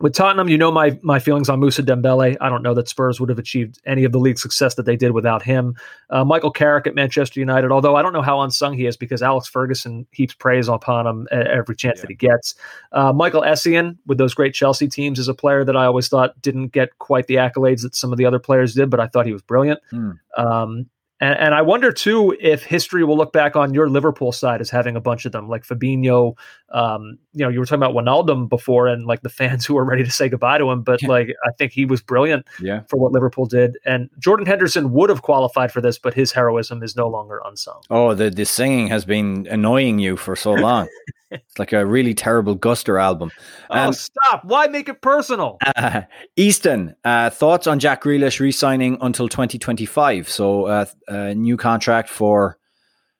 with 0.03 0.13
Tottenham, 0.13 0.49
you 0.49 0.57
know 0.57 0.69
my 0.69 0.99
my 1.01 1.17
feelings 1.17 1.47
on 1.47 1.61
Mousa 1.61 1.81
Dembele. 1.81 2.35
I 2.41 2.49
don't 2.49 2.61
know 2.61 2.73
that 2.73 2.89
Spurs 2.89 3.21
would 3.21 3.29
have 3.29 3.39
achieved 3.39 3.79
any 3.85 4.03
of 4.03 4.11
the 4.11 4.19
league 4.19 4.37
success 4.37 4.75
that 4.75 4.85
they 4.85 4.97
did 4.97 5.13
without 5.13 5.41
him. 5.41 5.75
Uh, 6.09 6.25
Michael 6.25 6.51
Carrick 6.51 6.85
at 6.85 6.93
Manchester 6.93 7.39
United, 7.39 7.71
although 7.71 7.95
I 7.95 8.01
don't 8.01 8.11
know 8.11 8.21
how 8.21 8.41
unsung 8.41 8.73
he 8.73 8.85
is 8.85 8.97
because 8.97 9.21
Alex 9.21 9.47
Ferguson 9.47 10.05
heaps 10.11 10.33
praise 10.33 10.67
upon 10.67 11.07
him 11.07 11.27
every 11.31 11.77
chance 11.77 12.01
that 12.01 12.09
he 12.09 12.17
gets. 12.17 12.53
Uh, 12.91 13.13
Michael 13.13 13.43
Essien 13.43 13.97
with 14.05 14.17
those 14.17 14.33
great 14.33 14.53
Chelsea 14.53 14.89
teams 14.89 15.19
is 15.19 15.29
a 15.29 15.33
player 15.33 15.63
that 15.63 15.77
I 15.77 15.85
always 15.85 16.09
thought 16.09 16.39
didn't 16.41 16.73
get 16.73 16.99
quite 16.99 17.27
the 17.27 17.35
accolades 17.35 17.83
that 17.83 17.95
some 17.95 18.11
of 18.11 18.17
the 18.17 18.25
other 18.25 18.39
players 18.39 18.73
did, 18.73 18.89
but 18.89 18.99
I 18.99 19.07
thought 19.07 19.25
he 19.25 19.31
was 19.31 19.41
brilliant. 19.41 19.79
Hmm. 19.89 20.11
Um, 20.35 20.89
and, 21.19 21.37
and 21.39 21.53
I 21.55 21.61
wonder 21.61 21.91
too 21.91 22.35
if 22.39 22.63
history 22.63 23.03
will 23.03 23.15
look 23.17 23.31
back 23.33 23.55
on 23.55 23.73
your 23.73 23.89
Liverpool 23.89 24.31
side 24.31 24.61
as 24.61 24.69
having 24.69 24.95
a 24.95 25.01
bunch 25.01 25.25
of 25.25 25.31
them, 25.31 25.47
like 25.47 25.63
Fabinho. 25.63 26.35
Um, 26.73 27.17
you 27.33 27.45
know, 27.45 27.49
you 27.49 27.59
were 27.59 27.65
talking 27.65 27.83
about 27.83 27.93
Wijnaldum 27.95 28.49
before, 28.49 28.87
and 28.87 29.05
like 29.05 29.21
the 29.21 29.29
fans 29.29 29.65
who 29.67 29.75
were 29.75 29.85
ready 29.85 30.03
to 30.03 30.11
say 30.11 30.27
goodbye 30.29 30.57
to 30.57 30.69
him. 30.71 30.81
But 30.81 31.01
Yeah. 31.01 31.09
like, 31.09 31.29
I 31.45 31.51
think 31.57 31.71
he 31.71 31.85
was 31.85 32.01
brilliant 32.01 32.47
Yeah. 32.59 32.81
for 32.89 32.97
what 32.97 33.11
Liverpool 33.11 33.45
did. 33.45 33.77
And 33.85 34.09
Jordan 34.19 34.45
Henderson 34.45 34.91
would 34.91 35.09
have 35.09 35.21
qualified 35.21 35.71
for 35.71 35.81
this, 35.81 35.97
but 35.99 36.13
his 36.13 36.31
heroism 36.31 36.81
is 36.83 36.95
no 36.95 37.07
longer 37.07 37.41
unsung. 37.45 37.81
Oh, 37.89 38.13
the, 38.13 38.29
the 38.29 38.45
singing 38.45 38.87
has 38.87 39.05
been 39.05 39.47
annoying 39.49 39.99
you 39.99 40.17
for 40.17 40.35
so 40.35 40.53
long. 40.53 40.87
it's 41.33 41.59
like 41.59 41.73
a 41.73 41.85
really 41.85 42.13
terrible 42.13 42.55
Guster 42.57 43.01
album. 43.01 43.31
oh, 43.69 43.87
Um, 43.87 43.93
stop! 43.93 44.45
Why 44.45 44.67
make 44.67 44.87
it 44.89 45.01
personal? 45.01 45.57
Uh, 45.75 46.01
Easton, 46.35 46.95
uh, 47.03 47.29
thoughts 47.29 47.67
on 47.67 47.79
Jack 47.79 48.03
Grealish 48.03 48.39
re-signing 48.39 48.97
until 49.01 49.27
2025? 49.27 50.29
So, 50.29 50.65
uh, 50.65 50.85
a 51.07 51.33
new 51.35 51.57
contract 51.57 52.09
for 52.09 52.57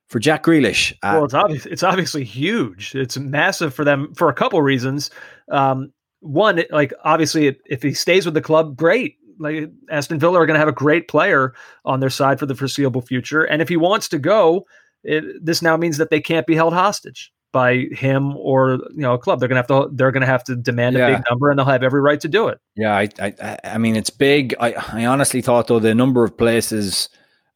for 0.08 0.20
Jack 0.20 0.44
Grealish. 0.44 0.94
Uh, 1.02 1.14
well, 1.16 1.26
it's 1.26 1.34
obvious. 1.34 1.66
It's 1.66 1.84
obviously 1.84 2.24
huge. 2.24 2.94
It's 2.96 3.18
massive 3.18 3.74
for 3.74 3.84
them 3.84 4.14
for 4.16 4.30
a 4.30 4.34
couple 4.34 4.62
reasons. 4.62 5.10
Um, 5.50 5.92
one, 6.20 6.60
it, 6.60 6.72
like 6.72 6.94
obviously, 7.04 7.48
if- 7.48 7.58
if 7.66 7.82
he 7.82 7.94
stays 7.94 8.26
with 8.26 8.34
the 8.36 8.42
club, 8.42 8.76
great. 8.78 9.18
Like 9.40 9.72
Aston 9.90 10.20
Villa 10.20 10.40
are 10.40 10.46
going 10.46 10.54
to 10.54 10.60
have 10.60 10.68
a 10.68 10.72
great 10.74 11.08
player 11.08 11.54
on 11.86 12.00
their 12.00 12.12
side 12.12 12.38
for 12.40 12.46
the 12.46 12.54
foreseeable 12.56 13.02
future, 13.02 13.44
and 13.44 13.62
if 13.64 13.68
he 13.70 13.76
wants 13.78 14.08
to 14.10 14.20
go, 14.20 14.66
it, 15.04 15.24
this 15.44 15.62
now 15.64 15.76
means 15.76 15.98
that 15.98 16.12
they 16.12 16.22
can't 16.22 16.46
be 16.46 16.54
held 16.56 16.74
hostage 16.74 17.34
by 17.54 17.88
him 17.94 18.36
or 18.36 18.72
you 18.92 19.02
know 19.04 19.14
a 19.14 19.18
club. 19.18 19.40
They're 19.40 19.48
going 19.48 19.64
to 19.64 19.74
have 19.74 19.88
to. 19.88 19.96
They're 19.96 20.12
to 20.12 20.26
have 20.26 20.44
to 20.46 20.58
demand 20.58 20.98
a 20.98 21.00
big 21.16 21.24
number, 21.30 21.50
and 21.50 21.58
they'll 21.58 21.66
have 21.66 21.84
every 21.84 22.02
right 22.02 22.20
to 22.20 22.28
do 22.28 22.50
it. 22.50 22.60
Yeah, 22.76 22.94
I, 22.98 23.08
I, 23.20 23.34
I- 23.42 23.60
I 23.64 23.78
mean, 23.78 23.96
it's 23.96 24.10
big. 24.10 24.54
I, 24.60 24.74
I 24.92 25.06
honestly 25.06 25.42
thought 25.42 25.68
though 25.68 25.80
the 25.80 25.96
number 25.96 26.26
of 26.26 26.38
places 26.38 27.08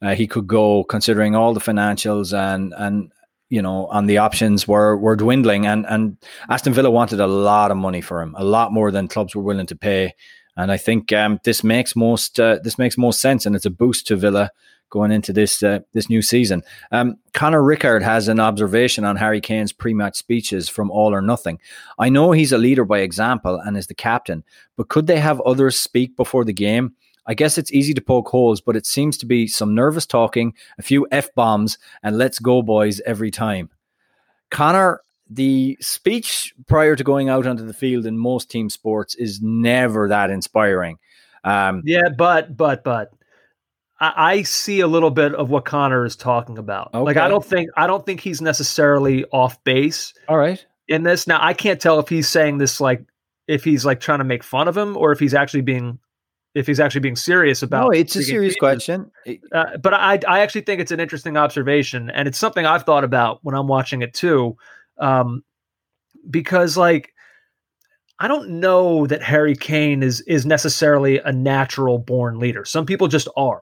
uh, 0.01 0.15
he 0.15 0.27
could 0.27 0.47
go, 0.47 0.85
considering 0.85 1.35
all 1.35 1.53
the 1.53 1.59
financials 1.59 2.33
and 2.33 2.73
and 2.77 3.11
you 3.49 3.61
know, 3.61 3.87
on 3.87 4.05
the 4.07 4.17
options 4.19 4.67
were 4.67 4.95
were 4.97 5.15
dwindling, 5.15 5.65
and 5.65 5.85
and 5.89 6.17
Aston 6.49 6.73
Villa 6.73 6.89
wanted 6.91 7.19
a 7.19 7.27
lot 7.27 7.71
of 7.71 7.77
money 7.77 8.01
for 8.01 8.21
him, 8.21 8.35
a 8.37 8.43
lot 8.45 8.71
more 8.71 8.91
than 8.91 9.07
clubs 9.07 9.35
were 9.35 9.43
willing 9.43 9.67
to 9.67 9.75
pay. 9.75 10.13
And 10.55 10.71
I 10.71 10.77
think 10.77 11.13
um, 11.13 11.39
this 11.43 11.63
makes 11.63 11.95
most 11.95 12.39
uh, 12.39 12.59
this 12.63 12.77
makes 12.77 12.97
most 12.97 13.19
sense, 13.21 13.45
and 13.45 13.55
it's 13.55 13.65
a 13.65 13.69
boost 13.69 14.07
to 14.07 14.15
Villa 14.15 14.51
going 14.89 15.11
into 15.11 15.33
this 15.33 15.63
uh, 15.63 15.79
this 15.93 16.09
new 16.09 16.21
season. 16.21 16.63
Um, 16.91 17.17
Connor 17.33 17.63
Rickard 17.63 18.03
has 18.03 18.27
an 18.27 18.39
observation 18.39 19.03
on 19.03 19.15
Harry 19.15 19.41
Kane's 19.41 19.73
pre-match 19.73 20.17
speeches 20.17 20.69
from 20.69 20.91
All 20.91 21.13
or 21.13 21.21
Nothing. 21.21 21.59
I 21.99 22.09
know 22.09 22.31
he's 22.31 22.51
a 22.51 22.57
leader 22.57 22.85
by 22.85 22.99
example 22.99 23.57
and 23.57 23.77
is 23.77 23.87
the 23.87 23.95
captain, 23.95 24.43
but 24.75 24.89
could 24.89 25.07
they 25.07 25.19
have 25.19 25.41
others 25.41 25.79
speak 25.79 26.15
before 26.15 26.45
the 26.45 26.53
game? 26.53 26.93
I 27.27 27.33
guess 27.33 27.57
it's 27.57 27.73
easy 27.73 27.93
to 27.93 28.01
poke 28.01 28.29
holes, 28.29 28.61
but 28.61 28.77
it 28.77 28.85
seems 28.85 29.17
to 29.17 29.25
be 29.25 29.47
some 29.47 29.75
nervous 29.75 30.05
talking, 30.05 30.53
a 30.79 30.81
few 30.81 31.05
f 31.11 31.33
bombs, 31.35 31.77
and 32.01 32.17
let's 32.17 32.39
go, 32.39 32.61
boys, 32.61 33.01
every 33.05 33.31
time. 33.31 33.69
Connor, 34.49 35.01
the 35.29 35.77
speech 35.81 36.53
prior 36.67 36.95
to 36.95 37.03
going 37.03 37.27
out 37.27 37.45
onto 37.45 37.65
the 37.65 37.73
field 37.73 38.05
in 38.05 38.17
most 38.17 38.49
team 38.49 38.69
sports 38.69 39.13
is 39.15 39.41
never 39.41 40.07
that 40.07 40.29
inspiring. 40.29 40.97
Um, 41.43 41.81
Yeah, 41.85 42.09
but 42.17 42.55
but 42.55 42.83
but 42.83 43.11
I, 43.99 44.13
I 44.15 44.41
see 44.43 44.79
a 44.79 44.87
little 44.87 45.11
bit 45.11 45.33
of 45.33 45.49
what 45.49 45.65
Connor 45.65 46.05
is 46.05 46.15
talking 46.15 46.57
about. 46.57 46.93
Like 46.93 47.17
I 47.17 47.27
don't 47.27 47.45
think 47.45 47.69
I 47.75 47.87
don't 47.87 48.05
think 48.05 48.21
he's 48.21 48.41
necessarily 48.41 49.25
off 49.25 49.63
base 49.63 50.13
all 50.27 50.37
right. 50.37 50.63
in 50.87 51.03
this. 51.03 51.27
Now 51.27 51.39
I 51.41 51.53
can't 51.53 51.81
tell 51.81 51.99
if 51.99 52.09
he's 52.09 52.27
saying 52.27 52.57
this 52.59 52.79
like 52.79 53.03
if 53.47 53.63
he's 53.63 53.85
like 53.85 53.99
trying 53.99 54.19
to 54.19 54.25
make 54.25 54.43
fun 54.43 54.67
of 54.67 54.77
him 54.77 54.97
or 54.97 55.11
if 55.11 55.19
he's 55.19 55.33
actually 55.33 55.61
being 55.61 55.99
if 56.53 56.65
he's 56.65 56.79
actually 56.79 57.01
being 57.01 57.15
serious 57.15 57.61
about. 57.61 57.85
No, 57.85 57.89
it's 57.91 58.15
a 58.15 58.23
serious 58.23 58.55
question. 58.55 59.11
Uh, 59.51 59.77
but 59.77 59.93
I 59.93 60.19
I 60.27 60.39
actually 60.39 60.61
think 60.61 60.81
it's 60.81 60.91
an 60.91 60.99
interesting 60.99 61.37
observation 61.37 62.09
and 62.09 62.27
it's 62.27 62.37
something 62.37 62.65
I've 62.65 62.83
thought 62.83 63.03
about 63.03 63.39
when 63.43 63.55
I'm 63.55 63.67
watching 63.67 64.01
it 64.01 64.13
too, 64.13 64.57
um, 64.99 65.43
because 66.29 66.77
like. 66.77 67.13
I 68.19 68.27
don't 68.27 68.59
know 68.59 69.05
that 69.05 69.21
Harry 69.21 69.55
Kane 69.55 70.01
is 70.01 70.21
is 70.21 70.43
necessarily 70.43 71.19
a 71.19 71.31
natural 71.31 71.99
born 71.99 72.39
leader. 72.39 72.65
Some 72.65 72.87
people 72.87 73.07
just 73.07 73.27
are, 73.37 73.61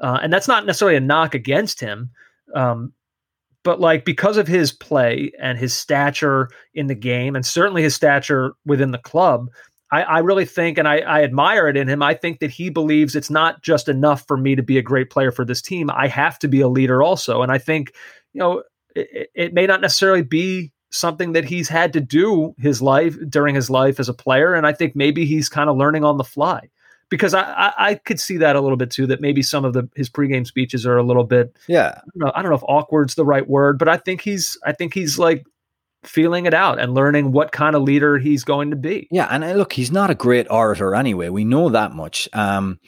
uh, 0.00 0.18
and 0.22 0.32
that's 0.32 0.48
not 0.48 0.66
necessarily 0.66 0.96
a 0.96 1.00
knock 1.00 1.34
against 1.34 1.80
him. 1.80 2.10
Um, 2.54 2.92
but 3.62 3.80
like 3.80 4.04
because 4.04 4.36
of 4.36 4.46
his 4.46 4.72
play 4.72 5.32
and 5.40 5.58
his 5.58 5.74
stature 5.74 6.50
in 6.74 6.86
the 6.86 6.94
game, 6.94 7.34
and 7.34 7.44
certainly 7.44 7.82
his 7.82 7.94
stature 7.94 8.52
within 8.66 8.90
the 8.90 8.98
club, 8.98 9.48
I, 9.90 10.02
I 10.02 10.18
really 10.18 10.44
think, 10.44 10.76
and 10.76 10.86
I, 10.86 10.98
I 10.98 11.22
admire 11.22 11.68
it 11.68 11.76
in 11.76 11.88
him. 11.88 12.02
I 12.02 12.14
think 12.14 12.40
that 12.40 12.50
he 12.50 12.68
believes 12.68 13.16
it's 13.16 13.30
not 13.30 13.62
just 13.62 13.88
enough 13.88 14.26
for 14.26 14.36
me 14.36 14.54
to 14.54 14.62
be 14.62 14.76
a 14.76 14.82
great 14.82 15.08
player 15.08 15.32
for 15.32 15.44
this 15.44 15.62
team. 15.62 15.90
I 15.90 16.08
have 16.08 16.38
to 16.40 16.48
be 16.48 16.60
a 16.60 16.68
leader 16.68 17.02
also, 17.02 17.42
and 17.42 17.50
I 17.50 17.58
think 17.58 17.92
you 18.32 18.40
know 18.40 18.62
it, 18.94 19.30
it 19.34 19.54
may 19.54 19.66
not 19.66 19.80
necessarily 19.80 20.22
be 20.22 20.70
something 20.90 21.32
that 21.32 21.44
he's 21.44 21.68
had 21.68 21.92
to 21.94 22.00
do 22.00 22.54
his 22.58 22.82
life 22.82 23.16
during 23.28 23.54
his 23.54 23.70
life 23.70 23.98
as 23.98 24.08
a 24.08 24.14
player, 24.14 24.54
and 24.54 24.66
I 24.66 24.72
think 24.72 24.94
maybe 24.94 25.24
he's 25.24 25.48
kind 25.48 25.70
of 25.70 25.76
learning 25.76 26.04
on 26.04 26.18
the 26.18 26.24
fly 26.24 26.68
because 27.10 27.34
I, 27.34 27.42
I, 27.42 27.72
I 27.90 27.94
could 27.94 28.18
see 28.20 28.36
that 28.38 28.56
a 28.56 28.60
little 28.60 28.76
bit 28.76 28.90
too. 28.90 29.06
That 29.06 29.20
maybe 29.20 29.42
some 29.42 29.64
of 29.64 29.72
the 29.72 29.88
his 29.94 30.08
pregame 30.10 30.46
speeches 30.46 30.86
are 30.86 30.96
a 30.96 31.02
little 31.02 31.24
bit 31.24 31.56
Yeah. 31.68 31.94
I 31.96 32.00
don't 32.14 32.26
know, 32.26 32.32
I 32.34 32.42
don't 32.42 32.50
know 32.50 32.56
if 32.56 32.64
awkward's 32.68 33.14
the 33.14 33.24
right 33.24 33.48
word, 33.48 33.78
but 33.78 33.88
I 33.88 33.96
think 33.96 34.20
he's 34.22 34.58
I 34.64 34.72
think 34.72 34.94
he's 34.94 35.18
like 35.18 35.44
feeling 36.02 36.44
it 36.46 36.52
out 36.54 36.78
and 36.78 36.92
learning 36.94 37.32
what 37.32 37.50
kind 37.52 37.74
of 37.74 37.82
leader 37.82 38.18
he's 38.18 38.44
going 38.44 38.70
to 38.70 38.76
be. 38.76 39.08
Yeah, 39.10 39.26
and 39.30 39.42
uh, 39.42 39.52
look, 39.54 39.72
he's 39.72 39.90
not 39.90 40.10
a 40.10 40.14
great 40.14 40.46
orator 40.50 40.94
anyway. 40.94 41.30
We 41.30 41.44
know 41.44 41.70
that 41.70 41.92
much. 41.92 42.28
Um, 42.34 42.78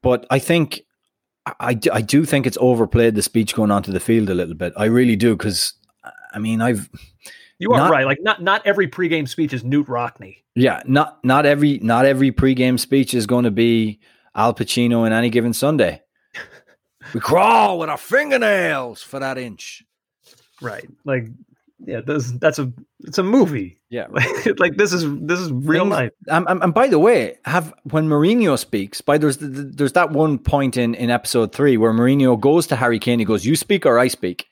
but 0.00 0.26
I 0.30 0.38
think 0.38 0.80
I, 1.44 1.52
I 1.60 1.74
do- 1.74 1.90
I 1.92 2.00
do 2.00 2.24
think 2.24 2.46
it's 2.46 2.56
overplayed 2.60 3.14
the 3.16 3.22
speech 3.22 3.54
going 3.54 3.70
onto 3.70 3.92
the 3.92 4.00
field 4.00 4.30
a 4.30 4.34
little 4.34 4.54
bit. 4.54 4.72
I 4.76 4.86
really 4.86 5.16
do 5.16 5.36
because 5.36 5.74
I 6.32 6.38
mean 6.38 6.62
I've 6.62 6.88
You 7.64 7.72
are 7.72 7.78
Not- 7.78 7.90
right. 7.90 8.04
Like 8.04 8.18
not 8.22 8.42
not 8.42 8.60
every 8.66 8.88
pregame 8.88 9.26
speech 9.26 9.52
is 9.54 9.62
Knute 9.62 9.86
Rockne. 9.88 10.36
yeah 10.54 10.82
not 10.86 11.24
not 11.24 11.46
every 11.46 11.78
not 11.78 12.04
every 12.04 12.30
pregame 12.30 12.78
speech 12.78 13.14
is 13.14 13.26
going 13.26 13.44
to 13.44 13.50
be 13.50 14.00
Al 14.34 14.52
Pacino 14.52 15.06
in 15.06 15.12
any 15.14 15.30
given 15.30 15.52
Sunday. 15.54 16.02
we 17.14 17.20
crawl 17.20 17.78
with 17.78 17.88
our 17.88 17.96
fingernails 17.96 19.02
for 19.02 19.18
that 19.20 19.38
inch. 19.38 19.82
Right. 20.60 20.86
Like 21.04 21.28
yeah, 21.86 22.00
this, 22.00 22.30
that's 22.32 22.58
a 22.58 22.72
it's 23.00 23.18
a 23.18 23.22
movie. 23.22 23.78
Yeah. 23.90 24.06
Like, 24.10 24.28
like 24.58 24.76
this 24.76 24.92
is 24.92 25.04
this 25.20 25.38
is 25.40 25.50
real 25.52 25.84
Things- 25.84 25.92
life. 25.92 26.10
Um, 26.28 26.46
and, 26.48 26.62
and 26.62 26.74
by 26.74 26.88
the 26.88 26.98
way, 26.98 27.38
have 27.46 27.72
when 27.84 28.08
Mourinho 28.08 28.58
speaks, 28.58 29.00
by 29.00 29.16
there's 29.18 29.38
the, 29.38 29.46
the- 29.48 29.62
there's 29.62 29.92
that 29.92 30.10
one 30.10 30.38
point 30.38 30.76
in 30.76 30.94
in 30.94 31.08
episode 31.10 31.52
three 31.52 31.76
where 31.78 31.92
Mourinho 31.92 32.38
goes 32.38 32.66
to 32.68 32.76
Harry 32.76 32.98
Kane. 32.98 33.18
He 33.18 33.24
goes, 33.24 33.44
"You 33.46 33.56
speak 33.56 33.86
or 33.86 33.98
I 33.98 34.08
speak," 34.08 34.46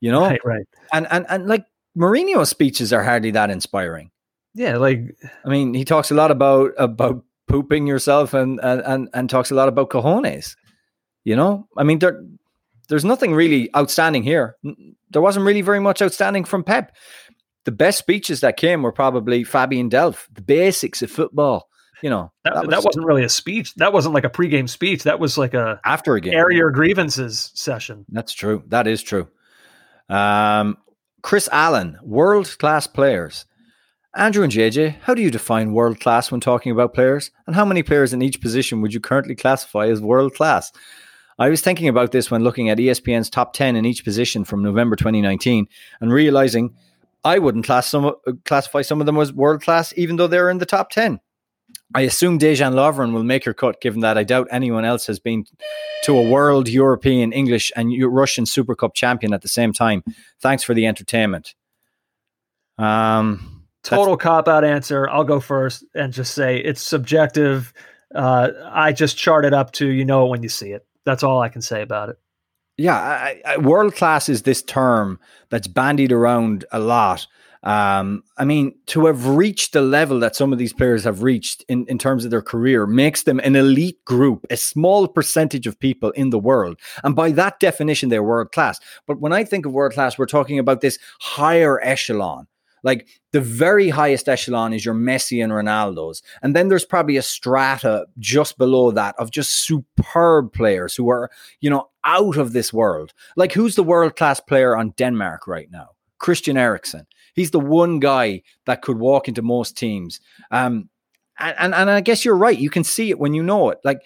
you 0.00 0.10
know. 0.12 0.22
Right, 0.22 0.40
right. 0.44 0.66
And 0.92 1.06
and 1.10 1.26
and 1.28 1.46
like 1.46 1.64
Mourinho's 1.98 2.48
speeches 2.48 2.92
are 2.92 3.02
hardly 3.02 3.32
that 3.32 3.50
inspiring. 3.50 4.10
Yeah, 4.54 4.76
like 4.76 5.16
I 5.44 5.48
mean, 5.48 5.74
he 5.74 5.84
talks 5.84 6.10
a 6.10 6.14
lot 6.14 6.30
about 6.30 6.72
about 6.78 7.24
pooping 7.48 7.86
yourself 7.86 8.34
and 8.34 8.60
and 8.62 8.80
and, 8.82 9.08
and 9.12 9.30
talks 9.30 9.50
a 9.50 9.54
lot 9.54 9.68
about 9.68 9.90
cojones. 9.90 10.56
You 11.24 11.36
know, 11.36 11.68
I 11.76 11.82
mean, 11.82 11.98
there 11.98 12.22
there's 12.88 13.04
nothing 13.04 13.34
really 13.34 13.74
outstanding 13.76 14.22
here. 14.22 14.56
There 15.10 15.22
wasn't 15.22 15.44
really 15.44 15.62
very 15.62 15.80
much 15.80 16.00
outstanding 16.00 16.44
from 16.44 16.64
Pep. 16.64 16.94
The 17.64 17.72
best 17.72 17.98
speeches 17.98 18.40
that 18.40 18.56
came 18.56 18.82
were 18.82 18.92
probably 18.92 19.44
Fabian 19.44 19.90
Delph, 19.90 20.26
the 20.32 20.40
basics 20.40 21.02
of 21.02 21.10
football. 21.10 21.68
You 22.02 22.10
know, 22.10 22.32
that, 22.44 22.54
that, 22.70 22.84
wasn't 22.84 23.06
really 23.06 23.24
a 23.24 23.28
speech. 23.28 23.74
That 23.74 23.92
wasn't 23.92 24.14
like 24.14 24.24
a 24.24 24.30
pregame 24.30 24.68
speech. 24.68 25.02
That 25.02 25.18
was 25.18 25.36
like 25.36 25.52
a 25.52 25.80
after 25.84 26.14
a 26.14 26.20
game. 26.20 26.32
your 26.32 26.70
grievances 26.70 27.50
session. 27.54 28.06
That's 28.08 28.32
true. 28.32 28.62
That 28.68 28.86
is 28.86 29.02
true. 29.02 29.28
Um, 30.08 30.78
Chris 31.22 31.48
Allen, 31.50 31.98
world 32.02 32.56
class 32.58 32.86
players. 32.86 33.44
Andrew 34.14 34.44
and 34.44 34.52
JJ, 34.52 35.00
how 35.02 35.14
do 35.14 35.22
you 35.22 35.30
define 35.30 35.72
world 35.72 36.00
class 36.00 36.30
when 36.30 36.40
talking 36.40 36.72
about 36.72 36.94
players? 36.94 37.30
And 37.46 37.56
how 37.56 37.64
many 37.64 37.82
players 37.82 38.12
in 38.12 38.22
each 38.22 38.40
position 38.40 38.80
would 38.80 38.94
you 38.94 39.00
currently 39.00 39.34
classify 39.34 39.88
as 39.88 40.00
world 40.00 40.34
class? 40.34 40.72
I 41.38 41.48
was 41.48 41.60
thinking 41.60 41.88
about 41.88 42.12
this 42.12 42.30
when 42.30 42.42
looking 42.42 42.68
at 42.68 42.78
ESPN's 42.78 43.30
top 43.30 43.52
10 43.52 43.76
in 43.76 43.84
each 43.84 44.04
position 44.04 44.44
from 44.44 44.62
November 44.62 44.96
2019 44.96 45.68
and 46.00 46.12
realizing 46.12 46.74
I 47.24 47.38
wouldn't 47.38 47.64
class 47.64 47.88
some, 47.88 48.14
classify 48.44 48.82
some 48.82 49.00
of 49.00 49.06
them 49.06 49.18
as 49.18 49.32
world 49.32 49.62
class, 49.62 49.92
even 49.96 50.16
though 50.16 50.26
they're 50.28 50.50
in 50.50 50.58
the 50.58 50.66
top 50.66 50.90
10. 50.90 51.20
I 51.94 52.02
assume 52.02 52.38
Dejan 52.38 52.74
Lovren 52.74 53.12
will 53.12 53.24
make 53.24 53.44
her 53.44 53.54
cut, 53.54 53.80
given 53.80 54.00
that 54.00 54.18
I 54.18 54.24
doubt 54.24 54.48
anyone 54.50 54.84
else 54.84 55.06
has 55.06 55.18
been 55.18 55.46
to 56.04 56.18
a 56.18 56.28
world, 56.28 56.68
European, 56.68 57.32
English, 57.32 57.72
and 57.76 57.92
Russian 58.02 58.44
Super 58.44 58.74
Cup 58.74 58.94
champion 58.94 59.32
at 59.32 59.40
the 59.40 59.48
same 59.48 59.72
time. 59.72 60.04
Thanks 60.40 60.62
for 60.62 60.74
the 60.74 60.86
entertainment. 60.86 61.54
Um, 62.76 63.64
Total 63.82 64.16
cop 64.16 64.48
out 64.48 64.64
answer. 64.64 65.08
I'll 65.08 65.24
go 65.24 65.40
first 65.40 65.84
and 65.94 66.12
just 66.12 66.34
say 66.34 66.58
it's 66.58 66.82
subjective. 66.82 67.72
Uh, 68.14 68.50
I 68.66 68.92
just 68.92 69.16
chart 69.16 69.44
it 69.44 69.54
up 69.54 69.72
to 69.72 69.88
you 69.88 70.04
know 70.04 70.26
it 70.26 70.30
when 70.30 70.42
you 70.42 70.48
see 70.48 70.72
it. 70.72 70.86
That's 71.04 71.22
all 71.22 71.40
I 71.40 71.48
can 71.48 71.62
say 71.62 71.80
about 71.80 72.10
it. 72.10 72.18
yeah, 72.76 72.96
I, 72.96 73.40
I, 73.46 73.56
world 73.56 73.94
class 73.94 74.28
is 74.28 74.42
this 74.42 74.62
term 74.62 75.18
that's 75.48 75.66
bandied 75.66 76.12
around 76.12 76.66
a 76.70 76.80
lot. 76.80 77.26
Um, 77.62 78.22
I 78.36 78.44
mean, 78.44 78.74
to 78.86 79.06
have 79.06 79.26
reached 79.26 79.72
the 79.72 79.82
level 79.82 80.20
that 80.20 80.36
some 80.36 80.52
of 80.52 80.58
these 80.58 80.72
players 80.72 81.04
have 81.04 81.22
reached 81.22 81.64
in, 81.68 81.86
in 81.86 81.98
terms 81.98 82.24
of 82.24 82.30
their 82.30 82.42
career 82.42 82.86
makes 82.86 83.24
them 83.24 83.40
an 83.40 83.56
elite 83.56 84.04
group, 84.04 84.46
a 84.50 84.56
small 84.56 85.08
percentage 85.08 85.66
of 85.66 85.78
people 85.80 86.10
in 86.12 86.30
the 86.30 86.38
world. 86.38 86.78
And 87.02 87.16
by 87.16 87.32
that 87.32 87.58
definition, 87.60 88.08
they're 88.08 88.22
world 88.22 88.52
class. 88.52 88.78
But 89.06 89.20
when 89.20 89.32
I 89.32 89.44
think 89.44 89.66
of 89.66 89.72
world 89.72 89.92
class, 89.92 90.18
we're 90.18 90.26
talking 90.26 90.58
about 90.58 90.80
this 90.80 90.98
higher 91.20 91.80
echelon. 91.82 92.46
Like 92.84 93.08
the 93.32 93.40
very 93.40 93.88
highest 93.88 94.28
echelon 94.28 94.72
is 94.72 94.84
your 94.84 94.94
Messi 94.94 95.42
and 95.42 95.52
Ronaldo's. 95.52 96.22
And 96.42 96.54
then 96.54 96.68
there's 96.68 96.84
probably 96.84 97.16
a 97.16 97.22
strata 97.22 98.06
just 98.18 98.56
below 98.56 98.92
that 98.92 99.16
of 99.18 99.32
just 99.32 99.64
superb 99.64 100.52
players 100.52 100.94
who 100.94 101.10
are, 101.10 101.30
you 101.60 101.70
know, 101.70 101.88
out 102.04 102.36
of 102.36 102.52
this 102.52 102.72
world. 102.72 103.12
Like 103.36 103.52
who's 103.52 103.74
the 103.74 103.82
world 103.82 104.14
class 104.16 104.38
player 104.38 104.76
on 104.76 104.90
Denmark 104.90 105.48
right 105.48 105.70
now? 105.70 105.88
Christian 106.18 106.56
Eriksen. 106.56 107.06
He's 107.38 107.50
the 107.52 107.60
one 107.60 108.00
guy 108.00 108.42
that 108.66 108.82
could 108.82 108.98
walk 108.98 109.28
into 109.28 109.42
most 109.42 109.76
teams. 109.76 110.20
Um, 110.50 110.88
and, 111.38 111.54
and, 111.58 111.74
and 111.74 111.90
I 111.90 112.00
guess 112.00 112.24
you're 112.24 112.36
right. 112.36 112.58
You 112.58 112.70
can 112.70 112.84
see 112.84 113.10
it 113.10 113.18
when 113.18 113.34
you 113.34 113.42
know 113.42 113.70
it. 113.70 113.78
Like 113.84 114.00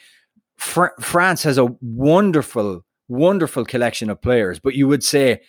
Fr- 0.56 0.94
France 1.00 1.42
has 1.44 1.58
a 1.58 1.74
wonderful, 1.80 2.84
wonderful 3.08 3.64
collection 3.64 4.10
of 4.10 4.20
players, 4.20 4.60
but 4.60 4.74
you 4.74 4.86
would 4.88 5.02
say 5.02 5.40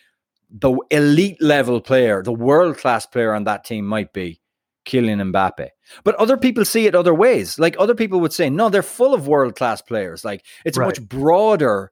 the 0.49 0.75
elite 0.91 1.41
level 1.41 1.81
player, 1.81 2.21
the 2.23 2.31
world 2.31 2.77
class 2.77 3.05
player 3.05 3.33
on 3.33 3.43
that 3.45 3.63
team 3.65 3.85
might 3.85 4.13
be 4.13 4.39
Kylian 4.85 5.31
Mbappe. 5.31 5.69
But 6.03 6.15
other 6.15 6.37
people 6.37 6.65
see 6.65 6.85
it 6.85 6.95
other 6.95 7.13
ways. 7.13 7.57
Like 7.57 7.75
other 7.79 7.95
people 7.95 8.19
would 8.21 8.33
say, 8.33 8.49
no, 8.49 8.69
they're 8.69 8.83
full 8.83 9.13
of 9.13 9.27
world 9.27 9.55
class 9.55 9.81
players. 9.81 10.23
Like 10.23 10.45
it's 10.65 10.77
Right. 10.77 10.85
a 10.85 10.87
much 10.87 11.01
broader, 11.09 11.91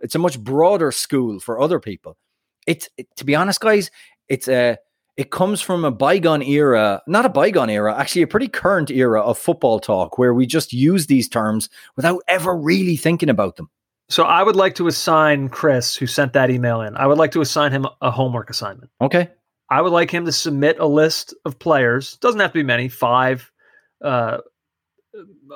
it's 0.00 0.14
a 0.14 0.18
much 0.18 0.38
broader 0.42 0.90
school 0.92 1.40
for 1.40 1.60
other 1.60 1.80
people. 1.80 2.16
It's 2.66 2.88
it, 2.96 3.06
to 3.16 3.24
be 3.24 3.34
honest, 3.34 3.60
guys, 3.60 3.90
it's 4.28 4.48
a 4.48 4.78
it 5.20 5.30
comes 5.30 5.60
from 5.60 5.84
a 5.84 5.90
bygone 5.90 6.42
era, 6.42 7.02
not 7.06 7.26
a 7.26 7.28
bygone 7.28 7.68
era, 7.68 7.94
actually 7.94 8.22
a 8.22 8.26
pretty 8.26 8.48
current 8.48 8.90
era 8.90 9.20
of 9.20 9.36
football 9.36 9.78
talk 9.78 10.16
where 10.16 10.32
we 10.32 10.46
just 10.46 10.72
use 10.72 11.08
these 11.08 11.28
terms 11.28 11.68
without 11.94 12.22
ever 12.26 12.56
really 12.56 12.96
thinking 12.96 13.28
about 13.28 13.56
them. 13.56 13.68
So 14.08 14.22
I 14.22 14.42
would 14.42 14.56
like 14.56 14.76
to 14.76 14.86
assign 14.86 15.50
Chris, 15.50 15.94
who 15.94 16.06
sent 16.06 16.32
that 16.32 16.48
email 16.48 16.80
in, 16.80 16.96
I 16.96 17.06
would 17.06 17.18
like 17.18 17.32
to 17.32 17.42
assign 17.42 17.70
him 17.70 17.86
a 18.00 18.10
homework 18.10 18.48
assignment. 18.48 18.90
Okay. 19.02 19.28
I 19.68 19.82
would 19.82 19.92
like 19.92 20.10
him 20.10 20.24
to 20.24 20.32
submit 20.32 20.78
a 20.78 20.86
list 20.86 21.34
of 21.44 21.58
players. 21.58 22.16
Doesn't 22.16 22.40
have 22.40 22.52
to 22.52 22.58
be 22.58 22.62
many, 22.62 22.88
five, 22.88 23.52
uh, 24.02 24.38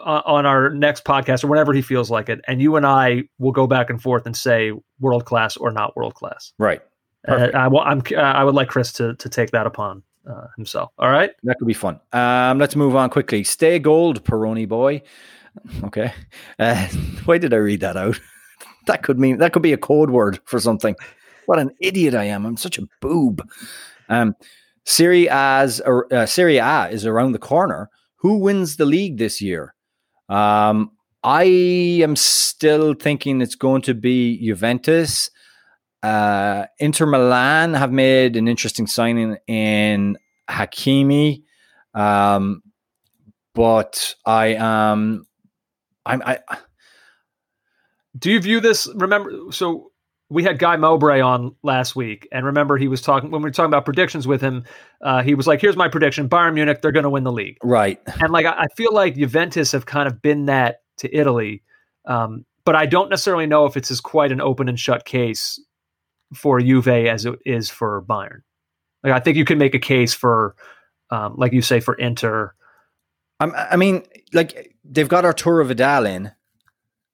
on 0.04 0.22
on 0.26 0.46
our 0.46 0.74
next 0.74 1.06
podcast 1.06 1.42
or 1.42 1.46
whenever 1.46 1.72
he 1.72 1.80
feels 1.80 2.10
like 2.10 2.28
it, 2.28 2.42
and 2.46 2.60
you 2.60 2.76
and 2.76 2.84
I 2.84 3.22
will 3.38 3.52
go 3.52 3.66
back 3.66 3.88
and 3.88 4.02
forth 4.02 4.26
and 4.26 4.36
say 4.36 4.72
world 5.00 5.24
class 5.24 5.56
or 5.56 5.70
not 5.70 5.96
world 5.96 6.14
class. 6.14 6.52
Right. 6.58 6.82
Uh, 7.26 7.48
I, 7.54 7.66
I'm, 7.66 8.02
uh, 8.12 8.20
I 8.20 8.44
would 8.44 8.54
like 8.54 8.68
Chris 8.68 8.92
to 8.94 9.14
to 9.14 9.28
take 9.28 9.50
that 9.50 9.66
upon 9.66 10.02
uh, 10.28 10.46
himself. 10.56 10.90
All 10.98 11.10
right. 11.10 11.30
That 11.44 11.58
could 11.58 11.68
be 11.68 11.74
fun. 11.74 12.00
Um, 12.12 12.58
let's 12.58 12.76
move 12.76 12.96
on 12.96 13.10
quickly. 13.10 13.44
Stay 13.44 13.78
gold, 13.78 14.24
Peroni 14.24 14.68
boy. 14.68 15.02
Okay. 15.84 16.12
Uh, 16.58 16.74
why 17.26 17.38
did 17.38 17.54
I 17.54 17.58
read 17.58 17.78
that 17.78 17.96
out? 17.96 18.18
that 18.88 19.04
could 19.04 19.20
mean 19.20 19.38
that 19.38 19.52
could 19.52 19.62
be 19.62 19.72
a 19.72 19.78
code 19.78 20.10
word 20.10 20.40
for 20.46 20.58
something. 20.58 20.96
What 21.46 21.60
an 21.60 21.70
idiot 21.80 22.16
I 22.16 22.24
am! 22.24 22.44
I'm 22.44 22.56
such 22.56 22.76
a 22.76 22.88
boob. 23.00 23.48
Um, 24.08 24.34
Serie 24.84 25.28
A's 25.28 25.80
uh, 25.80 26.26
Serie 26.26 26.58
A 26.58 26.88
is 26.90 27.06
around 27.06 27.32
the 27.32 27.38
corner. 27.38 27.88
Who 28.16 28.38
wins 28.38 28.78
the 28.78 28.84
league 28.84 29.18
this 29.18 29.40
year? 29.40 29.76
Um, 30.28 30.90
I 31.22 31.44
am 31.44 32.16
still 32.16 32.94
thinking 32.94 33.40
it's 33.40 33.54
going 33.54 33.82
to 33.82 33.94
be 33.94 34.44
Juventus. 34.44 35.30
Uh, 36.04 36.66
Inter 36.78 37.06
Milan 37.06 37.72
have 37.72 37.90
made 37.90 38.36
an 38.36 38.46
interesting 38.46 38.86
signing 38.86 39.38
in 39.46 40.18
Hakimi, 40.50 41.44
um, 41.94 42.62
but 43.54 44.14
I 44.26 44.54
um, 44.56 45.26
I'm 46.04 46.22
I 46.22 46.40
Do 48.18 48.30
you 48.30 48.38
view 48.38 48.60
this? 48.60 48.86
Remember, 48.96 49.32
so 49.50 49.92
we 50.28 50.42
had 50.44 50.58
Guy 50.58 50.76
Mowbray 50.76 51.22
on 51.22 51.56
last 51.62 51.96
week, 51.96 52.28
and 52.30 52.44
remember 52.44 52.76
he 52.76 52.86
was 52.86 53.00
talking 53.00 53.30
when 53.30 53.40
we 53.40 53.46
were 53.46 53.52
talking 53.52 53.70
about 53.70 53.86
predictions 53.86 54.26
with 54.26 54.42
him. 54.42 54.64
Uh, 55.00 55.22
he 55.22 55.34
was 55.34 55.46
like, 55.46 55.62
"Here's 55.62 55.76
my 55.76 55.88
prediction: 55.88 56.28
Bayern 56.28 56.52
Munich, 56.52 56.82
they're 56.82 56.92
going 56.92 57.04
to 57.04 57.10
win 57.10 57.24
the 57.24 57.32
league." 57.32 57.56
right. 57.62 57.98
And 58.20 58.30
like, 58.30 58.44
I, 58.44 58.64
I 58.64 58.66
feel 58.76 58.92
like 58.92 59.14
Juventus 59.16 59.72
have 59.72 59.86
kind 59.86 60.06
of 60.06 60.20
been 60.20 60.44
that 60.46 60.82
to 60.98 61.16
Italy, 61.16 61.62
um, 62.04 62.44
but 62.66 62.76
I 62.76 62.84
don't 62.84 63.08
necessarily 63.08 63.46
know 63.46 63.64
if 63.64 63.74
it's 63.74 63.90
as 63.90 64.02
quite 64.02 64.32
an 64.32 64.42
open 64.42 64.68
and 64.68 64.78
shut 64.78 65.06
case 65.06 65.58
for 66.32 66.60
Juve 66.60 66.88
as 66.88 67.26
it 67.26 67.38
is 67.44 67.70
for 67.70 68.02
Bayern. 68.02 68.42
Like 69.02 69.12
I 69.12 69.20
think 69.20 69.36
you 69.36 69.44
can 69.44 69.58
make 69.58 69.74
a 69.74 69.78
case 69.78 70.14
for, 70.14 70.56
um, 71.10 71.34
like 71.36 71.52
you 71.52 71.62
say, 71.62 71.80
for 71.80 71.94
Inter. 71.94 72.54
I 73.40 73.76
mean, 73.76 74.04
like 74.32 74.74
they've 74.84 75.08
got 75.08 75.24
Arturo 75.24 75.64
Vidal 75.64 76.06
in, 76.06 76.32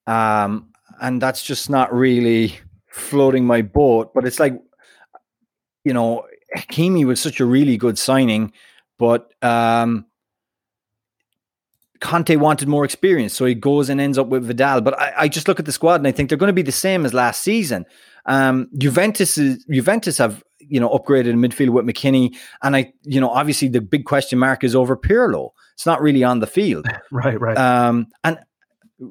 um, 0.07 0.71
and 1.01 1.21
that's 1.21 1.43
just 1.43 1.69
not 1.69 1.93
really 1.93 2.59
floating 2.91 3.45
my 3.45 3.63
boat. 3.63 4.13
But 4.15 4.27
it's 4.27 4.39
like, 4.39 4.61
you 5.85 5.93
know, 5.93 6.27
Hakimi 6.57 7.05
was 7.05 7.21
such 7.21 7.41
a 7.41 7.45
really 7.45 7.77
good 7.77 7.99
signing, 7.99 8.53
but 8.99 9.33
um, 9.43 10.07
Conte 12.01 12.37
wanted 12.37 12.69
more 12.69 12.85
experience, 12.85 13.35
so 13.35 13.45
he 13.45 13.55
goes 13.55 13.89
and 13.89 14.01
ends 14.01 14.19
up 14.19 14.29
with 14.29 14.47
Vidal. 14.47 14.83
But 14.83 15.01
I, 15.01 15.13
I 15.17 15.29
just 15.29 15.49
look 15.49 15.59
at 15.59 15.67
the 15.67 15.73
squad 15.73 15.97
and 15.97 16.07
I 16.07 16.13
think 16.13 16.29
they're 16.29 16.39
going 16.39 16.49
to 16.49 16.53
be 16.53 16.63
the 16.63 16.71
same 16.71 17.05
as 17.05 17.13
last 17.13 17.43
season. 17.43 17.87
Um, 18.27 18.68
Juventus 18.77 19.39
is, 19.39 19.64
Juventus 19.64 20.18
have 20.18 20.43
you 20.59 20.79
know 20.81 20.89
upgraded 20.91 21.31
in 21.31 21.39
midfield 21.39 21.71
with 21.71 21.85
McKennie, 21.85 22.37
and 22.62 22.77
I 22.77 22.93
you 23.03 23.21
know 23.21 23.31
obviously 23.31 23.68
the 23.68 23.81
big 23.81 24.05
question 24.05 24.39
mark 24.39 24.64
is 24.64 24.75
over 24.75 24.97
Pirlo. 24.97 25.51
It's 25.75 25.87
not 25.87 26.01
really 26.01 26.25
on 26.25 26.41
the 26.41 26.47
field, 26.47 26.87
right? 27.11 27.41
Right. 27.41 27.57
Um, 27.57 28.09
and 28.25 28.39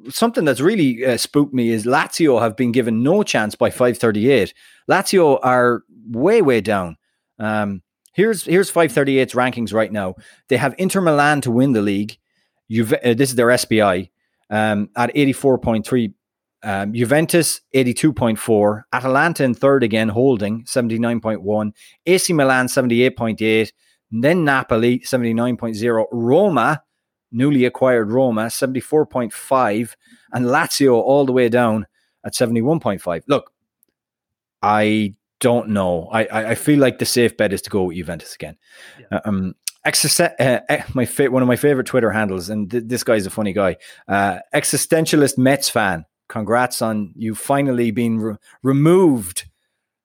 something 0.08 0.44
that's 0.44 0.60
really 0.60 1.04
uh, 1.04 1.16
spooked 1.16 1.52
me 1.52 1.70
is 1.70 1.84
Lazio 1.84 2.40
have 2.40 2.56
been 2.56 2.72
given 2.72 3.02
no 3.02 3.22
chance 3.22 3.54
by 3.54 3.70
538. 3.70 4.54
Lazio 4.88 5.38
are 5.42 5.82
way 6.08 6.42
way 6.42 6.60
down. 6.60 6.96
Um, 7.38 7.82
here's 8.14 8.44
here's 8.44 8.70
538's 8.70 9.34
rankings 9.34 9.72
right 9.72 9.92
now. 9.92 10.14
They 10.48 10.56
have 10.56 10.74
Inter 10.78 11.00
Milan 11.00 11.40
to 11.42 11.50
win 11.50 11.72
the 11.72 11.82
league. 11.82 12.16
Juve, 12.70 12.92
uh, 12.92 13.14
this 13.14 13.30
is 13.30 13.34
their 13.34 13.56
SPI 13.56 14.10
um, 14.48 14.90
at 14.96 15.14
84.3. 15.14 16.14
Um, 16.62 16.92
Juventus 16.92 17.60
82.4. 17.74 18.82
Atalanta 18.92 19.44
in 19.44 19.54
third 19.54 19.82
again, 19.82 20.08
holding 20.10 20.64
79.1. 20.64 21.72
AC 22.06 22.32
Milan 22.32 22.66
78.8. 22.66 23.72
Then 24.10 24.44
Napoli 24.44 24.98
79.0. 25.00 26.06
Roma, 26.12 26.82
newly 27.32 27.64
acquired 27.64 28.10
Roma 28.10 28.46
74.5. 28.46 29.94
And 30.32 30.46
Lazio 30.46 30.94
all 30.94 31.24
the 31.24 31.32
way 31.32 31.48
down 31.48 31.86
at 32.24 32.34
71.5. 32.34 33.22
Look, 33.26 33.52
I 34.62 35.14
don't 35.38 35.70
know. 35.70 36.08
I, 36.12 36.50
I 36.50 36.54
feel 36.54 36.78
like 36.78 36.98
the 36.98 37.06
safe 37.06 37.36
bet 37.36 37.52
is 37.52 37.62
to 37.62 37.70
go 37.70 37.84
with 37.84 37.96
Juventus 37.96 38.34
again. 38.34 38.56
Yeah. 39.10 39.20
Um, 39.24 39.54
Existen- 39.86 40.34
uh, 40.38 40.60
uh, 40.68 40.82
my 40.92 41.06
fa- 41.06 41.30
one 41.30 41.40
of 41.40 41.48
my 41.48 41.56
favorite 41.56 41.86
Twitter 41.86 42.10
handles, 42.10 42.50
and 42.50 42.70
th- 42.70 42.84
this 42.86 43.02
guy's 43.02 43.24
a 43.24 43.30
funny 43.30 43.54
guy. 43.54 43.76
Uh, 44.06 44.40
existentialist 44.54 45.38
Mets 45.38 45.70
fan. 45.70 46.04
Congrats 46.30 46.80
on 46.80 47.12
you 47.16 47.34
finally 47.34 47.90
being 47.90 48.20
re- 48.20 48.36
removed 48.62 49.46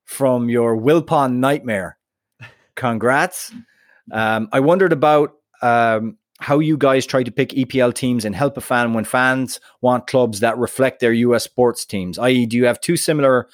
from 0.05 0.49
your 0.49 0.75
Wilpon 0.75 1.35
nightmare. 1.35 1.99
Congrats. 2.75 3.53
Um, 4.11 4.49
I 4.51 4.59
wondered 4.59 4.91
about 4.91 5.35
um, 5.61 6.17
how 6.39 6.57
you 6.57 6.77
guys 6.77 7.05
try 7.05 7.21
to 7.21 7.31
pick 7.31 7.49
EPL 7.49 7.93
teams 7.93 8.25
and 8.25 8.35
help 8.35 8.57
a 8.57 8.61
fan 8.61 8.93
when 8.93 9.05
fans 9.05 9.59
want 9.81 10.07
clubs 10.07 10.39
that 10.39 10.57
reflect 10.57 10.99
their 10.99 11.13
US 11.13 11.43
sports 11.43 11.85
teams. 11.85 12.17
I.e., 12.17 12.47
do 12.47 12.57
you 12.57 12.65
have 12.65 12.81
two 12.81 12.97
similar 12.97 13.47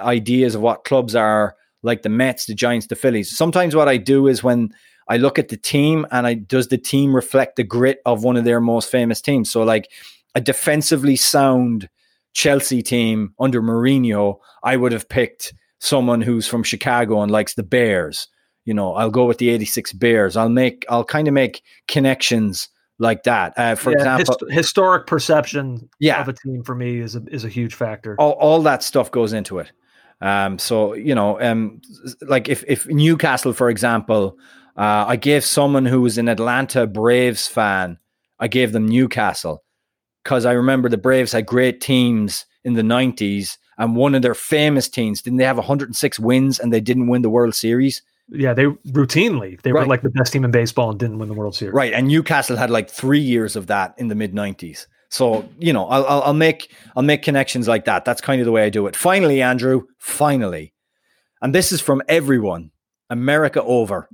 ideas 0.00 0.54
of 0.54 0.62
what 0.62 0.84
clubs 0.84 1.14
are 1.14 1.56
like 1.82 2.02
the 2.02 2.08
Mets, 2.08 2.46
the 2.46 2.54
Giants, 2.54 2.86
the 2.86 2.96
Phillies? 2.96 3.36
Sometimes 3.36 3.76
what 3.76 3.88
I 3.88 3.98
do 3.98 4.26
is 4.26 4.42
when 4.42 4.70
I 5.08 5.18
look 5.18 5.38
at 5.38 5.48
the 5.48 5.58
team 5.58 6.06
and 6.10 6.26
I 6.26 6.34
does 6.34 6.68
the 6.68 6.78
team 6.78 7.14
reflect 7.14 7.56
the 7.56 7.64
grit 7.64 8.00
of 8.06 8.24
one 8.24 8.38
of 8.38 8.44
their 8.44 8.62
most 8.62 8.90
famous 8.90 9.20
teams? 9.20 9.50
So 9.50 9.62
like 9.62 9.90
a 10.34 10.40
defensively 10.40 11.16
sound 11.16 11.90
Chelsea 12.38 12.82
team 12.82 13.34
under 13.40 13.60
Mourinho, 13.60 14.38
I 14.62 14.76
would 14.76 14.92
have 14.92 15.08
picked 15.08 15.52
someone 15.80 16.20
who's 16.20 16.46
from 16.46 16.62
Chicago 16.62 17.20
and 17.20 17.32
likes 17.32 17.54
the 17.54 17.64
Bears. 17.64 18.28
You 18.64 18.74
know, 18.74 18.94
I'll 18.94 19.10
go 19.10 19.24
with 19.24 19.38
the 19.38 19.48
86 19.48 19.92
Bears. 19.94 20.36
I'll 20.36 20.48
make 20.48 20.86
I'll 20.88 21.02
kind 21.02 21.26
of 21.26 21.34
make 21.34 21.64
connections 21.88 22.68
like 23.00 23.24
that. 23.24 23.54
Uh, 23.58 23.74
for 23.74 23.90
yeah, 23.90 23.96
example, 23.96 24.36
hist- 24.50 24.54
historic 24.54 25.08
perception 25.08 25.88
yeah. 25.98 26.20
of 26.20 26.28
a 26.28 26.32
team 26.32 26.62
for 26.62 26.76
me 26.76 27.00
is 27.00 27.16
a, 27.16 27.24
is 27.28 27.44
a 27.44 27.48
huge 27.48 27.74
factor. 27.74 28.14
All, 28.20 28.34
all 28.34 28.62
that 28.62 28.84
stuff 28.84 29.10
goes 29.10 29.32
into 29.32 29.58
it. 29.58 29.72
Um, 30.20 30.60
so 30.60 30.94
you 30.94 31.16
know, 31.16 31.40
um, 31.40 31.80
like 32.22 32.48
if 32.48 32.62
if 32.68 32.86
Newcastle, 32.86 33.52
for 33.52 33.68
example, 33.68 34.38
uh, 34.76 35.06
I 35.08 35.16
gave 35.16 35.44
someone 35.44 35.86
who 35.86 36.02
was 36.02 36.18
an 36.18 36.28
Atlanta 36.28 36.86
Braves 36.86 37.48
fan, 37.48 37.98
I 38.38 38.46
gave 38.46 38.70
them 38.70 38.86
Newcastle 38.86 39.64
because 40.28 40.44
I 40.44 40.52
remember 40.52 40.90
the 40.90 40.98
Braves 40.98 41.32
had 41.32 41.46
great 41.46 41.80
teams 41.80 42.44
in 42.62 42.74
the 42.74 42.82
90s 42.82 43.56
and 43.78 43.96
one 43.96 44.14
of 44.14 44.20
their 44.20 44.34
famous 44.34 44.86
teams, 44.86 45.22
didn't 45.22 45.38
they 45.38 45.44
have 45.44 45.56
106 45.56 46.20
wins 46.20 46.58
and 46.58 46.70
they 46.70 46.82
didn't 46.82 47.06
win 47.06 47.22
the 47.22 47.30
World 47.30 47.54
Series? 47.54 48.02
Yeah, 48.28 48.52
they 48.52 48.64
routinely 48.64 49.58
they 49.62 49.72
right. 49.72 49.80
were 49.80 49.86
like 49.86 50.02
the 50.02 50.10
best 50.10 50.34
team 50.34 50.44
in 50.44 50.50
baseball 50.50 50.90
and 50.90 51.00
didn't 51.00 51.18
win 51.18 51.30
the 51.30 51.34
World 51.34 51.54
Series. 51.54 51.72
Right, 51.72 51.94
and 51.94 52.08
Newcastle 52.08 52.58
had 52.58 52.68
like 52.68 52.90
three 52.90 53.20
years 53.20 53.56
of 53.56 53.68
that 53.68 53.94
in 53.96 54.08
the 54.08 54.14
mid 54.14 54.34
'90s. 54.34 54.86
So 55.08 55.48
you 55.58 55.72
know, 55.72 55.86
I'll, 55.86 56.04
I'll, 56.04 56.22
I'll 56.24 56.34
make 56.34 56.74
I'll 56.94 57.02
make 57.02 57.22
connections 57.22 57.66
like 57.66 57.86
that. 57.86 58.04
That's 58.04 58.20
kind 58.20 58.38
of 58.42 58.44
the 58.44 58.52
way 58.52 58.64
I 58.64 58.68
do 58.68 58.86
it. 58.86 58.94
Finally, 58.94 59.40
Andrew, 59.40 59.86
finally, 59.96 60.74
and 61.40 61.54
this 61.54 61.72
is 61.72 61.80
from 61.80 62.02
everyone. 62.06 62.70
America 63.08 63.62
over. 63.62 64.10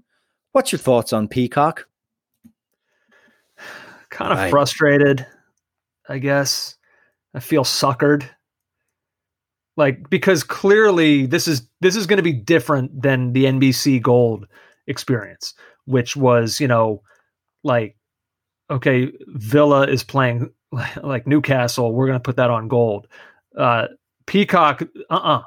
What's 0.53 0.71
your 0.71 0.79
thoughts 0.79 1.13
on 1.13 1.27
Peacock? 1.27 1.89
Kind 4.11 4.39
of 4.39 4.51
frustrated, 4.51 5.27
I 6.09 6.19
guess. 6.19 6.77
I 7.35 7.41
feel 7.41 7.65
suckered. 7.65 8.29
Like 9.77 10.09
because 10.09 10.45
clearly 10.45 11.27
this 11.27 11.49
is 11.49 11.69
this 11.81 11.97
is 11.97 12.07
going 12.07 12.19
to 12.19 12.23
be 12.23 12.33
different 12.33 13.03
than 13.03 13.33
the 13.33 13.45
NBC 13.45 14.01
Gold 14.01 14.47
experience, 14.87 15.55
which 15.85 16.15
was, 16.15 16.61
you 16.61 16.69
know, 16.69 17.03
like 17.65 17.97
okay, 18.71 19.11
Villa 19.29 19.87
is 19.87 20.05
playing 20.05 20.51
like 21.03 21.27
Newcastle, 21.27 21.93
we're 21.93 22.07
going 22.07 22.19
to 22.19 22.23
put 22.23 22.37
that 22.37 22.51
on 22.51 22.69
Gold. 22.69 23.09
Uh 23.59 23.87
Peacock, 24.27 24.83
uh-uh. 25.11 25.43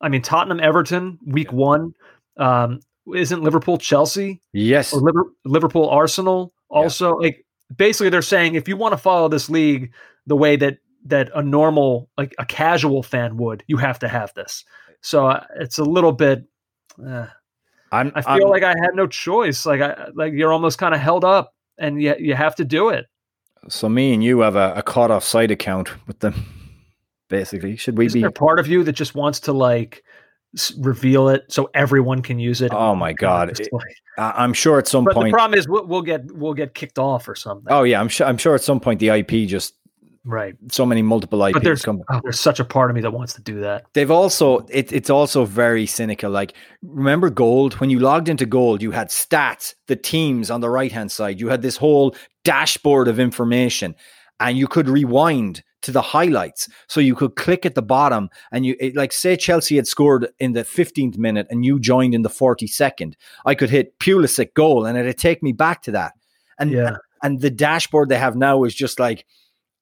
I 0.00 0.08
mean 0.08 0.22
Tottenham 0.22 0.60
Everton 0.60 1.18
week 1.26 1.52
1 1.52 1.94
um 2.38 2.80
isn't 3.14 3.42
Liverpool 3.42 3.78
Chelsea? 3.78 4.42
Yes. 4.52 4.92
Or 4.92 5.02
Liverpool 5.44 5.88
Arsenal 5.88 6.52
also 6.68 7.18
yeah. 7.20 7.28
like 7.28 7.46
basically 7.76 8.10
they're 8.10 8.22
saying 8.22 8.54
if 8.54 8.68
you 8.68 8.76
want 8.76 8.92
to 8.92 8.98
follow 8.98 9.28
this 9.28 9.48
league 9.48 9.92
the 10.26 10.36
way 10.36 10.56
that 10.56 10.78
that 11.06 11.30
a 11.34 11.42
normal 11.42 12.08
like 12.16 12.34
a 12.38 12.46
casual 12.46 13.02
fan 13.02 13.36
would, 13.36 13.64
you 13.66 13.76
have 13.76 13.98
to 14.00 14.08
have 14.08 14.32
this. 14.34 14.64
So 15.00 15.26
uh, 15.26 15.44
it's 15.56 15.78
a 15.78 15.84
little 15.84 16.12
bit 16.12 16.44
uh, 17.04 17.26
I'm, 17.90 18.12
I 18.14 18.22
feel 18.22 18.46
I'm, 18.46 18.50
like 18.50 18.62
I 18.62 18.70
had 18.80 18.94
no 18.94 19.06
choice. 19.06 19.66
Like 19.66 19.80
I 19.80 20.08
like 20.14 20.32
you're 20.32 20.52
almost 20.52 20.78
kind 20.78 20.94
of 20.94 21.00
held 21.00 21.24
up 21.24 21.54
and 21.78 22.00
you 22.00 22.14
you 22.18 22.34
have 22.34 22.54
to 22.56 22.64
do 22.64 22.88
it. 22.88 23.06
So 23.68 23.88
me 23.88 24.12
and 24.12 24.24
you 24.24 24.40
have 24.40 24.56
a, 24.56 24.74
a 24.76 24.82
Caught 24.82 25.10
Offside 25.10 25.50
account 25.50 25.90
with 26.06 26.18
them 26.20 26.46
basically. 27.28 27.76
Should 27.76 27.96
we 27.96 28.06
Isn't 28.06 28.18
be 28.18 28.22
there 28.22 28.30
part 28.30 28.58
of 28.58 28.68
you 28.68 28.84
that 28.84 28.92
just 28.92 29.14
wants 29.14 29.40
to 29.40 29.52
like 29.52 30.04
reveal 30.78 31.28
it 31.28 31.44
so 31.48 31.70
everyone 31.74 32.22
can 32.22 32.38
use 32.38 32.60
it. 32.60 32.72
Oh 32.72 32.94
my 32.94 33.12
god! 33.12 33.58
It, 33.58 33.68
I'm 34.18 34.52
sure 34.52 34.78
at 34.78 34.86
some 34.86 35.04
but 35.04 35.14
point. 35.14 35.32
The 35.32 35.36
problem 35.36 35.58
is 35.58 35.68
we'll, 35.68 35.86
we'll, 35.86 36.02
get 36.02 36.30
we'll 36.32 36.54
get 36.54 36.74
kicked 36.74 36.98
off 36.98 37.28
or 37.28 37.34
something. 37.34 37.72
Oh 37.72 37.82
yeah, 37.82 38.00
I'm 38.00 38.08
sure. 38.08 38.26
I'm 38.26 38.38
sure 38.38 38.54
at 38.54 38.62
some 38.62 38.80
point 38.80 39.00
the 39.00 39.08
IP 39.08 39.48
just 39.48 39.74
right. 40.24 40.54
So 40.70 40.84
many 40.84 41.00
multiple 41.02 41.42
IPs. 41.44 41.54
But 41.54 41.64
there's 41.64 41.82
come. 41.82 42.02
Oh, 42.10 42.20
there's 42.22 42.40
such 42.40 42.60
a 42.60 42.64
part 42.64 42.90
of 42.90 42.94
me 42.94 43.00
that 43.02 43.12
wants 43.12 43.32
to 43.34 43.42
do 43.42 43.60
that. 43.60 43.86
They've 43.94 44.10
also 44.10 44.66
it, 44.68 44.92
it's 44.92 45.10
also 45.10 45.44
very 45.44 45.86
cynical. 45.86 46.30
Like 46.30 46.54
remember 46.82 47.30
Gold 47.30 47.74
when 47.74 47.88
you 47.88 47.98
logged 47.98 48.28
into 48.28 48.44
Gold, 48.44 48.82
you 48.82 48.90
had 48.90 49.08
stats, 49.08 49.74
the 49.86 49.96
teams 49.96 50.50
on 50.50 50.60
the 50.60 50.70
right 50.70 50.92
hand 50.92 51.10
side. 51.10 51.40
You 51.40 51.48
had 51.48 51.62
this 51.62 51.76
whole 51.78 52.14
dashboard 52.44 53.08
of 53.08 53.18
information, 53.18 53.94
and 54.38 54.58
you 54.58 54.68
could 54.68 54.88
rewind 54.88 55.62
to 55.82 55.92
the 55.92 56.02
highlights. 56.02 56.68
So 56.88 57.00
you 57.00 57.14
could 57.14 57.36
click 57.36 57.66
at 57.66 57.74
the 57.74 57.82
bottom 57.82 58.30
and 58.50 58.64
you 58.64 58.76
it, 58.80 58.96
like 58.96 59.12
say 59.12 59.36
Chelsea 59.36 59.76
had 59.76 59.86
scored 59.86 60.28
in 60.38 60.52
the 60.52 60.62
15th 60.62 61.18
minute 61.18 61.46
and 61.50 61.64
you 61.64 61.78
joined 61.78 62.14
in 62.14 62.22
the 62.22 62.30
42nd. 62.30 63.14
I 63.44 63.54
could 63.54 63.70
hit 63.70 63.98
Pulisic 63.98 64.54
goal 64.54 64.86
and 64.86 64.96
it'd 64.96 65.18
take 65.18 65.42
me 65.42 65.52
back 65.52 65.82
to 65.82 65.92
that. 65.92 66.12
And 66.58 66.70
yeah. 66.70 66.96
and 67.22 67.40
the 67.40 67.50
dashboard 67.50 68.08
they 68.08 68.18
have 68.18 68.36
now 68.36 68.64
is 68.64 68.74
just 68.74 68.98
like, 68.98 69.26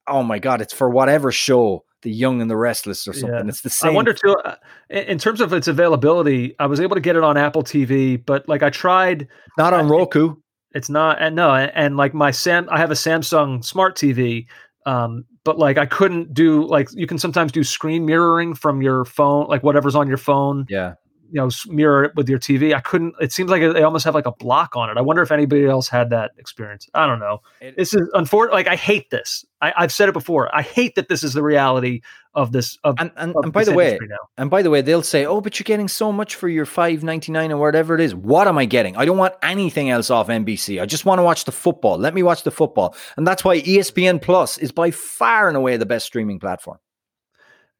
oh 0.07 0.23
my 0.23 0.39
god, 0.39 0.61
it's 0.61 0.73
for 0.73 0.89
whatever 0.89 1.31
show. 1.31 1.85
The 2.03 2.11
Young 2.11 2.41
and 2.41 2.49
the 2.49 2.57
Restless, 2.57 3.07
or 3.07 3.13
something. 3.13 3.31
Yeah. 3.31 3.47
It's 3.47 3.61
the 3.61 3.69
same. 3.69 3.91
I 3.91 3.93
wonder 3.93 4.11
too. 4.11 4.35
Uh, 4.43 4.55
in 4.89 5.19
terms 5.19 5.39
of 5.39 5.53
its 5.53 5.67
availability, 5.67 6.55
I 6.57 6.65
was 6.65 6.79
able 6.79 6.95
to 6.95 6.99
get 6.99 7.15
it 7.15 7.23
on 7.23 7.37
Apple 7.37 7.61
TV, 7.61 8.19
but 8.25 8.49
like 8.49 8.63
I 8.63 8.71
tried, 8.71 9.27
not 9.55 9.71
on 9.75 9.87
Roku. 9.87 10.33
It's 10.73 10.89
not, 10.89 11.21
and 11.21 11.35
no, 11.35 11.53
and, 11.53 11.71
and 11.75 11.97
like 11.97 12.15
my 12.15 12.31
Sam, 12.31 12.67
I 12.71 12.79
have 12.79 12.89
a 12.89 12.95
Samsung 12.95 13.63
Smart 13.63 13.95
TV, 13.95 14.47
um, 14.87 15.25
but 15.43 15.57
like 15.57 15.77
I 15.77 15.85
couldn't 15.85 16.33
do 16.33 16.65
like 16.67 16.89
you 16.93 17.07
can 17.07 17.17
sometimes 17.17 17.51
do 17.51 17.63
screen 17.63 18.05
mirroring 18.05 18.53
from 18.53 18.81
your 18.81 19.05
phone, 19.05 19.47
like 19.47 19.63
whatever's 19.63 19.95
on 19.95 20.07
your 20.07 20.17
phone. 20.17 20.65
Yeah. 20.69 20.93
you 21.31 21.39
know 21.39 21.49
mirror 21.67 22.03
it 22.03 22.11
with 22.15 22.27
your 22.29 22.39
TV. 22.39 22.73
I 22.75 22.81
couldn't. 22.81 23.15
It 23.21 23.31
seems 23.31 23.49
like 23.49 23.61
they 23.61 23.83
almost 23.83 24.05
have 24.05 24.13
like 24.15 24.25
a 24.25 24.33
block 24.33 24.75
on 24.75 24.89
it. 24.89 24.97
I 24.97 25.01
wonder 25.01 25.21
if 25.21 25.31
anybody 25.31 25.65
else 25.65 25.87
had 25.87 26.09
that 26.11 26.31
experience. 26.37 26.87
I 26.93 27.07
don't 27.07 27.19
know. 27.19 27.41
It- 27.61 27.77
this 27.77 27.93
is 27.93 28.01
unfortunate. 28.13 28.53
Like 28.53 28.67
I 28.67 28.75
hate 28.75 29.09
this. 29.09 29.45
I, 29.61 29.73
I've 29.77 29.93
said 29.93 30.09
it 30.09 30.13
before. 30.13 30.53
I 30.55 30.61
hate 30.61 30.95
that 30.95 31.07
this 31.07 31.23
is 31.23 31.33
the 31.33 31.43
reality 31.43 32.01
of 32.33 32.51
this. 32.51 32.77
Of, 32.83 32.95
And 32.99 33.11
and, 33.17 33.35
of 33.35 33.45
and 33.45 33.53
by 33.53 33.63
the 33.63 33.73
way, 33.73 33.97
now. 34.01 34.15
and 34.37 34.49
by 34.49 34.61
the 34.61 34.69
way, 34.69 34.81
they'll 34.81 35.01
say, 35.01 35.25
"Oh, 35.25 35.41
but 35.41 35.59
you're 35.59 35.65
getting 35.65 35.87
so 35.87 36.11
much 36.11 36.35
for 36.35 36.47
your 36.47 36.65
five 36.65 37.03
ninety 37.03 37.31
nine 37.31 37.51
or 37.51 37.57
whatever 37.57 37.95
it 37.95 38.01
is." 38.01 38.15
What 38.15 38.47
am 38.47 38.57
I 38.57 38.65
getting? 38.65 38.95
I 38.97 39.05
don't 39.05 39.17
want 39.17 39.33
anything 39.43 39.89
else 39.89 40.09
off 40.09 40.27
NBC. 40.27 40.81
I 40.81 40.85
just 40.85 41.05
want 41.05 41.19
to 41.19 41.23
watch 41.23 41.45
the 41.45 41.51
football. 41.51 41.97
Let 41.97 42.13
me 42.13 42.23
watch 42.23 42.43
the 42.43 42.51
football, 42.51 42.95
and 43.17 43.25
that's 43.27 43.43
why 43.43 43.61
ESPN 43.61 44.21
Plus 44.21 44.57
is 44.57 44.71
by 44.71 44.91
far 44.91 45.47
and 45.47 45.57
away 45.57 45.77
the 45.77 45.85
best 45.85 46.05
streaming 46.05 46.39
platform. 46.39 46.77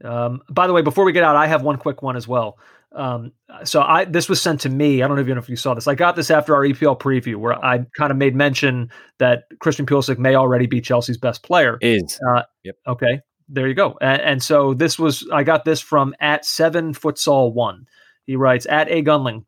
Um, 0.04 0.42
by 0.50 0.68
the 0.68 0.74
way, 0.74 0.82
before 0.82 1.06
we 1.06 1.12
get 1.12 1.24
out, 1.24 1.36
I 1.36 1.48
have 1.48 1.62
one 1.62 1.78
quick 1.78 2.02
one 2.02 2.16
as 2.16 2.28
well. 2.28 2.58
Um, 2.94 3.32
so 3.64 3.82
I 3.82 4.04
this 4.06 4.28
was 4.28 4.42
sent 4.42 4.60
to 4.62 4.70
me. 4.70 5.02
I 5.02 5.08
don't 5.08 5.20
even 5.20 5.36
know 5.36 5.40
if 5.40 5.48
you 5.48 5.56
saw 5.56 5.74
this. 5.74 5.88
I 5.88 5.96
got 5.96 6.16
this 6.18 6.30
after 6.30 6.54
our 6.56 6.64
EPL 6.64 7.00
preview, 7.00 7.38
where 7.38 7.54
I 7.64 7.86
kind 7.98 8.12
of 8.12 8.18
made 8.18 8.36
mention 8.36 8.92
that 9.20 9.44
Christian 9.60 9.86
Pulisic 9.86 10.18
may 10.18 10.36
already 10.36 10.66
be 10.66 10.82
Chelsea's 10.82 11.18
best 11.18 11.44
player. 11.44 11.78
Is 11.82 12.20
uh 12.30 12.44
Okay, 12.86 13.22
there 13.52 13.68
you 13.68 13.74
go. 13.76 13.98
And, 14.02 14.22
and 14.22 14.44
so 14.44 14.74
this 14.74 14.98
was 14.98 15.28
I 15.32 15.44
got 15.44 15.66
this 15.66 15.80
from 15.82 16.16
at 16.20 16.46
seven 16.46 16.94
futsal 16.94 17.54
one. 17.54 17.88
He 18.26 18.36
writes 18.36 18.66
at 18.70 18.90
a 18.90 19.04
Gunling. 19.04 19.46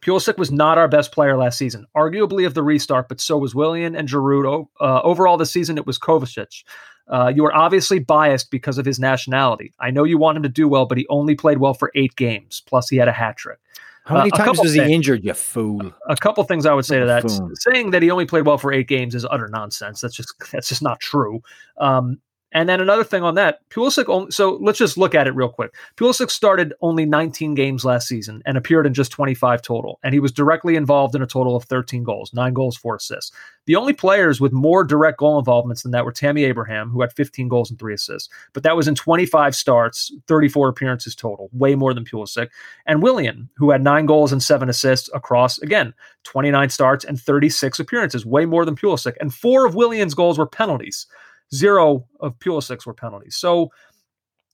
Pulisic 0.00 0.36
was 0.36 0.52
not 0.52 0.76
our 0.76 0.86
best 0.88 1.12
player 1.12 1.36
last 1.36 1.56
season, 1.58 1.86
arguably 1.96 2.46
of 2.46 2.52
the 2.54 2.62
restart, 2.62 3.08
but 3.08 3.20
so 3.20 3.38
was 3.38 3.54
Willian 3.54 3.96
and 3.96 4.06
Giroud. 4.08 4.66
Uh, 4.80 5.00
overall, 5.02 5.36
this 5.38 5.50
season 5.50 5.78
it 5.78 5.86
was 5.86 5.98
Kovacic. 5.98 6.62
Uh, 7.08 7.32
you 7.34 7.44
are 7.44 7.54
obviously 7.54 7.98
biased 7.98 8.50
because 8.50 8.76
of 8.78 8.84
his 8.86 8.98
nationality. 8.98 9.72
I 9.80 9.90
know 9.90 10.04
you 10.04 10.18
want 10.18 10.36
him 10.36 10.42
to 10.42 10.48
do 10.48 10.68
well, 10.68 10.84
but 10.86 10.96
he 10.98 11.06
only 11.08 11.34
played 11.34 11.58
well 11.58 11.74
for 11.74 11.90
eight 11.94 12.16
games. 12.16 12.62
Plus, 12.66 12.88
he 12.88 12.96
had 12.98 13.08
a 13.08 13.12
hat 13.12 13.36
trick. 13.36 13.58
how 14.04 14.18
many 14.18 14.30
Uh, 14.32 14.36
times 14.36 14.58
was 14.60 14.74
he 14.74 14.80
things. 14.80 14.90
injured? 14.92 15.24
You 15.24 15.32
fool! 15.34 15.92
A 16.08 16.16
couple 16.16 16.44
things 16.44 16.66
I 16.66 16.74
would 16.74 16.84
say 16.84 17.00
to 17.00 17.06
that: 17.06 17.24
saying 17.54 17.90
that 17.92 18.02
he 18.02 18.10
only 18.10 18.26
played 18.26 18.44
well 18.46 18.58
for 18.58 18.72
eight 18.74 18.88
games 18.88 19.14
is 19.14 19.24
utter 19.30 19.48
nonsense. 19.48 20.02
That's 20.02 20.14
just 20.14 20.34
that's 20.52 20.68
just 20.68 20.82
not 20.82 21.00
true. 21.00 21.42
Um, 21.78 22.18
and 22.54 22.68
then 22.68 22.80
another 22.80 23.02
thing 23.02 23.24
on 23.24 23.34
that, 23.34 23.68
Pulisic. 23.68 24.08
Only, 24.08 24.30
so 24.30 24.58
let's 24.62 24.78
just 24.78 24.96
look 24.96 25.12
at 25.12 25.26
it 25.26 25.34
real 25.34 25.48
quick. 25.48 25.74
Pulisic 25.96 26.30
started 26.30 26.72
only 26.80 27.04
19 27.04 27.54
games 27.54 27.84
last 27.84 28.06
season 28.06 28.42
and 28.46 28.56
appeared 28.56 28.86
in 28.86 28.94
just 28.94 29.10
25 29.10 29.60
total, 29.60 29.98
and 30.04 30.14
he 30.14 30.20
was 30.20 30.30
directly 30.30 30.76
involved 30.76 31.16
in 31.16 31.22
a 31.22 31.26
total 31.26 31.56
of 31.56 31.64
13 31.64 32.04
goals, 32.04 32.32
nine 32.32 32.54
goals, 32.54 32.76
four 32.76 32.94
assists. 32.94 33.32
The 33.66 33.74
only 33.74 33.92
players 33.92 34.40
with 34.40 34.52
more 34.52 34.84
direct 34.84 35.18
goal 35.18 35.38
involvements 35.38 35.82
than 35.82 35.90
that 35.92 36.04
were 36.04 36.12
Tammy 36.12 36.44
Abraham, 36.44 36.90
who 36.90 37.00
had 37.00 37.12
15 37.12 37.48
goals 37.48 37.70
and 37.70 37.78
three 37.78 37.94
assists, 37.94 38.28
but 38.52 38.62
that 38.62 38.76
was 38.76 38.86
in 38.86 38.94
25 38.94 39.56
starts, 39.56 40.12
34 40.28 40.68
appearances 40.68 41.16
total, 41.16 41.50
way 41.52 41.74
more 41.74 41.92
than 41.92 42.04
Pulisic, 42.04 42.50
and 42.86 43.02
Willian, 43.02 43.48
who 43.56 43.70
had 43.70 43.82
nine 43.82 44.06
goals 44.06 44.30
and 44.30 44.42
seven 44.42 44.68
assists 44.68 45.10
across 45.12 45.58
again 45.58 45.92
29 46.22 46.70
starts 46.70 47.04
and 47.04 47.20
36 47.20 47.80
appearances, 47.80 48.24
way 48.24 48.46
more 48.46 48.64
than 48.64 48.76
Pulisic, 48.76 49.14
and 49.20 49.34
four 49.34 49.66
of 49.66 49.74
Willian's 49.74 50.14
goals 50.14 50.38
were 50.38 50.46
penalties 50.46 51.08
zero 51.54 52.06
of 52.20 52.38
Pulisic's 52.38 52.86
were 52.86 52.94
penalties. 52.94 53.36
So, 53.36 53.70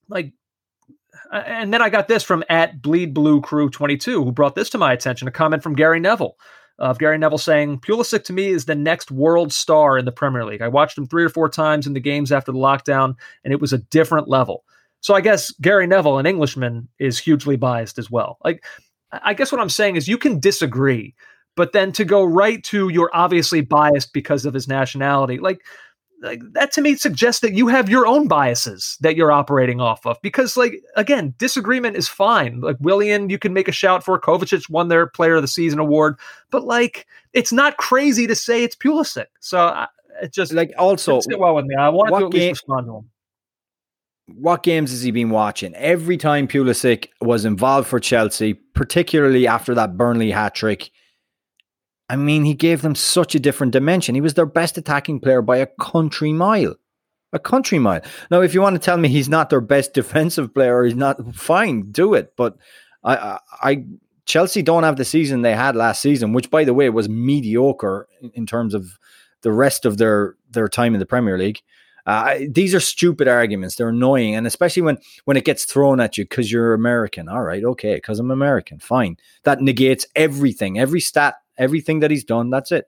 like, 0.08 0.32
and 1.32 1.72
then 1.72 1.82
I 1.82 1.90
got 1.90 2.08
this 2.08 2.22
from 2.22 2.44
at 2.48 2.82
Bleed 2.82 3.14
Blue 3.14 3.40
Crew 3.40 3.70
22, 3.70 4.24
who 4.24 4.32
brought 4.32 4.54
this 4.54 4.70
to 4.70 4.78
my 4.78 4.92
attention 4.92 5.28
a 5.28 5.32
comment 5.32 5.62
from 5.62 5.74
Gary 5.74 6.00
Neville. 6.00 6.36
Of 6.78 6.98
Gary 6.98 7.18
Neville 7.18 7.36
saying, 7.36 7.80
Pulisic 7.80 8.24
to 8.24 8.32
me 8.32 8.46
is 8.46 8.64
the 8.64 8.74
next 8.74 9.10
world 9.10 9.52
star 9.52 9.98
in 9.98 10.06
the 10.06 10.12
Premier 10.12 10.46
League. 10.46 10.62
I 10.62 10.68
watched 10.68 10.96
him 10.96 11.06
three 11.06 11.22
or 11.22 11.28
four 11.28 11.50
times 11.50 11.86
in 11.86 11.92
the 11.92 12.00
games 12.00 12.32
after 12.32 12.52
the 12.52 12.58
lockdown, 12.58 13.16
and 13.44 13.52
it 13.52 13.60
was 13.60 13.74
a 13.74 13.78
different 13.78 14.28
level. 14.28 14.64
So 15.00 15.14
I 15.14 15.20
guess 15.20 15.50
Gary 15.60 15.86
Neville, 15.86 16.18
an 16.18 16.24
Englishman, 16.24 16.88
is 16.98 17.18
hugely 17.18 17.56
biased 17.56 17.98
as 17.98 18.10
well. 18.10 18.38
Like, 18.42 18.64
I 19.12 19.30
I 19.30 19.34
guess 19.34 19.52
what 19.52 19.60
I'm 19.60 19.68
saying 19.68 19.96
is 19.96 20.08
you 20.08 20.18
can 20.18 20.40
disagree, 20.40 21.14
but 21.56 21.72
then 21.72 21.92
to 21.92 22.04
go 22.04 22.24
right 22.24 22.62
to 22.64 22.88
you're 22.88 23.10
obviously 23.12 23.60
biased 23.60 24.12
because 24.12 24.46
of 24.46 24.54
his 24.54 24.68
nationality, 24.68 25.38
like 25.38 25.60
like 26.20 26.40
that 26.52 26.72
to 26.72 26.80
me 26.80 26.96
suggests 26.96 27.40
that 27.40 27.54
you 27.54 27.68
have 27.68 27.88
your 27.88 28.06
own 28.06 28.28
biases 28.28 28.96
that 29.00 29.16
you're 29.16 29.32
operating 29.32 29.80
off 29.80 30.06
of. 30.06 30.20
Because 30.22 30.56
like 30.56 30.74
again 30.96 31.34
disagreement 31.38 31.96
is 31.96 32.08
fine. 32.08 32.60
Like 32.60 32.76
willian 32.80 33.30
you 33.30 33.38
can 33.38 33.52
make 33.52 33.68
a 33.68 33.72
shout 33.72 34.04
for 34.04 34.20
kovacic 34.20 34.68
won 34.70 34.88
their 34.88 35.06
player 35.06 35.36
of 35.36 35.42
the 35.42 35.48
season 35.48 35.78
award. 35.78 36.16
But 36.50 36.64
like 36.64 37.06
it's 37.32 37.52
not 37.52 37.76
crazy 37.76 38.26
to 38.26 38.34
say 38.34 38.64
it's 38.64 38.76
Pulisic. 38.76 39.26
so 39.40 39.58
I, 39.58 39.86
it 40.22 40.32
just 40.32 40.52
Like 40.52 40.72
also, 40.76 41.20
sit 41.20 41.38
well 41.38 41.54
with 41.54 41.64
me. 41.64 41.74
I 41.76 41.88
wanted 41.88 42.12
what 42.12 42.18
to 42.20 42.26
at 42.26 42.32
least 42.34 42.62
respond 42.62 42.86
to 42.86 42.96
him. 42.96 43.10
what 44.34 44.62
games 44.62 44.90
has 44.90 45.02
he 45.02 45.10
been 45.10 45.30
watching? 45.30 45.74
Every 45.74 46.16
time 46.16 46.46
Pulisic 46.46 47.08
was 47.20 47.44
involved 47.44 47.88
for 47.88 47.98
Chelsea, 48.00 48.54
particularly 48.54 49.46
after 49.46 49.74
that 49.74 49.96
Burnley 49.96 50.30
hat 50.30 50.54
trick, 50.54 50.90
I 52.10 52.16
mean, 52.16 52.44
he 52.44 52.54
gave 52.54 52.82
them 52.82 52.96
such 52.96 53.36
a 53.36 53.40
different 53.40 53.72
dimension. 53.72 54.16
He 54.16 54.20
was 54.20 54.34
their 54.34 54.44
best 54.44 54.76
attacking 54.76 55.20
player 55.20 55.42
by 55.42 55.58
a 55.58 55.68
country 55.80 56.32
mile. 56.32 56.74
A 57.32 57.38
country 57.38 57.78
mile. 57.78 58.00
Now, 58.32 58.40
if 58.40 58.52
you 58.52 58.60
want 58.60 58.74
to 58.74 58.84
tell 58.84 58.96
me 58.96 59.08
he's 59.08 59.28
not 59.28 59.48
their 59.48 59.60
best 59.60 59.94
defensive 60.00 60.52
player, 60.52 60.82
he's 60.82 60.96
not 60.96 61.36
fine, 61.36 61.92
do 61.92 62.14
it. 62.14 62.34
But 62.36 62.56
I, 63.04 63.16
I, 63.16 63.38
I 63.62 63.84
Chelsea 64.26 64.60
don't 64.60 64.82
have 64.82 64.96
the 64.96 65.04
season 65.04 65.42
they 65.42 65.54
had 65.54 65.76
last 65.76 66.02
season, 66.02 66.32
which, 66.32 66.50
by 66.50 66.64
the 66.64 66.74
way, 66.74 66.90
was 66.90 67.08
mediocre 67.08 68.08
in, 68.20 68.32
in 68.34 68.44
terms 68.44 68.74
of 68.74 68.98
the 69.42 69.52
rest 69.52 69.86
of 69.86 69.98
their 69.98 70.34
their 70.50 70.68
time 70.68 70.94
in 70.94 71.00
the 71.00 71.06
Premier 71.06 71.38
League. 71.38 71.60
Uh, 72.06 72.40
these 72.50 72.74
are 72.74 72.80
stupid 72.80 73.28
arguments. 73.28 73.76
They're 73.76 73.90
annoying, 73.90 74.34
and 74.34 74.48
especially 74.48 74.82
when 74.82 74.98
when 75.26 75.36
it 75.36 75.44
gets 75.44 75.64
thrown 75.64 76.00
at 76.00 76.18
you 76.18 76.24
because 76.24 76.50
you're 76.50 76.74
American. 76.74 77.28
All 77.28 77.42
right, 77.42 77.62
okay, 77.62 77.94
because 77.94 78.18
I'm 78.18 78.32
American, 78.32 78.80
fine. 78.80 79.16
That 79.44 79.60
negates 79.60 80.06
everything, 80.16 80.76
every 80.76 81.00
stat, 81.00 81.36
everything 81.60 82.00
that 82.00 82.10
he's 82.10 82.24
done. 82.24 82.50
That's 82.50 82.72
it. 82.72 82.86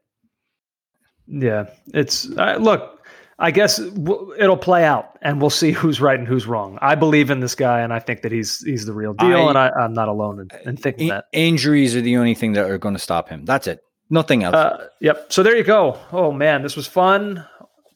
yeah 1.29 1.67
it's 1.95 2.29
uh, 2.37 2.57
look 2.61 3.01
i 3.39 3.51
guess 3.53 3.77
w- 3.79 4.35
it'll 4.39 4.57
play 4.57 4.85
out 4.85 5.17
and 5.23 5.41
we'll 5.41 5.51
see 5.51 5.71
who's 5.81 6.01
right 6.01 6.19
and 6.19 6.27
who's 6.27 6.47
wrong 6.47 6.79
i 6.83 6.95
believe 6.97 7.31
in 7.31 7.39
this 7.41 7.55
guy 7.55 7.81
and 7.81 7.93
i 7.93 7.99
think 8.01 8.23
that 8.23 8.33
he's 8.33 8.61
he's 8.65 8.85
the 8.87 8.93
real 8.93 9.15
deal 9.15 9.47
I- 9.47 9.49
and 9.51 9.57
I, 9.59 9.71
i'm 9.71 9.95
not 9.95 10.09
alone 10.09 10.41
in, 10.41 10.69
in 10.69 10.77
thinking 10.77 11.05
In- 11.09 11.15
that 11.15 11.27
injuries 11.33 11.95
are 11.95 12.01
the 12.01 12.17
only 12.17 12.35
thing 12.35 12.55
that 12.55 12.69
are 12.69 12.79
going 12.79 12.95
to 12.95 13.01
stop 13.01 13.29
him. 13.29 13.45
That's 13.45 13.67
it. 13.69 13.81
Nothing 14.11 14.43
else. 14.45 14.55
Uh, 14.55 14.89
yep. 15.01 15.33
So 15.33 15.43
there 15.43 15.57
you 15.57 15.65
go. 15.65 15.99
Oh 16.13 16.33
man, 16.33 16.63
this 16.63 16.77
was 16.77 16.87
fun. 16.87 17.47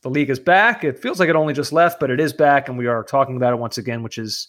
The 0.02 0.08
league 0.08 0.30
is 0.30 0.38
back. 0.38 0.82
It 0.84 0.98
feels 0.98 1.18
like 1.20 1.28
it 1.28 1.36
only 1.36 1.52
just 1.52 1.72
left, 1.72 2.00
but 2.00 2.10
it 2.10 2.20
is 2.20 2.32
back, 2.32 2.68
and 2.68 2.78
we 2.78 2.86
are 2.86 3.02
talking 3.04 3.36
about 3.36 3.52
it 3.52 3.56
once 3.58 3.76
again, 3.76 4.02
which 4.02 4.16
is 4.16 4.48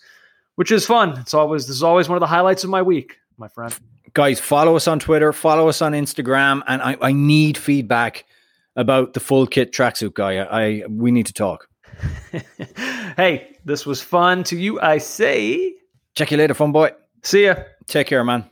which 0.56 0.72
is 0.72 0.86
fun. 0.86 1.18
It's 1.20 1.34
always 1.34 1.68
this 1.68 1.76
is 1.76 1.84
always 1.84 2.08
one 2.08 2.16
of 2.16 2.22
the 2.22 2.28
highlights 2.28 2.64
of 2.64 2.70
my 2.70 2.82
week, 2.84 3.18
my 3.38 3.50
friend. 3.50 3.74
Guys, 4.14 4.40
follow 4.40 4.76
us 4.76 4.88
on 4.88 5.00
Twitter, 5.00 5.34
follow 5.34 5.68
us 5.68 5.82
on 5.82 5.92
Instagram, 5.94 6.62
and 6.68 6.82
I, 6.82 6.98
I 7.02 7.12
need 7.12 7.58
feedback 7.58 8.26
about 8.76 9.14
the 9.14 9.20
full 9.20 9.48
kit 9.48 9.72
tracksuit 9.72 10.14
guy. 10.14 10.38
I, 10.38 10.62
I 10.62 10.84
we 10.90 11.12
need 11.12 11.26
to 11.28 11.34
talk. 11.34 11.68
hey, 13.18 13.58
this 13.66 13.86
was 13.86 14.02
fun. 14.02 14.44
To 14.46 14.58
you, 14.58 14.80
I 14.80 15.00
say, 15.00 15.74
Check 16.16 16.32
you 16.32 16.38
later, 16.38 16.54
fun 16.54 16.72
boy. 16.72 16.92
see 17.24 17.46
ya. 17.46 17.56
Take 17.88 18.08
care, 18.08 18.24
man. 18.24 18.50